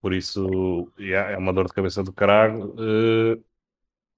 Por 0.01 0.13
isso, 0.13 0.93
yeah, 0.99 1.33
é 1.33 1.37
uma 1.37 1.53
dor 1.53 1.67
de 1.67 1.73
cabeça 1.73 2.03
do 2.03 2.13
caralho. 2.13 2.75
Uh, 2.75 3.45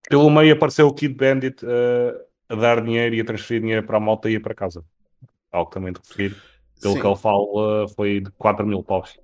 pelo 0.08 0.30
meio 0.30 0.54
apareceu 0.54 0.86
o 0.86 0.94
Kid 0.94 1.14
Bandit 1.14 1.64
uh, 1.64 2.18
a 2.48 2.54
dar 2.54 2.82
dinheiro 2.82 3.14
e 3.14 3.20
a 3.20 3.24
transferir 3.24 3.60
dinheiro 3.60 3.86
para 3.86 3.98
a 3.98 4.00
malta 4.00 4.30
e 4.30 4.34
ir 4.34 4.40
para 4.40 4.54
casa. 4.54 4.84
Algo 5.52 5.70
também 5.70 5.92
de 5.92 6.00
referir. 6.00 6.36
Pelo 6.80 6.94
Sim. 6.94 7.00
que 7.00 7.06
ele 7.06 7.16
fala, 7.16 7.88
foi 7.88 8.20
de 8.20 8.30
4 8.32 8.66
mil 8.66 8.82
paus. 8.82 9.18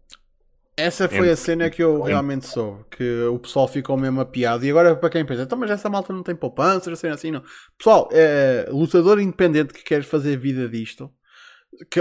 Essa 0.76 1.08
foi 1.08 1.30
a 1.30 1.36
cena 1.36 1.70
que 1.70 1.80
eu 1.80 2.02
realmente 2.02 2.46
soube, 2.48 2.84
que 2.90 3.22
o 3.26 3.38
pessoal 3.38 3.68
ficou 3.68 3.96
mesmo 3.96 4.20
apiado. 4.20 4.66
E 4.66 4.70
agora, 4.70 4.96
para 4.96 5.08
quem 5.08 5.24
pensa, 5.24 5.42
então, 5.42 5.56
mas 5.56 5.70
essa 5.70 5.88
malta 5.88 6.12
não 6.12 6.24
tem 6.24 6.34
poupança, 6.34 6.90
não 6.90 6.96
sei 6.96 7.10
assim, 7.10 7.30
não. 7.30 7.44
Pessoal, 7.78 8.08
é, 8.12 8.66
lutador 8.70 9.20
independente 9.20 9.72
que 9.72 9.84
quer 9.84 10.02
fazer 10.02 10.36
vida 10.36 10.68
disto, 10.68 11.08
que, 11.90 12.00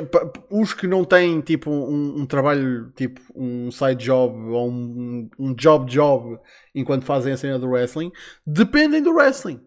os 0.50 0.74
que 0.74 0.88
não 0.88 1.04
têm, 1.04 1.42
tipo, 1.42 1.70
um, 1.70 2.22
um 2.22 2.26
trabalho, 2.26 2.92
tipo, 2.96 3.22
um 3.36 3.72
side 3.72 4.04
job 4.04 4.38
ou 4.50 4.70
um, 4.70 5.30
um 5.40 5.54
job 5.54 5.90
job 5.90 6.40
enquanto 6.74 7.06
fazem 7.06 7.34
a 7.34 7.38
cena 7.38 7.58
do 7.58 7.70
wrestling, 7.70 8.12
dependem 8.46 9.02
do 9.02 9.14
wrestling. 9.14 9.60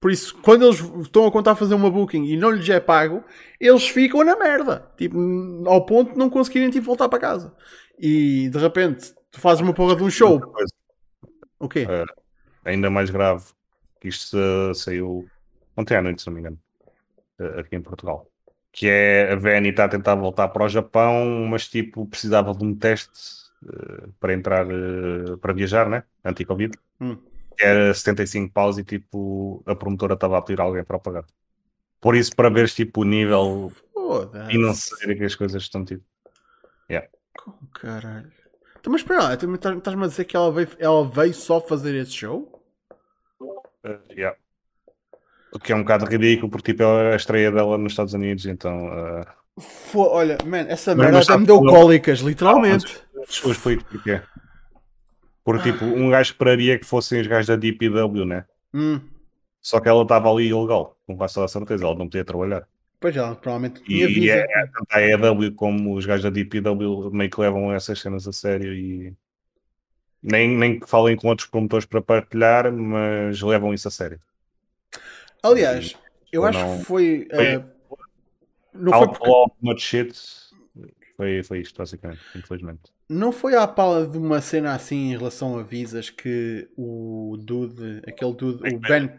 Por 0.00 0.10
isso, 0.10 0.36
quando 0.42 0.66
eles 0.66 0.80
estão 1.00 1.26
a 1.26 1.32
contar 1.32 1.54
fazer 1.54 1.74
uma 1.74 1.90
booking 1.90 2.24
e 2.24 2.36
não 2.36 2.50
lhes 2.50 2.68
é 2.68 2.78
pago, 2.78 3.24
eles 3.58 3.88
ficam 3.88 4.22
na 4.22 4.36
merda. 4.36 4.86
Tipo, 4.98 5.16
ao 5.66 5.86
ponto 5.86 6.12
de 6.12 6.18
não 6.18 6.28
conseguirem 6.28 6.68
tipo, 6.68 6.84
voltar 6.84 7.08
para 7.08 7.18
casa. 7.18 7.54
E 7.98 8.50
de 8.50 8.58
repente, 8.58 9.14
tu 9.30 9.40
fazes 9.40 9.62
uma 9.62 9.72
porra 9.72 9.96
de 9.96 10.02
um 10.02 10.10
show. 10.10 10.40
O 11.58 11.68
quê? 11.68 11.86
É. 11.88 12.04
ainda 12.70 12.90
mais 12.90 13.08
grave, 13.08 13.44
que 13.98 14.08
isto 14.08 14.36
uh, 14.36 14.74
saiu 14.74 15.26
ontem 15.74 15.96
à 15.96 16.02
noite, 16.02 16.20
se 16.20 16.26
não 16.26 16.34
me 16.34 16.40
engano, 16.40 16.58
uh, 17.40 17.60
aqui 17.60 17.74
em 17.74 17.80
Portugal. 17.80 18.28
Que 18.74 18.88
é 18.88 19.32
a 19.32 19.36
Veni 19.36 19.68
está 19.68 19.84
a 19.84 19.88
tentar 19.88 20.16
voltar 20.16 20.48
para 20.48 20.64
o 20.64 20.68
Japão, 20.68 21.46
mas 21.48 21.68
tipo, 21.68 22.06
precisava 22.06 22.52
de 22.52 22.64
um 22.64 22.74
teste 22.74 23.10
uh, 23.62 24.12
para 24.18 24.34
entrar, 24.34 24.66
uh, 24.66 25.38
para 25.38 25.52
viajar, 25.52 25.88
né? 25.88 26.02
Anti-Covid. 26.24 26.76
Hum. 27.00 27.16
Era 27.58 27.94
75 27.94 28.52
paus 28.52 28.76
e 28.76 28.84
tipo, 28.84 29.62
a 29.64 29.76
promotora 29.76 30.14
estava 30.14 30.36
a 30.36 30.42
pedir 30.42 30.60
alguém 30.60 30.82
para 30.82 30.98
pagar. 30.98 31.24
Por 32.00 32.16
isso, 32.16 32.34
para 32.34 32.50
veres 32.50 32.74
tipo 32.74 33.02
o 33.02 33.04
nível 33.04 33.72
financeiro 34.50 35.16
que 35.16 35.24
as 35.24 35.36
coisas 35.36 35.62
estão 35.62 35.84
tipo. 35.84 36.04
Como 37.36 37.66
caralho? 37.74 38.32
Então, 38.78 38.92
mas 38.92 39.02
espera 39.02 39.22
lá, 39.22 39.34
estás-me 39.34 40.04
a 40.04 40.08
dizer 40.08 40.24
que 40.24 40.36
ela 40.36 40.52
veio, 40.52 40.68
ela 40.78 41.08
veio 41.08 41.34
só 41.34 41.60
fazer 41.60 41.94
esse 41.94 42.12
show? 42.12 42.62
Uh, 43.40 44.00
yeah. 44.10 44.36
O 45.54 45.58
que 45.58 45.72
é 45.72 45.76
um 45.76 45.82
bocado 45.82 46.04
ridículo, 46.06 46.50
porque 46.50 46.72
tipo, 46.72 46.82
é 46.82 47.12
a 47.12 47.16
estreia 47.16 47.50
dela 47.52 47.78
nos 47.78 47.92
Estados 47.92 48.12
Unidos, 48.12 48.44
então. 48.46 48.86
uh, 48.88 49.24
olha, 49.94 50.36
man, 50.44 50.66
essa 50.68 50.94
merda 50.94 51.20
até 51.20 51.36
me 51.38 51.46
deu 51.46 51.60
que- 51.62 51.68
cólicas, 51.68 52.18
literalmente. 52.20 53.00
Eu 53.14 53.50
explico 53.52 53.84
porquê. 53.84 54.20
Porque, 55.44 55.72
tipo, 55.72 55.84
um 55.84 56.10
gajo 56.10 56.32
esperaria 56.32 56.78
que 56.78 56.86
fossem 56.86 57.20
os 57.20 57.26
gajos 57.26 57.46
da 57.48 57.56
DPW, 57.56 58.24
né? 58.24 58.44
Hum, 58.72 59.00
Só 59.60 59.78
que 59.78 59.88
ela 59.88 60.02
estava 60.02 60.30
ali 60.30 60.48
ilegal, 60.48 60.96
com 61.06 61.16
quase 61.16 61.34
toda 61.34 61.46
a 61.46 61.48
certeza, 61.48 61.84
ela 61.84 61.94
não 61.94 62.06
podia 62.06 62.24
trabalhar. 62.24 62.66
pois 62.98 63.16
ela 63.16 63.34
provavelmente 63.36 63.80
E, 63.82 64.06
tinha 64.06 64.08
e 64.08 64.30
é, 64.30 64.38
é, 64.40 64.66
tanto 64.66 64.86
a 64.90 65.00
EW 65.02 65.54
como 65.54 65.94
os 65.94 66.04
gajos 66.06 66.24
da 66.24 66.30
DPW 66.30 67.10
meio 67.12 67.30
que 67.30 67.40
levam 67.40 67.72
essas 67.72 68.00
cenas 68.00 68.26
a 68.26 68.32
sério 68.32 68.72
e 68.74 69.14
nem, 70.22 70.48
nem 70.48 70.80
que 70.80 70.88
falem 70.88 71.16
com 71.16 71.28
outros 71.28 71.48
promotores 71.48 71.84
para 71.86 72.00
partilhar, 72.00 72.72
mas 72.72 73.40
levam 73.42 73.72
isso 73.74 73.88
a 73.88 73.90
sério. 73.90 74.18
Aliás, 75.44 75.94
eu 76.32 76.44
acho 76.44 76.58
não- 76.58 76.78
que 76.78 76.84
foi. 76.84 77.28
Foi- 77.30 77.44
eh, 77.46 77.62
não, 78.72 78.92
foi 78.92 79.08
porque, 79.08 79.52
much 79.60 79.80
shit. 79.80 80.12
Foi, 81.16 81.42
foi 81.44 81.60
isto, 81.60 81.78
basicamente, 81.78 82.20
infelizmente. 82.34 82.92
não 83.08 83.30
foi 83.30 83.54
à 83.54 83.68
pala 83.68 84.04
de 84.04 84.18
uma 84.18 84.40
cena 84.40 84.74
assim 84.74 85.12
em 85.12 85.16
relação 85.16 85.56
a 85.56 85.62
visas 85.62 86.10
que 86.10 86.68
o 86.76 87.36
dude, 87.38 88.02
aquele 88.08 88.32
dude, 88.34 88.74
o 88.74 88.78
Ben. 88.80 89.10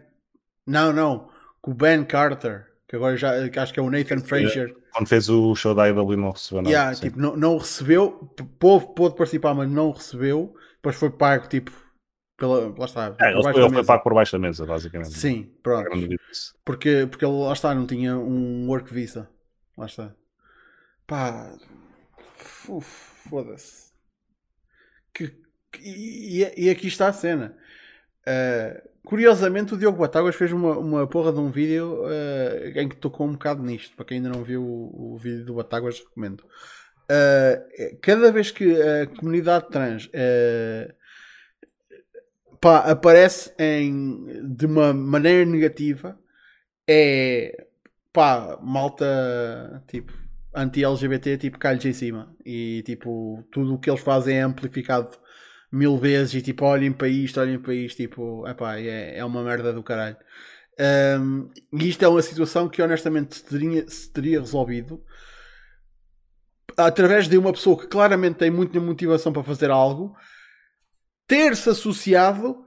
Não, 0.68 0.92
não, 0.92 1.30
que 1.64 1.70
o 1.70 1.74
Ben 1.74 2.04
Carter, 2.04 2.66
que 2.88 2.96
agora 2.98 3.16
já 3.16 3.48
que 3.48 3.58
acho 3.58 3.74
que 3.74 3.80
é 3.80 3.84
o 3.84 3.90
Nathan 3.90 4.20
Frazier. 4.20 4.76
Quando 4.92 5.08
fez 5.08 5.30
o 5.30 5.56
show 5.56 5.74
da 5.74 5.88
EW 5.88 6.18
não 6.18 6.32
recebeu 6.32 6.64
nada. 6.64 6.70
Yeah, 6.70 6.96
tipo, 7.00 7.18
não, 7.20 7.38
não 7.38 7.58
recebeu, 7.58 8.12
pôde, 8.60 8.88
pôde 8.94 9.16
participar, 9.16 9.54
mas 9.54 9.70
não 9.70 9.92
recebeu, 9.92 10.54
depois 10.76 10.96
foi 10.98 11.10
pago, 11.12 11.48
tipo, 11.48 11.72
pela, 12.38 12.74
lá 12.78 12.86
está, 12.86 13.08
É, 13.08 13.12
por 13.12 13.26
ele 13.28 13.44
foi, 13.44 13.64
ele 13.64 13.74
foi 13.74 13.86
pago 13.86 14.04
por 14.04 14.14
baixo 14.14 14.32
da 14.34 14.40
mesa, 14.40 14.66
basicamente. 14.66 15.14
Sim, 15.14 15.52
pronto, 15.64 15.90
porque, 16.64 17.08
porque 17.10 17.26
ele, 17.26 17.34
lá 17.34 17.54
está, 17.54 17.74
não 17.74 17.88
tinha 17.88 18.18
um 18.18 18.68
work 18.68 18.94
visa, 18.94 19.30
lá 19.78 19.86
está. 19.86 20.14
Pá, 21.08 21.56
foda-se. 23.30 23.94
Que, 25.14 25.28
que- 25.72 25.82
e, 25.84 26.66
e 26.66 26.70
aqui 26.70 26.88
está 26.88 27.08
a 27.08 27.14
cena. 27.14 27.56
Uh, 28.28 28.90
curiosamente, 29.04 29.74
o 29.74 29.78
Diogo 29.78 30.00
Batáguas 30.00 30.36
fez 30.36 30.52
uma, 30.52 30.78
uma 30.78 31.08
porra 31.08 31.32
de 31.32 31.40
um 31.40 31.52
vídeo 31.52 32.04
uh, 32.04 32.80
em 32.80 32.90
que 32.90 32.96
tocou 32.96 33.28
um 33.28 33.34
bocado 33.34 33.62
nisto. 33.64 33.96
Para 33.96 34.06
quem 34.06 34.18
ainda 34.18 34.30
não 34.30 34.44
viu 34.44 34.64
o, 34.64 35.14
o 35.14 35.18
vídeo 35.18 35.46
do 35.46 35.54
Batáguas, 35.54 36.00
recomendo. 36.00 36.42
Uh, 37.04 37.98
cada 38.02 38.32
vez 38.32 38.50
que 38.50 38.82
a 38.82 39.06
comunidade 39.06 39.70
trans 39.70 40.10
pá, 42.60 42.80
aparece 42.80 43.54
em, 43.60 44.54
de 44.56 44.66
uma 44.66 44.94
maneira 44.94 45.46
negativa, 45.46 46.18
é 46.88 47.66
pá, 48.14 48.58
malta 48.62 49.84
tipo 49.88 50.14
anti-LGBT, 50.54 51.38
tipo 51.38 51.60
cai-lhes 51.60 51.86
em 51.86 51.94
cima. 51.94 52.34
E 52.46 52.82
tipo, 52.86 53.44
tudo 53.52 53.76
o 53.76 53.80
que 53.80 53.90
eles 53.90 54.02
fazem 54.02 54.38
é 54.38 54.42
amplificado 54.42 55.18
mil 55.72 55.98
vezes 55.98 56.36
e 56.36 56.42
tipo, 56.42 56.66
olhem 56.66 56.92
para 56.92 57.08
isto, 57.10 57.40
olhem 57.40 57.60
para 57.60 57.74
isto, 57.74 57.98
tipo, 57.98 58.48
epá, 58.48 58.80
é, 58.80 59.18
é 59.18 59.26
uma 59.26 59.44
merda 59.44 59.74
do 59.74 59.84
caralho. 59.84 60.18
Um, 61.20 61.50
e 61.74 61.90
isto 61.90 62.04
é 62.04 62.08
uma 62.08 62.22
situação 62.22 62.70
que 62.70 62.82
honestamente 62.82 63.36
se 63.36 63.46
teria, 63.46 63.88
se 63.88 64.12
teria 64.12 64.40
resolvido 64.40 65.02
através 66.78 67.30
de 67.30 67.38
uma 67.38 67.54
pessoa 67.54 67.78
que 67.80 67.88
claramente 67.88 68.38
tem 68.38 68.52
muita 68.52 68.80
motivação 68.80 69.32
para 69.32 69.44
fazer 69.44 69.72
algo 69.72 70.16
ter-se 71.28 71.70
associado 71.70 72.64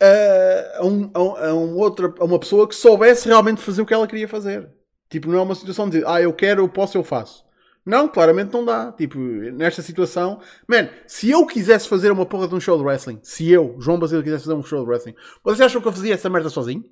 a, 0.00 0.78
a, 0.78 0.84
um, 0.86 1.10
a, 1.14 1.54
um- 1.54 1.76
outra, 1.76 2.14
a 2.18 2.24
uma 2.24 2.38
pessoa 2.38 2.68
que 2.68 2.74
soubesse 2.74 3.26
realmente 3.28 3.60
fazer 3.60 3.82
o 3.82 3.86
que 3.86 3.94
ela 3.94 4.06
queria 4.06 4.28
fazer. 4.28 4.70
Tipo, 5.10 5.28
não 5.28 5.38
é 5.38 5.42
uma 5.42 5.54
situação 5.54 5.88
de 5.88 6.04
ah, 6.06 6.20
eu 6.20 6.32
quero, 6.32 6.62
eu 6.62 6.68
posso, 6.68 6.96
eu 6.98 7.02
faço. 7.04 7.44
Não, 7.84 8.06
claramente 8.06 8.52
não 8.52 8.64
dá. 8.64 8.92
Tipo, 8.92 9.18
nesta 9.18 9.80
situação, 9.80 10.40
man, 10.68 10.90
se 11.06 11.30
eu 11.30 11.46
quisesse 11.46 11.88
fazer 11.88 12.12
uma 12.12 12.26
porra 12.26 12.46
de 12.46 12.54
um 12.54 12.60
show 12.60 12.76
de 12.76 12.84
wrestling, 12.84 13.18
se 13.22 13.50
eu, 13.50 13.76
João 13.80 13.98
Basílio, 13.98 14.22
quisesse 14.22 14.44
fazer 14.44 14.56
um 14.56 14.62
show 14.62 14.82
de 14.84 14.88
wrestling, 14.90 15.14
vocês 15.42 15.60
acham 15.62 15.80
que 15.80 15.88
eu 15.88 15.92
fazia 15.92 16.12
essa 16.14 16.28
merda 16.28 16.50
sozinho? 16.50 16.84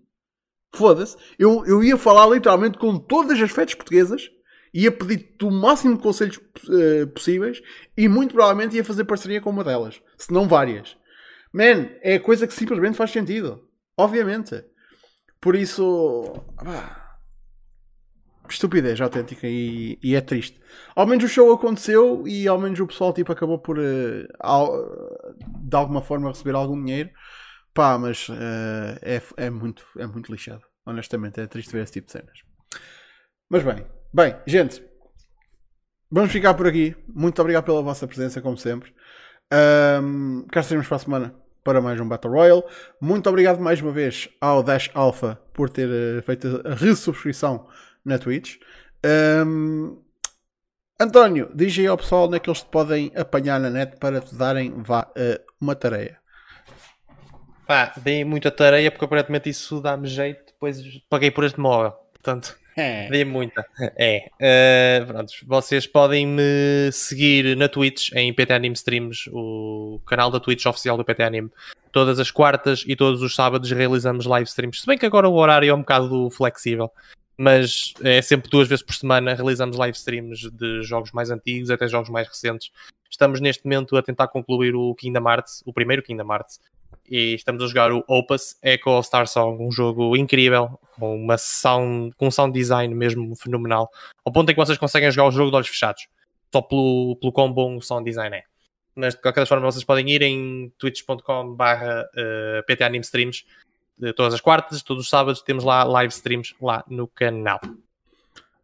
Foda-se. 0.74 1.16
Eu, 1.38 1.64
eu 1.66 1.84
ia 1.84 1.96
falar 1.96 2.26
literalmente 2.26 2.78
com 2.78 2.98
todas 2.98 3.40
as 3.40 3.50
fetas 3.50 3.74
portuguesas, 3.74 4.30
ia 4.76 4.92
pedir 4.92 5.28
o 5.42 5.50
máximo 5.50 5.96
de 5.96 6.02
conselhos 6.02 6.38
eh, 6.68 7.06
possíveis 7.06 7.62
e 7.96 8.08
muito 8.08 8.34
provavelmente 8.34 8.76
ia 8.76 8.84
fazer 8.84 9.04
parceria 9.04 9.40
com 9.40 9.50
uma 9.50 9.64
delas, 9.64 10.02
se 10.18 10.32
não 10.32 10.46
várias. 10.46 10.96
Man, 11.52 11.88
é 12.02 12.18
coisa 12.18 12.46
que 12.46 12.52
simplesmente 12.52 12.96
faz 12.96 13.10
sentido. 13.10 13.66
Obviamente. 13.96 14.62
Por 15.40 15.56
isso. 15.56 16.44
pá, 16.56 17.18
estupidez 18.48 19.00
autêntica 19.00 19.46
e, 19.46 19.98
e 20.02 20.14
é 20.14 20.20
triste. 20.20 20.60
Ao 20.94 21.06
menos 21.06 21.24
o 21.24 21.28
show 21.28 21.52
aconteceu 21.52 22.26
e 22.26 22.46
ao 22.46 22.58
menos 22.58 22.78
o 22.78 22.86
pessoal 22.86 23.12
tipo, 23.12 23.32
acabou 23.32 23.58
por 23.58 23.78
uh, 23.78 23.82
de 25.60 25.76
alguma 25.76 26.02
forma 26.02 26.28
receber 26.28 26.54
algum 26.54 26.82
dinheiro. 26.84 27.10
Pá, 27.72 27.98
mas 27.98 28.28
uh, 28.28 28.98
é, 29.02 29.22
é, 29.36 29.50
muito, 29.50 29.86
é 29.98 30.06
muito 30.06 30.30
lixado. 30.30 30.62
Honestamente, 30.84 31.40
é 31.40 31.46
triste 31.46 31.72
ver 31.72 31.82
esse 31.82 31.92
tipo 31.92 32.06
de 32.06 32.12
cenas. 32.12 32.38
Mas 33.48 33.62
bem, 33.62 33.84
bem, 34.16 34.34
gente, 34.46 34.82
vamos 36.10 36.32
ficar 36.32 36.54
por 36.54 36.66
aqui. 36.66 36.96
Muito 37.06 37.38
obrigado 37.38 37.64
pela 37.64 37.82
vossa 37.82 38.06
presença, 38.06 38.40
como 38.40 38.56
sempre. 38.56 38.94
Um, 40.02 40.46
cá 40.50 40.60
estaremos 40.60 40.88
para 40.88 40.96
a 40.96 41.00
semana 41.00 41.34
para 41.62 41.82
mais 41.82 42.00
um 42.00 42.08
Battle 42.08 42.32
Royale. 42.32 42.62
Muito 42.98 43.28
obrigado 43.28 43.60
mais 43.60 43.82
uma 43.82 43.92
vez 43.92 44.26
ao 44.40 44.62
Dash 44.62 44.90
Alpha 44.94 45.38
por 45.52 45.68
ter 45.68 45.86
uh, 45.86 46.22
feito 46.22 46.62
a 46.64 46.72
resubscrição 46.74 47.68
na 48.02 48.18
Twitch. 48.18 48.56
Um, 49.04 50.02
António, 50.98 51.50
diz 51.54 51.78
aí 51.78 51.86
ao 51.86 51.98
pessoal 51.98 52.26
onde 52.26 52.38
é 52.38 52.40
que 52.40 52.48
eles 52.48 52.62
te 52.62 52.70
podem 52.70 53.12
apanhar 53.14 53.60
na 53.60 53.68
net 53.68 53.98
para 53.98 54.22
te 54.22 54.34
darem 54.34 54.82
vá, 54.82 55.02
uh, 55.10 55.44
uma 55.60 55.76
tarefa. 55.76 56.16
Pá, 57.66 57.92
dei 57.98 58.24
muita 58.24 58.50
tarefa 58.50 58.92
porque 58.92 59.04
aparentemente 59.04 59.50
isso 59.50 59.78
dá-me 59.78 60.08
jeito. 60.08 60.54
Depois 60.54 60.80
paguei 61.10 61.30
por 61.30 61.44
este 61.44 61.60
móvel. 61.60 61.92
Portanto. 62.14 62.56
Dei 63.10 63.24
muita. 63.24 63.64
É. 63.96 64.28
Uh, 64.40 65.06
pronto, 65.06 65.32
vocês 65.46 65.86
podem 65.86 66.26
me 66.26 66.90
seguir 66.92 67.56
na 67.56 67.68
Twitch, 67.68 68.12
em 68.14 68.32
PT 68.32 68.52
Anime 68.52 68.74
Streams, 68.74 69.30
o 69.32 70.00
canal 70.06 70.30
da 70.30 70.38
Twitch 70.38 70.66
oficial 70.66 70.96
do 70.96 71.04
PT 71.04 71.22
Anime. 71.22 71.50
Todas 71.90 72.20
as 72.20 72.30
quartas 72.30 72.84
e 72.86 72.94
todos 72.94 73.22
os 73.22 73.34
sábados 73.34 73.70
realizamos 73.70 74.26
live 74.26 74.48
streams. 74.48 74.80
Se 74.80 74.86
bem 74.86 74.98
que 74.98 75.06
agora 75.06 75.28
o 75.28 75.34
horário 75.34 75.70
é 75.70 75.74
um 75.74 75.80
bocado 75.80 76.30
flexível. 76.30 76.90
Mas 77.38 77.92
é 78.02 78.22
sempre 78.22 78.50
duas 78.50 78.66
vezes 78.66 78.82
por 78.82 78.94
semana 78.94 79.34
realizamos 79.34 79.76
live 79.76 79.96
streams 79.96 80.50
de 80.50 80.82
jogos 80.82 81.12
mais 81.12 81.30
antigos 81.30 81.70
até 81.70 81.86
jogos 81.86 82.08
mais 82.08 82.26
recentes. 82.26 82.70
Estamos 83.10 83.40
neste 83.40 83.64
momento 83.64 83.96
a 83.96 84.02
tentar 84.02 84.28
concluir 84.28 84.74
o 84.74 84.94
Kingdom 84.94 85.28
Hearts, 85.28 85.62
o 85.66 85.72
primeiro 85.72 86.02
Kingdom 86.02 86.32
Hearts, 86.32 86.60
e 87.10 87.34
estamos 87.34 87.62
a 87.62 87.66
jogar 87.66 87.92
o 87.92 88.04
Opus 88.08 88.56
Echo 88.62 88.90
of 88.90 89.06
Star 89.06 89.26
Song, 89.26 89.62
um 89.62 89.70
jogo 89.70 90.16
incrível, 90.16 90.78
com, 90.98 91.16
uma 91.16 91.38
sound, 91.38 92.14
com 92.16 92.28
um 92.28 92.30
sound 92.30 92.52
design 92.52 92.94
mesmo 92.94 93.34
fenomenal, 93.36 93.90
ao 94.24 94.32
ponto 94.32 94.50
em 94.50 94.54
que 94.54 94.60
vocês 94.60 94.78
conseguem 94.78 95.10
jogar 95.10 95.28
o 95.28 95.30
jogo 95.30 95.50
de 95.50 95.56
olhos 95.56 95.68
fechados, 95.68 96.08
só 96.52 96.62
pelo, 96.62 97.16
pelo 97.20 97.32
quão 97.32 97.52
bom 97.52 97.76
o 97.76 97.82
sound 97.82 98.04
design 98.04 98.36
é. 98.36 98.42
Mas 98.94 99.14
de 99.14 99.20
qualquer 99.20 99.46
forma, 99.46 99.70
vocês 99.70 99.84
podem 99.84 100.08
ir 100.08 100.22
em 100.22 100.72
twitch.com/barra 100.78 102.08
uh, 102.14 102.66
PT 102.66 102.84
Anime 102.84 103.04
Streams 103.04 103.44
de 103.98 104.12
todas 104.12 104.34
as 104.34 104.40
quartas, 104.40 104.82
todos 104.82 105.04
os 105.04 105.10
sábados, 105.10 105.42
temos 105.42 105.64
lá 105.64 105.84
live 105.84 106.12
streams 106.12 106.54
lá 106.60 106.84
no 106.88 107.06
canal. 107.06 107.60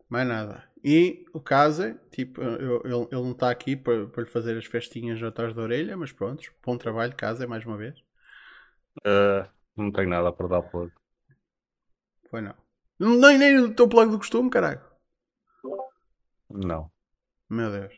Mais 0.08 0.26
nada. 0.26 0.64
E 0.84 1.24
o 1.32 1.40
Casa, 1.40 1.98
tipo, 2.10 2.42
ele, 2.42 2.84
ele 2.84 3.22
não 3.22 3.30
está 3.30 3.50
aqui 3.50 3.76
para, 3.76 4.06
para 4.06 4.24
lhe 4.24 4.28
fazer 4.28 4.58
as 4.58 4.64
festinhas 4.64 5.22
atrás 5.22 5.54
da 5.54 5.62
orelha, 5.62 5.96
mas 5.96 6.10
pronto, 6.10 6.52
bom 6.64 6.76
trabalho, 6.76 7.14
Casa, 7.14 7.46
mais 7.46 7.64
uma 7.64 7.76
vez. 7.76 7.94
Uh, 8.98 9.48
não 9.76 9.90
tenho 9.90 10.08
nada 10.08 10.32
para 10.32 10.48
dar 10.48 10.62
plug. 10.62 10.92
Foi 12.30 12.40
não. 12.40 12.54
Nem, 12.98 13.38
nem 13.38 13.58
o 13.58 13.74
teu 13.74 13.88
plug 13.88 14.10
do 14.10 14.18
costume, 14.18 14.50
caralho. 14.50 14.80
Não. 16.50 16.90
Meu 17.48 17.70
Deus. 17.70 17.92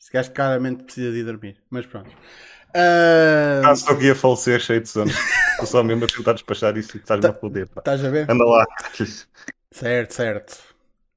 Este 0.00 0.12
gajo 0.12 0.32
claramente 0.32 0.84
precisa 0.84 1.10
de 1.12 1.18
ir 1.18 1.24
dormir, 1.24 1.62
mas 1.70 1.86
pronto. 1.86 2.10
Ah, 2.74 3.62
Ah, 3.64 3.72
estou 3.72 3.96
aqui 3.96 4.10
a 4.10 4.14
falecer 4.14 4.60
cheio 4.60 4.80
de 4.80 4.88
sono. 4.88 5.10
Estou 5.10 5.66
só 5.66 5.82
mesmo 5.82 6.04
a 6.04 6.08
tentar 6.08 6.34
despachar 6.34 6.76
isso 6.76 6.96
e 6.96 7.00
estás-me 7.00 7.26
a 7.28 7.32
foder. 7.34 7.68
pá. 7.68 7.80
Estás 7.80 8.04
a 8.04 8.10
ver? 8.10 8.30
Anda 8.30 8.44
lá. 8.44 8.64
Certo, 9.72 10.14
certo. 10.14 10.62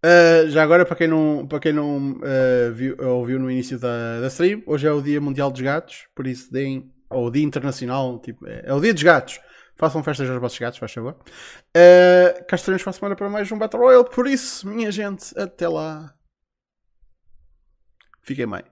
Uh, 0.04 0.50
já 0.50 0.64
agora, 0.64 0.84
para 0.84 0.96
quem 0.96 1.08
não, 1.08 1.46
para 1.48 1.60
quem 1.60 1.74
não 1.74 2.14
uh, 2.14 2.74
viu, 2.74 2.96
ouviu 3.00 3.40
no 3.40 3.52
início 3.52 3.78
da, 3.78 4.20
da 4.20 4.28
stream, 4.28 4.64
hoje 4.66 4.88
é 4.88 4.92
o 4.92 5.02
Dia 5.02 5.22
Mundial 5.22 5.52
dos 5.52 5.62
Gatos, 5.62 6.08
por 6.16 6.26
isso 6.26 6.52
deem, 6.52 6.92
ou 7.12 7.28
o 7.28 7.32
Dia 7.32 7.44
Internacional, 7.44 8.20
tipo, 8.20 8.48
é, 8.48 8.64
é 8.66 8.74
o 8.74 8.80
Dia 8.80 8.94
dos 8.94 9.04
Gatos. 9.04 9.40
Façam 9.76 10.04
festas 10.04 10.30
aos 10.30 10.40
vossos 10.40 10.60
gatos, 10.60 10.78
faz 10.78 10.94
favor. 10.94 11.14
Uh, 11.76 12.46
cá 12.48 12.56
estaremos 12.56 12.84
para 12.84 12.92
a 12.92 12.94
semana 12.94 13.16
para 13.16 13.30
mais 13.30 13.52
um 13.52 13.58
Battle 13.58 13.82
Royale, 13.82 14.10
por 14.10 14.28
isso, 14.28 14.68
minha 14.68 14.92
gente, 14.92 15.38
até 15.40 15.68
lá. 15.68 16.14
Fiquem 18.22 18.48
bem. 18.48 18.71